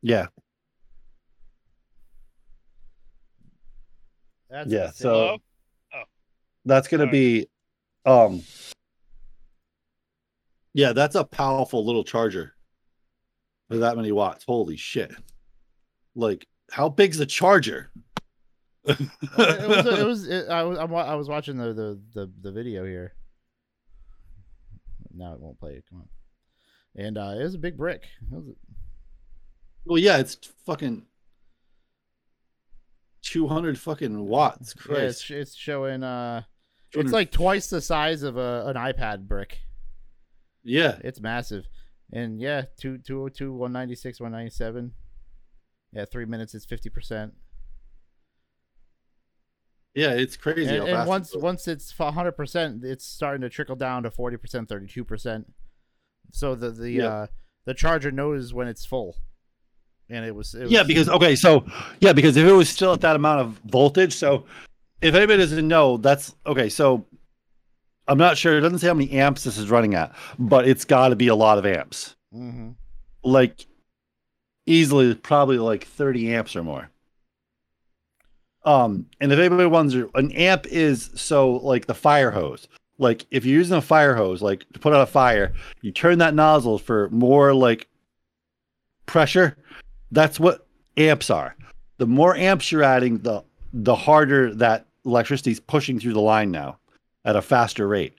yeah, 0.02 0.26
That's 4.50 4.70
yeah. 4.70 4.86
insane. 4.86 4.92
So 4.94 5.10
Hello? 5.90 6.04
that's 6.64 6.88
going 6.88 7.00
to 7.00 7.06
Sorry. 7.06 7.10
be, 7.10 7.46
um, 8.04 8.42
yeah, 10.74 10.92
that's 10.92 11.14
a 11.14 11.24
powerful 11.24 11.84
little 11.84 12.04
charger 12.04 12.54
for 13.68 13.78
that 13.78 13.96
many 13.96 14.12
watts. 14.12 14.44
Holy 14.44 14.76
shit! 14.76 15.12
Like, 16.14 16.46
how 16.74 16.88
big's 16.88 17.18
the 17.18 17.26
charger? 17.26 17.92
it 18.84 18.98
was, 19.38 19.86
it 19.86 20.06
was 20.06 20.28
it, 20.28 20.48
I 20.48 20.64
was 20.64 20.76
I 20.78 21.14
was 21.14 21.28
watching 21.28 21.56
the, 21.56 21.72
the 21.72 22.00
the 22.12 22.32
the 22.42 22.52
video 22.52 22.84
here. 22.84 23.14
Now 25.14 25.34
it 25.34 25.40
won't 25.40 25.60
play 25.60 25.74
it. 25.74 25.84
Come 25.88 26.00
on. 26.00 26.08
And 26.96 27.16
uh, 27.16 27.34
it 27.38 27.44
was 27.44 27.54
a 27.54 27.58
big 27.58 27.76
brick. 27.76 28.02
It 28.20 28.34
was, 28.34 28.56
Well, 29.84 29.98
yeah, 29.98 30.18
it's 30.18 30.36
fucking 30.66 31.06
two 33.22 33.46
hundred 33.46 33.78
fucking 33.78 34.26
watts. 34.26 34.74
yeah, 34.90 34.96
it's, 34.96 35.24
Christ, 35.24 35.30
it's 35.30 35.54
showing. 35.54 36.02
Uh, 36.02 36.42
it's 36.92 37.12
like 37.12 37.30
twice 37.30 37.68
the 37.68 37.80
size 37.80 38.24
of 38.24 38.36
a, 38.36 38.64
an 38.66 38.74
iPad 38.74 39.28
brick. 39.28 39.60
yeah, 40.64 40.98
It's 41.02 41.20
massive. 41.20 41.66
And 42.12 42.40
yeah, 42.40 42.64
two 42.80 42.98
two 42.98 43.22
oh 43.22 43.28
two 43.28 43.52
one 43.52 43.72
ninety 43.72 43.94
six 43.94 44.20
one 44.20 44.32
ninety 44.32 44.50
seven. 44.50 44.92
Yeah, 45.94 46.04
three 46.04 46.24
minutes 46.26 46.54
is 46.54 46.64
fifty 46.64 46.90
percent. 46.90 47.34
yeah, 49.94 50.10
it's 50.10 50.36
crazy. 50.36 50.76
And, 50.76 50.88
and 50.88 51.08
once 51.08 51.34
it 51.34 51.40
once 51.40 51.68
it's 51.68 51.92
hundred 51.96 52.32
percent, 52.32 52.84
it's 52.84 53.04
starting 53.06 53.42
to 53.42 53.48
trickle 53.48 53.76
down 53.76 54.02
to 54.02 54.10
forty 54.10 54.36
percent, 54.36 54.68
thirty 54.68 54.86
two 54.88 55.04
percent. 55.04 55.52
So 56.32 56.54
the 56.54 56.70
the 56.70 56.90
Yeah. 56.90 57.06
uh, 57.06 57.26
the 57.64 57.74
charger 57.74 58.10
knows 58.10 58.52
when 58.52 58.66
it's 58.68 58.84
full. 58.84 59.16
And 60.10 60.22
it 60.26 60.34
was, 60.34 60.54
it 60.54 60.64
was 60.64 60.70
yeah, 60.70 60.82
because 60.82 61.08
okay, 61.08 61.34
so 61.34 61.64
yeah, 62.00 62.12
because 62.12 62.36
if 62.36 62.46
it 62.46 62.52
was 62.52 62.68
still 62.68 62.92
at 62.92 63.00
that 63.00 63.16
amount 63.16 63.40
of 63.40 63.58
voltage, 63.70 64.12
so 64.12 64.44
if 65.00 65.14
anybody 65.14 65.38
doesn't 65.38 65.66
know, 65.66 65.96
that's 65.96 66.34
okay. 66.44 66.68
So 66.68 67.06
I'm 68.06 68.18
not 68.18 68.36
sure. 68.36 68.58
It 68.58 68.60
doesn't 68.60 68.80
say 68.80 68.88
how 68.88 68.94
many 68.94 69.12
amps 69.12 69.44
this 69.44 69.56
is 69.56 69.70
running 69.70 69.94
at, 69.94 70.14
but 70.38 70.68
it's 70.68 70.84
got 70.84 71.08
to 71.08 71.16
be 71.16 71.28
a 71.28 71.34
lot 71.34 71.56
of 71.56 71.64
amps. 71.64 72.16
hmm 72.32 72.72
Like 73.22 73.66
easily, 74.66 75.14
probably 75.14 75.58
like 75.58 75.86
30 75.86 76.34
amps 76.34 76.56
or 76.56 76.62
more. 76.62 76.90
Um, 78.64 79.06
and 79.20 79.30
if 79.32 79.38
anybody 79.38 79.66
wonders, 79.66 80.10
an 80.14 80.32
amp 80.32 80.66
is 80.66 81.10
so 81.14 81.52
like 81.52 81.86
the 81.86 81.94
fire 81.94 82.30
hose. 82.30 82.66
Like 82.98 83.26
if 83.30 83.44
you're 83.44 83.58
using 83.58 83.76
a 83.76 83.82
fire 83.82 84.14
hose, 84.14 84.40
like 84.40 84.64
to 84.72 84.78
put 84.78 84.94
out 84.94 85.02
a 85.02 85.06
fire, 85.06 85.52
you 85.82 85.92
turn 85.92 86.18
that 86.18 86.34
nozzle 86.34 86.78
for 86.78 87.10
more 87.10 87.52
like 87.52 87.88
pressure. 89.06 89.56
That's 90.10 90.40
what 90.40 90.66
amps 90.96 91.28
are. 91.28 91.56
The 91.98 92.06
more 92.06 92.36
amps 92.36 92.72
you're 92.72 92.82
adding, 92.82 93.18
the 93.18 93.44
the 93.72 93.94
harder 93.94 94.54
that 94.54 94.86
electricity's 95.04 95.60
pushing 95.60 95.98
through 95.98 96.14
the 96.14 96.20
line 96.20 96.50
now. 96.50 96.78
at 97.26 97.36
a 97.36 97.42
faster 97.42 97.88
rate. 97.88 98.14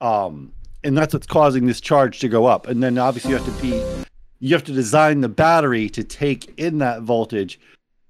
Um, 0.00 0.52
and 0.82 0.96
that's 0.96 1.12
what's 1.14 1.26
causing 1.26 1.66
this 1.66 1.80
charge 1.80 2.20
to 2.20 2.28
go 2.28 2.46
up. 2.46 2.66
And 2.66 2.82
then 2.82 2.98
obviously 2.98 3.30
you 3.30 3.36
have 3.36 3.46
to 3.46 3.62
be 3.62 4.03
you 4.44 4.54
have 4.54 4.62
to 4.64 4.72
design 4.72 5.22
the 5.22 5.28
battery 5.28 5.88
to 5.88 6.04
take 6.04 6.52
in 6.60 6.76
that 6.76 7.00
voltage 7.00 7.58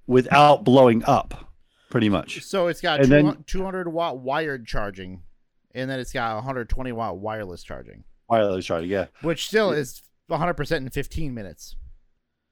without 0.09 0.65
blowing 0.65 1.05
up, 1.05 1.53
pretty 1.91 2.09
much. 2.09 2.43
So 2.43 2.67
it's 2.67 2.81
got 2.81 2.99
And 2.99 3.09
two, 3.09 3.15
then- 3.15 3.45
200 3.47 3.87
watt 3.87 4.19
wired 4.19 4.67
charging, 4.67 5.23
and 5.77 5.89
then 5.89 6.01
it's 6.01 6.13
got 6.13 6.35
120 6.35 6.91
watt 6.91 7.19
wireless 7.19 7.63
charging, 7.63 8.03
Wireless 8.29 8.67
charging, 8.67 8.91
yeah. 8.91 9.07
which 9.23 9.47
still 9.47 9.71
is 9.71 10.03
100 10.27 10.55
percent 10.55 10.85
in 10.85 10.91
15 10.91 11.33
minutes. 11.33 11.77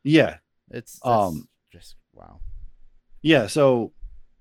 Yeah. 0.04 0.36
It's, 0.70 0.94
it's 0.94 1.04
Um, 1.04 1.48
just 1.72 1.96
wow. 2.14 2.38
Yeah, 3.20 3.48
so 3.48 3.92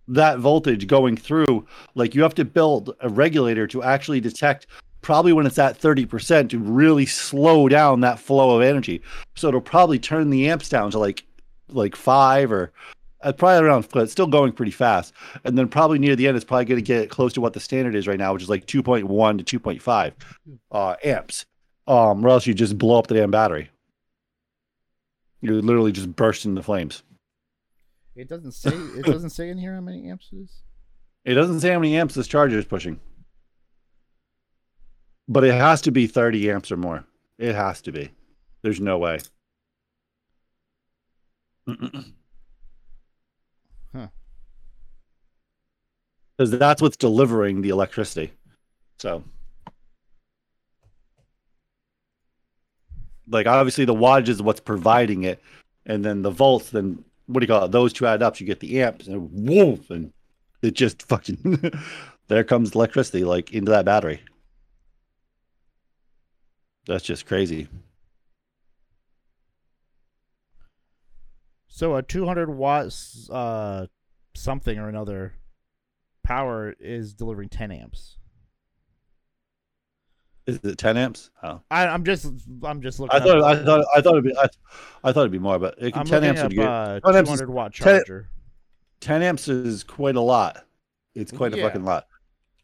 that 0.07 0.37
voltage 0.37 0.85
going 0.85 1.17
through, 1.17 1.65
like 1.95 2.13
you 2.13 2.21
have 2.21 2.35
to 2.35 2.45
build 2.45 2.95
a 2.99 3.09
regulator 3.09 3.65
to 3.67 3.81
actually 3.81 4.19
detect 4.21 4.67
probably 5.11 5.33
when 5.33 5.45
it's 5.45 5.59
at 5.59 5.77
30% 5.77 6.51
to 6.51 6.57
really 6.57 7.05
slow 7.05 7.67
down 7.67 7.99
that 7.99 8.17
flow 8.17 8.55
of 8.55 8.61
energy. 8.61 9.01
So 9.35 9.49
it'll 9.49 9.59
probably 9.59 9.99
turn 9.99 10.29
the 10.29 10.47
amps 10.47 10.69
down 10.69 10.89
to 10.91 10.99
like 10.99 11.25
like 11.67 11.97
5 11.97 12.49
or 12.49 12.71
uh, 13.19 13.33
probably 13.33 13.67
around 13.67 13.89
but 13.91 14.03
it's 14.03 14.13
still 14.13 14.25
going 14.25 14.53
pretty 14.53 14.71
fast. 14.71 15.13
And 15.43 15.57
then 15.57 15.67
probably 15.67 15.99
near 15.99 16.15
the 16.15 16.27
end 16.27 16.37
it's 16.37 16.45
probably 16.45 16.63
going 16.63 16.77
to 16.77 16.81
get 16.81 17.09
close 17.09 17.33
to 17.33 17.41
what 17.41 17.51
the 17.51 17.59
standard 17.59 17.93
is 17.93 18.07
right 18.07 18.17
now, 18.17 18.31
which 18.31 18.43
is 18.43 18.49
like 18.49 18.65
2.1 18.67 19.45
to 19.45 19.59
2.5 19.59 20.13
uh 20.71 20.95
amps. 21.03 21.45
Um 21.89 22.25
or 22.25 22.29
else 22.29 22.47
you 22.47 22.53
just 22.53 22.77
blow 22.77 22.97
up 22.97 23.07
the 23.07 23.15
damn 23.15 23.31
battery. 23.31 23.69
You 25.41 25.61
literally 25.61 25.91
just 25.91 26.15
burst 26.15 26.45
into 26.45 26.63
flames. 26.63 27.03
It 28.15 28.29
doesn't 28.29 28.53
say 28.53 28.71
it 28.71 29.03
doesn't 29.03 29.31
say 29.31 29.49
in 29.49 29.57
here 29.57 29.75
how 29.75 29.81
many 29.81 30.09
amps 30.09 30.29
it 30.31 30.37
is. 30.37 30.61
It 31.25 31.33
doesn't 31.33 31.59
say 31.59 31.73
how 31.73 31.79
many 31.79 31.97
amps 31.97 32.15
this 32.15 32.29
charger 32.29 32.57
is 32.57 32.63
pushing. 32.63 33.01
But 35.31 35.45
it 35.45 35.53
has 35.53 35.79
to 35.83 35.91
be 35.91 36.07
30 36.07 36.51
amps 36.51 36.73
or 36.73 36.77
more. 36.77 37.05
It 37.37 37.55
has 37.55 37.81
to 37.83 37.93
be. 37.93 38.11
There's 38.63 38.81
no 38.81 38.97
way. 38.97 39.19
Huh. 43.93 44.07
Because 46.37 46.51
that's 46.51 46.81
what's 46.81 46.95
delivering 46.95 47.61
the 47.61 47.67
electricity. 47.67 48.31
So, 48.99 49.21
like, 53.27 53.47
obviously, 53.47 53.83
the 53.83 53.93
wattage 53.93 54.29
is 54.29 54.41
what's 54.41 54.61
providing 54.61 55.23
it. 55.23 55.41
And 55.85 56.05
then 56.05 56.21
the 56.21 56.31
volts, 56.31 56.69
then 56.69 57.03
what 57.25 57.41
do 57.41 57.43
you 57.43 57.49
call 57.49 57.65
it? 57.65 57.73
Those 57.73 57.91
two 57.91 58.07
add 58.07 58.23
up, 58.23 58.39
you 58.39 58.47
get 58.47 58.61
the 58.61 58.81
amps, 58.81 59.07
and 59.07 59.29
woof, 59.33 59.89
and 59.89 60.13
it 60.61 60.73
just 60.73 61.03
fucking 61.03 61.73
there 62.29 62.45
comes 62.45 62.75
electricity 62.75 63.25
like 63.25 63.51
into 63.51 63.71
that 63.71 63.83
battery. 63.83 64.21
That's 66.87 67.03
just 67.03 67.25
crazy. 67.25 67.67
So 71.67 71.95
a 71.95 72.03
200 72.03 72.49
watts 72.49 73.29
uh 73.29 73.87
something 74.35 74.77
or 74.77 74.89
another 74.89 75.33
power 76.23 76.73
is 76.79 77.13
delivering 77.13 77.49
10 77.49 77.71
amps. 77.71 78.17
Is 80.47 80.59
it 80.63 80.77
10 80.77 80.97
amps? 80.97 81.29
Oh, 81.43 81.61
I, 81.69 81.87
I'm 81.87 82.03
just 82.03 82.25
I'm 82.63 82.81
just 82.81 82.99
looking. 82.99 83.15
I 83.19 83.23
thought 83.23 83.37
up, 83.39 83.45
I 83.45 83.63
thought 83.63 83.85
I 83.95 84.01
thought 84.01 84.11
it'd 84.13 84.23
be 84.23 84.35
I, 84.37 84.47
I 85.03 85.11
thought 85.11 85.21
it'd 85.21 85.31
be 85.31 85.39
more, 85.39 85.59
but 85.59 85.75
it, 85.77 85.95
I'm 85.95 86.05
10 86.05 86.23
amps 86.23 86.41
up 86.41 86.47
would 86.49 86.55
get 86.55 86.67
uh, 86.67 86.99
10 86.99 87.15
amps 87.15 87.31
is- 87.31 87.39
200 87.39 87.53
watt 87.53 87.73
10 87.73 87.83
charger. 87.99 88.29
10 89.01 89.21
amps 89.23 89.47
is 89.47 89.83
quite 89.83 90.15
a 90.15 90.21
lot. 90.21 90.65
It's 91.15 91.31
quite 91.31 91.55
Yeah. 91.55 91.63
a 91.63 91.67
fucking 91.67 91.83
lot. 91.85 92.07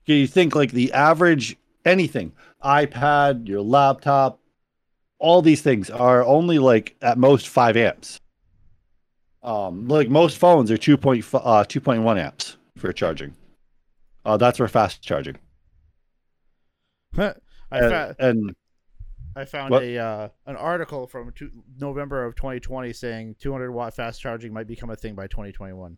Okay, 0.05 0.17
You 0.17 0.27
think 0.27 0.55
like 0.55 0.71
the 0.71 0.91
average 0.93 1.57
anything, 1.87 2.33
iPad, 2.63 3.47
your 3.47 3.61
laptop, 3.61 4.39
all 5.19 5.41
these 5.41 5.61
things 5.61 5.89
are 5.89 6.23
only 6.23 6.59
like 6.59 6.95
at 7.01 7.17
most 7.17 7.47
five 7.47 7.75
amps. 7.77 8.19
Um, 9.41 9.87
like 9.87 10.09
most 10.09 10.37
phones 10.37 10.69
are 10.71 10.77
2.5 10.77 11.41
uh 11.43 11.63
2.1 11.63 12.19
amps 12.19 12.57
for 12.77 12.91
charging. 12.91 13.33
Uh, 14.25 14.35
that's 14.37 14.57
for 14.57 14.67
fast 14.67 15.01
charging. 15.01 15.37
I 17.17 17.33
and, 17.71 17.89
fa- 17.89 18.15
and 18.19 18.55
I 19.35 19.45
found 19.45 19.71
What? 19.71 19.83
a 19.83 19.97
uh, 19.97 20.29
an 20.47 20.55
article 20.57 21.07
from 21.07 21.31
two, 21.33 21.49
November 21.79 22.25
of 22.25 22.35
2020 22.35 22.91
saying 22.93 23.35
200 23.39 23.71
watt 23.71 23.93
fast 23.93 24.19
charging 24.19 24.51
might 24.53 24.67
become 24.67 24.89
a 24.89 24.95
thing 24.95 25.15
by 25.15 25.27
2021. 25.27 25.97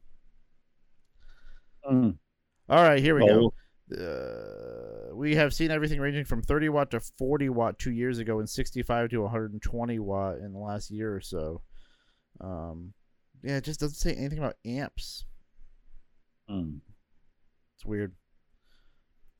mm, 1.90 2.18
All 2.70 2.84
right, 2.84 3.00
here 3.02 3.16
we 3.16 3.26
go. 3.26 3.54
Uh, 3.92 4.99
we 5.14 5.36
have 5.36 5.54
seen 5.54 5.72
everything 5.72 6.00
ranging 6.00 6.26
from 6.26 6.42
30 6.42 6.70
watt 6.70 6.92
to 6.92 7.00
40 7.00 7.50
watt 7.50 7.80
two 7.80 7.92
years 7.92 8.20
ago 8.20 8.40
and 8.40 8.50
65 8.50 9.10
to 9.10 9.22
120 9.22 10.00
watt 10.00 10.38
in 10.38 10.54
the 10.54 10.60
last 10.60 10.92
year 10.92 11.16
or 11.16 11.22
so. 11.22 11.62
Um, 12.42 12.94
yeah, 13.44 13.58
it 13.58 13.64
just 13.64 13.80
doesn't 13.80 13.96
say 13.96 14.14
anything 14.14 14.40
about 14.40 14.58
amps. 14.66 15.26
mm. 16.50 16.80
It's 17.76 17.86
weird. 17.86 18.14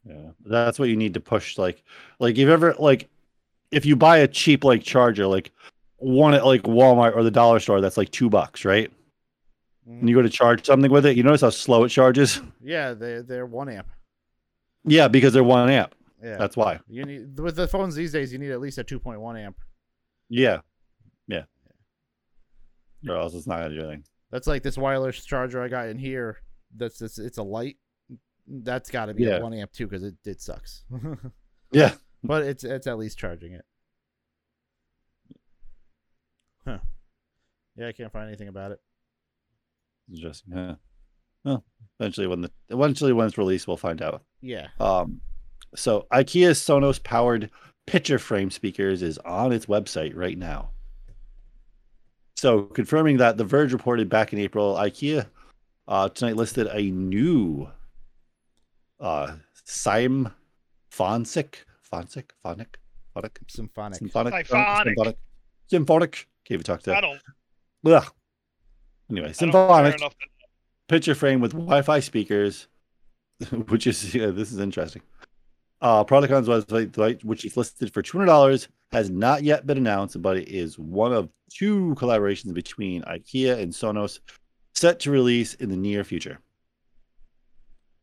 Yeah, 0.06 0.30
that's 0.46 0.80
what 0.80 0.88
you 0.88 0.96
need 0.96 1.14
to 1.16 1.20
push. 1.20 1.58
Like, 1.58 1.84
like 2.20 2.34
if 2.34 2.40
you 2.40 2.52
ever 2.52 2.74
like, 2.80 3.10
if 3.70 3.86
you 3.86 3.98
buy 3.98 4.20
a 4.20 4.28
cheap 4.28 4.64
like 4.64 4.82
charger, 4.82 5.28
like 5.28 5.52
one 5.98 6.34
at 6.34 6.46
like 6.46 6.64
Walmart 6.64 7.16
or 7.16 7.24
the 7.24 7.32
dollar 7.32 7.60
store, 7.60 7.82
that's 7.82 7.98
like 7.98 8.12
two 8.12 8.30
bucks, 8.30 8.64
right? 8.64 8.90
And 9.86 10.08
you 10.08 10.16
go 10.16 10.22
to 10.22 10.30
charge 10.30 10.66
something 10.66 10.92
with 10.92 11.06
it, 11.06 11.18
you 11.18 11.24
notice 11.24 11.42
how 11.42 11.50
slow 11.50 11.84
it 11.84 11.90
charges. 11.90 12.42
Yeah, 12.64 12.94
they 12.94 13.22
they're 13.22 13.46
one 13.46 13.70
amp. 13.70 13.88
Yeah, 14.86 15.08
because 15.08 15.34
they're 15.34 15.44
one 15.44 15.70
amp. 15.70 15.96
Yeah, 16.24 16.38
That's 16.38 16.58
why. 16.58 16.80
you 16.88 17.06
need 17.06 17.40
with 17.40 17.56
the 17.56 17.68
phones 17.68 17.96
these 17.96 18.12
days. 18.12 18.34
You 18.34 18.40
need 18.40 18.52
at 18.52 18.60
least 18.60 18.78
a 18.78 18.84
2.1 18.84 19.40
amp. 19.44 19.58
Yeah, 20.30 20.60
yeah. 21.28 21.44
Or 23.08 23.16
else 23.16 23.34
it's 23.34 23.48
not 23.48 23.60
gonna 23.60 23.70
do 23.76 23.82
anything. 23.82 24.04
That's 24.32 24.46
like 24.48 24.62
this 24.64 24.78
wireless 24.78 25.24
charger 25.24 25.62
I 25.62 25.70
got 25.70 25.88
in 25.88 25.98
here. 25.98 26.38
That's 26.76 27.02
it's, 27.02 27.18
it's 27.20 27.38
a 27.38 27.44
light. 27.44 27.78
That's 28.48 28.90
got 28.90 29.06
to 29.08 29.14
be 29.14 29.24
Yeah. 29.24 29.38
a 29.38 29.42
one 29.42 29.54
amp 29.54 29.72
too 29.72 29.88
because 29.88 30.04
it 30.04 30.16
it 30.26 30.42
sucks. 30.42 30.84
Yeah. 31.72 31.94
but 32.24 32.44
it's 32.44 32.64
it's 32.64 32.88
at 32.88 32.98
least 32.98 33.18
charging 33.18 33.54
it. 33.54 33.64
Huh. 36.66 36.80
Yeah, 37.76 37.88
I 37.88 37.92
can't 37.92 38.12
find 38.12 38.28
anything 38.28 38.48
about 38.48 38.72
it. 38.72 38.80
Just 40.12 40.44
yeah. 40.52 40.76
Well, 41.44 41.64
eventually 42.00 42.28
when 42.28 42.42
the 42.42 42.52
eventually 42.70 43.14
when 43.14 43.28
it's 43.28 43.38
released, 43.38 43.68
we'll 43.68 43.78
find 43.78 44.02
out. 44.02 44.24
Yeah. 44.42 44.68
Um, 44.80 45.22
so 45.76 46.08
IKEA's 46.12 46.60
Sonos 46.60 47.02
powered 47.04 47.50
picture 47.86 48.20
frame 48.20 48.52
speakers 48.52 49.02
is 49.02 49.18
on 49.20 49.52
its 49.52 49.66
website 49.66 50.16
right 50.16 50.38
now. 50.38 50.70
So 52.36 52.64
confirming 52.64 53.18
that 53.18 53.38
The 53.38 53.44
Verge 53.44 53.74
reported 53.74 54.10
back 54.10 54.32
in 54.32 54.40
April, 54.40 54.76
IKEA 54.76 55.28
uh, 55.88 56.10
tonight 56.10 56.36
listed 56.36 56.68
a 56.72 56.84
new 56.92 57.70
uh 59.00 59.36
Sim 59.64 60.32
Fonsic 60.92 61.56
Fonsic 61.92 62.32
Phonic 62.44 62.78
Phonic 63.14 63.40
Symphonic. 63.48 63.98
Symphonic 63.98 64.34
Symphonic. 64.48 64.88
Symphonic 64.88 65.18
Symphonic. 65.68 66.28
Can't 66.46 66.56
even 66.56 66.64
talk 66.64 66.88
I 66.88 66.96
to. 66.96 67.02
don't. 67.02 67.94
Ugh. 67.94 68.14
Anyway, 69.10 69.28
I 69.28 69.32
don't 69.32 69.32
care 69.32 69.34
Symphonic 69.34 70.14
picture 70.88 71.16
frame 71.16 71.40
with 71.40 71.54
Wi-Fi 71.54 72.00
speakers, 72.02 72.68
which 73.68 73.88
is 73.88 74.14
yeah, 74.14 74.28
this 74.28 74.52
is 74.52 74.60
interesting. 74.60 75.02
Uh, 75.82 76.04
Production's 76.04 76.48
website, 76.48 77.24
which 77.24 77.46
is 77.46 77.56
listed 77.56 77.94
for 77.94 78.02
two 78.02 78.18
hundred 78.18 78.28
dollars, 78.28 78.68
has 78.92 79.10
not 79.10 79.44
yet 79.44 79.66
been 79.66 79.78
announced, 79.78 80.22
but 80.22 80.38
it 80.38 80.50
is 80.50 80.78
one 80.78 81.14
of 81.14 81.30
two 81.50 81.96
collaborations 81.98 82.54
between 82.54 83.02
IKEA 83.04 83.60
and 83.60 83.72
Sonos, 83.72 84.20
set 84.74 85.00
to 85.00 85.12
release 85.12 85.54
in 85.56 85.70
the 85.70 85.78
near 85.78 86.04
future. 86.04 86.40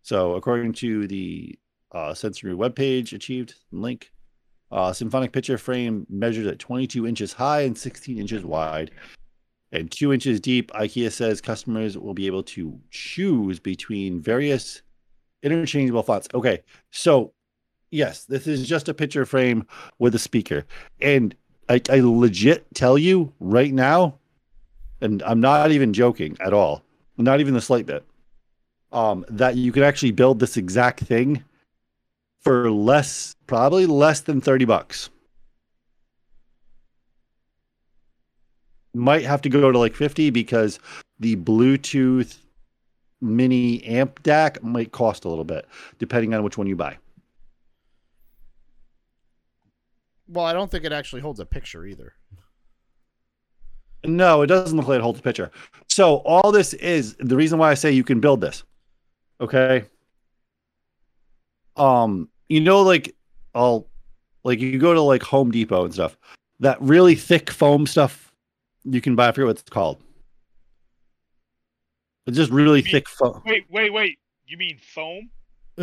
So, 0.02 0.34
according 0.34 0.72
to 0.74 1.06
the 1.06 1.58
uh, 1.92 2.14
Sensory 2.14 2.54
webpage, 2.54 3.12
achieved 3.12 3.54
link, 3.72 4.10
uh, 4.70 4.92
symphonic 4.92 5.32
picture 5.32 5.58
frame 5.58 6.06
measured 6.08 6.46
at 6.46 6.58
22 6.58 7.06
inches 7.06 7.32
high 7.32 7.62
and 7.62 7.76
16 7.76 8.18
inches 8.18 8.44
wide 8.44 8.90
and 9.72 9.90
two 9.90 10.12
inches 10.12 10.40
deep. 10.40 10.70
IKEA 10.72 11.10
says 11.12 11.40
customers 11.40 11.96
will 11.98 12.14
be 12.14 12.26
able 12.26 12.42
to 12.44 12.78
choose 12.90 13.60
between 13.60 14.20
various 14.20 14.82
interchangeable 15.42 16.02
fonts. 16.02 16.28
Okay, 16.34 16.62
so 16.90 17.32
yes, 17.90 18.24
this 18.24 18.46
is 18.46 18.68
just 18.68 18.88
a 18.88 18.94
picture 18.94 19.26
frame 19.26 19.66
with 19.98 20.14
a 20.14 20.18
speaker, 20.18 20.64
and 21.00 21.34
I, 21.68 21.80
I 21.90 22.00
legit 22.00 22.66
tell 22.74 22.96
you 22.98 23.32
right 23.40 23.72
now, 23.72 24.18
and 25.00 25.22
I'm 25.22 25.40
not 25.40 25.70
even 25.70 25.92
joking 25.92 26.36
at 26.40 26.52
all, 26.52 26.82
not 27.16 27.40
even 27.40 27.54
the 27.54 27.60
slight 27.60 27.86
bit, 27.86 28.04
um, 28.92 29.24
that 29.28 29.56
you 29.56 29.72
can 29.72 29.82
actually 29.82 30.12
build 30.12 30.38
this 30.38 30.56
exact 30.56 31.00
thing 31.00 31.44
for 32.40 32.70
less, 32.70 33.34
probably 33.46 33.86
less 33.86 34.20
than 34.20 34.40
thirty 34.40 34.64
bucks. 34.64 35.10
might 38.96 39.24
have 39.24 39.42
to 39.42 39.48
go 39.48 39.70
to 39.70 39.78
like 39.78 39.94
50 39.94 40.30
because 40.30 40.78
the 41.20 41.36
Bluetooth 41.36 42.38
mini 43.20 43.84
amp 43.84 44.22
DAC 44.22 44.62
might 44.62 44.92
cost 44.92 45.24
a 45.24 45.28
little 45.28 45.44
bit, 45.44 45.66
depending 45.98 46.34
on 46.34 46.42
which 46.42 46.58
one 46.58 46.66
you 46.66 46.76
buy. 46.76 46.98
Well, 50.28 50.44
I 50.44 50.52
don't 50.52 50.70
think 50.70 50.84
it 50.84 50.92
actually 50.92 51.22
holds 51.22 51.40
a 51.40 51.46
picture 51.46 51.86
either. 51.86 52.14
No, 54.04 54.42
it 54.42 54.46
doesn't 54.46 54.76
look 54.76 54.88
like 54.88 54.98
it 54.98 55.02
holds 55.02 55.20
a 55.20 55.22
picture. 55.22 55.50
So 55.88 56.16
all 56.18 56.52
this 56.52 56.74
is 56.74 57.16
the 57.18 57.36
reason 57.36 57.58
why 57.58 57.70
I 57.70 57.74
say 57.74 57.92
you 57.92 58.04
can 58.04 58.20
build 58.20 58.40
this. 58.40 58.64
Okay. 59.40 59.84
Um, 61.76 62.28
you 62.48 62.60
know, 62.60 62.82
like 62.82 63.14
I'll 63.54 63.88
like 64.44 64.60
you 64.60 64.78
go 64.78 64.94
to 64.94 65.00
like 65.00 65.22
Home 65.24 65.50
Depot 65.50 65.84
and 65.84 65.94
stuff. 65.94 66.16
That 66.60 66.80
really 66.80 67.14
thick 67.14 67.50
foam 67.50 67.86
stuff 67.86 68.32
you 68.84 69.00
can 69.00 69.16
buy. 69.16 69.28
I 69.28 69.32
forget 69.32 69.46
what 69.46 69.58
it's 69.58 69.70
called. 69.70 69.98
It's 72.26 72.36
just 72.36 72.50
really 72.50 72.82
mean- 72.82 72.92
thick 72.92 73.08
foam. 73.08 73.42
Wait, 73.46 73.64
wait, 73.70 73.92
wait. 73.92 74.18
You 74.46 74.56
mean 74.56 74.78
foam? 74.78 75.30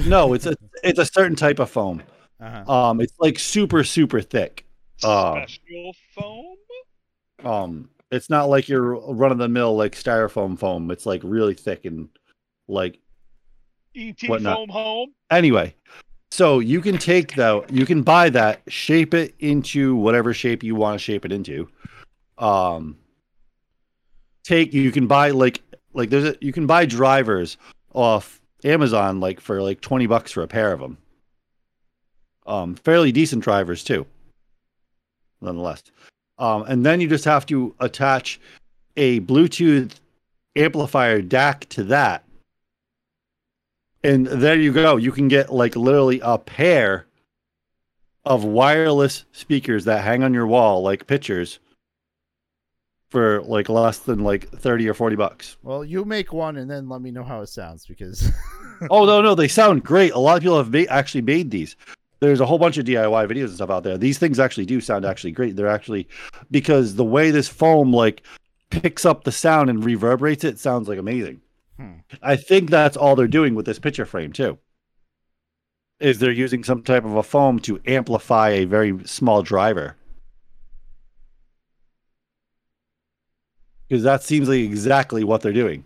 No, 0.06 0.34
it's 0.34 0.46
a 0.46 0.56
it's 0.84 1.00
a 1.00 1.06
certain 1.06 1.36
type 1.36 1.60
of 1.60 1.70
foam. 1.70 2.02
Uh-huh. 2.42 2.72
Um, 2.72 3.02
it's 3.02 3.14
like 3.20 3.38
super 3.40 3.84
super 3.84 4.22
thick. 4.22 4.66
Uh, 5.04 5.46
Special 5.46 5.94
foam? 6.16 6.56
Um, 7.44 7.90
it's 8.12 8.30
not 8.30 8.50
like 8.50 8.68
your 8.70 8.96
run 9.14 9.32
of 9.32 9.38
the 9.38 9.48
mill 9.50 9.76
like 9.76 9.94
styrofoam 9.96 10.58
foam. 10.58 10.92
It's 10.92 11.06
like 11.06 11.22
really 11.24 11.54
thick 11.54 11.86
and 11.86 12.10
like 12.68 13.00
ET 13.96 14.22
Whatnot. 14.28 14.56
Foam 14.56 14.70
home? 14.70 15.14
anyway. 15.30 15.76
So 16.32 16.60
you 16.60 16.82
can 16.82 16.98
take 16.98 17.36
though, 17.36 17.64
you 17.70 17.86
can 17.86 18.02
buy 18.02 18.30
that, 18.32 18.62
shape 18.68 19.14
it 19.14 19.36
into 19.40 19.96
whatever 19.96 20.34
shape 20.34 20.64
you 20.64 20.74
want 20.74 20.96
to 20.96 21.04
shape 21.04 21.26
it 21.26 21.32
into. 21.32 21.70
Um, 22.40 22.98
take 24.44 24.74
you 24.74 24.92
can 24.92 25.06
buy 25.06 25.30
like 25.30 25.62
like 25.94 26.10
there's 26.10 26.26
a 26.26 26.36
you 26.42 26.52
can 26.52 26.68
buy 26.68 26.86
drivers 26.86 27.58
off 27.94 28.42
Amazon 28.64 29.20
like 29.20 29.40
for 29.40 29.62
like 29.62 29.82
twenty 29.82 30.08
bucks 30.08 30.32
for 30.32 30.44
a 30.44 30.48
pair 30.48 30.72
of 30.72 30.80
them. 30.80 30.98
Um, 32.46 32.76
fairly 32.76 33.12
decent 33.12 33.44
drivers 33.44 33.84
too. 33.84 34.06
Nonetheless, 35.42 35.84
um, 36.38 36.64
and 36.64 36.86
then 36.86 37.02
you 37.02 37.08
just 37.08 37.26
have 37.26 37.46
to 37.48 37.76
attach 37.80 38.40
a 38.96 39.20
Bluetooth 39.22 39.94
amplifier 40.56 41.22
DAC 41.22 41.68
to 41.70 41.84
that 41.86 42.24
and 44.04 44.28
there 44.28 44.60
you 44.60 44.74
go. 44.74 44.98
You 44.98 45.12
can 45.12 45.28
get 45.28 45.52
like 45.54 45.76
literally 45.76 46.20
a 46.22 46.38
pair 46.38 47.08
of 48.26 48.44
wireless 48.44 49.26
speakers 49.32 49.86
that 49.86 50.04
hang 50.04 50.24
on 50.24 50.34
your 50.34 50.48
wall 50.48 50.82
like 50.82 51.08
pictures 51.08 51.60
for 53.14 53.44
like 53.44 53.70
less 53.70 54.00
than 54.00 54.24
like 54.24 54.50
30 54.50 54.90
or 54.90 54.96
40 54.96 55.16
bucks. 55.16 55.58
Well, 55.62 55.86
you 55.86 56.04
make 56.04 56.34
one 56.34 56.58
and 56.58 56.70
then 56.70 56.90
let 56.90 57.00
me 57.00 57.12
know 57.12 57.24
how 57.24 57.42
it 57.42 57.48
sounds 57.48 57.86
because 57.86 58.32
oh 58.90 59.06
no, 59.06 59.22
no, 59.22 59.36
they 59.36 59.48
sound 59.48 59.84
great. 59.84 60.14
A 60.14 60.18
lot 60.18 60.36
of 60.36 60.42
people 60.42 60.58
have 60.58 60.74
ma- 60.74 60.90
actually 60.90 61.22
made 61.22 61.52
these. 61.52 61.76
There's 62.22 62.40
a 62.40 62.46
whole 62.48 62.58
bunch 62.58 62.80
of 62.80 62.88
DIY 62.88 63.30
videos 63.30 63.50
and 63.50 63.54
stuff 63.54 63.70
out 63.70 63.84
there. 63.84 64.00
These 64.00 64.18
things 64.18 64.40
actually 64.40 64.66
do 64.66 64.82
sound 64.82 65.06
actually 65.06 65.30
great. 65.30 65.56
They're 65.56 65.68
actually 65.68 66.08
because 66.50 66.96
the 66.96 67.06
way 67.06 67.30
this 67.30 67.48
foam 67.48 67.94
like 67.94 68.24
picks 68.72 69.06
up 69.06 69.26
the 69.26 69.32
sound 69.32 69.70
and 69.70 69.86
reverberates 69.86 70.44
it 70.44 70.58
sounds 70.58 70.88
like 70.88 70.98
amazing. 70.98 71.40
Hmm. 71.78 71.98
I 72.24 72.36
think 72.36 72.72
that's 72.72 72.98
all 72.98 73.16
they're 73.16 73.28
doing 73.28 73.54
with 73.54 73.68
this 73.68 73.78
picture 73.78 74.08
frame 74.08 74.34
too. 74.34 74.58
Is 76.00 76.18
they're 76.18 76.32
using 76.32 76.64
some 76.64 76.82
type 76.82 77.06
of 77.06 77.16
a 77.16 77.22
foam 77.22 77.60
to 77.60 77.80
amplify 77.86 78.50
a 78.50 78.66
very 78.66 79.06
small 79.06 79.44
driver. 79.44 79.98
Because 83.94 84.06
that 84.06 84.24
seems 84.24 84.50
like 84.50 84.58
exactly 84.58 85.24
what 85.24 85.42
they're 85.42 85.54
doing. 85.54 85.86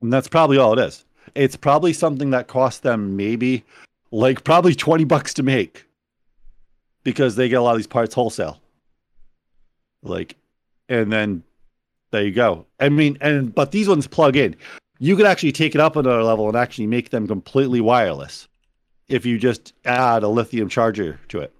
And 0.00 0.12
that's 0.12 0.28
probably 0.28 0.56
all 0.56 0.78
it 0.78 0.86
is. 0.86 1.04
It's 1.34 1.56
probably 1.56 1.92
something 1.92 2.30
that 2.30 2.46
cost 2.46 2.84
them 2.84 3.16
maybe 3.16 3.64
like 4.12 4.44
probably 4.44 4.72
20 4.72 5.02
bucks 5.02 5.34
to 5.34 5.42
make 5.42 5.84
because 7.02 7.34
they 7.34 7.48
get 7.48 7.56
a 7.56 7.62
lot 7.62 7.72
of 7.72 7.78
these 7.78 7.88
parts 7.88 8.14
wholesale. 8.14 8.60
Like, 10.04 10.36
and 10.88 11.12
then 11.12 11.42
there 12.12 12.22
you 12.22 12.30
go. 12.30 12.66
I 12.78 12.88
mean, 12.88 13.18
and 13.20 13.52
but 13.52 13.72
these 13.72 13.88
ones 13.88 14.06
plug 14.06 14.36
in. 14.36 14.54
You 15.00 15.16
could 15.16 15.26
actually 15.26 15.50
take 15.50 15.74
it 15.74 15.80
up 15.80 15.96
another 15.96 16.22
level 16.22 16.46
and 16.46 16.56
actually 16.56 16.86
make 16.86 17.10
them 17.10 17.26
completely 17.26 17.80
wireless 17.80 18.46
if 19.08 19.26
you 19.26 19.40
just 19.40 19.72
add 19.84 20.22
a 20.22 20.28
lithium 20.28 20.68
charger 20.68 21.18
to 21.30 21.40
it. 21.40 21.52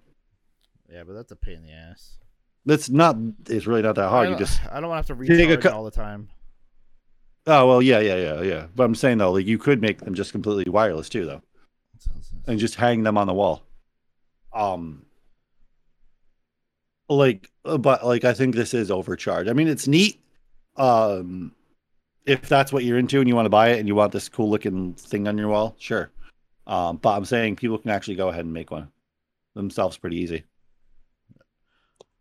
Yeah, 0.96 1.04
but 1.04 1.12
that's 1.12 1.30
a 1.30 1.36
pain 1.36 1.56
in 1.56 1.62
the 1.62 1.72
ass. 1.72 2.16
That's 2.64 2.88
not. 2.88 3.16
It's 3.50 3.66
really 3.66 3.82
not 3.82 3.96
that 3.96 4.08
hard. 4.08 4.30
You 4.30 4.36
just. 4.36 4.60
I 4.72 4.80
don't 4.80 4.88
want 4.88 5.06
to 5.06 5.12
have 5.12 5.18
to 5.18 5.24
You 5.26 5.38
take 5.38 5.48
a 5.48 5.56
recharge 5.56 5.72
cu- 5.72 5.76
all 5.76 5.84
the 5.84 5.90
time. 5.90 6.30
Oh 7.46 7.66
well, 7.68 7.82
yeah, 7.82 8.00
yeah, 8.00 8.16
yeah, 8.16 8.40
yeah. 8.40 8.66
But 8.74 8.84
I'm 8.84 8.94
saying 8.94 9.18
though, 9.18 9.32
like 9.32 9.46
you 9.46 9.58
could 9.58 9.82
make 9.82 10.00
them 10.00 10.14
just 10.14 10.32
completely 10.32 10.70
wireless 10.70 11.10
too, 11.10 11.26
though, 11.26 11.42
and 12.46 12.58
just 12.58 12.76
hang 12.76 13.02
them 13.02 13.18
on 13.18 13.26
the 13.26 13.34
wall. 13.34 13.62
Um. 14.54 15.04
Like, 17.10 17.50
uh, 17.66 17.78
but 17.78 18.04
like 18.04 18.24
I 18.24 18.32
think 18.32 18.54
this 18.54 18.72
is 18.72 18.90
overcharged. 18.90 19.50
I 19.50 19.52
mean, 19.52 19.68
it's 19.68 19.86
neat. 19.86 20.18
Um, 20.76 21.52
if 22.24 22.48
that's 22.48 22.72
what 22.72 22.84
you're 22.84 22.98
into 22.98 23.20
and 23.20 23.28
you 23.28 23.36
want 23.36 23.46
to 23.46 23.50
buy 23.50 23.68
it 23.68 23.78
and 23.78 23.86
you 23.86 23.94
want 23.94 24.12
this 24.12 24.30
cool 24.30 24.50
looking 24.50 24.94
thing 24.94 25.28
on 25.28 25.36
your 25.36 25.48
wall, 25.48 25.76
sure. 25.78 26.10
Um, 26.66 26.96
but 26.96 27.10
I'm 27.10 27.24
saying 27.26 27.56
people 27.56 27.78
can 27.78 27.90
actually 27.90 28.16
go 28.16 28.28
ahead 28.28 28.44
and 28.44 28.52
make 28.52 28.70
one 28.72 28.88
themselves 29.54 29.96
pretty 29.98 30.16
easy. 30.16 30.44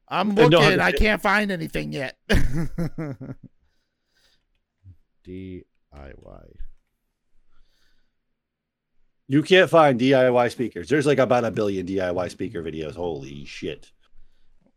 I'm 0.08 0.36
no, 0.36 0.48
looking. 0.48 0.80
I 0.80 0.92
can't 0.92 1.22
find 1.22 1.52
anything 1.52 1.92
yet. 1.92 2.18
DIY. 5.28 5.64
You 9.28 9.42
can't 9.42 9.70
find 9.70 10.00
DIY 10.00 10.52
speakers. 10.52 10.88
There's 10.88 11.08
like 11.08 11.18
about 11.18 11.46
a 11.46 11.52
billion 11.52 11.88
DIY 11.88 12.30
speaker 12.30 12.62
videos. 12.62 12.96
Holy 12.96 13.44
shit! 13.46 13.92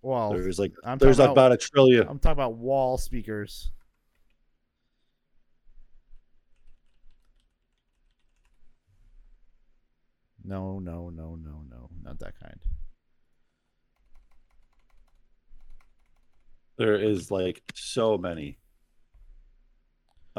Well, 0.00 0.30
There's 0.30 0.58
like 0.58 0.72
I'm 0.84 0.96
there's 0.96 1.18
talking 1.18 1.32
about 1.32 1.52
a 1.52 1.58
trillion. 1.58 2.08
I'm 2.08 2.18
talking 2.18 2.32
about 2.32 2.54
wall 2.54 2.96
speakers. 2.96 3.70
No, 10.42 10.78
no, 10.78 11.10
no, 11.10 11.34
no, 11.36 11.62
no, 11.68 11.90
not 12.02 12.18
that 12.20 12.40
kind. 12.40 12.58
There 16.78 16.94
is 16.96 17.30
like 17.30 17.62
so 17.74 18.16
many. 18.18 18.58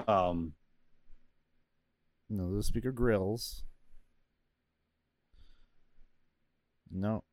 Um, 0.08 0.54
No, 2.30 2.56
the 2.56 2.64
speaker 2.64 2.92
grills. 2.92 3.64
No. 6.92 7.24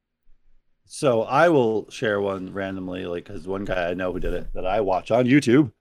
so 0.86 1.22
I 1.22 1.48
will 1.48 1.90
share 1.90 2.20
one 2.20 2.52
randomly, 2.52 3.06
like 3.06 3.24
because 3.24 3.46
one 3.48 3.64
guy 3.64 3.90
I 3.90 3.94
know 3.94 4.12
who 4.12 4.20
did 4.20 4.34
it 4.34 4.52
that 4.54 4.66
I 4.66 4.80
watch 4.80 5.10
on 5.10 5.24
YouTube. 5.26 5.72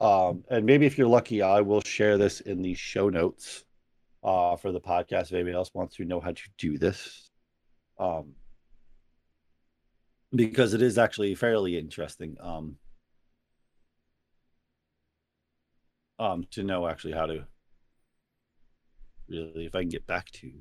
Um, 0.00 0.44
and 0.50 0.66
maybe 0.66 0.86
if 0.86 0.98
you're 0.98 1.08
lucky, 1.08 1.42
I 1.42 1.60
will 1.62 1.80
share 1.82 2.18
this 2.18 2.40
in 2.40 2.62
the 2.62 2.74
show 2.74 3.08
notes 3.08 3.64
uh 4.22 4.56
for 4.56 4.72
the 4.72 4.80
podcast. 4.80 5.24
If 5.28 5.34
anybody 5.34 5.54
else 5.54 5.70
wants 5.74 5.96
to 5.96 6.04
know 6.04 6.20
how 6.20 6.32
to 6.32 6.42
do 6.58 6.78
this. 6.78 7.30
Um 7.98 8.34
because 10.34 10.74
it 10.74 10.82
is 10.82 10.98
actually 10.98 11.34
fairly 11.34 11.76
interesting. 11.78 12.36
Um 12.40 12.76
um 16.18 16.44
to 16.50 16.62
know 16.62 16.86
actually 16.86 17.12
how 17.14 17.26
to 17.26 17.46
really 19.28 19.66
if 19.66 19.74
I 19.74 19.80
can 19.80 19.88
get 19.88 20.06
back 20.06 20.30
to 20.32 20.52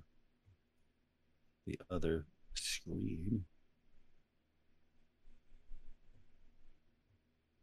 the 1.66 1.80
other 1.90 2.26
screen. 2.54 3.46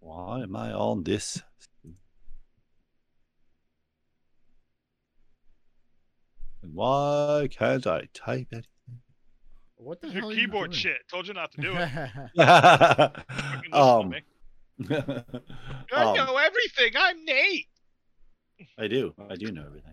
Why 0.01 0.41
am 0.43 0.57
I 0.57 0.73
on 0.73 1.03
this? 1.03 1.43
And 6.63 6.75
why 6.75 7.49
can't 7.51 7.87
I 7.87 8.09
type 8.13 8.53
it? 8.53 8.67
What 9.77 10.01
the 10.01 10.09
Your 10.09 10.23
hell? 10.23 10.31
are 10.31 10.35
keyboard 10.35 10.71
doing? 10.71 10.81
shit. 10.81 10.99
Told 11.11 11.29
you 11.29 11.35
not 11.35 11.53
to 11.53 11.61
do 11.61 11.75
it. 11.77 11.83
um, 13.73 14.11
Fucking 14.11 14.23
listen 14.79 15.05
to. 15.05 15.25
I 15.95 16.03
um, 16.03 16.17
know 16.17 16.37
everything. 16.37 16.93
I'm 16.97 17.25
Nate. 17.25 17.67
I 18.79 18.89
do. 18.89 19.15
I 19.31 19.37
do 19.37 19.53
know 19.53 19.65
everything. 19.67 19.93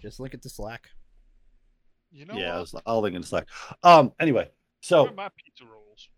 Just 0.00 0.20
link 0.20 0.34
it 0.34 0.42
to 0.42 0.48
Slack. 0.48 0.88
You 2.12 2.26
know 2.26 2.34
yeah, 2.34 2.52
I 2.52 2.58
what? 2.58 2.72
was, 2.72 2.82
I'll 2.86 3.00
link 3.00 3.16
in 3.16 3.22
Slack. 3.22 3.48
Um. 3.82 4.12
Anyway, 4.20 4.50
so 4.80 5.02
Where 5.02 5.12
are 5.12 5.14
my 5.14 5.28
pizza 5.36 5.64
rolls? 5.64 6.08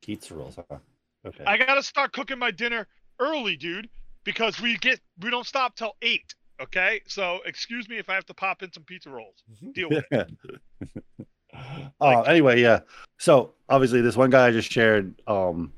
Keats 0.00 0.30
rules. 0.30 0.56
Huh? 0.56 0.78
Okay. 1.26 1.44
I 1.44 1.58
gotta 1.58 1.82
start 1.82 2.12
cooking 2.12 2.38
my 2.38 2.50
dinner 2.50 2.86
early, 3.18 3.56
dude, 3.56 3.88
because 4.24 4.60
we 4.60 4.76
get 4.78 5.00
we 5.20 5.30
don't 5.30 5.46
stop 5.46 5.76
till 5.76 5.96
eight. 6.00 6.34
Okay, 6.62 7.00
so 7.06 7.40
excuse 7.44 7.88
me 7.88 7.98
if 7.98 8.08
I 8.08 8.14
have 8.14 8.24
to 8.26 8.34
pop 8.34 8.62
in 8.62 8.72
some 8.72 8.84
pizza 8.84 9.10
rolls. 9.10 9.42
Deal 9.74 9.90
with 9.90 10.04
it. 10.10 10.30
uh, 12.00 12.22
anyway, 12.22 12.60
yeah. 12.60 12.80
So 13.18 13.54
obviously, 13.68 14.00
this 14.00 14.16
one 14.16 14.30
guy 14.30 14.46
I 14.46 14.50
just 14.52 14.70
shared. 14.70 15.14
Um, 15.26 15.72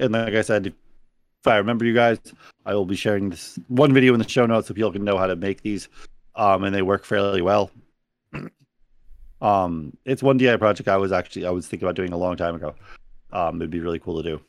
and 0.00 0.12
like 0.12 0.34
I 0.34 0.42
said, 0.42 0.66
if 0.68 1.46
I 1.46 1.56
remember 1.56 1.84
you 1.84 1.94
guys, 1.94 2.18
I 2.64 2.74
will 2.74 2.86
be 2.86 2.96
sharing 2.96 3.30
this 3.30 3.58
one 3.68 3.92
video 3.92 4.14
in 4.14 4.20
the 4.20 4.28
show 4.28 4.46
notes 4.46 4.68
so 4.68 4.74
people 4.74 4.92
can 4.92 5.04
know 5.04 5.18
how 5.18 5.26
to 5.26 5.36
make 5.36 5.62
these. 5.62 5.88
um, 6.34 6.64
and 6.64 6.74
they 6.74 6.82
work 6.82 7.04
fairly 7.04 7.42
well. 7.42 7.70
um, 9.42 9.96
it's 10.04 10.22
one 10.22 10.38
DI 10.38 10.56
project 10.56 10.88
I 10.88 10.96
was 10.96 11.12
actually 11.12 11.46
I 11.46 11.50
was 11.50 11.66
thinking 11.66 11.86
about 11.86 11.96
doing 11.96 12.12
a 12.12 12.16
long 12.16 12.36
time 12.36 12.54
ago. 12.54 12.74
Um, 13.32 13.56
it'd 13.60 13.70
be 13.70 13.80
really 13.80 13.98
cool 13.98 14.22
to 14.22 14.28
do. 14.28 14.40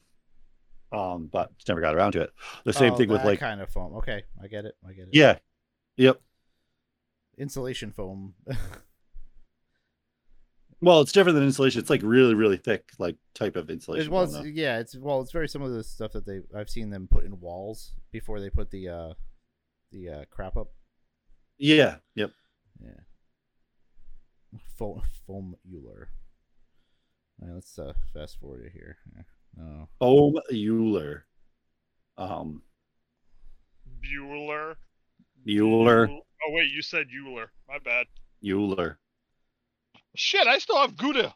Um, 0.98 1.28
but 1.32 1.56
just 1.58 1.68
never 1.68 1.82
got 1.82 1.96
around 1.96 2.12
to 2.12 2.22
it. 2.22 2.32
The 2.66 2.74
same 2.74 2.94
Oh, 2.94 2.96
thing 2.96 3.10
with 3.10 3.24
like 3.26 3.40
kind 3.40 3.62
of 3.62 3.70
foam. 3.70 3.96
Okay, 3.96 4.24
I 4.42 4.48
get 4.48 4.66
it. 4.66 4.76
I 4.88 4.94
get 4.94 5.04
it. 5.04 5.10
yeah, 5.14 5.38
yep. 5.98 6.22
Insulation 7.38 7.92
foam. 7.92 8.36
Well, 10.84 11.02
it's 11.02 11.12
different 11.12 11.36
than 11.36 11.46
insulation. 11.46 11.80
It's 11.80 11.90
like 11.90 12.02
really, 12.04 12.34
really 12.34 12.58
thick, 12.58 12.92
like 13.00 13.16
type 13.34 13.56
of 13.56 13.70
insulation. 13.70 14.08
It 14.08 14.12
was 14.12 14.36
foam, 14.36 14.52
yeah, 14.54 14.80
it's 14.80 14.98
well, 14.98 15.22
it's 15.22 15.32
very 15.32 15.48
similar 15.48 15.72
to 15.72 15.78
the 15.78 15.84
stuff 15.84 16.12
that 16.12 16.26
they 16.26 16.42
I've 16.56 16.70
seen 16.70 16.90
them 16.90 17.08
put 17.10 17.24
in 17.24 17.40
walls 17.40 17.94
before 18.12 18.40
they 18.40 18.50
put 18.50 18.70
the 18.70 18.90
uh 18.90 19.14
the 19.92 20.10
uh 20.10 20.26
crap 20.30 20.58
up. 20.58 20.68
yeah, 21.58 21.98
yep. 22.16 22.32
Yeah. 22.84 23.00
Foam 24.78 25.02
foam 25.26 25.56
Euler. 25.72 26.10
All 27.42 27.48
right, 27.48 27.56
let's 27.56 27.80
uh 27.80 27.94
fast 28.14 28.40
forward 28.40 28.66
it 28.66 28.72
here. 28.74 28.98
Yeah. 29.16 29.24
Oh. 29.64 29.88
Foam 30.00 30.36
Euler. 30.52 31.26
Um, 32.18 32.62
Bueller. 34.02 34.76
Euler, 35.48 36.10
Oh 36.10 36.52
wait, 36.52 36.72
you 36.72 36.82
said 36.82 37.08
Euler. 37.14 37.52
My 37.68 37.80
bad. 37.80 38.06
Euler. 38.46 39.00
Shit, 40.16 40.48
I 40.48 40.58
still 40.60 40.78
have 40.78 40.96
Gouda. 40.96 41.34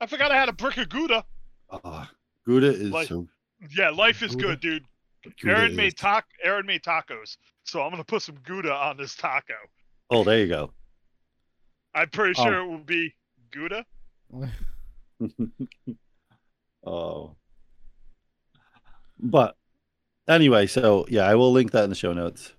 I 0.00 0.06
forgot 0.06 0.30
I 0.32 0.36
had 0.36 0.48
a 0.48 0.52
brick 0.52 0.76
of 0.76 0.88
Gouda. 0.88 1.24
Ah, 1.70 2.10
Gouda 2.46 2.68
is 2.68 2.90
Like- 2.90 3.08
so. 3.08 3.28
Yeah, 3.70 3.90
life 3.90 4.22
is 4.22 4.34
Gouda? 4.34 4.48
good, 4.48 4.60
dude. 4.60 4.84
Gouda 5.40 5.56
Aaron 5.58 5.70
is- 5.72 5.76
made 5.76 5.96
tac. 5.96 6.26
Aaron 6.42 6.66
made 6.66 6.82
tacos, 6.82 7.36
so 7.64 7.82
I'm 7.82 7.90
gonna 7.90 8.04
put 8.04 8.22
some 8.22 8.36
Gouda 8.40 8.72
on 8.72 8.96
this 8.96 9.14
taco. 9.16 9.54
Oh, 10.10 10.24
there 10.24 10.38
you 10.38 10.48
go. 10.48 10.72
I'm 11.94 12.08
pretty 12.10 12.34
Oh. 12.40 12.44
sure 12.44 12.58
it 12.60 12.66
will 12.66 12.78
be 12.78 13.14
Gouda. 13.50 13.84
oh. 16.86 17.36
But 19.18 19.56
anyway, 20.28 20.66
so 20.66 21.04
yeah, 21.08 21.22
I 21.24 21.34
will 21.34 21.50
link 21.52 21.72
that 21.72 21.84
in 21.84 21.90
the 21.90 21.96
show 21.96 22.12
notes. 22.12 22.52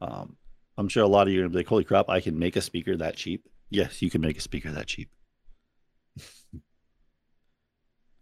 Um, 0.00 0.36
I'm 0.78 0.88
sure 0.88 1.02
a 1.02 1.08
lot 1.08 1.26
of 1.26 1.32
you 1.32 1.40
are 1.40 1.42
gonna 1.42 1.50
be 1.50 1.56
like, 1.58 1.66
"Holy 1.66 1.84
crap! 1.84 2.08
I 2.08 2.20
can 2.20 2.38
make 2.38 2.54
a 2.56 2.60
speaker 2.60 2.96
that 2.96 3.16
cheap." 3.16 3.48
Yes, 3.70 4.00
you 4.02 4.10
can 4.10 4.20
make 4.20 4.38
a 4.38 4.40
speaker 4.40 4.70
that 4.70 4.86
cheap. 4.86 5.10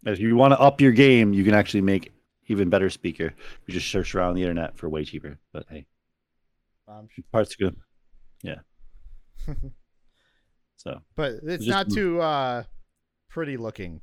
if 0.05 0.19
you 0.19 0.35
want 0.35 0.53
to 0.53 0.59
up 0.59 0.81
your 0.81 0.91
game, 0.91 1.33
you 1.33 1.43
can 1.43 1.53
actually 1.53 1.81
make 1.81 2.11
even 2.47 2.69
better 2.69 2.89
speaker. 2.89 3.33
You 3.65 3.73
just 3.73 3.89
search 3.89 4.15
around 4.15 4.35
the 4.35 4.41
internet 4.41 4.77
for 4.77 4.89
way 4.89 5.03
cheaper. 5.03 5.39
But 5.53 5.65
hey, 5.69 5.85
Um, 6.87 7.07
parts 7.31 7.55
good. 7.55 7.75
Yeah. 8.43 8.59
So 10.77 11.01
but 11.15 11.35
it's 11.43 11.65
not 11.65 11.89
too 11.89 12.21
uh 12.21 12.63
pretty 13.29 13.57
looking. 13.57 14.01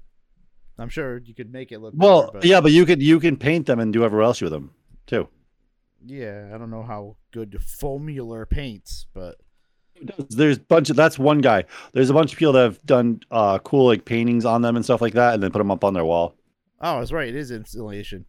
I'm 0.79 0.89
sure 0.89 1.19
you 1.19 1.35
could 1.35 1.53
make 1.53 1.71
it 1.71 1.79
look 1.79 1.95
well, 1.97 2.23
better, 2.23 2.33
but 2.41 2.45
yeah, 2.45 2.61
but 2.61 2.73
you 2.73 2.87
could 2.87 3.01
you 3.03 3.21
can 3.21 3.37
paint 3.37 3.67
them 3.67 3.79
and 3.79 3.93
do 3.93 4.01
whatever 4.01 4.23
else 4.23 4.41
with 4.41 4.51
them 4.51 4.73
too. 5.07 5.29
yeah, 6.05 6.51
I 6.53 6.59
don't 6.59 6.71
know 6.71 6.83
how 6.83 7.19
good 7.31 7.53
Foamular 7.61 8.49
paints, 8.49 9.07
but 9.15 9.37
There's 10.31 10.57
a 10.57 10.61
bunch 10.61 10.91
of 10.91 10.97
that's 10.97 11.19
one 11.19 11.41
guy. 11.41 11.65
There's 11.93 12.11
a 12.11 12.15
bunch 12.15 12.33
of 12.33 12.39
people 12.39 12.53
that 12.55 12.63
have 12.63 12.85
done 12.85 13.21
uh 13.31 13.59
cool 13.61 13.87
like 13.87 14.05
paintings 14.05 14.45
on 14.45 14.63
them 14.63 14.77
and 14.77 14.85
stuff 14.85 15.01
like 15.01 15.15
that, 15.15 15.35
and 15.35 15.43
then 15.43 15.51
put 15.51 15.59
them 15.59 15.71
up 15.71 15.85
on 15.85 15.95
their 15.95 16.05
wall. 16.05 16.35
Oh, 16.81 16.99
that's 16.99 17.13
right. 17.13 17.29
It 17.29 17.37
is 17.37 17.51
insulation. 17.51 18.27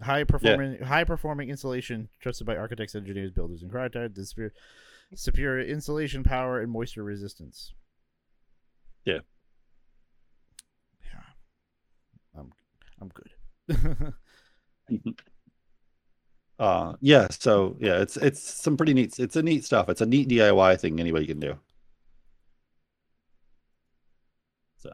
High 0.00 0.24
performing, 0.24 0.80
high 0.80 1.04
performing 1.04 1.50
insulation 1.50 2.08
trusted 2.20 2.46
by 2.46 2.56
architects, 2.56 2.94
engineers, 2.94 3.32
builders, 3.32 3.62
and 3.62 3.70
superior, 4.26 4.52
superior 5.14 5.66
insulation 5.66 6.22
power 6.22 6.60
and 6.60 6.70
moisture 6.70 7.02
resistance. 7.02 7.74
Yeah. 9.04 9.18
Yeah. 11.02 12.38
I'm, 12.38 12.52
I'm 13.00 13.10
good. 13.12 14.14
Uh 16.60 16.92
yeah, 17.00 17.26
so 17.30 17.74
yeah, 17.80 18.00
it's 18.02 18.16
it's 18.18 18.40
some 18.42 18.76
pretty 18.76 18.92
neat 18.94 19.18
it's 19.18 19.34
a 19.34 19.42
neat 19.42 19.64
stuff. 19.64 19.88
It's 19.88 20.02
a 20.02 20.06
neat 20.06 20.28
DIY 20.28 20.78
thing 20.78 21.00
anybody 21.00 21.26
can 21.26 21.40
do. 21.40 21.58
So 24.76 24.92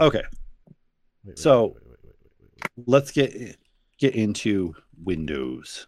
okay, 0.00 0.22
Wait, 0.68 0.76
wait, 1.24 1.38
So- 1.38 1.68
wait, 1.68 1.74
wait, 1.74 1.98
wait, 2.02 2.14
wait, 2.22 2.68
wait, 2.76 2.84
let's 2.86 3.10
get 3.12 3.56
get 3.98 4.14
into 4.14 4.74
Windows. 5.02 5.86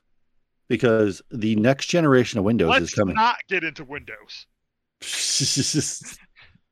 Because 0.68 1.22
the 1.30 1.54
next 1.56 1.86
generation 1.86 2.38
of 2.40 2.44
Windows 2.44 2.74
is 2.74 2.80
Let's 2.80 2.94
coming. 2.94 3.14
not 3.14 3.36
get 3.48 3.62
into 3.64 3.84
Windows. 3.84 4.46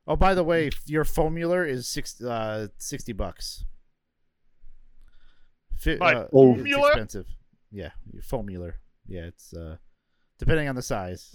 Oh, 0.07 0.17
by 0.17 0.35
the 0.35 0.45
way, 0.45 0.69
your 0.85 1.05
Foamular 1.05 1.67
is 1.67 1.89
six, 1.89 2.21
uh, 2.21 2.67
60 2.77 3.15
bucks. 3.15 3.65
Fi- 5.85 5.97
My 5.99 6.15
uh, 6.15 6.29
it's 6.33 6.77
expensive. 6.89 7.27
Yeah, 7.71 7.91
your 8.13 8.23
Foamular. 8.23 8.75
Yeah, 9.07 9.23
it's 9.23 9.53
uh, 9.53 9.77
depending 10.39 10.69
on 10.69 10.75
the 10.75 10.83
size. 10.83 11.35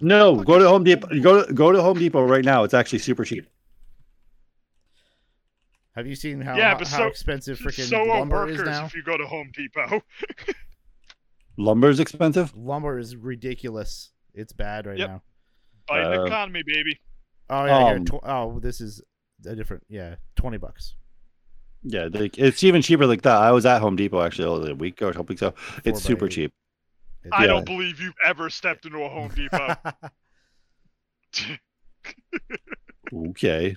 no, 0.00 0.36
go 0.36 0.58
to 0.58 0.68
Home 0.68 0.84
Depot. 0.84 1.08
Go 1.20 1.44
to 1.44 1.52
go 1.52 1.72
to 1.72 1.80
Home 1.82 1.98
Depot 1.98 2.22
right 2.24 2.44
now. 2.44 2.64
It's 2.64 2.74
actually 2.74 2.98
super 3.00 3.24
cheap. 3.24 3.46
Have 5.96 6.06
you 6.06 6.14
seen 6.14 6.40
how 6.40 6.56
Yeah, 6.56 6.72
how, 6.72 6.78
but 6.78 6.88
how 6.88 6.98
so- 6.98 7.06
expensive 7.06 7.58
freaking 7.58 7.88
so 7.88 8.02
lumber 8.04 8.48
is 8.48 8.62
now? 8.62 8.84
if 8.86 8.94
you 8.94 9.02
go 9.02 9.16
to 9.16 9.26
Home 9.26 9.50
Depot. 9.54 10.02
Lumber's 11.58 12.00
expensive. 12.00 12.56
Lumber 12.56 12.98
is 12.98 13.16
ridiculous. 13.16 14.12
It's 14.32 14.52
bad 14.52 14.86
right 14.86 14.96
Yep. 14.98 15.08
now. 15.08 15.22
Buying 15.88 16.18
Uh, 16.20 16.24
economy, 16.24 16.62
baby. 16.64 16.98
Oh 17.50 17.64
yeah, 17.64 17.88
Um, 17.90 18.04
tw- 18.04 18.20
oh 18.22 18.60
this 18.60 18.80
is 18.80 19.02
a 19.44 19.56
different. 19.56 19.82
Yeah, 19.88 20.14
twenty 20.36 20.58
bucks. 20.58 20.94
Yeah, 21.82 22.08
they, 22.08 22.30
it's 22.36 22.62
even 22.62 22.82
cheaper 22.82 23.06
like 23.06 23.22
that. 23.22 23.36
I 23.36 23.52
was 23.52 23.64
at 23.64 23.80
Home 23.80 23.96
Depot 23.96 24.20
actually 24.20 24.70
a 24.70 24.74
week 24.74 25.00
or 25.00 25.08
a 25.08 25.12
couple 25.12 25.26
weeks 25.32 25.40
ago. 25.42 25.52
Four 25.56 25.80
It's 25.84 26.02
super 26.02 26.26
eight. 26.26 26.32
cheap. 26.32 26.52
It's- 27.24 27.32
I 27.38 27.42
Yeah. 27.44 27.48
don't 27.52 27.64
believe 27.66 28.00
you've 28.00 28.14
ever 28.24 28.50
stepped 28.50 28.84
into 28.86 29.02
a 29.02 29.08
Home 29.08 29.30
Depot. 29.34 29.76
Okay. 33.12 33.76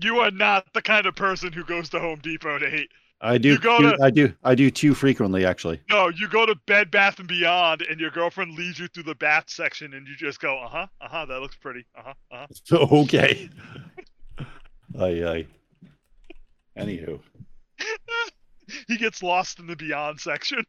you 0.00 0.16
are 0.18 0.30
not 0.30 0.72
the 0.72 0.80
kind 0.82 1.04
of 1.06 1.14
person 1.14 1.52
who 1.52 1.64
goes 1.64 1.88
to 1.90 2.00
Home 2.00 2.18
Depot 2.22 2.58
to 2.58 2.68
hate. 2.70 2.88
I 3.20 3.36
do, 3.38 3.58
go 3.58 3.78
do- 3.78 3.96
to- 3.96 4.02
I 4.02 4.10
do 4.10 4.34
I 4.42 4.54
do 4.54 4.70
too 4.70 4.94
frequently 4.94 5.44
actually. 5.44 5.80
No, 5.90 6.08
you 6.08 6.28
go 6.28 6.44
to 6.46 6.54
Bed 6.66 6.90
Bath 6.90 7.18
and 7.20 7.28
Beyond, 7.28 7.82
and 7.82 8.00
your 8.00 8.10
girlfriend 8.10 8.54
leads 8.56 8.78
you 8.80 8.88
through 8.88 9.04
the 9.04 9.14
bath 9.14 9.44
section, 9.48 9.92
and 9.94 10.08
you 10.08 10.16
just 10.16 10.40
go, 10.40 10.58
uh 10.58 10.68
huh, 10.68 10.86
uh 11.00 11.08
huh, 11.08 11.26
that 11.26 11.40
looks 11.40 11.54
pretty, 11.56 11.84
uh 11.96 12.02
huh, 12.06 12.14
uh 12.32 12.46
huh. 12.70 12.76
okay. 13.02 13.48
Aye 14.98 15.24
aye. 15.24 15.46
Anywho. 16.78 17.20
he 18.88 18.96
gets 18.96 19.22
lost 19.22 19.58
in 19.58 19.66
the 19.66 19.76
Beyond 19.76 20.20
section. 20.20 20.64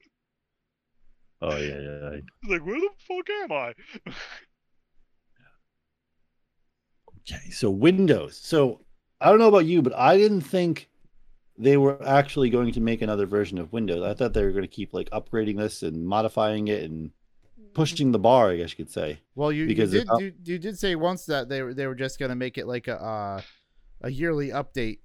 Oh 1.42 1.56
yeah, 1.58 1.80
yeah, 1.80 2.00
yeah. 2.12 2.20
He's 2.42 2.52
like, 2.52 2.66
where 2.66 2.80
the 2.80 2.90
fuck 3.08 3.30
am 3.44 3.52
I? 3.52 3.74
Okay, 7.26 7.52
so 7.52 7.70
Windows. 7.70 8.38
So 8.38 8.82
I 9.22 9.30
don't 9.30 9.40
know 9.40 9.48
about 9.48 9.66
you, 9.66 9.82
but 9.82 9.94
I 9.96 10.18
didn't 10.18 10.42
think 10.42 10.90
they 11.58 11.78
were 11.78 11.98
actually 12.06 12.50
going 12.50 12.74
to 12.74 12.82
make 12.82 13.02
another 13.02 13.26
version 13.26 13.58
of 13.58 13.72
Windows. 13.72 14.04
I 14.04 14.14
thought 14.14 14.34
they 14.34 14.44
were 14.44 14.52
going 14.52 14.64
to 14.64 14.68
keep 14.68 14.94
like 14.94 15.10
upgrading 15.12 15.58
this 15.58 15.84
and 15.84 16.06
modifying 16.06 16.68
it 16.68 16.84
and 16.84 17.12
pushing 17.74 18.12
the 18.12 18.20
bar, 18.20 18.50
I 18.52 18.58
guess 18.58 18.72
you 18.72 18.84
could 18.84 18.92
say. 18.92 19.20
Well, 19.36 19.52
you, 19.54 19.62
you 19.62 19.68
Because 19.68 19.92
did 19.92 20.02
it's 20.02 20.12
up- 20.12 20.20
you, 20.20 20.34
you 20.44 20.60
did 20.60 20.78
say 20.78 20.96
once 20.96 21.26
that 21.28 21.48
they 21.48 21.62
were 21.62 21.74
they 21.74 21.88
were 21.88 21.96
just 21.96 22.20
gonna 22.20 22.36
make 22.36 22.58
it 22.58 22.68
like 22.68 22.90
a 22.90 23.02
uh, 23.02 23.42
a 24.02 24.12
yearly 24.12 24.50
update, 24.50 25.00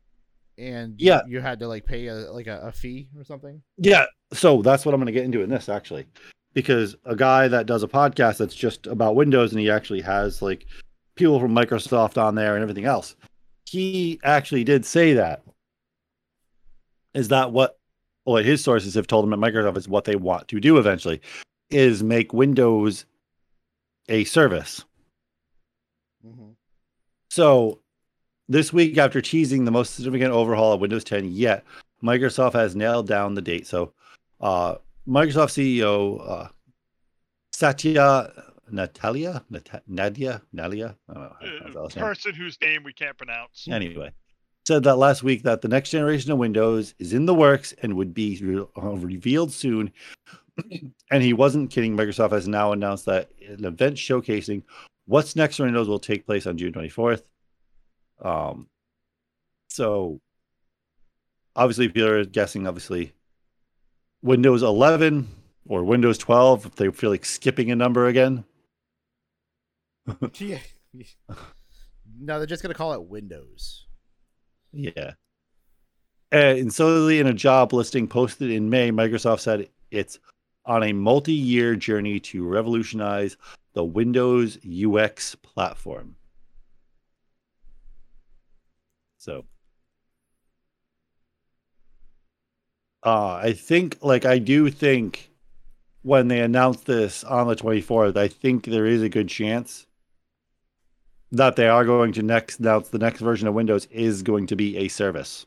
and 0.59 1.01
you- 1.01 1.06
Yeah. 1.09 1.20
you, 1.26 1.40
had 1.40 1.59
to 1.60 1.68
like 1.68 1.86
pay 1.86 2.06
a 2.09 2.14
like 2.32 2.47
a, 2.47 2.60
a 2.60 2.72
fee 2.72 3.09
or 3.16 3.24
something. 3.24 3.62
Yeah, 3.76 4.06
so 4.32 4.62
that's 4.62 4.85
what 4.85 4.94
I'm 4.94 5.01
going 5.01 5.06
to 5.06 5.12
get 5.12 5.24
into 5.24 5.43
in 5.43 5.51
this 5.51 5.68
actually, 5.68 6.06
because 6.55 6.97
a 7.05 7.14
guy 7.16 7.48
that 7.48 7.66
does 7.66 7.82
a 7.82 7.89
podcast 7.89 8.39
that's 8.39 8.55
just 8.55 8.86
about 8.86 9.14
Windows 9.16 9.52
and 9.52 9.60
he 9.60 9.70
actually 9.70 10.01
has 10.01 10.43
like 10.43 10.66
people 11.14 11.39
from 11.40 11.55
Microsoft 11.55 12.20
on 12.20 12.35
there 12.35 12.55
and 12.55 12.62
everything 12.62 12.85
else. 12.85 13.16
He 13.64 14.18
actually 14.24 14.64
did 14.64 14.85
say 14.85 15.12
that. 15.14 15.43
Is 17.14 17.28
that 17.28 17.52
what? 17.52 17.78
Well, 18.26 18.43
his 18.43 18.62
sources 18.62 18.94
have 18.94 19.06
told 19.06 19.24
him 19.24 19.32
at 19.32 19.39
Microsoft 19.39 19.78
is 19.78 19.89
what 19.89 20.05
they 20.05 20.16
want 20.16 20.48
to 20.48 20.60
do 20.60 20.76
eventually, 20.78 21.20
is 21.70 22.02
make 22.02 22.32
Windows 22.35 23.06
a 24.09 24.24
service. 24.24 24.85
Mm-hmm. 26.26 26.51
So, 27.30 27.80
this 28.48 28.72
week, 28.72 28.96
after 28.98 29.20
teasing 29.20 29.64
the 29.64 29.70
most 29.70 29.94
significant 29.94 30.32
overhaul 30.32 30.72
of 30.72 30.80
Windows 30.80 31.04
10 31.04 31.30
yet, 31.32 31.64
Microsoft 32.02 32.54
has 32.54 32.74
nailed 32.76 33.06
down 33.06 33.34
the 33.34 33.42
date. 33.42 33.66
So, 33.66 33.92
uh, 34.40 34.76
Microsoft 35.06 35.52
CEO 35.56 36.20
uh, 36.28 36.48
Satya 37.52 38.32
Natalia, 38.70 39.42
Nat- 39.50 39.82
Nadia, 39.86 40.42
Nadia, 40.52 40.96
know. 41.08 41.14
how 41.40 41.46
to 41.46 41.60
pronounce 41.60 41.74
that 41.74 41.80
Uh, 41.80 41.88
name. 42.06 42.14
person 42.14 42.34
whose 42.34 42.58
name 42.60 42.82
we 42.84 42.92
can't 42.92 43.16
pronounce. 43.16 43.66
Anyway, 43.70 44.12
said 44.66 44.82
that 44.84 44.96
last 44.96 45.22
week 45.22 45.42
that 45.44 45.62
the 45.62 45.68
next 45.68 45.90
generation 45.90 46.30
of 46.30 46.38
Windows 46.38 46.94
is 46.98 47.12
in 47.14 47.24
the 47.26 47.34
works 47.34 47.72
and 47.82 47.94
would 47.96 48.12
be 48.12 48.38
re- 48.42 48.66
uh, 48.76 48.90
revealed 48.96 49.52
soon. 49.52 49.90
and 51.10 51.22
he 51.22 51.32
wasn't 51.32 51.70
kidding. 51.70 51.96
Microsoft 51.96 52.32
has 52.32 52.46
now 52.48 52.72
announced 52.72 53.06
that 53.06 53.30
an 53.48 53.64
event 53.64 53.96
showcasing 53.96 54.62
what's 55.06 55.34
next 55.36 55.56
for 55.56 55.64
Windows 55.64 55.88
will 55.88 55.98
take 55.98 56.26
place 56.26 56.46
on 56.46 56.58
June 56.58 56.72
24th. 56.72 57.22
Um, 58.20 58.68
so 59.68 60.20
obviously, 61.54 61.86
if 61.86 61.96
you're 61.96 62.24
guessing, 62.24 62.66
obviously, 62.66 63.12
Windows 64.22 64.62
11 64.62 65.28
or 65.68 65.84
Windows 65.84 66.18
12 66.18 66.66
if 66.66 66.74
they 66.76 66.90
feel 66.90 67.10
like 67.10 67.24
skipping 67.24 67.70
a 67.70 67.76
number 67.76 68.06
again. 68.06 68.44
yeah. 70.38 70.58
No, 72.20 72.38
they're 72.38 72.46
just 72.46 72.62
gonna 72.62 72.74
call 72.74 72.94
it 72.94 73.02
Windows. 73.04 73.86
Yeah. 74.72 75.12
And 76.30 76.72
solely 76.72 77.20
in 77.20 77.26
a 77.26 77.32
job 77.32 77.72
listing 77.72 78.06
posted 78.06 78.50
in 78.50 78.68
May, 78.68 78.90
Microsoft 78.90 79.40
said 79.40 79.68
it's 79.90 80.18
on 80.66 80.82
a 80.82 80.92
multi 80.92 81.32
year 81.32 81.74
journey 81.76 82.20
to 82.20 82.46
revolutionize 82.46 83.36
the 83.72 83.84
Windows 83.84 84.58
UX 84.66 85.34
platform. 85.36 86.16
So, 89.28 89.44
uh, 93.02 93.34
I 93.34 93.52
think, 93.52 93.98
like, 94.00 94.24
I 94.24 94.38
do 94.38 94.70
think 94.70 95.30
when 96.00 96.28
they 96.28 96.40
announce 96.40 96.80
this 96.80 97.24
on 97.24 97.46
the 97.46 97.55
24th, 97.55 98.16
I 98.16 98.28
think 98.28 98.64
there 98.64 98.86
is 98.86 99.02
a 99.02 99.10
good 99.10 99.28
chance 99.28 99.86
that 101.30 101.56
they 101.56 101.68
are 101.68 101.84
going 101.84 102.12
to 102.14 102.22
next 102.22 102.59
announce 102.60 102.88
the 102.88 102.98
next 102.98 103.20
version 103.20 103.46
of 103.46 103.52
Windows 103.52 103.84
is 103.90 104.22
going 104.22 104.46
to 104.46 104.56
be 104.56 104.78
a 104.78 104.88
service. 104.88 105.44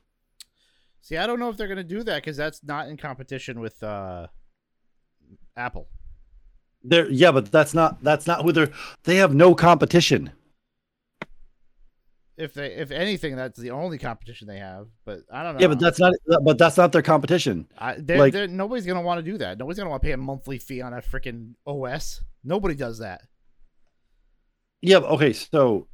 See, 1.02 1.18
I 1.18 1.26
don't 1.26 1.40
know 1.40 1.49
if 1.49 1.58
they're 1.58 1.68
gonna 1.68 1.84
do 1.84 2.03
that 2.03 2.18
because 2.18 2.38
that's 2.38 2.64
not 2.64 2.88
in 2.88 2.98
competition 2.98 3.60
with 3.62 3.82
uh, 3.82 4.28
Apple. 5.58 5.88
There, 6.84 7.10
yeah, 7.10 7.32
but 7.32 7.52
that's 7.52 7.74
not 7.74 8.03
that's 8.03 8.28
not 8.28 8.44
who 8.44 8.52
they're. 8.52 8.70
They 9.06 9.16
have 9.16 9.34
no 9.34 9.56
competition. 9.56 10.32
If 12.42 12.54
they, 12.54 12.74
if 12.74 12.92
anything, 12.92 13.36
that's 13.36 13.60
the 13.60 13.72
only 13.72 13.98
competition 13.98 14.48
they 14.48 14.58
have. 14.58 14.88
But 15.06 15.20
I 15.32 15.44
don't 15.44 15.54
know. 15.56 15.62
Yeah, 15.62 15.68
but 15.68 15.80
that's 15.80 16.00
not. 16.00 16.14
But 16.44 16.58
that's 16.58 16.78
not 16.78 16.92
their 16.92 17.02
competition. 17.02 17.68
I, 17.78 17.96
they're, 18.00 18.18
like- 18.18 18.34
they're, 18.34 18.48
nobody's 18.48 18.86
gonna 18.86 19.02
want 19.02 19.24
to 19.24 19.32
do 19.32 19.38
that. 19.38 19.58
Nobody's 19.58 19.78
gonna 19.78 19.90
want 19.90 20.02
to 20.02 20.08
pay 20.08 20.14
a 20.14 20.18
monthly 20.18 20.58
fee 20.58 20.82
on 20.82 20.94
a 20.94 21.02
freaking 21.02 21.54
OS. 21.68 22.22
Nobody 22.44 22.76
does 22.76 23.00
that. 23.00 23.22
Yeah. 24.82 24.98
Okay. 24.98 25.34
So 25.34 25.88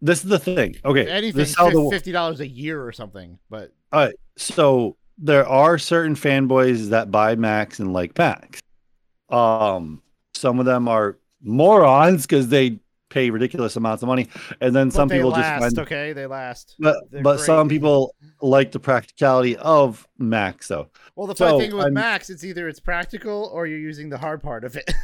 this 0.00 0.24
is 0.24 0.30
the 0.30 0.38
thing. 0.38 0.76
Okay. 0.84 1.02
If 1.02 1.08
anything, 1.08 1.38
this 1.38 1.50
is 1.50 1.56
how 1.56 1.90
fifty 1.90 2.12
dollars 2.12 2.40
a 2.40 2.48
year 2.48 2.84
or 2.84 2.92
something. 2.92 3.38
But 3.48 3.72
All 3.92 4.00
right. 4.06 4.14
So 4.36 4.96
there 5.18 5.46
are 5.46 5.78
certain 5.78 6.14
fanboys 6.16 6.88
that 6.90 7.10
buy 7.10 7.36
Macs 7.36 7.78
and 7.78 7.92
like 7.92 8.18
Macs. 8.18 8.60
Um, 9.28 10.02
some 10.34 10.58
of 10.58 10.66
them 10.66 10.88
are 10.88 11.18
morons 11.42 12.26
because 12.26 12.48
they 12.48 12.80
pay 13.08 13.30
ridiculous 13.30 13.76
amounts 13.76 14.02
of 14.02 14.08
money, 14.08 14.28
and 14.60 14.74
then 14.74 14.90
some 14.90 15.08
but 15.08 15.14
they 15.14 15.18
people 15.18 15.30
last. 15.30 15.62
just 15.62 15.76
find. 15.76 15.86
okay, 15.86 16.12
they 16.12 16.26
last. 16.26 16.74
But 16.78 16.96
They're 17.10 17.22
but 17.22 17.36
great. 17.36 17.46
some 17.46 17.68
people 17.68 18.14
like 18.42 18.72
the 18.72 18.80
practicality 18.80 19.56
of 19.56 20.06
Macs, 20.18 20.68
though. 20.68 20.88
Well, 21.14 21.26
the 21.26 21.34
funny 21.34 21.50
So, 21.52 21.58
thing 21.60 21.74
with 21.76 21.84
I'm- 21.84 21.94
Macs, 21.94 22.30
it's 22.30 22.44
either 22.44 22.68
it's 22.68 22.80
practical 22.80 23.50
or 23.52 23.66
you're 23.66 23.78
using 23.78 24.08
the 24.10 24.18
hard 24.18 24.42
part 24.42 24.64
of 24.64 24.76
it. 24.76 24.90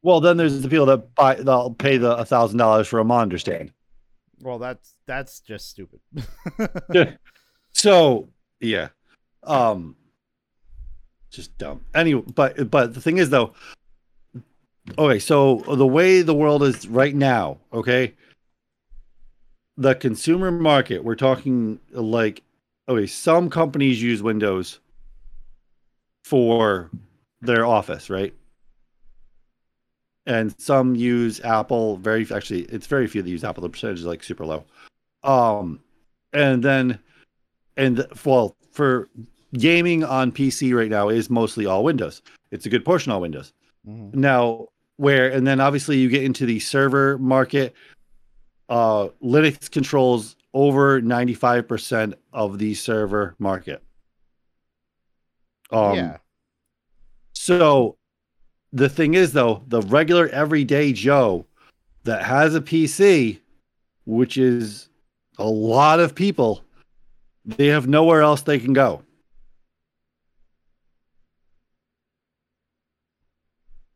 Well, 0.00 0.20
then 0.20 0.36
there's 0.36 0.62
the 0.62 0.68
people 0.68 0.86
that 0.86 1.12
buy 1.16 1.34
they'll 1.34 1.74
pay 1.74 1.96
the 1.98 2.16
a 2.16 2.24
thousand 2.24 2.58
dollars 2.58 2.86
for 2.86 3.00
a 3.00 3.04
monitor 3.04 3.36
stand. 3.36 3.72
well, 4.40 4.60
that's 4.60 4.94
that's 5.06 5.40
just 5.40 5.68
stupid. 5.68 5.98
So 7.72 8.28
yeah, 8.60 8.88
um, 9.42 9.96
just 11.30 11.56
dumb. 11.58 11.84
Anyway, 11.94 12.22
but 12.34 12.70
but 12.70 12.94
the 12.94 13.00
thing 13.00 13.18
is 13.18 13.30
though, 13.30 13.54
okay. 14.96 15.18
So 15.18 15.56
the 15.66 15.86
way 15.86 16.22
the 16.22 16.34
world 16.34 16.62
is 16.62 16.86
right 16.88 17.14
now, 17.14 17.58
okay, 17.72 18.14
the 19.76 19.94
consumer 19.94 20.50
market. 20.50 21.04
We're 21.04 21.14
talking 21.16 21.80
like 21.92 22.42
okay. 22.88 23.06
Some 23.06 23.50
companies 23.50 24.02
use 24.02 24.22
Windows 24.22 24.80
for 26.24 26.90
their 27.40 27.66
office, 27.66 28.10
right? 28.10 28.34
And 30.26 30.54
some 30.60 30.94
use 30.94 31.40
Apple. 31.40 31.96
Very 31.96 32.26
actually, 32.30 32.62
it's 32.62 32.86
very 32.86 33.06
few 33.06 33.22
that 33.22 33.30
use 33.30 33.44
Apple. 33.44 33.62
The 33.62 33.68
percentage 33.70 34.00
is 34.00 34.06
like 34.06 34.22
super 34.22 34.44
low. 34.44 34.64
Um, 35.24 35.80
and 36.32 36.62
then 36.62 36.98
and 37.76 38.06
well 38.24 38.56
for 38.72 39.08
gaming 39.54 40.04
on 40.04 40.30
pc 40.30 40.76
right 40.76 40.90
now 40.90 41.08
is 41.08 41.30
mostly 41.30 41.64
all 41.64 41.82
windows 41.82 42.20
it's 42.50 42.66
a 42.66 42.68
good 42.68 42.84
portion 42.84 43.10
all 43.10 43.20
windows 43.20 43.52
Mhm. 43.86 44.14
now 44.14 44.68
where 44.98 45.30
and 45.30 45.46
then 45.46 45.60
obviously 45.60 45.96
you 45.98 46.08
get 46.08 46.22
into 46.22 46.46
the 46.46 46.60
server 46.60 47.18
market 47.18 47.74
uh 48.68 49.08
linux 49.22 49.70
controls 49.70 50.36
over 50.54 51.00
95% 51.00 52.14
of 52.32 52.58
the 52.58 52.74
server 52.74 53.34
market 53.38 53.82
um 55.72 55.94
yeah, 55.94 56.16
so 57.32 57.96
the 58.72 58.88
thing 58.88 59.14
is 59.14 59.32
though, 59.32 59.62
the 59.68 59.80
regular 59.82 60.28
everyday 60.28 60.92
Joe 60.92 61.46
that 62.04 62.22
has 62.24 62.54
a 62.54 62.60
PC, 62.60 63.40
which 64.04 64.36
is 64.36 64.88
a 65.38 65.48
lot 65.48 66.00
of 66.00 66.14
people, 66.14 66.62
they 67.44 67.68
have 67.68 67.86
nowhere 67.86 68.22
else 68.22 68.42
they 68.42 68.58
can 68.58 68.72
go. 68.72 69.02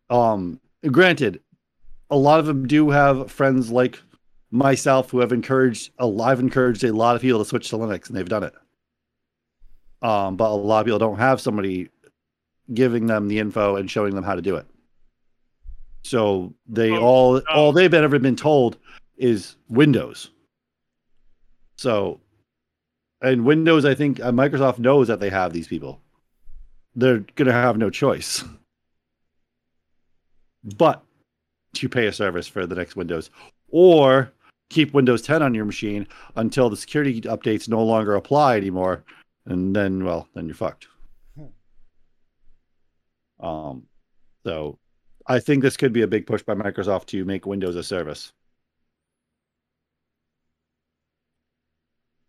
Um 0.08 0.60
granted, 0.90 1.40
a 2.10 2.16
lot 2.16 2.40
of 2.40 2.46
them 2.46 2.66
do 2.66 2.90
have 2.90 3.30
friends 3.30 3.70
like 3.70 4.00
myself 4.50 5.10
who 5.10 5.20
have 5.20 5.32
encouraged 5.32 5.92
a 5.98 6.06
I've 6.06 6.40
encouraged 6.40 6.84
a 6.84 6.92
lot 6.92 7.16
of 7.16 7.22
people 7.22 7.38
to 7.38 7.44
switch 7.44 7.68
to 7.70 7.76
Linux 7.76 8.08
and 8.08 8.16
they've 8.16 8.28
done 8.28 8.44
it. 8.44 8.54
Um, 10.02 10.36
but 10.36 10.50
a 10.50 10.54
lot 10.54 10.80
of 10.80 10.86
people 10.86 10.98
don't 10.98 11.18
have 11.18 11.40
somebody 11.40 11.88
giving 12.74 13.06
them 13.06 13.28
the 13.28 13.38
info 13.38 13.76
and 13.76 13.90
showing 13.90 14.14
them 14.14 14.24
how 14.24 14.34
to 14.34 14.42
do 14.42 14.56
it. 14.56 14.66
So 16.04 16.54
they 16.66 16.90
Oh, 16.90 17.02
all 17.02 17.36
oh. 17.36 17.42
all 17.54 17.72
they've 17.72 17.94
ever 17.94 18.18
been 18.18 18.36
told 18.36 18.76
is 19.16 19.56
Windows. 19.68 20.30
So, 21.76 22.20
and 23.20 23.44
Windows, 23.44 23.84
I 23.84 23.94
think 23.94 24.20
uh, 24.20 24.32
Microsoft 24.32 24.78
knows 24.78 25.08
that 25.08 25.20
they 25.20 25.30
have 25.30 25.52
these 25.52 25.68
people. 25.68 26.00
They're 26.94 27.24
gonna 27.36 27.52
have 27.52 27.78
no 27.78 27.88
choice, 27.88 28.44
but 30.64 31.02
to 31.74 31.88
pay 31.88 32.06
a 32.06 32.12
service 32.12 32.46
for 32.46 32.66
the 32.66 32.74
next 32.74 32.96
Windows, 32.96 33.30
or 33.68 34.32
keep 34.70 34.92
Windows 34.94 35.22
10 35.22 35.42
on 35.42 35.54
your 35.54 35.64
machine 35.64 36.06
until 36.36 36.70
the 36.70 36.76
security 36.76 37.20
updates 37.22 37.68
no 37.68 37.82
longer 37.82 38.14
apply 38.14 38.56
anymore, 38.56 39.04
and 39.46 39.74
then 39.74 40.04
well, 40.04 40.28
then 40.34 40.46
you're 40.46 40.54
fucked. 40.54 40.88
Um, 43.40 43.84
so 44.44 44.78
I 45.26 45.40
think 45.40 45.62
this 45.62 45.76
could 45.76 45.92
be 45.92 46.02
a 46.02 46.06
big 46.06 46.26
push 46.26 46.42
by 46.42 46.54
Microsoft 46.54 47.06
to 47.06 47.24
make 47.24 47.46
Windows 47.46 47.76
a 47.76 47.82
service. 47.82 48.32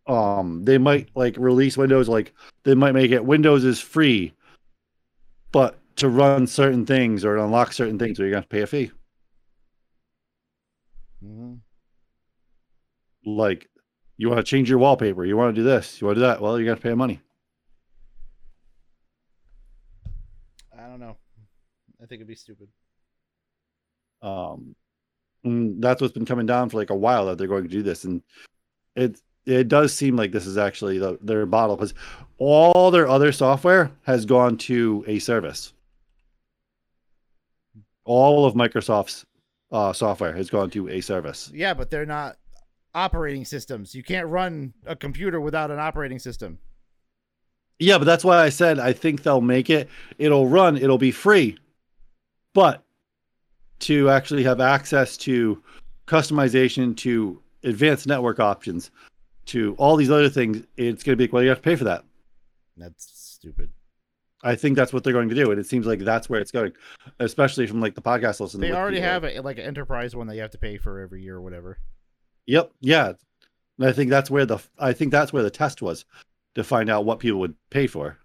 Um, 0.06 0.64
they 0.64 0.76
might 0.76 1.08
like 1.14 1.36
release 1.38 1.78
Windows 1.78 2.08
like 2.08 2.34
they 2.64 2.74
might 2.74 2.92
make 2.92 3.10
it 3.10 3.24
Windows 3.24 3.64
is 3.64 3.80
free, 3.80 4.34
but 5.50 5.78
to 5.96 6.08
run 6.08 6.46
certain 6.46 6.84
things 6.86 7.24
or 7.24 7.36
unlock 7.36 7.72
certain 7.72 7.98
things, 7.98 8.18
you're 8.18 8.28
gonna 8.28 8.38
have 8.38 8.48
to 8.48 8.48
pay 8.48 8.62
a 8.62 8.66
fee. 8.66 8.90
Mhm. 11.22 11.60
Like 13.24 13.68
you 14.16 14.28
want 14.28 14.38
to 14.38 14.44
change 14.44 14.68
your 14.70 14.78
wallpaper, 14.78 15.24
you 15.24 15.36
want 15.36 15.54
to 15.54 15.60
do 15.60 15.64
this, 15.64 16.00
you 16.00 16.06
want 16.06 16.16
to 16.16 16.20
do 16.20 16.26
that. 16.26 16.40
Well, 16.40 16.58
you 16.58 16.66
got 16.66 16.76
to 16.76 16.80
pay 16.80 16.94
money. 16.94 17.20
I 20.76 20.86
don't 20.86 21.00
know. 21.00 21.16
I 22.02 22.06
think 22.06 22.20
it'd 22.20 22.28
be 22.28 22.34
stupid. 22.34 22.68
Um, 24.22 24.74
that's 25.44 26.00
what's 26.00 26.14
been 26.14 26.24
coming 26.24 26.46
down 26.46 26.70
for 26.70 26.78
like 26.78 26.90
a 26.90 26.94
while 26.96 27.26
that 27.26 27.38
they're 27.38 27.46
going 27.46 27.64
to 27.64 27.68
do 27.68 27.82
this, 27.82 28.04
and 28.04 28.22
it 28.96 29.20
it 29.46 29.68
does 29.68 29.92
seem 29.92 30.16
like 30.16 30.32
this 30.32 30.46
is 30.46 30.56
actually 30.56 30.98
the, 30.98 31.18
their 31.20 31.44
model 31.44 31.76
because 31.76 31.92
all 32.38 32.90
their 32.90 33.06
other 33.06 33.30
software 33.30 33.92
has 34.04 34.24
gone 34.24 34.56
to 34.56 35.04
a 35.06 35.18
service. 35.18 35.73
All 38.04 38.44
of 38.44 38.54
Microsoft's 38.54 39.24
uh, 39.72 39.92
software 39.92 40.32
has 40.34 40.50
gone 40.50 40.70
to 40.70 40.88
a 40.88 41.00
service. 41.00 41.50
Yeah, 41.52 41.74
but 41.74 41.90
they're 41.90 42.06
not 42.06 42.36
operating 42.94 43.44
systems. 43.44 43.94
You 43.94 44.02
can't 44.02 44.28
run 44.28 44.72
a 44.86 44.94
computer 44.94 45.40
without 45.40 45.70
an 45.70 45.78
operating 45.78 46.18
system. 46.18 46.58
Yeah, 47.78 47.98
but 47.98 48.04
that's 48.04 48.24
why 48.24 48.40
I 48.40 48.50
said 48.50 48.78
I 48.78 48.92
think 48.92 49.22
they'll 49.22 49.40
make 49.40 49.68
it. 49.68 49.88
It'll 50.18 50.46
run. 50.46 50.76
It'll 50.76 50.98
be 50.98 51.10
free, 51.10 51.58
but 52.52 52.84
to 53.80 54.10
actually 54.10 54.44
have 54.44 54.60
access 54.60 55.16
to 55.18 55.62
customization, 56.06 56.96
to 56.98 57.42
advanced 57.64 58.06
network 58.06 58.38
options, 58.38 58.90
to 59.46 59.74
all 59.76 59.96
these 59.96 60.10
other 60.10 60.28
things, 60.28 60.64
it's 60.76 61.02
going 61.02 61.14
to 61.14 61.16
be 61.16 61.24
like, 61.24 61.32
well. 61.32 61.42
You 61.42 61.48
have 61.48 61.58
to 61.58 61.62
pay 61.62 61.76
for 61.76 61.84
that. 61.84 62.04
That's 62.76 63.10
stupid. 63.12 63.70
I 64.44 64.54
think 64.54 64.76
that's 64.76 64.92
what 64.92 65.02
they're 65.02 65.14
going 65.14 65.30
to 65.30 65.34
do, 65.34 65.50
and 65.50 65.58
it 65.58 65.66
seems 65.66 65.86
like 65.86 66.00
that's 66.00 66.28
where 66.28 66.38
it's 66.38 66.50
going, 66.50 66.74
especially 67.18 67.66
from 67.66 67.80
like 67.80 67.94
the 67.94 68.02
podcast 68.02 68.40
listen. 68.40 68.60
They 68.60 68.72
already 68.72 69.00
have 69.00 69.24
a, 69.24 69.40
like 69.40 69.58
an 69.58 69.64
enterprise 69.64 70.14
one 70.14 70.26
that 70.26 70.34
you 70.34 70.42
have 70.42 70.50
to 70.50 70.58
pay 70.58 70.76
for 70.76 71.00
every 71.00 71.22
year 71.22 71.36
or 71.36 71.40
whatever. 71.40 71.78
Yep. 72.46 72.72
Yeah. 72.80 73.14
And 73.78 73.88
I 73.88 73.92
think 73.92 74.10
that's 74.10 74.30
where 74.30 74.44
the 74.44 74.58
I 74.78 74.92
think 74.92 75.12
that's 75.12 75.32
where 75.32 75.42
the 75.42 75.50
test 75.50 75.80
was 75.80 76.04
to 76.56 76.62
find 76.62 76.90
out 76.90 77.06
what 77.06 77.20
people 77.20 77.40
would 77.40 77.54
pay 77.70 77.86
for 77.86 78.18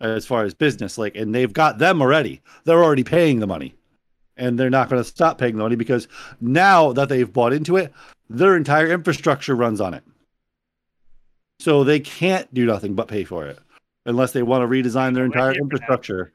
as 0.00 0.26
far 0.26 0.44
as 0.44 0.52
business 0.52 0.98
like 0.98 1.14
and 1.14 1.32
they've 1.32 1.52
got 1.52 1.78
them 1.78 2.02
already. 2.02 2.42
They're 2.64 2.82
already 2.82 3.04
paying 3.04 3.38
the 3.38 3.46
money. 3.46 3.76
And 4.36 4.58
they're 4.58 4.70
not 4.70 4.88
going 4.88 5.00
to 5.00 5.08
stop 5.08 5.38
paying 5.38 5.56
the 5.56 5.62
money 5.62 5.76
because 5.76 6.08
now 6.40 6.92
that 6.94 7.08
they've 7.08 7.32
bought 7.32 7.52
into 7.52 7.76
it, 7.76 7.92
their 8.28 8.56
entire 8.56 8.90
infrastructure 8.90 9.54
runs 9.54 9.80
on 9.80 9.94
it. 9.94 10.02
So 11.60 11.84
they 11.84 12.00
can't 12.00 12.52
do 12.52 12.64
nothing 12.64 12.94
but 12.94 13.08
pay 13.08 13.24
for 13.24 13.46
it 13.46 13.58
unless 14.06 14.32
they 14.32 14.42
want 14.42 14.62
to 14.62 14.68
redesign 14.68 15.14
their 15.14 15.24
entire 15.24 15.52
here 15.52 15.54
for 15.54 15.58
now. 15.58 15.62
infrastructure. 15.64 16.32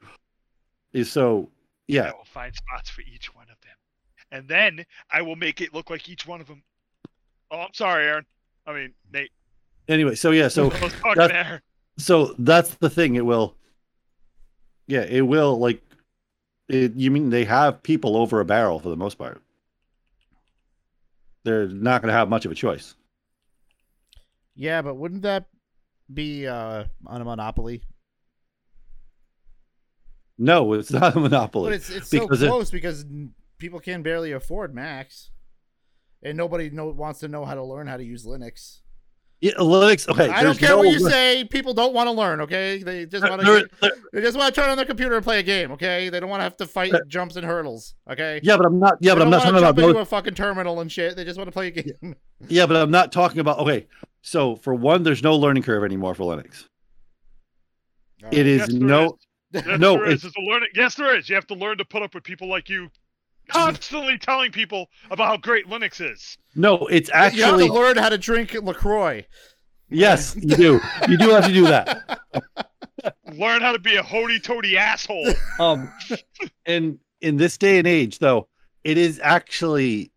Is 0.92 1.10
so 1.12 1.50
yeah. 1.86 2.08
I 2.08 2.12
will 2.12 2.24
find 2.24 2.54
spots 2.54 2.90
for 2.90 3.02
each 3.02 3.34
one 3.34 3.46
of 3.50 3.60
them, 3.60 3.76
and 4.32 4.48
then 4.48 4.84
I 5.10 5.22
will 5.22 5.36
make 5.36 5.60
it 5.60 5.74
look 5.74 5.90
like 5.90 6.08
each 6.08 6.26
one 6.26 6.40
of 6.40 6.46
them. 6.46 6.62
Oh, 7.50 7.60
I'm 7.60 7.74
sorry, 7.74 8.06
Aaron. 8.06 8.26
I 8.66 8.72
mean, 8.72 8.94
Nate. 9.12 9.30
Anyway, 9.88 10.14
so 10.14 10.30
yeah, 10.30 10.48
so 10.48 10.70
I 10.72 10.80
was 10.84 10.92
talking 10.94 11.14
that's- 11.16 11.60
so 11.98 12.34
that's 12.38 12.74
the 12.76 12.88
thing 12.88 13.16
it 13.16 13.26
will 13.26 13.56
yeah 14.86 15.02
it 15.02 15.22
will 15.22 15.58
like 15.58 15.82
it, 16.68 16.94
you 16.94 17.10
mean 17.10 17.30
they 17.30 17.44
have 17.44 17.82
people 17.82 18.16
over 18.16 18.38
a 18.38 18.44
barrel 18.44 18.78
for 18.78 18.88
the 18.88 18.96
most 18.96 19.18
part 19.18 19.42
they're 21.42 21.66
not 21.66 22.00
going 22.00 22.06
to 22.06 22.16
have 22.16 22.28
much 22.28 22.44
of 22.44 22.52
a 22.52 22.54
choice 22.54 22.94
Yeah, 24.54 24.80
but 24.80 24.94
wouldn't 24.94 25.22
that 25.22 25.46
be 26.12 26.46
uh, 26.46 26.84
on 27.06 27.20
a 27.20 27.24
monopoly? 27.24 27.82
no 30.38 30.72
it's 30.74 30.92
not 30.92 31.16
a 31.16 31.20
monopoly. 31.20 31.66
But 31.70 31.72
it's 31.74 31.90
it's 31.90 32.10
so 32.10 32.20
Because 32.20 32.42
it- 32.42 32.48
close 32.48 32.70
because 32.70 33.04
people 33.58 33.80
can 33.80 34.02
barely 34.02 34.32
afford 34.32 34.74
Macs, 34.74 35.30
and 36.22 36.36
nobody 36.36 36.70
know, 36.70 36.86
wants 36.90 37.20
to 37.20 37.28
know 37.28 37.44
how 37.44 37.54
to 37.54 37.64
learn 37.64 37.86
how 37.86 37.96
to 37.96 38.04
use 38.04 38.24
Linux. 38.24 38.80
yeah, 39.40 39.52
linux 39.58 40.08
okay 40.08 40.28
I 40.28 40.42
don't 40.42 40.58
care 40.58 40.70
no 40.70 40.78
what 40.78 40.88
you 40.90 41.04
li- 41.04 41.10
say. 41.10 41.44
People 41.44 41.74
don't 41.74 41.92
want 41.94 42.06
to 42.06 42.12
learn. 42.12 42.40
Okay, 42.42 42.82
they 42.82 43.06
just 43.06 43.28
want 43.28 43.40
to. 43.42 43.68
They 44.12 44.20
just 44.22 44.36
want 44.38 44.54
to 44.54 44.60
turn 44.60 44.70
on 44.70 44.76
their 44.76 44.86
computer 44.86 45.16
and 45.16 45.24
play 45.24 45.38
a 45.40 45.42
game. 45.42 45.72
Okay, 45.72 46.08
they 46.08 46.18
don't 46.20 46.30
want 46.30 46.40
to 46.40 46.44
have 46.44 46.56
to 46.58 46.66
fight 46.66 46.92
jumps 47.08 47.34
and 47.36 47.44
hurdles. 47.44 47.94
Okay. 48.10 48.40
yeah 48.42 48.56
but 48.56 48.66
i'm 48.66 48.78
not 48.78 48.96
yeah 49.00 49.14
They 49.14 49.18
but 49.18 49.22
i'm 49.24 49.30
not 49.30 49.42
talking 49.42 49.58
about 49.58 49.78
into 49.78 49.98
a 50.00 50.04
fucking 50.04 50.34
terminal 50.34 50.80
and 50.80 50.90
shit. 50.90 51.16
They 51.16 51.24
just 51.24 51.36
want 51.38 51.48
to 51.48 51.52
play 51.52 51.68
a 51.68 51.70
game. 51.72 52.14
yeah 52.48 52.66
but 52.66 52.76
i'm 52.76 52.90
not 52.92 53.10
talking 53.12 53.40
about 53.40 53.58
okay 53.58 53.86
so 54.22 54.56
for 54.56 54.74
one 54.74 55.02
there's 55.02 55.22
no 55.22 55.36
learning 55.36 55.62
curve 55.62 55.84
anymore 55.84 56.14
for 56.14 56.24
linux 56.24 56.64
it 58.32 58.46
is 58.46 58.58
Yes, 58.60 58.68
there 58.68 58.80
no 58.80 59.18
Yes, 59.52 59.64
No, 59.78 59.94
there 59.94 60.06
is. 60.06 60.24
it's- 60.24 60.24
It's 60.24 60.36
a 60.36 60.40
learning. 60.42 60.68
Yes, 60.74 60.94
there 60.96 61.16
is. 61.16 61.26
You 61.28 61.34
have 61.34 61.46
to 61.46 61.54
learn 61.54 61.78
to 61.78 61.84
put 61.86 62.02
up 62.02 62.14
with 62.14 62.22
people 62.22 62.48
like 62.50 62.68
you, 62.68 62.90
constantly 63.48 64.18
telling 64.18 64.52
people 64.52 64.90
about 65.10 65.26
how 65.28 65.36
great 65.38 65.66
Linux 65.66 66.00
is. 66.04 66.36
no 66.54 66.86
it's 66.88 67.08
actually 67.14 67.38
you 67.40 67.44
have 67.46 67.58
to 67.60 67.72
learn 67.72 67.96
how 67.96 68.10
to 68.10 68.18
drink 68.18 68.52
LaCroix. 68.52 69.24
yes 69.88 70.36
you 70.36 70.54
do 70.56 70.80
you 71.08 71.16
do 71.16 71.30
have 71.30 71.46
to 71.46 71.52
do 71.52 71.62
that 71.64 72.18
Learn 73.32 73.62
how 73.62 73.72
to 73.72 73.78
be 73.78 73.96
a 73.96 74.02
hoity-toity 74.02 74.76
asshole. 74.76 75.32
um 75.60 75.90
in 76.66 76.98
in 77.22 77.36
this 77.38 77.56
day 77.56 77.78
and 77.78 77.86
age 77.86 78.18
though 78.18 78.48
it 78.84 78.98
is 78.98 79.18
actually 79.22 80.12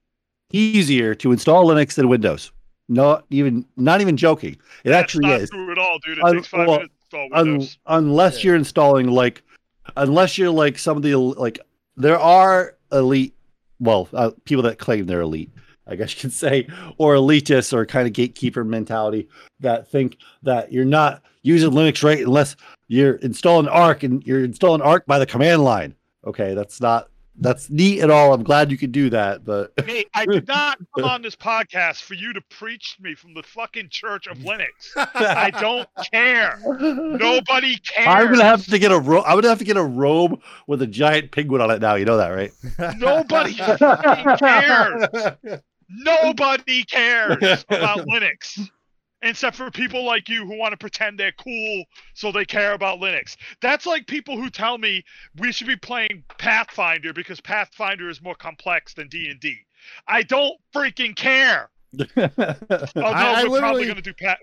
easier 0.52 1.16
to 1.16 1.32
install 1.32 1.66
linux 1.68 1.94
than 1.94 2.10
windows 2.10 2.52
not 2.92 3.26
even 3.30 3.66
not 3.78 4.02
even 4.02 4.18
joking 4.18 4.54
it 4.84 4.90
That's 4.90 5.04
actually 5.04 5.28
not 5.28 5.42
is 5.42 5.50
true 5.50 5.72
at 5.72 5.78
all, 5.78 5.98
dude. 6.06 6.18
It 6.18 6.24
Un- 6.24 6.36
takes 6.36 6.48
five 6.48 6.68
well, 6.68 6.78
minutes 6.80 6.94
to 7.12 7.22
install 7.24 7.40
Un- 7.40 7.68
unless 8.04 8.38
Yeah. 8.44 8.48
you're 8.50 8.56
installing 8.58 9.08
like 9.08 9.42
unless 9.96 10.38
you're 10.38 10.50
like 10.52 10.78
some 10.78 10.98
of 10.98 11.04
the 11.04 11.16
like 11.16 11.60
there 11.96 12.20
are 12.20 12.76
elite 12.92 13.34
well 13.80 14.08
uh, 14.14 14.32
people 14.46 14.64
that 14.64 14.78
claim 14.78 15.06
they're 15.06 15.22
elite 15.22 15.50
i 15.88 15.96
guess 15.96 16.14
you 16.16 16.22
could 16.22 16.34
say 16.34 16.68
or 16.98 17.16
elitists 17.16 17.74
or 17.74 17.86
kind 17.86 18.06
of 18.08 18.14
gatekeeper 18.14 18.64
mentality 18.64 19.28
that 19.60 19.88
think 19.90 20.18
that 20.44 20.72
you're 20.72 20.86
not 20.86 21.24
using 21.42 21.72
linux 21.72 22.04
right 22.04 22.20
unless 22.20 22.56
you're 22.88 23.16
installing 23.16 23.68
Arch 23.68 24.04
and 24.04 24.24
you're 24.26 24.44
installing 24.44 24.82
Arch 24.82 25.04
by 25.08 25.18
the 25.18 25.26
command 25.26 25.64
line 25.64 25.96
okay 26.26 26.54
that's 26.54 26.80
not 26.82 27.10
that's 27.40 27.70
neat 27.70 28.02
at 28.02 28.10
all 28.12 28.34
i'm 28.34 28.44
glad 28.44 28.70
you 28.70 28.78
could 28.78 28.92
do 28.92 29.10
that 29.10 29.44
but 29.46 29.72
Hey, 29.86 30.06
I 30.14 30.26
did 30.26 30.48
not 30.48 30.78
come 30.96 31.06
on 31.06 31.22
this 31.22 31.36
podcast 31.36 32.02
for 32.02 32.14
you 32.14 32.34
to 32.34 32.42
preach 32.42 32.98
to 32.98 33.04
me 33.04 33.16
from 33.16 33.34
the 33.34 33.42
fucking 33.44 33.90
Church 33.90 34.28
of 34.28 34.38
Linux. 34.40 34.68
I 34.96 35.50
don't 35.60 35.88
care. 36.12 36.60
Nobody 36.80 37.78
cares. 37.78 38.08
i'm 38.08 38.28
gonna 38.32 38.44
have 38.44 38.66
to 38.66 38.78
get 38.78 38.92
a 38.92 39.00
ro- 39.00 39.24
i'm 39.24 39.38
gonna 39.38 39.50
have 39.50 39.60
to 39.60 39.66
get 39.66 39.78
a 39.78 39.84
robe 39.84 40.42
with 40.68 40.82
a 40.82 40.88
giant 40.88 41.32
penguin 41.32 41.62
on 41.62 41.72
it 41.72 41.82
now 41.82 41.96
you 41.96 42.06
know 42.06 42.18
that 42.18 42.30
right 42.30 42.52
Nobody 42.98 43.54
cares. 43.54 45.08
Nobody 45.90 46.84
cares 46.86 47.66
about 47.70 48.08
Linux. 48.08 48.70
Except 49.24 49.56
for 49.56 49.70
people 49.70 50.04
like 50.04 50.30
you 50.30 50.46
who 50.48 50.58
want 50.58 50.72
to 50.72 50.78
pretend 50.78 51.20
they're 51.20 51.32
cool 51.34 51.84
so 52.16 52.32
they 52.32 52.44
care 52.46 52.74
about 52.74 53.00
Linux. 53.00 53.36
That's 53.62 53.86
like 53.86 54.08
people 54.08 54.36
who 54.36 54.50
tell 54.50 54.78
me 54.80 55.04
we 55.38 55.52
should 55.52 55.68
be 55.68 55.76
playing 55.76 56.24
Pathfinder 56.40 57.14
because 57.14 57.40
Pathfinder 57.40 58.10
is 58.10 58.22
more 58.22 58.34
complex 58.34 58.96
than 58.96 59.08
D&D. 59.10 59.58
I 60.08 60.24
don't 60.24 60.56
freaking 60.74 61.16
care. 61.16 61.70
Although 62.18 62.32
I 62.96 63.46
we're 63.48 63.60
probably 63.60 63.84
going 63.84 63.96
to 63.98 64.02
do 64.02 64.14
Path 64.14 64.38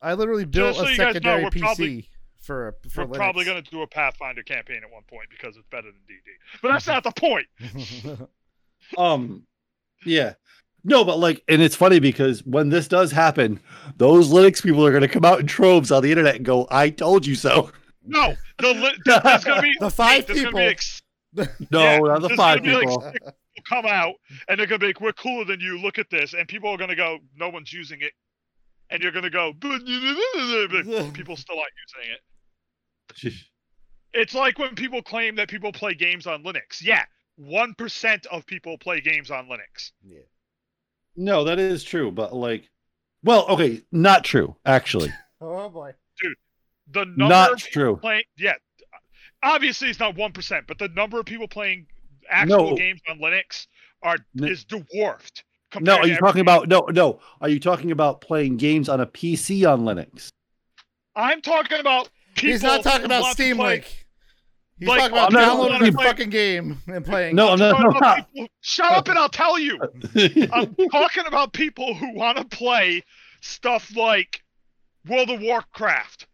I 0.00 0.14
literally 0.14 0.44
built 0.44 0.76
so 0.76 0.84
a 0.84 0.90
you 0.90 0.96
guys 0.96 0.98
know, 0.98 1.12
secondary 1.12 1.44
PC 1.46 1.60
probably- 1.60 2.08
for 2.40 2.68
a- 2.68 2.88
for 2.90 3.06
we're 3.06 3.14
probably 3.14 3.44
going 3.44 3.62
to 3.62 3.70
do 3.70 3.82
a 3.82 3.86
Pathfinder 3.86 4.42
campaign 4.42 4.80
at 4.84 4.90
one 4.90 5.04
point 5.08 5.28
because 5.30 5.56
it's 5.56 5.66
better 5.68 5.86
than 5.86 6.00
D&D. 6.06 6.30
But 6.60 6.68
that's 6.72 6.86
not 6.86 7.04
the 7.04 7.12
point. 7.12 7.46
um 8.98 9.44
yeah 10.04 10.34
no 10.84 11.04
but 11.04 11.18
like 11.18 11.42
and 11.48 11.62
it's 11.62 11.76
funny 11.76 11.98
because 12.00 12.44
when 12.44 12.68
this 12.70 12.88
does 12.88 13.12
happen 13.12 13.60
those 13.96 14.30
linux 14.32 14.62
people 14.62 14.84
are 14.84 14.90
going 14.90 15.02
to 15.02 15.08
come 15.08 15.24
out 15.24 15.40
in 15.40 15.46
troves 15.46 15.90
on 15.92 16.02
the 16.02 16.10
internet 16.10 16.36
and 16.36 16.44
go 16.44 16.66
i 16.70 16.90
told 16.90 17.26
you 17.26 17.34
so 17.34 17.70
No, 18.04 18.34
the 18.58 18.74
li- 18.74 18.98
there's 19.04 19.44
going 19.44 19.56
to 19.56 19.62
be 19.62 19.74
The 19.78 19.90
five 19.90 20.26
there's 20.26 20.42
gonna 20.42 20.48
people. 20.50 20.60
be 20.60 20.66
ex- 20.66 21.02
no 21.70 21.80
Yeah, 21.80 21.98
not 22.00 22.22
the 22.22 22.30
five 22.36 22.62
gonna 22.64 22.78
like, 22.78 22.88
people 22.88 23.32
come 23.68 23.86
out 23.86 24.14
and 24.48 24.58
they're 24.58 24.66
gonna 24.66 24.80
be 24.80 24.86
like, 24.88 25.00
"We're 25.00 25.12
cooler 25.12 25.44
than 25.44 25.60
you. 25.60 25.78
Look 25.78 25.98
at 25.98 26.10
this," 26.10 26.34
and 26.34 26.48
people 26.48 26.68
are 26.70 26.76
gonna 26.76 26.96
go, 26.96 27.18
"No 27.36 27.48
one's 27.48 27.72
using 27.72 28.00
it," 28.00 28.12
and 28.90 29.00
you're 29.02 29.12
gonna 29.12 29.30
go, 29.30 29.52
people 31.12 31.36
still 31.36 31.58
aren't 31.58 31.72
using 31.86 32.10
it." 33.28 33.32
It's 34.14 34.34
like 34.34 34.58
when 34.58 34.74
people 34.74 35.00
claim 35.00 35.36
that 35.36 35.48
people 35.48 35.72
play 35.72 35.94
games 35.94 36.26
on 36.26 36.42
Linux. 36.44 36.82
Yeah, 36.82 37.04
one 37.36 37.72
percent 37.74 38.26
of 38.26 38.44
people 38.44 38.76
play 38.76 39.00
games 39.00 39.30
on 39.30 39.46
Linux. 39.46 39.92
No 41.16 41.44
that 41.44 41.58
is 41.58 41.82
true 41.84 42.10
but 42.10 42.34
like 42.34 42.68
well 43.22 43.46
okay 43.48 43.82
not 43.92 44.24
true 44.24 44.56
actually 44.66 45.12
oh 45.40 45.68
boy. 45.68 45.92
Dude, 46.20 46.34
the 46.92 47.04
number 47.06 47.28
not 47.28 47.52
of 47.52 47.58
true 47.58 47.96
playing, 47.96 48.22
yeah, 48.38 48.54
obviously 49.42 49.88
it's 49.90 49.98
not 49.98 50.14
one 50.16 50.32
percent, 50.32 50.66
but 50.66 50.78
the 50.78 50.88
number 50.88 51.18
of 51.18 51.26
people 51.26 51.48
playing 51.48 51.86
actual 52.30 52.70
No. 52.70 52.76
games 52.76 53.00
on 53.08 53.18
Linux 53.18 53.66
are 54.02 54.16
N- 54.40 54.48
is 54.48 54.64
dwarfed. 54.64 55.42
no 55.74 55.78
compared 55.78 55.98
are 56.00 56.06
you 56.08 56.14
talking 56.16 56.26
everything 56.28 56.40
about 56.42 56.68
no 56.68 56.86
no 56.92 57.20
are 57.40 57.48
you 57.48 57.58
talking 57.60 57.90
about 57.90 58.20
playing 58.20 58.56
games 58.56 58.88
on 58.88 59.00
a 59.00 59.06
pc 59.06 59.66
on 59.70 59.82
linux 59.82 60.28
I'm 61.16 61.40
talking 61.42 61.78
about 61.80 62.08
people. 62.34 62.50
He's 62.50 62.62
not 62.62 62.82
talking 62.82 63.04
about 63.06 63.22
want 63.22 63.36
to 63.36 63.42
Steam 63.42 63.56
play- 63.56 63.74
Link. 63.76 64.01
He's 64.82 64.88
Like, 64.88 64.98
talking 65.12 65.12
about 65.16 65.32
I'm 65.32 65.40
downloading 65.40 65.72
talking 65.78 65.86
a 65.86 65.90
about- 65.90 66.04
fucking 66.06 66.30
game 66.30 66.78
and 66.88 67.04
playing. 67.04 67.36
no 67.36 67.50
I'm 67.50 67.58
no 67.60 67.70
no, 67.70 67.90
no. 67.90 68.14
people- 68.32 68.48
Shut 68.62 68.90
up 68.90 69.06
and 69.06 69.16
I'll 69.16 69.28
tell 69.28 69.56
you. 69.60 69.78
I'm 70.52 70.74
talking 70.90 71.24
about 71.26 71.52
people 71.52 71.94
who 71.94 72.12
want 72.14 72.38
to 72.38 72.44
play 72.44 73.04
stuff 73.40 73.94
like 73.94 74.42
World 75.06 75.30
of 75.30 75.40
Warcraft. 75.40 76.26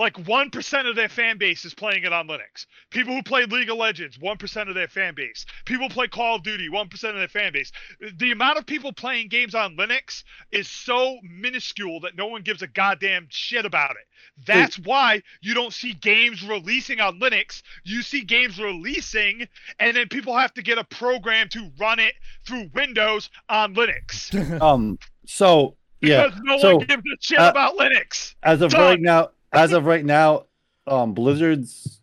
Like 0.00 0.14
1% 0.14 0.88
of 0.88 0.96
their 0.96 1.10
fan 1.10 1.36
base 1.36 1.66
is 1.66 1.74
playing 1.74 2.04
it 2.04 2.12
on 2.14 2.26
Linux. 2.26 2.64
People 2.88 3.14
who 3.14 3.22
play 3.22 3.44
League 3.44 3.68
of 3.68 3.76
Legends, 3.76 4.16
1% 4.16 4.68
of 4.70 4.74
their 4.74 4.88
fan 4.88 5.14
base. 5.14 5.44
People 5.66 5.88
who 5.88 5.94
play 5.94 6.08
Call 6.08 6.36
of 6.36 6.42
Duty, 6.42 6.70
1% 6.70 7.10
of 7.10 7.16
their 7.16 7.28
fan 7.28 7.52
base. 7.52 7.70
The 8.16 8.32
amount 8.32 8.56
of 8.56 8.64
people 8.64 8.94
playing 8.94 9.28
games 9.28 9.54
on 9.54 9.76
Linux 9.76 10.24
is 10.52 10.70
so 10.70 11.18
minuscule 11.22 12.00
that 12.00 12.16
no 12.16 12.28
one 12.28 12.40
gives 12.40 12.62
a 12.62 12.66
goddamn 12.66 13.26
shit 13.28 13.66
about 13.66 13.90
it. 13.90 14.06
That's 14.46 14.78
why 14.78 15.22
you 15.42 15.52
don't 15.52 15.74
see 15.74 15.92
games 15.92 16.42
releasing 16.42 17.00
on 17.00 17.20
Linux. 17.20 17.60
You 17.84 18.00
see 18.00 18.22
games 18.22 18.58
releasing, 18.58 19.48
and 19.78 19.94
then 19.94 20.08
people 20.08 20.34
have 20.34 20.54
to 20.54 20.62
get 20.62 20.78
a 20.78 20.84
program 20.84 21.50
to 21.50 21.70
run 21.78 21.98
it 21.98 22.14
through 22.46 22.70
Windows 22.72 23.28
on 23.50 23.74
Linux. 23.74 24.32
um 24.62 24.98
so 25.26 25.76
yeah 26.00 26.24
Because 26.28 26.40
no 26.42 26.58
so, 26.58 26.76
one 26.78 26.86
gives 26.86 27.02
a 27.02 27.16
shit 27.20 27.38
uh, 27.38 27.50
about 27.50 27.76
Linux. 27.76 28.34
as 28.42 28.62
of 28.62 28.70
Done. 28.70 28.80
right 28.80 29.00
now 29.00 29.28
as 29.52 29.72
of 29.72 29.86
right 29.86 30.04
now 30.04 30.44
um 30.86 31.12
blizzard's 31.14 32.00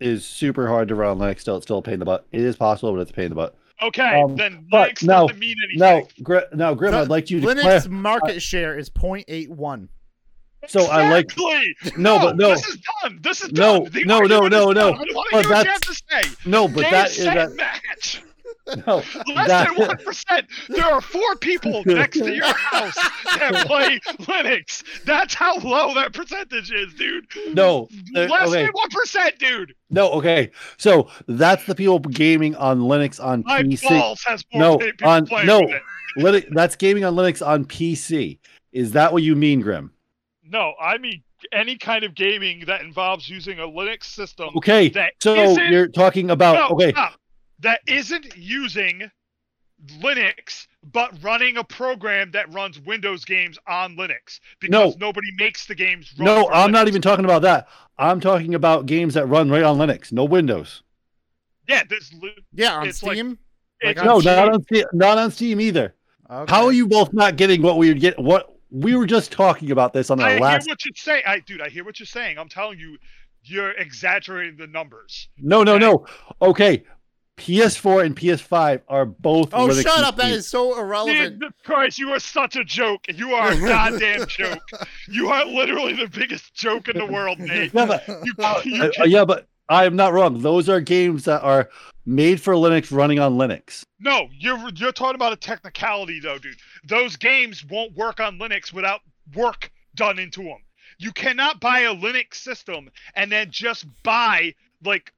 is 0.00 0.24
super 0.24 0.68
hard 0.68 0.88
to 0.88 0.94
run 0.94 1.10
on 1.10 1.18
linux 1.18 1.40
still 1.40 1.56
it's 1.56 1.66
still 1.66 1.78
a 1.78 1.82
pain 1.82 1.94
in 1.94 2.00
the 2.00 2.06
butt 2.06 2.26
it 2.32 2.40
is 2.40 2.56
possible 2.56 2.92
but 2.92 3.00
it's 3.00 3.10
a 3.10 3.14
pain 3.14 3.26
in 3.26 3.30
the 3.30 3.34
butt 3.36 3.54
Okay, 3.80 4.20
um, 4.22 4.34
then 4.34 4.66
Linux 4.72 5.04
no, 5.04 5.28
doesn't 5.28 5.38
mean 5.38 5.54
anything. 5.70 5.78
no 5.78 6.08
Gr- 6.24 6.52
no 6.52 6.74
grim 6.74 6.90
The- 6.90 6.98
i'd 6.98 7.08
like 7.08 7.30
you 7.30 7.40
to 7.40 7.46
Linux 7.46 7.82
clar- 7.82 7.90
market 7.92 8.42
share 8.42 8.76
is 8.76 8.90
0.81. 8.90 9.88
So 10.66 10.86
I 10.86 11.08
like 11.08 11.26
Exactly. 11.26 11.76
no, 11.96 12.18
but 12.18 12.36
no, 12.36 12.48
This 12.50 12.66
is 12.66 12.78
done. 13.04 13.18
This 13.22 13.40
is 13.40 13.52
No, 13.52 13.84
done. 13.84 13.92
The 13.92 14.04
no, 14.04 14.18
no, 14.22 14.48
no, 14.48 14.72
no. 14.72 14.72
done. 14.72 14.94
I 14.94 15.04
don't 15.04 15.14
want 15.14 15.28
But 15.30 15.36
what 15.36 15.44
you 15.44 15.48
that's- 15.64 16.02
have 16.10 16.46
no, 16.46 16.66
but 16.66 16.90
that 16.90 17.10
is 17.10 17.16
set, 17.18 17.34
that 17.34 17.54
match. 17.54 18.20
No 18.86 18.96
Less 19.26 19.48
that 19.48 19.68
than 19.76 19.86
one 19.88 19.96
percent. 19.98 20.46
There 20.68 20.84
are 20.84 21.00
four 21.00 21.36
people 21.36 21.82
next 21.86 22.18
to 22.18 22.34
your 22.34 22.46
house 22.46 22.94
that 22.94 23.64
play 23.66 23.98
Linux. 24.26 24.82
That's 25.04 25.34
how 25.34 25.58
low 25.58 25.94
that 25.94 26.12
percentage 26.12 26.70
is, 26.72 26.94
dude. 26.94 27.26
no 27.54 27.88
uh, 28.16 28.20
Less 28.26 28.48
okay 28.48 28.64
than 28.64 28.72
one 28.72 28.90
percent, 28.90 29.38
dude. 29.38 29.74
no 29.90 30.10
okay. 30.12 30.50
So 30.76 31.08
that's 31.26 31.64
the 31.66 31.74
people 31.74 31.98
gaming 31.98 32.54
on 32.56 32.80
Linux 32.80 33.22
on 33.22 33.42
My 33.46 33.62
PC. 33.62 33.88
balls 33.88 34.22
has 34.24 34.44
more 34.52 34.78
No, 34.78 35.08
on- 35.08 35.26
no. 35.44 35.62
Linux, 36.18 36.48
that's 36.52 36.74
gaming 36.76 37.04
on 37.04 37.14
Linux 37.14 37.46
on 37.46 37.64
PC. 37.64 38.38
Is 38.72 38.92
that 38.92 39.12
what 39.12 39.22
you 39.22 39.36
mean, 39.36 39.60
Grim? 39.60 39.92
No, 40.44 40.74
I 40.80 40.98
mean 40.98 41.22
any 41.52 41.76
kind 41.76 42.04
of 42.04 42.14
gaming 42.14 42.64
that 42.66 42.80
involves 42.80 43.28
using 43.28 43.58
a 43.60 43.62
Linux 43.62 44.04
system. 44.04 44.50
Okay, 44.56 44.92
so 45.20 45.34
you're 45.34 45.86
talking 45.88 46.30
about 46.30 46.54
no, 46.70 46.74
okay. 46.76 46.90
stop. 46.90 47.14
That 47.60 47.80
isn't 47.86 48.36
using 48.36 49.10
Linux, 50.00 50.66
but 50.82 51.12
running 51.22 51.56
a 51.56 51.64
program 51.64 52.30
that 52.32 52.52
runs 52.52 52.80
Windows 52.80 53.24
games 53.24 53.58
on 53.68 53.96
Linux 53.96 54.40
because 54.60 54.70
No. 54.72 55.06
nobody 55.06 55.28
makes 55.36 55.66
the 55.66 55.74
games. 55.74 56.12
Run 56.18 56.26
No, 56.26 56.48
I'm 56.50 56.72
not 56.72 56.88
even 56.88 57.00
talking 57.02 57.24
about 57.24 57.42
that. 57.42 57.68
I'm 57.96 58.20
talking 58.20 58.54
about 58.54 58.86
games 58.86 59.14
that 59.14 59.26
run 59.26 59.50
right 59.50 59.62
on 59.62 59.76
Linux, 59.78 60.12
no 60.12 60.24
Windows. 60.24 60.82
Yeah, 61.68 61.82
there's 61.88 62.12
li- 62.14 62.34
Yeah, 62.52 62.74
on 62.76 62.88
It's 62.88 63.02
like- 63.02 63.14
Steam. 63.16 63.38
On 63.84 63.94
No, 64.04 64.20
Steam? 64.20 64.34
not 64.34 64.52
on 64.52 64.62
Steam, 64.64 64.84
not 64.92 65.18
on 65.18 65.30
Steam 65.30 65.60
either. 65.60 65.94
Okay. 66.30 66.52
How 66.52 66.66
are 66.66 66.72
you 66.72 66.86
both 66.86 67.12
not 67.12 67.36
getting 67.36 67.62
what 67.62 67.76
we 67.78 67.88
were 67.88 67.94
get? 67.98 68.18
What 68.18 68.52
we 68.70 68.94
were 68.96 69.06
just 69.06 69.30
talking 69.32 69.70
about 69.70 69.92
this 69.92 70.10
on 70.10 70.20
I 70.20 70.24
our 70.24 70.30
hear 70.30 70.40
last. 70.40 70.68
what 70.68 70.84
you're 70.84 70.92
saying. 70.96 71.22
I, 71.26 71.38
dude, 71.40 71.62
I 71.62 71.68
hear 71.68 71.84
what 71.84 71.98
you're 72.00 72.06
saying. 72.06 72.38
I'm 72.38 72.48
telling 72.48 72.78
you, 72.78 72.98
you're 73.44 73.70
exaggerating 73.72 74.56
the 74.56 74.66
numbers. 74.66 75.28
No, 75.38 75.62
no, 75.62 75.76
okay. 75.76 75.84
no. 75.84 76.06
Okay, 76.42 76.82
PS4 77.38 78.04
and 78.04 78.16
PS5 78.16 78.82
are 78.88 79.06
both. 79.06 79.54
Oh, 79.54 79.68
Linux 79.68 79.82
shut 79.82 80.04
up! 80.04 80.16
That 80.16 80.24
machines. 80.26 80.46
so 80.46 80.78
irrelevant. 80.78 81.40
Jesus 81.40 81.54
Christ, 81.64 81.98
you 81.98 82.10
are 82.10 82.18
such 82.18 82.56
a 82.56 82.64
joke. 82.64 83.06
You 83.08 83.32
are 83.34 83.52
a 83.52 83.56
goddamn 83.60 84.26
joke. 84.26 84.60
You 85.08 85.28
are 85.28 85.44
literally 85.46 85.94
the 85.94 86.08
biggest 86.08 86.52
joke 86.54 86.88
in 86.88 86.98
the 86.98 87.06
world, 87.06 87.38
Nate. 87.38 87.72
Yeah, 87.78 87.86
but 87.86 88.06
You, 88.08 88.34
Uh, 88.38 88.60
you 88.64 88.82
uh, 89.00 89.04
yeah, 89.04 89.24
but 89.24 89.46
I 89.68 89.84
am 89.84 89.96
not 89.96 90.12
wrong. 90.12 90.40
Those 90.42 90.68
are 90.68 90.80
games 90.80 91.24
that 91.24 91.42
are 91.42 91.68
made 92.04 92.40
for 92.40 92.54
Linux, 92.54 92.90
running 92.90 93.18
on 93.18 93.34
Linux. 93.38 93.84
No, 94.00 94.28
you're 94.32 94.58
you're 94.74 94.92
talking 94.92 95.14
about 95.14 95.32
a 95.32 95.36
technicality 95.36 96.20
though, 96.20 96.38
dude. 96.38 96.56
Those 96.88 97.16
games 97.16 97.64
won't 97.64 97.96
work 97.96 98.18
on 98.20 98.38
Linux 98.38 98.72
without 98.72 99.00
work 99.34 99.70
done 99.94 100.18
into 100.18 100.42
them. 100.42 100.58
You 100.98 101.12
cannot 101.12 101.60
buy 101.60 101.80
a 101.80 101.94
Linux 101.94 102.34
system 102.34 102.90
and 103.14 103.30
then 103.30 103.50
just 103.50 103.86
buy 104.02 104.54
like 104.84 105.12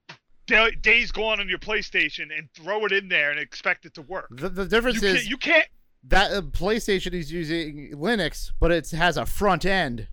Da- 0.51 0.71
Days 0.83 1.11
Gone 1.13 1.41
on 1.41 1.49
your 1.49 1.59
PlayStation 1.59 2.29
and 2.37 2.49
throw 2.55 2.85
it 2.85 2.93
in 2.93 3.09
there 3.09 3.31
and 3.31 3.39
expect 3.41 3.85
it 3.87 3.95
to 3.95 4.03
work. 4.03 4.29
The, 4.31 4.49
the 4.49 4.63
You 4.63 4.69
difference 4.69 5.01
can't, 5.01 5.17
is 5.19 5.29
you 5.29 5.37
can't. 5.37 5.67
that 6.05 6.33
uh, 6.33 6.43
PlayStation 6.43 7.13
is 7.15 7.33
using 7.33 7.93
Linux, 7.95 8.51
but 8.61 8.71
it 8.71 8.91
has 8.91 9.17
a 9.17 9.25
front 9.27 9.65
end 9.65 10.09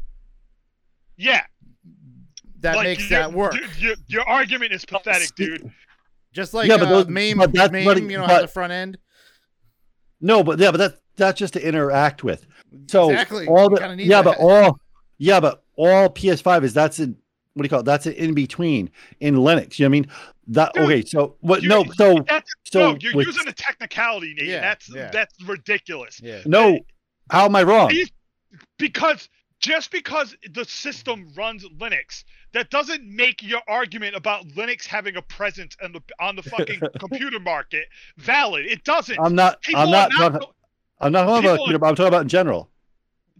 Yeah, 1.18 1.44
that 2.60 2.76
like, 2.78 2.84
makes 2.86 3.10
that 3.10 3.34
work. 3.34 3.54
Your, 3.56 3.66
your, 3.78 3.96
your 4.08 4.30
argument 4.30 4.72
is 4.74 4.86
pathetic, 4.86 5.36
dude. 5.36 5.72
Just 6.34 6.54
like 6.54 6.70
Yeah, 6.70 6.78
but 6.78 6.88
uh, 6.88 7.06
MAME, 7.10 7.38
but 7.38 7.52
that's 7.54 7.72
MAME, 7.72 7.86
what- 7.86 7.98
you 8.02 8.18
know, 8.18 8.22
but- 8.28 8.30
has 8.30 8.44
a 8.44 8.48
front 8.48 8.72
end. 8.72 8.98
No, 10.20 10.44
but 10.44 10.58
yeah, 10.60 10.72
but 10.72 10.78
that's 10.78 11.02
that's 11.16 11.38
just 11.40 11.54
to 11.54 11.68
interact 11.68 12.24
with. 12.24 12.48
So 12.88 13.10
exactly. 13.12 13.48
all 13.48 13.70
the 13.70 13.96
need 13.96 14.08
yeah, 14.08 14.22
that. 14.22 14.38
but 14.38 14.40
all 14.40 14.80
yeah, 15.20 15.40
but 15.40 15.64
all 15.76 16.10
PS5 16.10 16.64
is 16.64 16.74
that's 16.74 17.00
in 17.00 17.18
what 17.58 17.64
do 17.64 17.66
you 17.66 17.70
call 17.70 17.80
it? 17.80 17.86
That's 17.86 18.06
an 18.06 18.14
in 18.14 18.34
between 18.34 18.90
in 19.20 19.36
Linux. 19.36 19.80
You 19.80 19.86
know 19.86 19.90
what 19.90 19.98
I 19.98 20.00
mean? 20.02 20.08
That 20.50 20.74
Dude, 20.74 20.84
okay? 20.84 21.02
So 21.04 21.36
what? 21.42 21.62
you- 21.64 21.70
No, 21.70 21.84
so 21.96 22.24
That's, 22.28 22.50
so 22.66 22.92
no, 22.94 22.98
you're 23.02 23.16
with- 23.16 23.28
using 23.28 23.48
a 23.48 23.52
technicality, 23.54 24.34
Nate. 24.36 24.46
Yeah, 24.48 24.62
that's 24.62 24.90
yeah. 24.94 25.10
that's 25.12 25.34
ridiculous. 25.44 26.22
Yeah. 26.22 26.42
no. 26.46 26.80
How 27.30 27.46
am 27.46 27.56
I 27.58 27.64
wrong? 27.64 27.92
Because 28.78 29.28
just 29.60 29.92
because 29.92 30.36
the 30.52 30.64
system 30.66 31.28
runs 31.36 31.66
Linux, 31.78 32.24
that 32.54 32.70
doesn't 32.70 33.04
make 33.04 33.42
your 33.44 33.62
argument 33.68 34.16
about 34.16 34.48
Linux 34.50 34.86
having 34.86 35.16
a 35.18 35.22
presence 35.22 35.76
on 35.84 35.92
the 35.92 36.02
on 36.20 36.36
the 36.36 36.44
fucking 36.44 36.80
computer 37.00 37.40
market 37.40 37.88
valid. 38.18 38.66
It 38.66 38.84
doesn't. 38.84 39.20
I'm 39.20 39.36
not. 39.36 39.62
People 39.62 39.82
I'm 39.82 39.88
are 39.90 39.92
not. 39.92 40.34
not 40.34 40.54
I'm 41.00 41.12
not 41.12 41.26
talking 41.26 41.46
about. 41.46 41.58
people- 41.58 41.70
You 41.72 41.76
I'm 41.76 41.96
talking 41.96 42.08
about 42.08 42.22
in 42.22 42.30
general. 42.30 42.70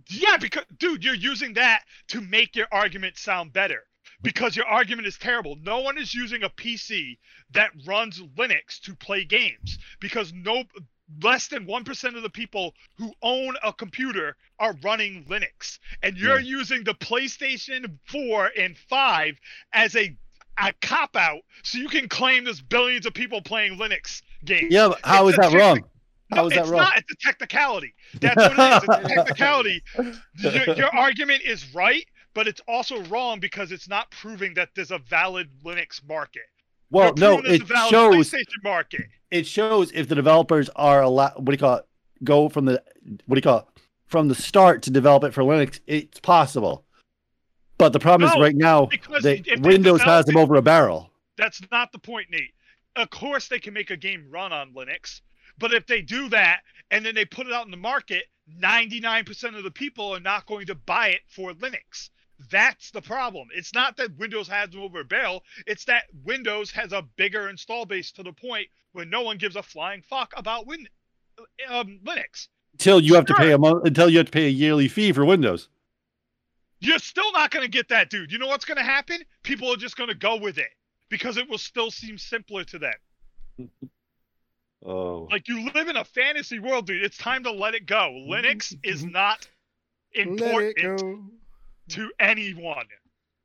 Yeah, 0.10 0.38
because 0.38 0.64
dude, 0.80 1.04
you're 1.04 1.14
using 1.16 1.54
that 1.56 1.84
to 2.10 2.22
make 2.22 2.56
your 2.56 2.68
argument 2.72 3.18
sound 3.18 3.52
better. 3.54 3.84
Because 4.22 4.56
your 4.56 4.66
argument 4.66 5.08
is 5.08 5.18
terrible. 5.18 5.58
No 5.62 5.80
one 5.82 5.98
is 5.98 6.14
using 6.14 6.44
a 6.44 6.50
PC 6.50 7.18
that 7.52 7.70
runs 7.86 8.20
Linux 8.38 8.80
to 8.82 8.96
play 8.96 9.24
games. 9.24 9.78
Because 10.00 10.34
no 10.34 10.64
less 11.24 11.48
than 11.48 11.66
1% 11.66 12.16
of 12.18 12.24
the 12.24 12.30
people 12.30 12.74
who 12.98 13.14
own 13.22 13.56
a 13.64 13.72
computer 13.72 14.36
are 14.60 14.76
running 14.84 15.24
Linux. 15.26 15.80
And 16.04 16.18
you're 16.18 16.40
using 16.40 16.84
the 16.84 16.96
PlayStation 16.96 17.98
4 18.08 18.52
and 18.58 18.78
5 18.78 19.36
as 19.74 19.96
a 19.96 20.16
a 20.60 20.74
cop 20.82 21.16
out 21.16 21.42
so 21.64 21.78
you 21.78 21.88
can 21.88 22.10
claim 22.10 22.44
there's 22.44 22.62
billions 22.62 23.06
of 23.06 23.14
people 23.14 23.42
playing 23.44 23.78
Linux 23.78 24.24
games. 24.44 24.74
Yeah, 24.74 24.90
but 24.90 25.00
how 25.04 25.28
is 25.28 25.38
It's 25.38 25.38
a 25.38 25.42
that 25.42 25.54
wrong? 25.54 25.84
How 26.32 26.42
No, 26.42 26.48
is 26.48 26.54
that 26.54 26.62
it's 26.62 26.70
wrong? 26.70 26.82
not. 26.82 26.98
It's 26.98 27.12
a 27.12 27.16
technicality. 27.16 27.94
That's 28.20 28.48
what 28.48 28.58
it 28.60 28.66
is. 28.66 28.84
It's 28.84 28.98
a 28.98 29.02
technicality. 29.16 29.84
Your, 30.34 30.70
your 30.76 30.96
argument 30.96 31.44
is 31.44 31.74
right, 31.74 32.06
but 32.38 32.48
it's 32.48 32.62
also 32.68 33.02
wrong 33.06 33.40
because 33.40 33.72
it's 33.72 33.90
not 33.90 34.12
proving 34.12 34.54
that 34.54 34.70
there's 34.76 34.92
a 34.92 35.00
valid 35.00 35.50
Linux 35.66 36.08
market. 36.08 36.44
Well, 36.92 37.16
no, 37.18 37.40
it 37.40 37.64
a 37.64 37.66
valid 37.66 37.90
shows. 37.90 38.30
PlayStation 38.30 38.64
market. 38.64 39.06
It 39.32 39.48
shows 39.48 39.92
if 39.92 40.08
the 40.08 40.14
developers 40.14 40.70
are 40.76 41.02
allowed. 41.02 41.34
What 41.38 41.46
do 41.46 41.52
you 41.54 41.58
call 41.58 41.78
it? 41.78 41.86
Go 42.24 42.48
from 42.48 42.66
the 42.66 42.84
what 43.26 43.34
do 43.34 43.40
you 43.40 43.42
call 43.42 43.58
it? 43.58 43.66
From 44.06 44.28
the 44.28 44.36
start 44.36 44.84
to 44.84 44.92
develop 44.92 45.24
it 45.24 45.34
for 45.34 45.42
Linux, 45.42 45.80
it's 45.88 46.20
possible. 46.20 46.86
But 47.80 47.92
the 47.92 48.00
problem 48.00 48.30
is 48.30 48.40
right 48.40 48.56
now 48.56 48.88
they 49.24 49.44
Windows 49.58 50.04
has 50.04 50.26
them 50.26 50.38
over 50.38 50.58
a 50.58 50.62
barrel. 50.62 51.10
That's 51.40 51.60
not 51.72 51.92
the 51.92 51.98
point, 51.98 52.28
Nate. 52.30 52.54
Of 52.96 53.10
course, 53.10 53.48
they 53.48 53.58
can 53.58 53.74
make 53.74 53.90
a 53.90 53.98
game 53.98 54.28
run 54.30 54.54
on 54.54 54.74
Linux, 54.74 55.22
but 55.58 55.74
if 55.74 55.88
they 55.88 56.04
do 56.04 56.30
that 56.30 56.60
and 56.92 57.04
then 57.04 57.16
they 57.16 57.26
put 57.26 57.48
it 57.48 57.54
out 57.54 57.66
in 57.66 57.72
the 57.72 57.78
market, 57.78 58.26
99% 58.62 59.58
of 59.58 59.64
the 59.64 59.72
people 59.72 60.16
are 60.16 60.20
not 60.20 60.46
going 60.46 60.68
to 60.68 60.76
buy 60.76 61.08
it 61.08 61.22
for 61.28 61.54
Linux. 61.54 62.12
That's 62.52 62.92
the 62.92 63.02
problem. 63.02 63.48
It's 63.54 63.74
not 63.74 63.98
that 63.98 64.18
Windows 64.18 64.48
has 64.48 64.70
them 64.70 64.82
over 64.82 65.00
a 65.00 65.06
barrel. 65.06 65.44
It's 65.66 65.86
that 65.86 66.04
Windows 66.24 66.72
has 66.72 66.94
a 66.94 67.02
bigger 67.02 67.50
install 67.50 67.86
base 67.86 68.12
to 68.14 68.24
the 68.24 68.34
point 68.34 68.68
where 68.92 69.06
no 69.06 69.22
one 69.22 69.38
gives 69.38 69.56
a 69.56 69.64
flying 69.64 70.02
fuck 70.04 70.34
about 70.38 70.68
Win- 70.68 70.88
um, 71.68 72.00
Linux. 72.04 72.48
Until 72.74 73.00
you 73.00 73.16
have 73.16 73.26
to 73.26 73.34
pay 73.34 73.52
a 73.54 73.58
month, 73.58 73.86
until 73.86 74.10
you 74.10 74.18
have 74.18 74.28
to 74.28 74.32
pay 74.32 74.46
a 74.46 74.50
yearly 74.50 74.88
fee 74.88 75.12
for 75.12 75.26
Windows. 75.26 75.68
You're 76.80 77.00
still 77.00 77.32
not 77.32 77.50
going 77.50 77.66
to 77.66 77.72
get 77.72 77.90
that, 77.90 78.12
dude. 78.12 78.32
You 78.32 78.38
know 78.38 78.48
what's 78.48 78.66
going 78.66 78.78
to 78.78 78.84
happen? 78.84 79.18
People 79.42 79.74
are 79.74 79.78
just 79.78 79.98
going 79.98 80.10
to 80.10 80.16
go 80.16 80.36
with 80.36 80.60
it 80.60 80.70
because 81.10 81.38
it 81.38 81.50
will 81.50 81.58
still 81.58 81.90
seem 81.90 82.18
simpler 82.18 82.64
to 82.66 82.80
them. 82.80 83.70
Oh, 84.86 85.28
Like 85.30 85.48
you 85.48 85.70
live 85.74 85.88
in 85.88 85.98
a 85.98 86.06
fantasy 86.06 86.60
world, 86.60 86.86
dude. 86.86 87.04
It's 87.04 87.18
time 87.18 87.44
to 87.44 87.52
let 87.52 87.74
it 87.74 87.88
go. 87.88 88.24
Linux 88.30 88.78
is 88.84 89.04
not 89.06 89.48
Let 90.16 90.28
it 90.28 90.30
important 90.30 90.78
go. 91.02 91.24
To 91.90 92.12
anyone. 92.20 92.86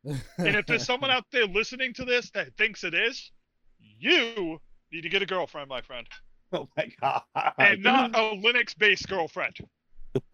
And 0.05 0.57
if 0.57 0.67
there's 0.67 0.85
someone 0.85 1.11
out 1.11 1.25
there 1.31 1.47
listening 1.47 1.95
to 1.95 2.05
this 2.05 2.31
that 2.31 2.57
thinks 2.57 2.83
it 2.83 2.95
is, 2.95 3.31
you 3.79 4.59
need 4.93 5.03
to 5.03 5.09
get 5.09 5.23
a 5.23 5.27
girlfriend, 5.27 5.69
my 5.69 5.81
friend, 5.81 6.07
oh 6.53 6.69
my 6.77 6.91
god! 7.01 7.23
and 7.59 7.83
not 7.83 8.11
a 8.15 8.37
Linux-based 8.37 9.09
girlfriend. 9.09 9.57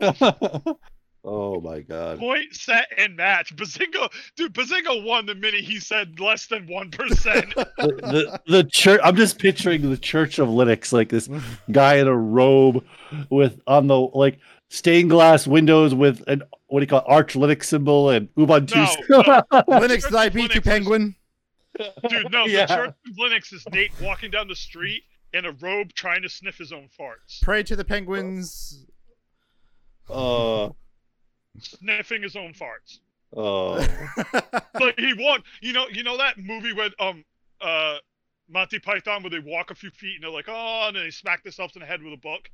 oh 1.24 1.60
my 1.60 1.80
god! 1.80 2.18
Point, 2.18 2.55
set, 2.55 2.89
and 2.97 3.14
match. 3.16 3.55
Bazinga, 3.55 4.10
dude. 4.36 4.52
Bazinga 4.55 5.05
won 5.05 5.26
the 5.26 5.35
minute 5.35 5.62
he 5.62 5.78
said 5.78 6.18
less 6.18 6.47
than 6.47 6.66
one 6.66 6.90
percent. 6.90 7.55
the, 7.55 7.68
the 7.76 8.40
the 8.48 8.64
church. 8.64 9.01
I'm 9.05 9.16
just 9.16 9.39
picturing 9.39 9.89
the 9.89 9.97
Church 9.97 10.39
of 10.39 10.48
Linux, 10.48 10.93
like 10.93 11.10
this 11.10 11.28
guy 11.70 11.97
in 11.97 12.09
a 12.09 12.16
robe 12.16 12.85
with 13.30 13.60
on 13.66 13.86
the 13.86 13.98
like 13.98 14.39
stained 14.70 15.10
glass 15.10 15.47
windows 15.47 15.94
with 15.94 16.24
an 16.26 16.43
what 16.69 16.81
do 16.81 16.85
you 16.85 16.86
call 16.86 17.01
it, 17.01 17.05
Arch 17.09 17.35
Linux 17.35 17.65
symbol 17.65 18.11
and 18.11 18.28
Ubuntu. 18.36 18.95
No, 19.09 19.19
no. 19.23 19.43
Linux 19.81 20.03
Church 20.03 20.11
thy 20.12 20.27
of 20.27 20.32
be 20.35 20.49
to 20.49 20.59
is- 20.59 20.65
penguin. 20.65 21.15
Dude, 22.09 22.31
no, 22.32 22.45
Yeah. 22.47 22.66
the 22.66 22.74
Church 22.74 22.95
of 23.11 23.16
Linux 23.16 23.53
is 23.53 23.65
Nate 23.73 23.93
walking 24.01 24.31
down 24.31 24.49
the 24.49 24.57
street 24.57 25.03
in 25.32 25.45
a 25.45 25.53
robe 25.53 25.93
trying 25.95 26.23
to 26.23 26.28
sniff 26.28 26.57
his 26.59 26.73
own 26.73 26.89
farts. 26.99 27.40
Pray 27.43 27.62
to 27.65 27.77
the 27.77 27.85
penguins. 27.85 28.86
Uh, 30.09 30.70
Sniffing 31.61 32.23
his 32.23 32.36
own 32.36 32.55
farts. 32.55 32.99
uh, 33.36 33.85
Like 34.81 34.99
he 34.99 35.12
walked 35.19 35.45
you 35.61 35.73
know 35.73 35.86
you 35.93 36.03
know 36.03 36.16
that 36.16 36.39
movie 36.39 36.73
with 36.73 36.95
um 37.01 37.24
uh 37.61 37.97
Monty 38.49 38.78
Python 38.78 39.23
where 39.23 39.28
they 39.31 39.40
walk 39.40 39.70
a 39.70 39.74
few 39.74 39.90
feet 39.90 40.15
and 40.15 40.24
they're 40.24 40.31
like, 40.31 40.47
oh 40.49 40.85
and 40.86 40.97
then 40.97 41.03
they 41.05 41.11
smack 41.11 41.43
themselves 41.43 41.74
in 41.77 41.81
the 41.81 41.86
head 41.86 42.03
with 42.03 42.12
a 42.15 42.16
book? 42.16 42.51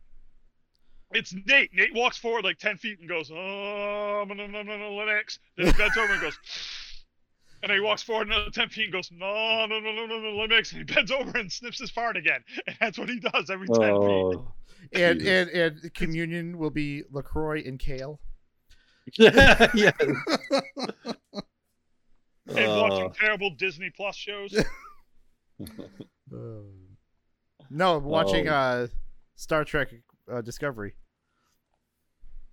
It's 1.13 1.35
Nate. 1.47 1.71
Nate 1.75 1.95
walks 1.95 2.19
forward 2.19 2.45
like 2.45 2.59
ten 2.59 2.77
feet 2.77 2.99
and 3.01 3.09
goes, 3.09 3.31
"Oh, 3.31 4.25
no, 4.27 4.35
no, 4.35 4.47
no, 4.47 4.63
no, 4.63 4.91
Linux." 4.91 5.39
Then 5.57 5.67
he 5.67 5.73
bends 5.73 5.97
over 5.97 6.13
and 6.13 6.21
goes, 6.23 6.39
and 7.63 7.71
then 7.71 7.77
he 7.79 7.81
walks 7.85 8.03
forward 8.03 8.27
another 8.29 8.51
ten 8.51 8.69
feet 8.69 8.85
and 8.85 8.93
goes, 8.93 9.11
"No, 9.13 9.67
no, 9.67 9.79
no, 9.79 9.93
no, 9.93 10.07
no, 10.07 10.19
no, 10.19 10.31
Linux." 10.33 10.73
And 10.73 10.89
he 10.89 10.95
bends 10.95 11.11
over 11.13 11.39
and 11.39 11.51
snips 11.53 11.79
his 11.79 11.91
fart 11.91 12.17
again, 12.17 12.43
and 12.67 12.77
that's 12.81 12.99
what 12.99 13.09
he 13.09 13.21
does 13.21 13.49
every 13.51 13.69
ten 13.69 13.77
feet. 13.79 13.85
Oh. 13.91 14.53
And, 14.93 15.23
and 15.23 15.49
and 15.51 15.95
communion 15.95 16.59
will 16.59 16.69
be 16.71 17.05
LaCroix 17.11 17.63
and 17.65 17.79
kale. 17.79 18.21
yeah. 19.19 19.67
yeah. 19.75 19.93
And 22.47 22.59
Uh, 22.59 22.79
watching 22.83 23.13
terrible 23.15 23.49
Disney 23.57 23.89
Plus 23.97 24.15
shows. 24.15 24.55
no, 27.71 27.99
watching 27.99 28.49
Oh. 28.49 28.53
uh 28.53 28.87
Star 29.37 29.65
Trek 29.65 29.89
uh, 30.31 30.41
Discovery. 30.41 30.95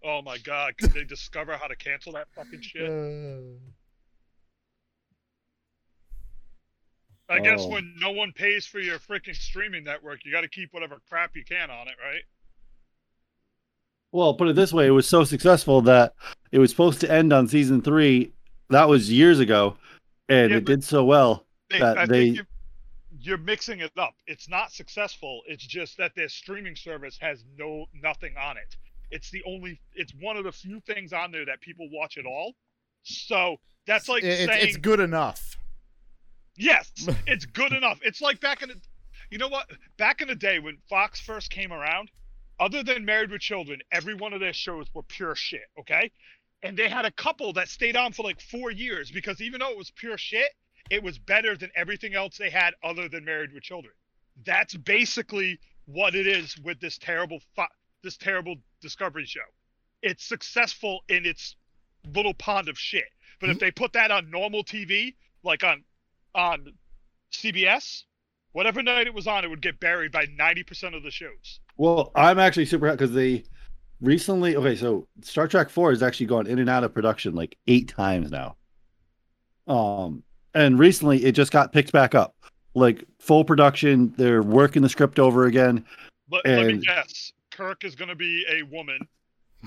Oh 0.03 0.22
my 0.23 0.38
god, 0.39 0.77
could 0.77 0.91
they 0.91 1.03
discover 1.03 1.56
how 1.57 1.68
to 1.68 1.76
cancel 1.76 2.14
that 2.14 2.27
fucking 2.35 2.61
shit? 2.61 2.89
Uh, 2.89 3.60
I 7.30 7.39
guess 7.39 7.61
Oh. 7.61 7.69
when 7.69 7.93
no 7.98 8.11
one 8.11 8.34
pays 8.34 8.65
for 8.65 8.80
your 8.80 8.99
freaking 8.99 9.35
streaming 9.35 9.84
network, 9.84 10.26
you 10.26 10.31
got 10.31 10.41
to 10.41 10.49
keep 10.49 10.73
whatever 10.73 10.99
crap 11.07 11.35
you 11.35 11.45
can 11.45 11.69
on 11.69 11.88
it, 11.88 11.95
right? 12.03 12.23
Well, 14.11 14.34
put 14.34 14.49
it 14.49 14.56
this 14.56 14.73
way, 14.73 14.88
it 14.88 14.91
was 14.91 15.07
so 15.07 15.23
successful 15.23 15.81
that 15.84 16.14
it 16.52 16.60
was 16.60 16.72
supposed 16.72 16.99
to 17.02 17.11
end 17.11 17.31
on 17.31 17.48
season 17.48 17.81
three. 17.81 18.34
That 18.69 18.89
was 18.89 19.10
years 19.10 19.39
ago, 19.39 19.77
and 20.27 20.52
Yeah, 20.52 20.57
it 20.57 20.65
did 20.65 20.84
so 20.84 21.06
well. 21.06 21.45
They, 21.69 21.80
That 21.80 21.98
I 21.98 22.06
they- 22.06 22.26
think 22.26 22.38
you, 22.38 22.43
you're 23.22 23.38
mixing 23.38 23.80
it 23.80 23.91
up. 23.98 24.15
It's 24.26 24.49
not 24.49 24.72
successful. 24.72 25.41
It's 25.45 25.65
just 25.65 25.98
that 25.98 26.15
their 26.15 26.30
streaming 26.30 26.76
service 26.76 27.18
has 27.22 27.43
no 27.57 27.85
nothing 27.93 28.35
on 28.38 28.57
it. 28.57 28.76
It's 29.11 29.30
the 29.30 29.43
only. 29.45 29.80
It's 29.93 30.14
one 30.19 30.38
of 30.38 30.43
the 30.43 30.52
few 30.52 30.80
things 30.81 31.14
on 31.14 31.31
there 31.31 31.45
that 31.45 31.61
people 31.61 31.88
watch 31.91 32.18
at 32.18 32.26
all. 32.26 32.53
So 33.03 33.57
that's 33.85 34.10
like 34.10 34.23
it's, 34.23 34.45
saying 34.45 34.68
it's 34.68 34.77
good 34.77 34.99
enough. 34.99 35.57
Yes, 36.57 36.91
it's 37.27 37.45
good 37.45 37.73
enough. 37.73 37.99
It's 38.03 38.22
like 38.22 38.39
back 38.39 38.61
in 38.61 38.69
the, 38.69 38.76
you 39.30 39.38
know 39.38 39.48
what? 39.48 39.69
Back 39.98 40.22
in 40.22 40.27
the 40.27 40.35
day 40.35 40.60
when 40.60 40.77
Fox 40.89 41.19
first 41.19 41.52
came 41.52 41.72
around, 41.72 42.10
other 42.60 42.84
than 42.84 43.06
Married 43.06 43.31
with 43.31 43.41
Children, 43.41 43.80
every 43.91 44.15
one 44.15 44.34
of 44.34 44.39
their 44.39 44.53
shows 44.53 44.88
were 44.93 45.03
pure 45.03 45.35
shit. 45.35 45.65
Okay, 45.80 46.11
and 46.64 46.77
they 46.77 46.89
had 46.89 47.06
a 47.06 47.11
couple 47.11 47.53
that 47.53 47.68
stayed 47.68 47.95
on 47.95 48.14
for 48.14 48.23
like 48.23 48.41
four 48.41 48.72
years 48.72 49.11
because 49.11 49.41
even 49.41 49.60
though 49.60 49.72
it 49.72 49.77
was 49.77 49.91
pure 49.91 50.18
shit, 50.18 50.52
it 50.91 51.01
was 51.01 51.18
better 51.18 51.55
than 51.55 51.72
everything 51.73 52.13
else 52.13 52.38
they 52.38 52.49
had 52.49 52.73
other 52.84 53.07
than 53.07 53.23
Married 53.23 53.53
with 53.53 53.63
Children. 53.63 53.93
That's 54.45 54.76
basically 54.76 55.57
what 55.85 56.15
it 56.15 56.27
is 56.27 56.57
with 56.59 56.80
this 56.81 56.97
terrible 56.97 57.39
fo- 57.55 57.63
this 58.03 58.18
terrible 58.18 58.55
Discovery 58.81 59.26
show. 59.26 59.39
It's 60.01 60.23
successful 60.23 61.01
in 61.07 61.26
its 61.26 61.55
little 62.13 62.34
pond 62.34 62.68
of 62.68 62.77
shit. 62.77 63.05
But 63.39 63.51
if 63.51 63.59
they 63.59 63.72
put 63.72 63.93
that 63.93 64.11
on 64.11 64.30
normal 64.30 64.63
TV, 64.63 65.15
like 65.43 65.63
on 65.63 65.84
on 66.35 66.73
CBS, 67.31 68.03
whatever 68.51 68.84
night 68.84 69.07
it 69.07 69.13
was 69.13 69.27
on, 69.27 69.45
it 69.45 69.49
would 69.49 69.61
get 69.61 69.80
buried 69.80 70.11
by 70.11 70.26
90% 70.26 70.95
of 70.95 71.03
the 71.03 71.11
shows. 71.11 71.59
Well, 71.77 72.11
I'm 72.15 72.39
actually 72.39 72.65
super 72.65 72.88
happy 72.88 72.97
because 72.97 73.13
they 73.13 73.43
recently. 74.01 74.57
Okay, 74.57 74.76
so 74.76 75.07
Star 75.22 75.47
Trek 75.47 75.69
Four 75.69 75.91
has 75.91 76.03
actually 76.03 76.26
gone 76.26 76.47
in 76.47 76.59
and 76.59 76.69
out 76.69 76.84
of 76.84 76.93
production 76.93 77.34
like 77.34 77.57
eight 77.68 77.88
times 77.88 78.30
now. 78.30 78.57
Um, 79.68 80.23
and 80.53 80.78
recently 80.80 81.23
it 81.26 81.34
just 81.34 81.52
got 81.52 81.72
picked 81.73 81.91
back 81.91 82.15
up, 82.15 82.36
like 82.73 83.03
full 83.19 83.44
production. 83.44 84.14
They're 84.18 84.44
working 84.44 84.82
the 84.82 84.90
script 84.90 85.19
over 85.19 85.45
again. 85.45 85.86
Let, 86.32 86.45
let 86.45 86.68
me 86.68 86.78
guess. 86.78 87.32
Kirk 87.52 87.84
is 87.84 87.95
going 87.95 88.10
to 88.10 88.15
be 88.15 88.45
a 88.49 88.64
woman, 88.64 88.99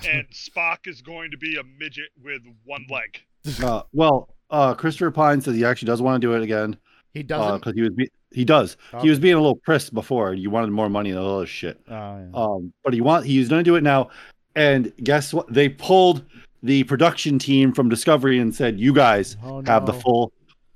and 0.06 0.26
Spock 0.32 0.86
is 0.86 1.02
going 1.02 1.30
to 1.30 1.36
be 1.36 1.56
a 1.56 1.62
midget 1.78 2.08
with 2.22 2.42
one 2.64 2.86
leg. 2.90 3.20
Uh, 3.62 3.82
well, 3.92 4.30
uh, 4.50 4.72
Christopher 4.72 5.10
Pine 5.10 5.38
says 5.42 5.54
he 5.54 5.66
actually 5.66 5.84
does 5.86 6.00
want 6.00 6.18
to 6.22 6.26
do 6.26 6.32
it 6.32 6.42
again 6.42 6.78
He 7.12 7.22
doesn't. 7.22 7.58
because 7.58 7.74
he 7.74 7.82
was 7.82 7.90
be- 7.90 8.10
he 8.32 8.42
does. 8.42 8.78
Oh. 8.94 9.00
He 9.00 9.10
was 9.10 9.18
being 9.18 9.34
a 9.34 9.38
little 9.38 9.54
prissed 9.56 9.92
before. 9.92 10.32
You 10.32 10.48
wanted 10.48 10.70
more 10.70 10.88
money 10.88 11.10
and 11.10 11.18
all 11.18 11.40
this 11.40 11.50
shit. 11.50 11.78
Oh, 11.86 11.92
yeah. 11.92 12.26
Um, 12.32 12.72
but 12.82 12.94
he 12.94 13.02
want 13.02 13.26
he's 13.26 13.50
going 13.50 13.60
to 13.62 13.70
do 13.70 13.76
it 13.76 13.82
now. 13.82 14.08
And 14.56 14.92
guess 15.02 15.34
what? 15.34 15.52
They 15.52 15.68
pulled 15.68 16.24
the 16.62 16.84
production 16.84 17.38
team 17.38 17.72
from 17.74 17.90
Discovery 17.90 18.38
and 18.38 18.54
said, 18.54 18.80
"You 18.80 18.94
guys 18.94 19.36
Oh, 19.44 19.62
have 19.66 19.84
the 19.84 19.92
full." 19.92 20.32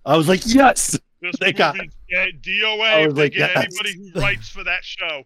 I 0.08 0.16
was 0.16 0.26
like, 0.28 0.42
"Yes." 0.46 0.98
This 1.20 1.34
They 1.40 1.52
got- 1.52 1.76
movie's. 1.76 1.92
DOA, 2.10 2.80
I 2.82 3.00
if 3.00 3.06
was 3.06 3.14
they 3.14 3.22
like, 3.24 3.32
get 3.32 3.50
yes. 3.54 3.64
anybody 3.66 4.10
who 4.14 4.20
writes 4.20 4.48
for 4.48 4.64
that 4.64 4.82
show, 4.84 5.24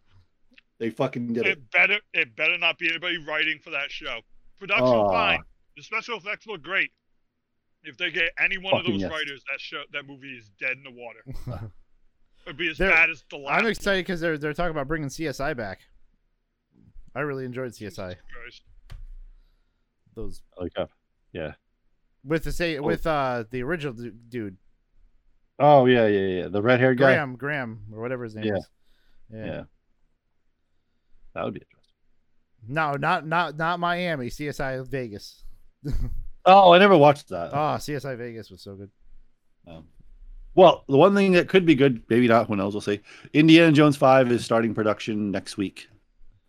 They 0.79 0.91
fucking 0.91 1.33
did 1.35 1.47
it. 1.47 1.59
it 1.59 1.71
better 1.71 1.99
it 2.13 2.35
better 2.35 2.59
not 2.59 2.79
be 2.79 2.89
anybody 2.89 3.19
writing 3.19 3.59
for 3.63 3.71
that 3.71 3.91
show. 3.91 4.21
Production 4.59 4.87
Aw. 4.87 5.11
fine. 5.11 5.43
The 5.77 5.83
special 5.83 6.17
effects 6.19 6.47
look 6.47 6.63
great. 6.63 6.91
If 7.85 7.97
they 7.99 8.11
get 8.11 8.31
any 8.39 8.59
one 8.59 8.75
of 8.79 8.87
those 8.87 9.01
yes. 9.01 9.11
writers, 9.11 9.43
that 9.51 9.61
show 9.61 9.83
that 9.93 10.07
movie 10.07 10.33
is 10.39 10.51
dead 10.59 10.77
in 10.77 10.83
the 10.83 10.91
water. 10.91 11.71
It'd 12.47 12.57
be 12.57 12.69
as 12.71 12.79
They're- 12.79 12.91
bad 12.91 13.11
as 13.11 13.23
the 13.31 13.37
last. 13.37 13.61
I'm 13.61 13.67
excited 13.69 14.05
because 14.07 14.21
they're 14.21 14.39
they're 14.39 14.55
talking 14.55 14.71
about 14.73 14.89
bringing 14.89 15.09
CSI 15.09 15.57
back. 15.57 15.81
I 17.15 17.21
really 17.21 17.45
enjoyed 17.45 17.73
CSI. 17.73 18.17
Those 20.15 20.43
Like, 20.59 20.73
uh, 20.77 20.87
yeah. 21.33 21.53
with 22.25 22.45
the 22.45 22.53
say 22.53 22.79
Oh. 22.79 22.83
with 22.83 23.07
uh 23.07 23.45
the 23.51 23.63
original 23.63 23.95
du- 23.95 24.11
dude 24.11 24.57
Oh 25.59 25.87
yeah, 25.87 26.07
yeah, 26.07 26.27
yeah. 26.43 26.49
The 26.49 26.63
red 26.63 26.81
haired 26.81 26.99
guy. 26.99 27.13
Graham 27.15 27.37
Graham 27.37 27.81
or 27.93 28.01
whatever 28.01 28.25
his 28.25 28.35
name 28.35 28.45
Yeah. 28.47 28.57
is. 28.57 28.69
Yeah. 29.33 29.45
Yeah. 29.47 29.63
That 31.35 31.45
would 31.45 31.55
be 31.55 31.61
interesting. 31.61 31.95
No, 32.69 32.93
not 32.93 33.27
not 33.27 33.57
not 33.57 33.81
Miami. 33.81 34.29
CSI 34.29 34.87
Vegas. 34.89 35.45
Oh, 36.45 36.73
I 36.73 36.79
never 36.81 36.97
watched 36.97 37.29
that. 37.29 37.53
Oh, 37.53 37.77
CSI 37.79 38.19
Vegas 38.19 38.51
was 38.51 38.61
so 38.63 38.75
good. 38.75 38.91
Um, 39.65 39.85
well, 40.57 40.83
the 40.89 40.97
one 40.97 41.15
thing 41.15 41.31
that 41.35 41.49
could 41.49 41.65
be 41.65 41.77
good, 41.77 42.03
maybe 42.09 42.27
not. 42.27 42.49
Who 42.49 42.57
knows? 42.57 42.75
We'll 42.75 42.81
see. 42.81 42.99
Indiana 43.33 43.71
Jones 43.71 43.97
Five 43.97 44.33
is 44.33 44.45
starting 44.45 44.75
production 44.75 45.31
next 45.31 45.57
week. 45.57 45.87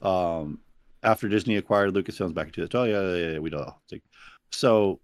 Um, 0.01 0.61
after 1.03 1.29
Disney 1.29 1.57
acquired 1.57 1.93
Lucasfilms 1.93 2.33
back 2.33 2.47
in 2.47 2.53
2012. 2.53 2.87
Yeah, 2.87 3.01
yeah, 3.27 3.33
yeah, 3.33 3.39
we 3.39 3.51
don't. 3.51 3.67
know. 3.67 3.75
So, 4.51 4.99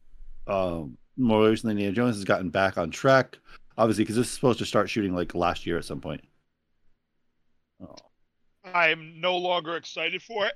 um, 0.48 0.98
more 1.18 1.48
recently, 1.48 1.74
Indiana 1.74 1.94
Jones 1.94 2.16
has 2.16 2.24
gotten 2.26 2.50
back 2.50 2.80
on 2.80 2.90
track. 2.90 3.38
Obviously, 3.80 4.04
because 4.04 4.18
this 4.18 4.28
is 4.28 4.34
supposed 4.34 4.60
to 4.60 4.66
start 4.66 4.90
shooting 4.90 5.16
like 5.16 5.34
last 5.34 5.66
year 5.66 5.78
at 5.78 5.86
some 5.86 6.02
point. 6.02 6.22
Oh, 7.82 7.96
I'm 8.66 9.22
no 9.22 9.38
longer 9.38 9.78
excited 9.78 10.22
for 10.22 10.46
it 10.46 10.54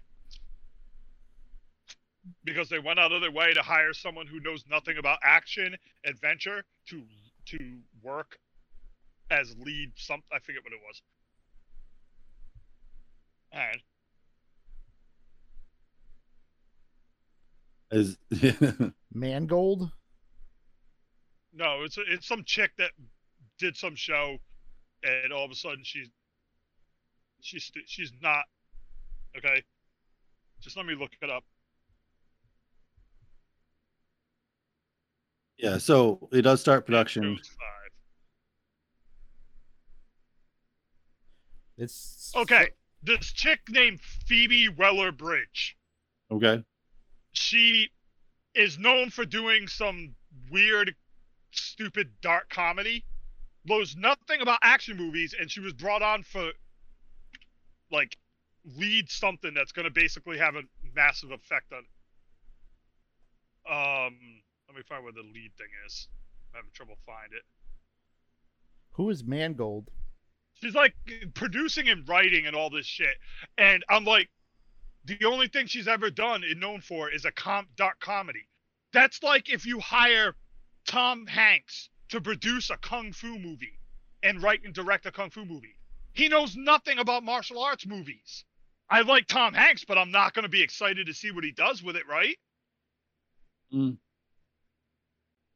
because 2.44 2.68
they 2.68 2.80
went 2.80 3.00
out 3.00 3.14
of 3.14 3.22
their 3.22 3.32
way 3.32 3.54
to 3.54 3.62
hire 3.62 3.94
someone 3.94 4.28
who 4.28 4.42
knows 4.42 4.66
nothing 4.70 4.98
about 4.98 5.20
action 5.24 5.74
adventure 6.06 6.66
to 6.90 7.02
to 7.46 7.78
work 8.02 8.38
as 9.32 9.56
lead. 9.58 9.94
Some 9.96 10.22
I 10.30 10.40
forget 10.40 10.62
what 10.62 10.74
it 10.74 10.80
was. 10.86 11.02
And 13.54 13.82
is 17.90 18.92
Mangold. 19.14 19.92
no, 21.54 21.84
it's 21.84 21.98
it's 21.98 22.28
some 22.28 22.44
chick 22.44 22.72
that 22.80 22.92
did 23.60 23.76
some 23.76 23.96
show, 23.96 24.38
and 25.04 25.32
all 25.32 25.46
of 25.46 25.52
a 25.52 25.56
sudden 25.56 25.84
she's 25.84 26.10
she's 27.42 27.72
she's 27.86 28.12
not 28.22 28.44
okay. 29.38 29.64
Just 30.62 30.78
let 30.78 30.86
me 30.86 30.96
look 30.96 31.12
it 31.22 31.30
up. 31.30 31.44
yeah. 35.58 35.78
So 35.78 36.28
it 36.32 36.42
does 36.42 36.62
start 36.62 36.86
production. 36.86 37.40
It's 41.78 42.32
Okay, 42.36 42.70
this 43.02 43.32
chick 43.32 43.60
named 43.70 44.00
Phoebe 44.28 44.70
Waller 44.70 45.12
Bridge. 45.12 45.76
Okay. 46.32 46.64
She 47.32 47.90
is 48.54 48.78
known 48.78 49.10
for 49.10 49.26
doing 49.26 49.68
some 49.68 50.14
weird, 50.52 50.96
stupid, 51.52 52.12
dark 52.22 52.50
comedy. 52.50 53.06
Knows 53.66 53.96
nothing 53.96 54.42
about 54.42 54.60
action 54.62 54.98
movies, 54.98 55.34
and 55.40 55.50
she 55.50 55.62
was 55.62 55.74
brought 55.74 56.02
on 56.02 56.24
for 56.24 56.52
like 57.92 58.18
lead 58.78 59.10
something 59.10 59.54
that's 59.54 59.72
going 59.72 59.86
to 59.86 59.92
basically 59.92 60.38
have 60.38 60.56
a 60.56 60.64
massive 60.96 61.32
effect 61.32 61.72
on. 61.72 61.86
Um, 63.66 64.16
let 64.68 64.76
me 64.76 64.84
find 64.88 65.04
where 65.04 65.14
the 65.14 65.22
lead 65.22 65.52
thing 65.58 65.68
is. 65.86 66.08
I'm 66.52 66.58
having 66.58 66.72
trouble 66.74 66.96
find 67.06 67.32
it. 67.32 67.44
Who 68.94 69.10
is 69.10 69.24
Mangold? 69.24 69.90
She's 70.56 70.76
like 70.76 70.94
producing 71.34 71.90
and 71.90 72.08
writing 72.08 72.46
and 72.46 72.56
all 72.56 72.70
this 72.70 72.86
shit. 72.86 73.16
And 73.58 73.84
I'm 73.90 74.06
like, 74.06 74.30
the 75.06 75.26
only 75.26 75.48
thing 75.48 75.68
she's 75.68 75.88
ever 75.88 76.10
done 76.10 76.44
and 76.44 76.60
known 76.60 76.82
for 76.82 77.10
is 77.10 77.26
a 77.26 77.32
comp 77.32 77.70
dark 77.76 78.00
comedy. 78.00 78.48
That's 78.94 79.22
like 79.24 79.50
if 79.50 79.66
you 79.66 79.80
hire 79.80 80.36
Tom 80.86 81.26
Hanks 81.26 81.90
to 82.14 82.22
produce 82.22 82.70
a 82.70 82.78
kung 82.78 83.12
fu 83.12 83.40
movie 83.40 83.80
and 84.22 84.44
write 84.44 84.64
and 84.64 84.72
direct 84.72 85.08
a 85.08 85.12
kung 85.12 85.32
fu 85.32 85.46
movie. 85.46 85.76
He 86.14 86.28
knows 86.28 86.56
nothing 86.56 87.00
about 87.00 87.24
martial 87.24 87.60
arts 87.60 87.88
movies. 87.88 88.46
I 88.88 89.02
like 89.02 89.26
Tom 89.26 89.56
Hanks, 89.56 89.84
but 89.84 89.98
I'm 89.98 90.12
not 90.12 90.36
going 90.36 90.44
to 90.44 90.50
be 90.50 90.62
excited 90.62 91.08
to 91.08 91.14
see 91.16 91.32
what 91.32 91.44
he 91.44 91.52
does 91.52 91.82
with 91.82 91.96
it, 91.96 92.08
right? 92.08 92.36
Mm. 93.74 93.98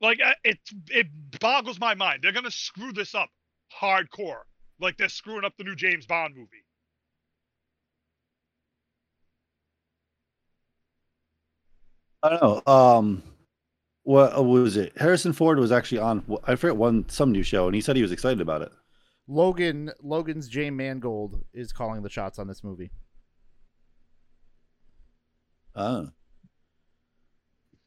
Like 0.01 0.17
uh, 0.19 0.33
it, 0.43 0.57
it 0.89 1.05
boggles 1.39 1.79
my 1.79 1.93
mind. 1.93 2.23
They're 2.23 2.31
going 2.31 2.43
to 2.43 2.49
screw 2.51 2.91
this 2.91 3.13
up 3.13 3.29
hardcore, 3.71 4.41
like 4.79 4.97
they're 4.97 5.09
screwing 5.09 5.45
up 5.45 5.53
the 5.59 5.63
new 5.63 5.75
James 5.75 6.07
Bond 6.07 6.35
movie. 6.35 6.65
I 12.23 12.29
don't 12.29 12.41
know. 12.41 12.73
Um, 12.73 13.21
what, 14.07 14.33
what 14.35 14.45
was 14.45 14.77
it? 14.77 14.93
Harrison 14.95 15.33
Ford 15.33 15.59
was 15.59 15.69
actually 15.69 15.97
on. 15.97 16.23
I 16.45 16.55
forget 16.55 16.77
one 16.77 17.09
some 17.09 17.33
new 17.33 17.43
show, 17.43 17.65
and 17.65 17.75
he 17.75 17.81
said 17.81 17.97
he 17.97 18.01
was 18.01 18.13
excited 18.13 18.39
about 18.39 18.61
it. 18.61 18.71
Logan 19.27 19.91
Logan's 20.01 20.47
Jay 20.47 20.69
Mangold 20.69 21.43
is 21.53 21.73
calling 21.73 22.03
the 22.03 22.09
shots 22.09 22.39
on 22.39 22.47
this 22.47 22.63
movie. 22.63 22.89
Oh, 25.75 26.07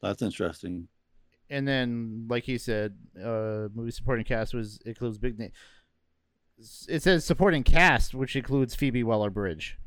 that's 0.02 0.20
interesting. 0.20 0.88
And 1.48 1.66
then, 1.66 2.26
like 2.28 2.44
he 2.44 2.58
said, 2.58 2.96
uh, 3.18 3.68
movie 3.74 3.90
supporting 3.90 4.26
cast 4.26 4.52
was 4.52 4.78
includes 4.84 5.16
big 5.16 5.38
name. 5.38 5.52
It 6.86 7.02
says 7.02 7.24
supporting 7.24 7.62
cast, 7.62 8.14
which 8.14 8.36
includes 8.36 8.74
Phoebe 8.74 9.02
Waller 9.02 9.30
Bridge, 9.30 9.78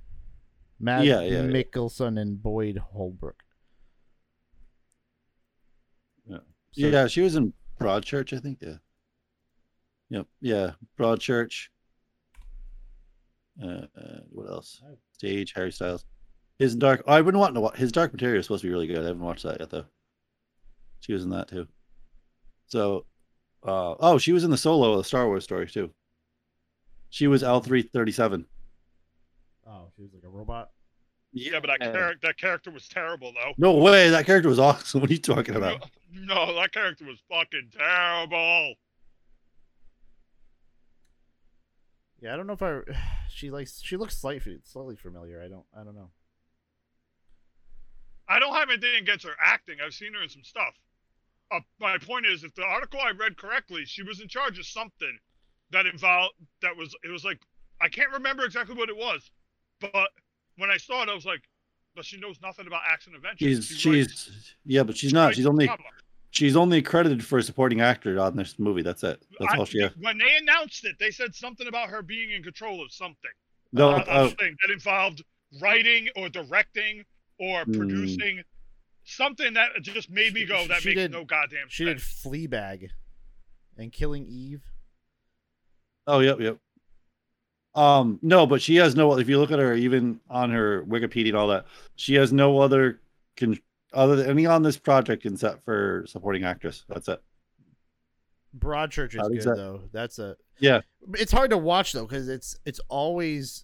Mads 0.79 1.05
Yeah, 1.05 1.21
yeah, 1.21 1.43
yeah. 1.43 1.63
Mikkelsen, 1.63 2.19
and 2.19 2.41
Boyd 2.41 2.77
Holbrook. 2.77 3.43
Yeah. 6.25 6.37
So- 6.73 6.87
yeah, 6.87 7.07
she 7.07 7.21
was 7.21 7.35
in 7.35 7.53
Broadchurch, 7.79 8.35
I 8.35 8.39
think. 8.39 8.59
Yeah. 8.61 8.77
Yep. 10.09 10.27
Yeah, 10.41 10.71
Broadchurch. 10.99 11.69
Uh, 13.61 13.85
uh, 13.97 14.19
what 14.31 14.49
else? 14.49 14.81
Stage, 15.13 15.53
Harry 15.55 15.71
Styles. 15.71 16.05
His 16.59 16.75
dark. 16.75 17.03
I 17.07 17.21
wouldn't 17.21 17.39
want 17.39 17.55
to 17.55 17.61
watch. 17.61 17.77
His 17.77 17.91
Dark 17.91 18.13
Material 18.13 18.39
is 18.39 18.45
supposed 18.45 18.61
to 18.61 18.67
be 18.67 18.71
really 18.73 18.87
good. 18.87 18.99
I 18.99 19.07
haven't 19.07 19.21
watched 19.21 19.43
that 19.43 19.59
yet 19.59 19.69
though. 19.69 19.85
She 21.01 21.13
was 21.13 21.23
in 21.23 21.29
that 21.31 21.47
too. 21.47 21.67
So, 22.67 23.05
uh, 23.63 23.95
oh, 23.99 24.17
she 24.17 24.31
was 24.33 24.43
in 24.43 24.51
the 24.51 24.57
solo 24.57 24.91
of 24.93 24.97
the 24.99 25.03
Star 25.03 25.27
Wars 25.27 25.43
story 25.43 25.67
too. 25.67 25.91
She 27.09 27.27
was 27.27 27.43
L 27.43 27.59
three 27.59 27.81
thirty 27.81 28.11
seven. 28.11 28.45
Oh, 29.67 29.89
she 29.95 30.03
was 30.03 30.11
like 30.13 30.23
a 30.23 30.29
robot. 30.29 30.69
Yeah, 31.33 31.59
but 31.59 31.67
that 31.79 31.87
Uh, 31.87 31.91
character 31.91 32.27
that 32.27 32.37
character 32.37 32.71
was 32.71 32.87
terrible 32.87 33.33
though. 33.33 33.53
No 33.57 33.73
way, 33.73 34.09
that 34.11 34.25
character 34.25 34.49
was 34.49 34.59
awesome. 34.59 35.01
What 35.01 35.09
are 35.09 35.13
you 35.13 35.19
talking 35.19 35.55
about? 35.55 35.89
No, 36.25 36.55
that 36.55 36.71
character 36.71 37.05
was 37.05 37.19
fucking 37.29 37.71
terrible. 37.77 38.75
Yeah, 42.21 42.33
I 42.33 42.37
don't 42.37 42.47
know 42.47 42.53
if 42.53 42.61
I. 42.63 42.79
She 43.35 43.49
likes. 43.49 43.81
She 43.81 43.97
looks 43.97 44.15
slightly 44.15 44.59
slightly 44.63 44.95
familiar. 44.95 45.41
I 45.41 45.47
don't. 45.47 45.65
I 45.75 45.83
don't 45.83 45.95
know. 45.95 46.11
I 48.29 48.37
don't 48.37 48.53
have 48.53 48.69
anything 48.69 48.95
against 49.01 49.25
her 49.25 49.33
acting. 49.43 49.77
I've 49.83 49.95
seen 49.95 50.13
her 50.13 50.21
in 50.21 50.29
some 50.29 50.43
stuff. 50.43 50.75
Uh, 51.51 51.61
my 51.79 51.97
point 51.97 52.27
is, 52.27 52.43
if 52.43 52.53
the 52.53 52.63
article 52.63 52.99
I 52.99 53.09
read 53.11 53.37
correctly, 53.37 53.85
she 53.85 54.03
was 54.03 54.21
in 54.21 54.27
charge 54.27 54.59
of 54.59 54.67
something 54.67 55.17
that 55.71 55.87
involved 55.87 56.35
that 56.61 56.77
was 56.77 56.95
it 57.03 57.09
was 57.09 57.25
like 57.25 57.39
I 57.81 57.89
can't 57.89 58.11
remember 58.11 58.45
exactly 58.45 58.75
what 58.75 58.89
it 58.89 58.95
was, 58.95 59.31
but 59.79 60.09
when 60.57 60.69
I 60.69 60.77
saw 60.77 61.01
it, 61.01 61.09
I 61.09 61.15
was 61.15 61.25
like, 61.25 61.41
but 61.95 62.05
she 62.05 62.19
knows 62.19 62.37
nothing 62.39 62.67
about 62.67 62.81
action 62.87 63.15
adventure. 63.15 63.45
She's 63.45 63.65
She 63.65 64.03
she's 64.03 64.55
yeah, 64.63 64.83
but 64.83 64.95
she's 64.95 65.11
not. 65.11 65.33
She's 65.33 65.47
only 65.47 65.65
drama. 65.65 65.83
She's 66.33 66.55
only 66.55 66.81
credited 66.81 67.23
for 67.23 67.37
a 67.37 67.43
supporting 67.43 67.79
actor 67.79 68.19
on 68.19 68.35
this 68.35 68.57
movie. 68.59 68.81
That's 68.81 69.03
it. 69.03 69.23
That's 69.39 69.53
I- 69.53 69.57
all 69.57 69.65
she. 69.65 69.81
has. 69.81 69.91
When 69.99 70.17
they 70.17 70.35
announced 70.41 70.83
it, 70.85 70.97
they 70.99 71.11
said 71.11 71.33
something 71.33 71.67
about 71.67 71.89
her 71.89 72.01
being 72.01 72.31
in 72.31 72.43
control 72.43 72.83
of 72.83 72.91
something. 72.91 73.31
No, 73.71 73.91
uh, 73.91 74.03
uh, 74.07 74.29
a 74.31 74.35
thing 74.35 74.55
that 74.65 74.73
involved 74.73 75.23
writing 75.61 76.09
or 76.15 76.29
directing 76.29 77.05
or 77.39 77.63
Hmm. 77.63 77.73
producing 77.77 78.41
something 79.05 79.53
that 79.53 79.69
just 79.81 80.09
made 80.09 80.33
me 80.33 80.45
go, 80.45 80.61
she- 80.63 80.67
that 80.67 80.81
she 80.81 80.89
makes 80.89 80.97
did- 81.01 81.11
no 81.11 81.23
goddamn 81.25 81.67
She 81.69 81.85
did 81.85 81.99
sense. 82.01 82.23
Fleabag, 82.25 82.89
and 83.77 83.91
Killing 83.91 84.25
Eve. 84.27 84.61
Oh, 86.07 86.19
yep, 86.19 86.39
yep. 86.39 86.57
Um, 87.75 88.19
no, 88.21 88.45
but 88.45 88.61
she 88.61 88.75
has 88.75 88.95
no. 88.95 89.17
If 89.17 89.27
you 89.29 89.39
look 89.39 89.51
at 89.51 89.57
her, 89.59 89.73
even 89.73 90.19
on 90.29 90.51
her 90.51 90.83
Wikipedia 90.85 91.29
and 91.29 91.37
all 91.37 91.47
that, 91.47 91.65
she 91.95 92.13
has 92.15 92.31
no 92.31 92.59
other 92.59 93.01
con 93.35 93.57
other 93.93 94.15
than 94.15 94.29
any 94.29 94.45
on 94.45 94.63
this 94.63 94.77
project 94.77 95.25
except 95.25 95.63
for 95.63 96.03
supporting 96.07 96.43
actress. 96.43 96.83
That's 96.89 97.07
it. 97.07 97.21
Broadchurch 98.57 99.09
is 99.15 99.21
How 99.21 99.27
good 99.29 99.35
does 99.37 99.45
that- 99.45 99.55
though. 99.57 99.81
That's 99.91 100.19
a 100.19 100.35
Yeah. 100.59 100.81
It's 101.13 101.31
hard 101.31 101.49
to 101.51 101.57
watch 101.57 101.91
though 101.93 102.05
because 102.05 102.29
it's 102.29 102.57
it's 102.65 102.79
always 102.89 103.63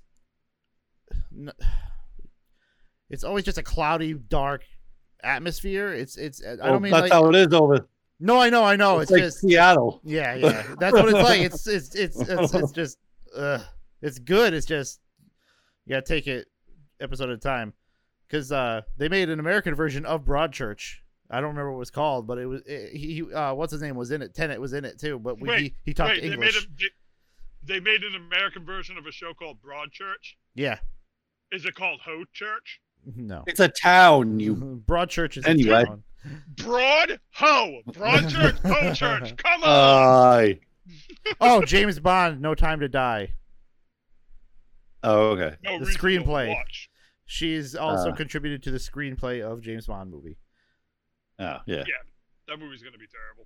it's 3.10 3.24
always 3.24 3.44
just 3.46 3.58
a 3.58 3.64
cloudy, 3.64 4.14
dark 4.14 4.64
atmosphere. 5.24 5.94
It's 5.94 6.18
it's 6.18 6.42
I 6.46 6.56
don't 6.68 6.82
mean 6.82 6.92
that's 6.92 7.04
like 7.04 7.12
how 7.12 7.28
it 7.30 7.36
is 7.36 7.54
over. 7.54 7.88
no, 8.20 8.40
I 8.40 8.50
know, 8.50 8.64
I 8.64 8.76
know. 8.76 9.00
it's, 9.00 9.12
It's, 9.12 9.12
like 9.12 9.22
just 9.24 9.40
Seattle. 9.40 10.02
yeah, 10.04 10.36
yeah. 10.36 10.64
That's 10.80 10.94
what 10.94 11.06
it's 11.10 11.14
like. 11.14 11.42
It's 11.42 11.68
it's 11.68 11.96
it's 11.96 12.20
it's, 12.20 12.54
it's 12.54 12.72
just 12.74 12.98
uh, 13.36 13.60
it's 14.02 14.20
good. 14.20 14.54
It's 14.54 14.66
just 14.66 15.00
you 15.86 15.92
gotta 15.96 16.06
take 16.06 16.28
it 16.28 16.48
episode 17.00 17.30
at 17.30 17.36
a 17.36 17.38
time 17.38 17.74
because 18.30 18.52
uh, 18.52 18.82
they 18.98 19.10
made 19.10 19.30
an 19.30 19.40
American 19.40 19.74
version 19.76 20.06
of 20.06 20.24
Broadchurch. 20.24 20.96
I 21.32 21.42
don't 21.42 21.50
remember 21.50 21.72
what 21.72 21.78
it 21.78 21.80
was 21.80 21.92
called, 21.92 22.28
but 22.28 22.38
it 22.38 22.46
was 22.46 22.62
it, 22.66 22.96
he. 22.96 23.16
he, 23.16 23.34
Uh, 23.34 23.54
what's 23.54 23.72
his 23.72 23.82
name 23.82 23.96
was 23.96 24.12
in 24.12 24.22
it. 24.22 24.34
Tennant 24.34 24.60
was 24.62 24.74
in 24.74 24.86
it 24.86 25.00
too, 25.00 25.20
but 25.20 25.40
we, 25.40 25.50
Wait, 25.50 25.60
he 25.62 25.74
he 25.86 25.94
talked 25.94 26.12
Wait, 26.14 26.22
they 26.22 26.30
made, 26.30 26.34
English. 26.36 26.66
a, 26.66 26.68
they, 27.66 27.76
they 27.76 27.80
made 27.80 28.04
an 28.04 28.16
American 28.16 28.66
version 28.66 28.98
of 28.98 29.06
a 29.06 29.12
show 29.12 29.34
called 29.34 29.58
Broadchurch. 29.62 30.36
Yeah, 30.56 30.80
Is 31.52 31.66
it 31.66 31.76
called 31.76 32.00
Ho 32.06 32.24
Church? 32.34 32.80
no. 33.16 33.44
It's 33.48 33.60
a 33.60 33.70
town. 33.70 34.40
You. 34.40 34.56
Broadchurch 34.88 35.38
is 35.38 35.46
Anyway. 35.46 35.84
a 35.84 35.86
town. 35.86 36.04
Broad 36.58 37.20
Ho. 37.36 37.80
Broadchurch, 37.92 38.58
Ho 38.68 38.94
Church. 38.94 39.36
Come 39.38 39.64
on. 39.64 39.70
Aye. 39.70 40.60
Oh, 41.40 41.62
James 41.64 42.00
Bond, 42.00 42.42
No 42.42 42.56
Time 42.56 42.80
to 42.80 42.90
Die. 42.90 43.32
oh, 45.04 45.30
okay. 45.30 45.56
no 45.64 45.74
the 45.80 45.86
reason 45.86 45.94
to 45.94 46.00
screenplay. 46.00 46.50
Watch. 46.50 46.90
She's 47.32 47.76
also 47.76 48.10
Uh. 48.10 48.16
contributed 48.16 48.64
to 48.64 48.72
the 48.72 48.80
screenplay 48.80 49.40
of 49.44 49.62
James 49.62 49.86
Bond 49.86 50.10
movie. 50.10 50.40
Oh, 51.38 51.60
yeah. 51.68 51.84
Yeah, 51.88 52.02
that 52.48 52.58
movie's 52.58 52.82
gonna 52.82 52.98
be 52.98 53.06
terrible. 53.06 53.46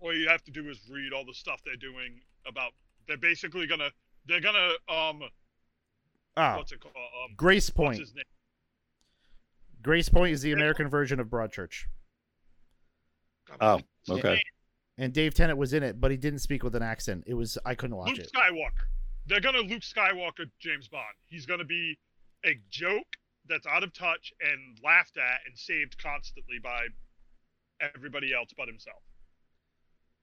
All 0.00 0.12
you 0.14 0.28
have 0.28 0.42
to 0.44 0.50
do 0.50 0.68
is 0.68 0.86
read 0.90 1.14
all 1.14 1.24
the 1.24 1.32
stuff 1.32 1.62
they're 1.64 1.76
doing 1.76 2.20
about. 2.46 2.72
They're 3.08 3.16
basically 3.16 3.66
gonna. 3.66 3.90
They're 4.26 4.42
gonna. 4.42 4.72
Um. 4.86 5.22
Oh, 6.36 6.56
What's 6.58 6.72
it 6.72 6.80
called? 6.80 6.94
Um. 6.94 7.34
Grace 7.36 7.68
What's 7.70 7.76
Point. 7.76 7.98
his 8.00 8.14
name? 8.14 8.24
Gracepoint 9.80 10.30
is 10.32 10.42
the 10.42 10.52
American 10.52 10.88
version 10.88 11.18
of 11.20 11.28
Broadchurch. 11.28 11.86
Oh, 13.60 13.80
okay. 14.10 14.40
And 14.98 15.12
Dave 15.12 15.32
Tennant 15.34 15.58
was 15.58 15.72
in 15.72 15.82
it, 15.82 16.00
but 16.00 16.10
he 16.10 16.16
didn't 16.18 16.38
speak 16.40 16.62
with 16.62 16.74
an 16.76 16.82
accent. 16.82 17.24
It 17.26 17.34
was 17.34 17.56
I 17.64 17.74
couldn't 17.74 17.96
watch 17.96 18.10
Luke 18.10 18.18
it. 18.20 18.30
Skywalker. 18.32 18.86
They're 19.26 19.40
gonna 19.40 19.60
Luke 19.60 19.82
Skywalker 19.82 20.50
James 20.58 20.88
Bond. 20.88 21.14
He's 21.26 21.46
gonna 21.46 21.64
be 21.64 21.98
a 22.44 22.58
joke 22.70 23.16
that's 23.48 23.66
out 23.66 23.82
of 23.82 23.92
touch 23.92 24.32
and 24.40 24.78
laughed 24.82 25.16
at 25.16 25.40
and 25.46 25.56
saved 25.56 25.96
constantly 25.98 26.58
by 26.62 26.86
everybody 27.80 28.32
else 28.32 28.50
but 28.56 28.68
himself. 28.68 29.02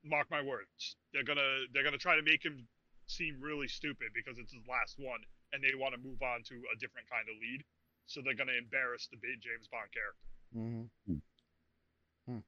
Mark 0.03 0.29
my 0.31 0.41
words. 0.41 0.95
They're 1.13 1.23
gonna 1.23 1.65
they're 1.73 1.83
gonna 1.83 1.97
try 1.97 2.15
to 2.15 2.21
make 2.21 2.43
him 2.43 2.67
seem 3.07 3.37
really 3.41 3.67
stupid 3.67 4.09
because 4.13 4.37
it's 4.37 4.53
his 4.53 4.67
last 4.67 4.95
one 4.99 5.19
and 5.51 5.63
they 5.63 5.73
want 5.75 5.95
to 5.95 5.99
move 5.99 6.21
on 6.21 6.43
to 6.43 6.55
a 6.73 6.77
different 6.79 7.09
kind 7.09 7.25
of 7.27 7.35
lead. 7.41 7.63
So 8.07 8.21
they're 8.23 8.35
gonna 8.35 8.57
embarrass 8.57 9.07
the 9.07 9.17
big 9.17 9.41
James 9.41 9.67
Bond 9.67 9.89
character. 9.91 10.27
hmm 10.53 11.19
Hmm. 12.25 12.39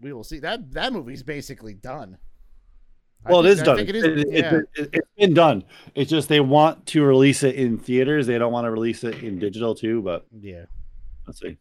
We 0.00 0.12
will 0.12 0.24
see. 0.24 0.38
That 0.38 0.72
that 0.72 0.92
movie's 0.92 1.22
basically 1.22 1.74
done. 1.74 2.18
I 3.24 3.30
Well, 3.30 3.40
it 3.40 3.44
think- 3.44 3.52
is 3.54 3.60
I 3.60 3.64
done. 3.64 3.76
think 3.76 3.88
It 3.90 3.96
it 3.96 4.04
is. 4.04 4.24
it, 4.24 4.28
yeah. 4.32 4.54
it, 4.54 4.64
it, 4.74 4.94
has 4.94 5.02
been 5.18 5.34
done. 5.34 5.64
It's 5.94 6.10
just 6.10 6.28
they 6.28 6.40
want 6.40 6.86
to 6.86 7.02
release 7.02 7.42
it 7.42 7.54
in 7.54 7.78
theaters. 7.78 8.26
They 8.26 8.38
don't 8.38 8.52
want 8.52 8.64
to 8.64 8.70
release 8.70 9.04
it 9.04 9.22
in 9.22 9.38
digital 9.38 9.74
too. 9.74 10.02
But 10.02 10.26
yeah. 10.40 10.64
let's 11.26 11.40
see. 11.40 11.56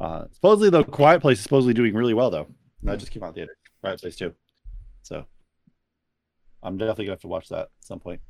Uh, 0.00 0.24
supposedly, 0.32 0.70
the 0.70 0.84
Quiet 0.84 1.20
Place 1.20 1.38
is 1.38 1.42
supposedly 1.44 1.74
doing 1.74 1.94
really 1.94 2.14
well 2.14 2.30
though. 2.30 2.46
That 2.82 2.98
just 2.98 3.10
came 3.12 3.22
out 3.22 3.28
in 3.28 3.34
theater. 3.34 3.56
Quiet 3.80 4.00
Place 4.00 4.16
too. 4.16 4.34
So 5.02 5.24
I'm 6.62 6.76
definitely 6.78 7.06
gonna 7.06 7.12
have 7.14 7.20
to 7.20 7.28
watch 7.28 7.48
that 7.48 7.60
at 7.60 7.68
some 7.80 8.00
point. 8.00 8.20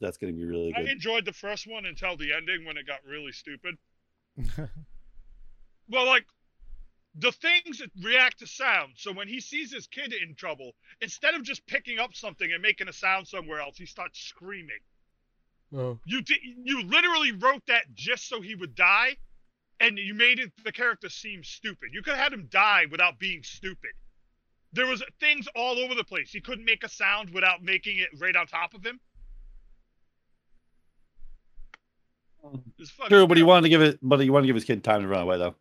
That's 0.00 0.16
gonna 0.18 0.32
be 0.32 0.44
really 0.44 0.72
good. 0.72 0.78
I 0.80 0.82
good. 0.82 0.90
enjoyed 0.92 1.24
the 1.24 1.32
first 1.32 1.66
one 1.66 1.86
until 1.86 2.16
the 2.16 2.32
ending 2.32 2.64
when 2.64 2.76
it 2.76 2.86
got 2.86 3.00
really 3.08 3.32
stupid. 3.32 3.76
Well, 5.88 6.06
like 6.06 6.24
the 7.14 7.32
things 7.32 7.78
that 7.78 7.90
react 8.02 8.38
to 8.38 8.46
sound. 8.46 8.92
So 8.96 9.12
when 9.12 9.28
he 9.28 9.40
sees 9.40 9.72
his 9.72 9.86
kid 9.86 10.12
in 10.14 10.34
trouble, 10.34 10.72
instead 11.00 11.34
of 11.34 11.42
just 11.42 11.66
picking 11.66 11.98
up 11.98 12.14
something 12.14 12.50
and 12.50 12.62
making 12.62 12.88
a 12.88 12.92
sound 12.92 13.28
somewhere 13.28 13.60
else, 13.60 13.76
he 13.76 13.86
starts 13.86 14.18
screaming. 14.18 14.80
oh. 15.76 15.98
You 16.06 16.22
di- 16.22 16.56
you 16.64 16.82
literally 16.82 17.32
wrote 17.32 17.62
that 17.68 17.94
just 17.94 18.28
so 18.28 18.40
he 18.40 18.54
would 18.54 18.74
die, 18.74 19.16
and 19.80 19.98
you 19.98 20.14
made 20.14 20.38
it 20.38 20.52
the 20.64 20.72
character 20.72 21.08
seem 21.08 21.44
stupid. 21.44 21.90
You 21.92 22.02
could 22.02 22.14
have 22.14 22.22
had 22.24 22.32
him 22.32 22.48
die 22.50 22.86
without 22.90 23.18
being 23.18 23.42
stupid. 23.42 23.90
There 24.72 24.86
was 24.86 25.02
things 25.20 25.46
all 25.54 25.78
over 25.78 25.94
the 25.94 26.04
place. 26.04 26.30
He 26.30 26.40
couldn't 26.40 26.64
make 26.64 26.82
a 26.82 26.88
sound 26.88 27.30
without 27.30 27.62
making 27.62 27.98
it 27.98 28.08
right 28.18 28.34
on 28.34 28.46
top 28.46 28.72
of 28.72 28.84
him. 28.84 28.98
Um, 32.42 32.62
it's 32.78 32.90
True, 33.08 33.26
but 33.26 33.36
he 33.36 33.42
wanted 33.42 33.62
to 33.64 33.68
give 33.68 33.82
it, 33.82 33.98
but 34.02 34.18
he 34.20 34.30
wanted 34.30 34.44
to 34.44 34.46
give 34.48 34.56
his 34.56 34.64
kid 34.64 34.82
time 34.82 35.02
to 35.02 35.08
run 35.08 35.22
away, 35.22 35.36
though. 35.38 35.54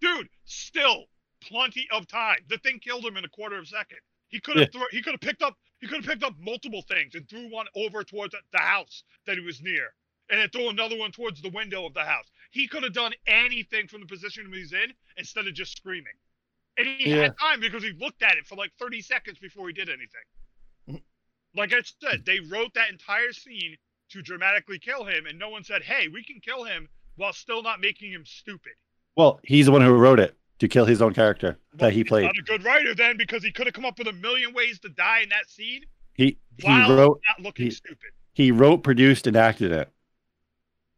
Dude, 0.00 0.28
still 0.44 1.04
plenty 1.40 1.86
of 1.92 2.06
time. 2.06 2.38
The 2.48 2.58
thing 2.58 2.78
killed 2.78 3.04
him 3.04 3.16
in 3.16 3.24
a 3.24 3.28
quarter 3.28 3.56
of 3.56 3.64
a 3.64 3.66
second. 3.66 3.98
He 4.28 4.40
could 4.40 4.56
have 4.58 4.72
thro- 4.72 4.86
he 4.90 5.02
could 5.02 5.12
have 5.14 5.20
picked 5.20 5.42
up 5.42 5.56
he 5.80 5.86
could 5.88 6.04
have 6.04 6.06
picked 6.06 6.22
up 6.22 6.34
multiple 6.38 6.82
things 6.82 7.14
and 7.14 7.28
threw 7.28 7.48
one 7.50 7.66
over 7.74 8.04
towards 8.04 8.34
the 8.52 8.58
house 8.58 9.02
that 9.26 9.36
he 9.38 9.44
was 9.44 9.62
near, 9.62 9.94
and 10.28 10.38
then 10.40 10.48
threw 10.50 10.68
another 10.68 10.96
one 10.96 11.10
towards 11.10 11.40
the 11.40 11.48
window 11.50 11.86
of 11.86 11.94
the 11.94 12.04
house. 12.04 12.26
He 12.50 12.68
could 12.68 12.82
have 12.82 12.92
done 12.92 13.12
anything 13.26 13.88
from 13.88 14.00
the 14.00 14.06
position 14.06 14.52
he 14.52 14.60
was 14.60 14.72
in 14.72 14.92
instead 15.16 15.46
of 15.46 15.54
just 15.54 15.76
screaming. 15.76 16.12
And 16.76 16.86
he 16.86 17.10
Yeah. 17.10 17.22
had 17.22 17.38
time 17.38 17.60
because 17.60 17.82
he 17.82 17.92
looked 17.92 18.22
at 18.22 18.36
it 18.36 18.46
for 18.46 18.56
like 18.56 18.72
30 18.78 19.00
seconds 19.02 19.38
before 19.38 19.66
he 19.68 19.72
did 19.72 19.88
anything. 19.88 20.24
Mm-hmm. 20.88 21.58
like 21.58 21.72
I 21.72 21.82
said, 22.00 22.24
they 22.24 22.40
wrote 22.40 22.74
that 22.74 22.90
entire 22.90 23.32
scene 23.32 23.76
to 24.10 24.22
dramatically 24.22 24.78
kill 24.78 25.04
him, 25.04 25.26
and 25.26 25.38
no 25.38 25.48
one 25.48 25.64
said, 25.64 25.82
"Hey, 25.82 26.08
we 26.08 26.22
can 26.24 26.40
kill 26.40 26.64
him 26.64 26.88
while 27.16 27.32
still 27.32 27.62
not 27.62 27.80
making 27.80 28.12
him 28.12 28.24
stupid." 28.26 28.74
Well, 29.16 29.40
he's 29.44 29.66
the 29.66 29.72
one 29.72 29.82
who 29.82 29.92
wrote 29.94 30.20
it 30.20 30.36
to 30.60 30.68
kill 30.68 30.84
his 30.86 31.02
own 31.02 31.14
character 31.14 31.58
that 31.74 31.92
he 31.92 31.98
he's 32.00 32.08
played. 32.08 32.24
Not 32.24 32.38
a 32.38 32.42
good 32.42 32.64
writer 32.64 32.94
then, 32.94 33.16
because 33.16 33.42
he 33.42 33.50
could 33.50 33.66
have 33.66 33.74
come 33.74 33.84
up 33.84 33.98
with 33.98 34.08
a 34.08 34.12
million 34.12 34.52
ways 34.54 34.78
to 34.80 34.88
die 34.88 35.20
in 35.20 35.28
that 35.30 35.48
scene 35.48 35.82
He 36.14 36.38
he 36.58 36.68
wrote 36.68 37.20
not 37.28 37.44
looking 37.44 37.66
he- 37.66 37.70
stupid. 37.70 38.10
he 38.34 38.50
wrote, 38.52 38.82
produced, 38.82 39.26
and 39.26 39.36
acted 39.36 39.72
it, 39.72 39.90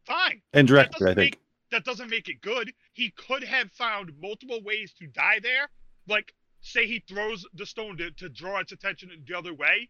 Fine. 0.05 0.41
and 0.53 0.67
directed. 0.67 1.03
I 1.07 1.13
think. 1.13 1.17
make 1.17 1.39
that 1.71 1.85
doesn't 1.85 2.09
make 2.09 2.29
it 2.29 2.39
good. 2.41 2.71
He 2.93 3.09
could 3.11 3.43
have 3.43 3.71
found 3.71 4.11
multiple 4.21 4.61
ways 4.63 4.93
to 4.99 5.07
die 5.07 5.39
there. 5.41 5.69
Like, 6.07 6.33
say 6.61 6.85
he 6.85 6.99
throws 7.07 7.47
the 7.55 7.65
stone 7.65 7.97
to, 7.97 8.11
to 8.11 8.29
draw 8.29 8.59
its 8.59 8.71
attention 8.73 9.09
the 9.27 9.35
other 9.37 9.53
way, 9.53 9.89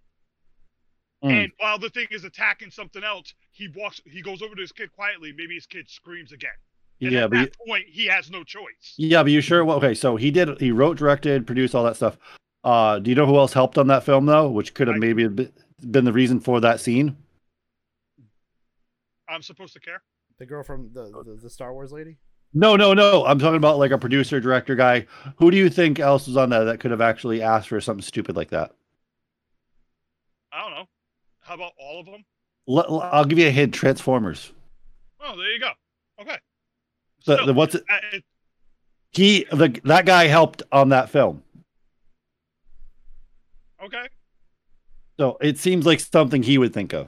Mm. 1.23 1.43
and 1.45 1.51
while 1.57 1.79
the 1.79 1.89
thing 1.89 2.07
is 2.11 2.23
attacking 2.25 2.69
something 2.69 3.01
else, 3.03 3.33
he 3.51 3.67
walks. 3.69 4.01
He 4.05 4.21
goes 4.21 4.41
over 4.41 4.55
to 4.55 4.61
his 4.61 4.71
kid 4.73 4.91
quietly. 4.91 5.31
Maybe 5.31 5.55
his 5.55 5.65
kid 5.65 5.89
screams 5.89 6.31
again. 6.33 6.51
And 7.05 7.13
yeah, 7.13 7.23
at 7.25 7.29
but 7.31 7.39
you, 7.39 7.47
point, 7.67 7.85
he 7.87 8.05
has 8.07 8.29
no 8.31 8.43
choice. 8.43 8.93
yeah, 8.97 9.23
but 9.23 9.31
you 9.31 9.41
sure? 9.41 9.63
Well, 9.65 9.77
okay, 9.77 9.93
so 9.93 10.15
he 10.15 10.31
did. 10.31 10.59
He 10.59 10.71
wrote, 10.71 10.97
directed, 10.97 11.45
produced 11.47 11.75
all 11.75 11.83
that 11.83 11.95
stuff. 11.95 12.17
Uh, 12.63 12.99
do 12.99 13.09
you 13.09 13.15
know 13.15 13.25
who 13.25 13.37
else 13.37 13.53
helped 13.53 13.77
on 13.77 13.87
that 13.87 14.03
film 14.03 14.25
though? 14.25 14.49
Which 14.49 14.73
could 14.73 14.87
have 14.87 14.95
I- 14.95 14.99
maybe 14.99 15.27
been 15.27 16.05
the 16.05 16.13
reason 16.13 16.39
for 16.39 16.59
that 16.61 16.79
scene. 16.79 17.17
I'm 19.27 19.41
supposed 19.41 19.73
to 19.73 19.79
care. 19.79 20.01
The 20.39 20.45
girl 20.45 20.63
from 20.63 20.91
the, 20.93 21.03
the, 21.25 21.39
the 21.43 21.49
Star 21.49 21.73
Wars 21.73 21.91
lady? 21.91 22.17
No, 22.53 22.75
no, 22.75 22.93
no. 22.93 23.25
I'm 23.25 23.39
talking 23.39 23.57
about 23.57 23.79
like 23.79 23.91
a 23.91 23.97
producer, 23.97 24.39
director 24.39 24.75
guy. 24.75 25.07
Who 25.37 25.49
do 25.49 25.57
you 25.57 25.69
think 25.69 25.99
else 25.99 26.27
was 26.27 26.37
on 26.37 26.49
that 26.51 26.65
that 26.65 26.79
could 26.79 26.91
have 26.91 27.01
actually 27.01 27.41
asked 27.41 27.69
for 27.69 27.81
something 27.81 28.03
stupid 28.03 28.35
like 28.35 28.49
that? 28.51 28.71
I 30.51 30.61
don't 30.61 30.71
know. 30.71 30.85
How 31.39 31.55
about 31.55 31.71
all 31.79 31.99
of 31.99 32.05
them? 32.05 32.23
Let, 32.67 32.85
I'll 32.89 33.25
give 33.25 33.39
you 33.39 33.47
a 33.47 33.51
hint. 33.51 33.73
Transformers. 33.73 34.51
Oh, 35.19 35.35
there 35.35 35.51
you 35.51 35.59
go. 35.59 35.71
Okay. 36.21 36.37
The, 37.25 37.35
Still, 37.35 37.45
the 37.47 37.53
what's 37.53 37.75
it? 37.75 37.83
uh, 37.89 37.97
it- 38.11 38.23
He 39.11 39.45
the 39.51 39.79
that 39.85 40.05
guy 40.05 40.27
helped 40.27 40.63
on 40.71 40.89
that 40.89 41.09
film. 41.09 41.43
okay. 43.83 44.07
So 45.19 45.37
it 45.41 45.57
seems 45.59 45.85
like 45.85 45.99
something 45.99 46.41
he 46.43 46.57
would 46.57 46.73
think 46.73 46.93
of. 46.93 47.07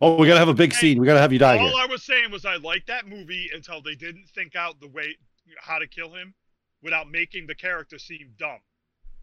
Oh, 0.00 0.16
we 0.16 0.28
gotta 0.28 0.38
have 0.38 0.48
a 0.48 0.54
big 0.54 0.72
scene. 0.72 1.00
We 1.00 1.06
gotta 1.06 1.20
have 1.20 1.32
you 1.32 1.38
die 1.40 1.58
All 1.58 1.66
here. 1.66 1.72
I 1.76 1.86
was 1.86 2.04
saying 2.04 2.30
was 2.30 2.44
I 2.44 2.56
liked 2.56 2.86
that 2.86 3.08
movie 3.08 3.50
until 3.52 3.82
they 3.82 3.96
didn't 3.96 4.28
think 4.28 4.54
out 4.54 4.80
the 4.80 4.88
way 4.88 5.16
how 5.60 5.78
to 5.78 5.86
kill 5.88 6.14
him 6.14 6.34
without 6.82 7.10
making 7.10 7.46
the 7.48 7.54
character 7.54 7.98
seem 7.98 8.32
dumb. 8.38 8.60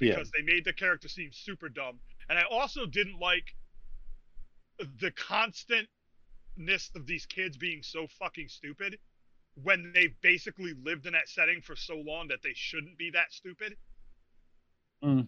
Yeah. 0.02 0.15
Because 0.15 0.32
they 0.32 0.44
made 0.44 0.65
the 0.65 0.73
character 0.73 1.07
seem 1.07 1.30
super 1.32 1.69
dumb. 1.69 1.99
And 2.30 2.38
I 2.38 2.44
also 2.52 2.86
didn't 2.86 3.18
like 3.19 3.56
the 4.99 5.11
constantness 5.11 5.88
of 6.95 7.06
these 7.07 7.26
kids 7.26 7.56
being 7.56 7.82
so 7.82 8.07
fucking 8.19 8.49
stupid 8.49 8.98
when 9.64 9.91
they've 9.94 10.15
basically 10.22 10.73
lived 10.84 11.06
in 11.06 11.14
that 11.14 11.30
setting 11.30 11.61
for 11.61 11.76
so 11.76 11.95
long 11.95 12.27
that 12.27 12.44
they 12.44 12.53
shouldn't 12.53 12.98
be 12.98 13.11
that 13.11 13.32
stupid. 13.32 13.76
Mm. 15.03 15.27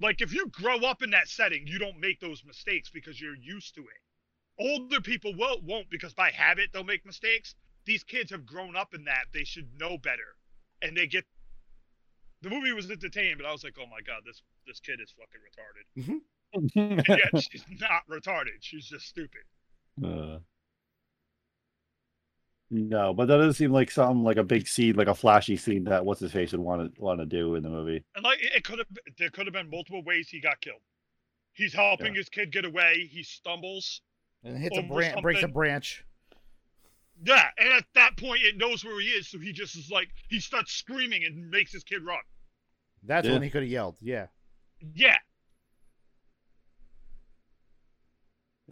Like 0.00 0.20
if 0.20 0.32
you 0.32 0.46
grow 0.48 0.78
up 0.78 1.02
in 1.02 1.10
that 1.10 1.28
setting, 1.28 1.66
you 1.66 1.78
don't 1.78 1.98
make 1.98 2.20
those 2.20 2.44
mistakes 2.44 2.90
because 2.90 3.20
you're 3.20 3.36
used 3.36 3.74
to 3.74 3.82
it. 3.82 4.00
Older 4.58 5.00
people 5.00 5.34
will, 5.36 5.60
won't 5.62 5.90
because 5.90 6.14
by 6.14 6.30
habit 6.30 6.70
they'll 6.72 6.84
make 6.84 7.04
mistakes. 7.04 7.54
These 7.86 8.04
kids 8.04 8.30
have 8.30 8.46
grown 8.46 8.76
up 8.76 8.94
in 8.94 9.04
that. 9.04 9.26
They 9.32 9.44
should 9.44 9.68
know 9.78 9.98
better. 9.98 10.36
And 10.82 10.96
they 10.96 11.06
get 11.06 11.24
the 12.42 12.50
movie 12.50 12.72
was 12.72 12.90
entertaining, 12.90 13.36
but 13.36 13.46
I 13.46 13.52
was 13.52 13.64
like, 13.64 13.76
oh 13.78 13.86
my 13.86 14.00
god, 14.06 14.22
this 14.24 14.42
this 14.66 14.80
kid 14.80 15.00
is 15.02 15.12
fucking 15.12 15.40
retarded. 15.40 16.20
And 16.54 17.04
yet 17.08 17.42
she's 17.50 17.64
not 17.80 18.02
retarded. 18.08 18.58
She's 18.60 18.86
just 18.86 19.06
stupid. 19.06 19.42
Uh, 20.02 20.38
no, 22.70 23.12
but 23.12 23.26
that 23.26 23.36
doesn't 23.36 23.54
seem 23.54 23.72
like 23.72 23.90
something 23.90 24.22
like 24.22 24.36
a 24.36 24.44
big 24.44 24.68
scene, 24.68 24.94
like 24.94 25.08
a 25.08 25.14
flashy 25.14 25.56
scene 25.56 25.84
that 25.84 26.04
what's 26.04 26.20
his 26.20 26.32
face 26.32 26.52
would 26.52 26.60
want 26.60 26.94
to 26.94 27.00
want 27.00 27.20
to 27.20 27.26
do 27.26 27.54
in 27.56 27.62
the 27.62 27.68
movie. 27.68 28.04
And 28.14 28.24
like 28.24 28.38
it 28.40 28.62
could 28.64 28.78
have 28.78 28.86
there 29.18 29.30
could 29.30 29.46
have 29.46 29.54
been 29.54 29.68
multiple 29.70 30.02
ways 30.04 30.28
he 30.28 30.40
got 30.40 30.60
killed. 30.60 30.80
He's 31.52 31.74
helping 31.74 32.14
his 32.14 32.28
kid 32.28 32.52
get 32.52 32.64
away. 32.64 33.08
He 33.10 33.22
stumbles. 33.22 34.02
And 34.44 34.56
hits 34.56 34.78
a 34.78 34.82
branch, 34.82 35.20
breaks 35.20 35.42
a 35.42 35.48
branch. 35.48 36.04
Yeah, 37.22 37.48
and 37.58 37.68
at 37.74 37.84
that 37.94 38.16
point 38.16 38.40
it 38.42 38.56
knows 38.56 38.84
where 38.84 38.98
he 39.00 39.08
is, 39.08 39.28
so 39.28 39.38
he 39.38 39.52
just 39.52 39.76
is 39.76 39.90
like 39.90 40.08
he 40.28 40.40
starts 40.40 40.72
screaming 40.72 41.24
and 41.24 41.50
makes 41.50 41.72
his 41.72 41.84
kid 41.84 42.02
run. 42.06 42.20
That's 43.02 43.26
Yeah. 43.26 43.34
when 43.34 43.42
he 43.42 43.50
could 43.50 43.62
have 43.62 43.70
yelled. 43.70 43.96
Yeah. 44.00 44.28
Yeah, 44.94 45.16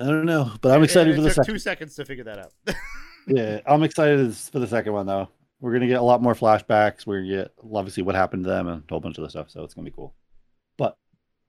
I 0.01 0.05
don't 0.05 0.25
know, 0.25 0.53
but 0.63 0.71
I'm 0.71 0.83
excited 0.85 1.15
And 1.15 1.17
for 1.17 1.21
it 1.21 1.23
the 1.25 1.35
took 1.35 1.45
second. 1.45 1.55
two 1.55 1.59
seconds 1.59 1.95
to 1.97 2.05
figure 2.05 2.25
that 2.25 2.39
out. 2.39 2.53
Yeah, 3.29 3.61
I'm 3.67 3.83
excited 3.83 4.35
for 4.35 4.59
the 4.59 4.67
second 4.67 4.93
one 4.93 5.07
though. 5.07 5.29
We're 5.61 5.73
gonna 5.73 5.87
get 5.87 6.01
a 6.01 6.03
lot 6.03 6.23
more 6.23 6.35
flashbacks. 6.35 7.07
We're 7.07 7.23
gonna 7.23 7.37
get 7.45 7.53
obviously 7.75 8.03
what 8.03 8.15
happened 8.15 8.45
to 8.45 8.51
them 8.51 8.69
and 8.69 8.83
a 8.83 8.85
whole 8.93 9.01
bunch 9.01 9.19
of 9.19 9.25
other 9.25 9.31
stuff. 9.31 9.51
So 9.51 9.65
it's 9.65 9.75
gonna 9.75 9.85
be 9.85 9.91
cool. 9.95 10.15
But 10.77 10.97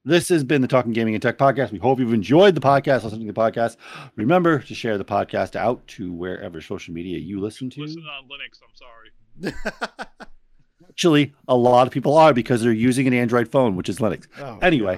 this 0.03 0.29
has 0.29 0.43
been 0.43 0.61
the 0.61 0.67
Talking 0.67 0.93
Gaming 0.93 1.13
and 1.13 1.21
Tech 1.21 1.37
podcast. 1.37 1.71
We 1.71 1.77
hope 1.79 1.99
you've 1.99 2.13
enjoyed 2.13 2.55
the 2.55 2.61
podcast, 2.61 3.03
listening 3.03 3.27
to 3.27 3.33
the 3.33 3.39
podcast. 3.39 3.77
Remember 4.15 4.59
to 4.59 4.73
share 4.75 4.97
the 4.97 5.05
podcast 5.05 5.55
out 5.55 5.85
to 5.89 6.11
wherever 6.11 6.59
social 6.61 6.93
media 6.93 7.17
you 7.19 7.39
listen 7.39 7.69
to. 7.71 7.81
listen 7.81 8.03
on 8.03 8.25
Linux. 8.25 8.59
I'm 8.63 9.53
sorry. 9.55 10.27
Actually, 10.89 11.33
a 11.47 11.55
lot 11.55 11.87
of 11.87 11.93
people 11.93 12.17
are 12.17 12.33
because 12.33 12.61
they're 12.61 12.71
using 12.73 13.07
an 13.07 13.13
Android 13.13 13.49
phone, 13.51 13.75
which 13.75 13.89
is 13.89 13.99
Linux. 13.99 14.27
Oh, 14.39 14.57
Anyway. 14.61 14.97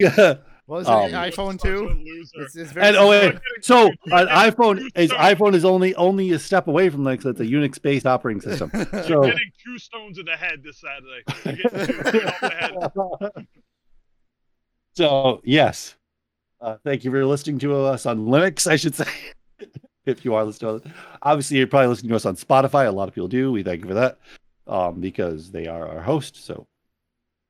God. 0.00 0.40
and 0.68 0.70
Well, 0.70 0.80
is 0.80 0.86
it 0.86 0.90
Um, 0.90 1.04
an 1.14 1.30
iPhone 1.30 1.60
Such 1.60 1.70
a 1.70 1.74
too? 1.74 2.04
It's, 2.34 2.56
it's 2.56 2.72
very 2.72 2.96
oh 2.96 3.08
wait, 3.08 3.24
Look 3.26 3.34
at 3.36 3.42
it. 3.56 3.64
so 3.64 3.86
an 4.06 4.28
iPhone 4.28 4.88
is 4.94 5.10
iPhone 5.12 5.54
is 5.54 5.64
only 5.64 5.94
only 5.94 6.32
a 6.32 6.38
step 6.38 6.68
away 6.68 6.90
from 6.90 7.02
Linux. 7.04 7.24
It's 7.26 7.40
a 7.40 7.44
Unix-based 7.44 8.06
operating 8.06 8.40
system. 8.40 8.70
You're 8.74 9.02
So 9.04 9.22
getting 9.22 9.52
two 9.64 9.78
stones 9.78 10.18
in 10.18 10.26
the 10.26 10.36
head 10.36 10.62
this 10.62 10.80
Saturday. 10.80 11.22
You're 11.44 11.70
getting 11.70 11.86
two 11.86 12.02
the 12.02 13.32
head. 13.34 13.46
so 14.94 15.40
yes, 15.44 15.96
uh, 16.60 16.76
thank 16.84 17.04
you 17.04 17.10
for 17.10 17.24
listening 17.24 17.58
to 17.60 17.74
us 17.76 18.06
on 18.06 18.26
Linux. 18.26 18.66
I 18.70 18.76
should 18.76 18.94
say, 18.94 19.06
if 20.06 20.24
you 20.24 20.34
are 20.34 20.44
listening, 20.44 20.80
to 20.80 20.86
us. 20.88 20.94
obviously 21.22 21.58
you're 21.58 21.66
probably 21.66 21.88
listening 21.88 22.10
to 22.10 22.16
us 22.16 22.26
on 22.26 22.36
Spotify. 22.36 22.86
A 22.86 22.90
lot 22.90 23.08
of 23.08 23.14
people 23.14 23.28
do. 23.28 23.52
We 23.52 23.62
thank 23.62 23.82
you 23.82 23.88
for 23.88 23.94
that 23.94 24.18
um, 24.66 25.00
because 25.00 25.50
they 25.50 25.66
are 25.66 25.86
our 25.88 26.02
host. 26.02 26.44
So 26.44 26.66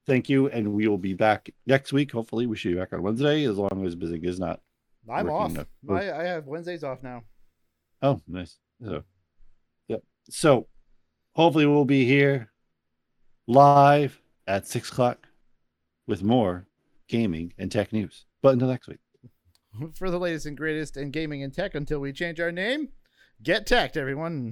thank 0.09 0.29
you, 0.29 0.49
and 0.49 0.73
we 0.73 0.89
will 0.89 0.99
be 0.99 1.15
back 1.15 1.51
next 1.67 1.93
week. 1.93 2.11
Hopefully, 2.11 2.47
we 2.47 2.57
should 2.57 2.73
be 2.73 2.79
back 2.79 2.93
on 2.93 3.03
Wednesday 3.03 3.45
as 3.45 3.57
long 3.57 3.87
as 3.87 3.95
Busy 3.95 4.19
is 4.19 4.41
not. 4.41 4.61
I'm 5.09 5.31
off. 5.31 5.57
I, 5.89 6.11
I 6.11 6.25
have 6.25 6.47
Wednesdays 6.47 6.83
off 6.83 7.03
now. 7.03 7.23
Oh, 8.03 8.21
nice. 8.27 8.59
So, 8.85 9.05
yep. 9.89 10.03
So 10.29 10.67
hopefully 11.35 11.67
we'll 11.67 11.85
be 11.85 12.05
here 12.05 12.51
live 13.47 14.21
at 14.47 14.67
six 14.67 14.91
o'clock 14.91 15.27
with 16.07 16.23
more 16.23 16.67
gaming 17.09 17.53
and 17.59 17.71
tech 17.71 17.93
news. 17.93 18.27
But 18.43 18.55
until 18.55 18.69
next 18.69 18.89
week. 18.89 18.99
For 19.95 20.11
the 20.11 20.19
latest 20.19 20.47
and 20.47 20.57
greatest 20.57 20.97
in 20.97 21.11
gaming 21.11 21.43
and 21.43 21.53
tech 21.53 21.75
until 21.75 22.01
we 22.01 22.13
change 22.13 22.41
our 22.41 22.53
name, 22.53 22.89
get 23.43 23.67
teched, 23.67 23.97
everyone. 23.97 24.47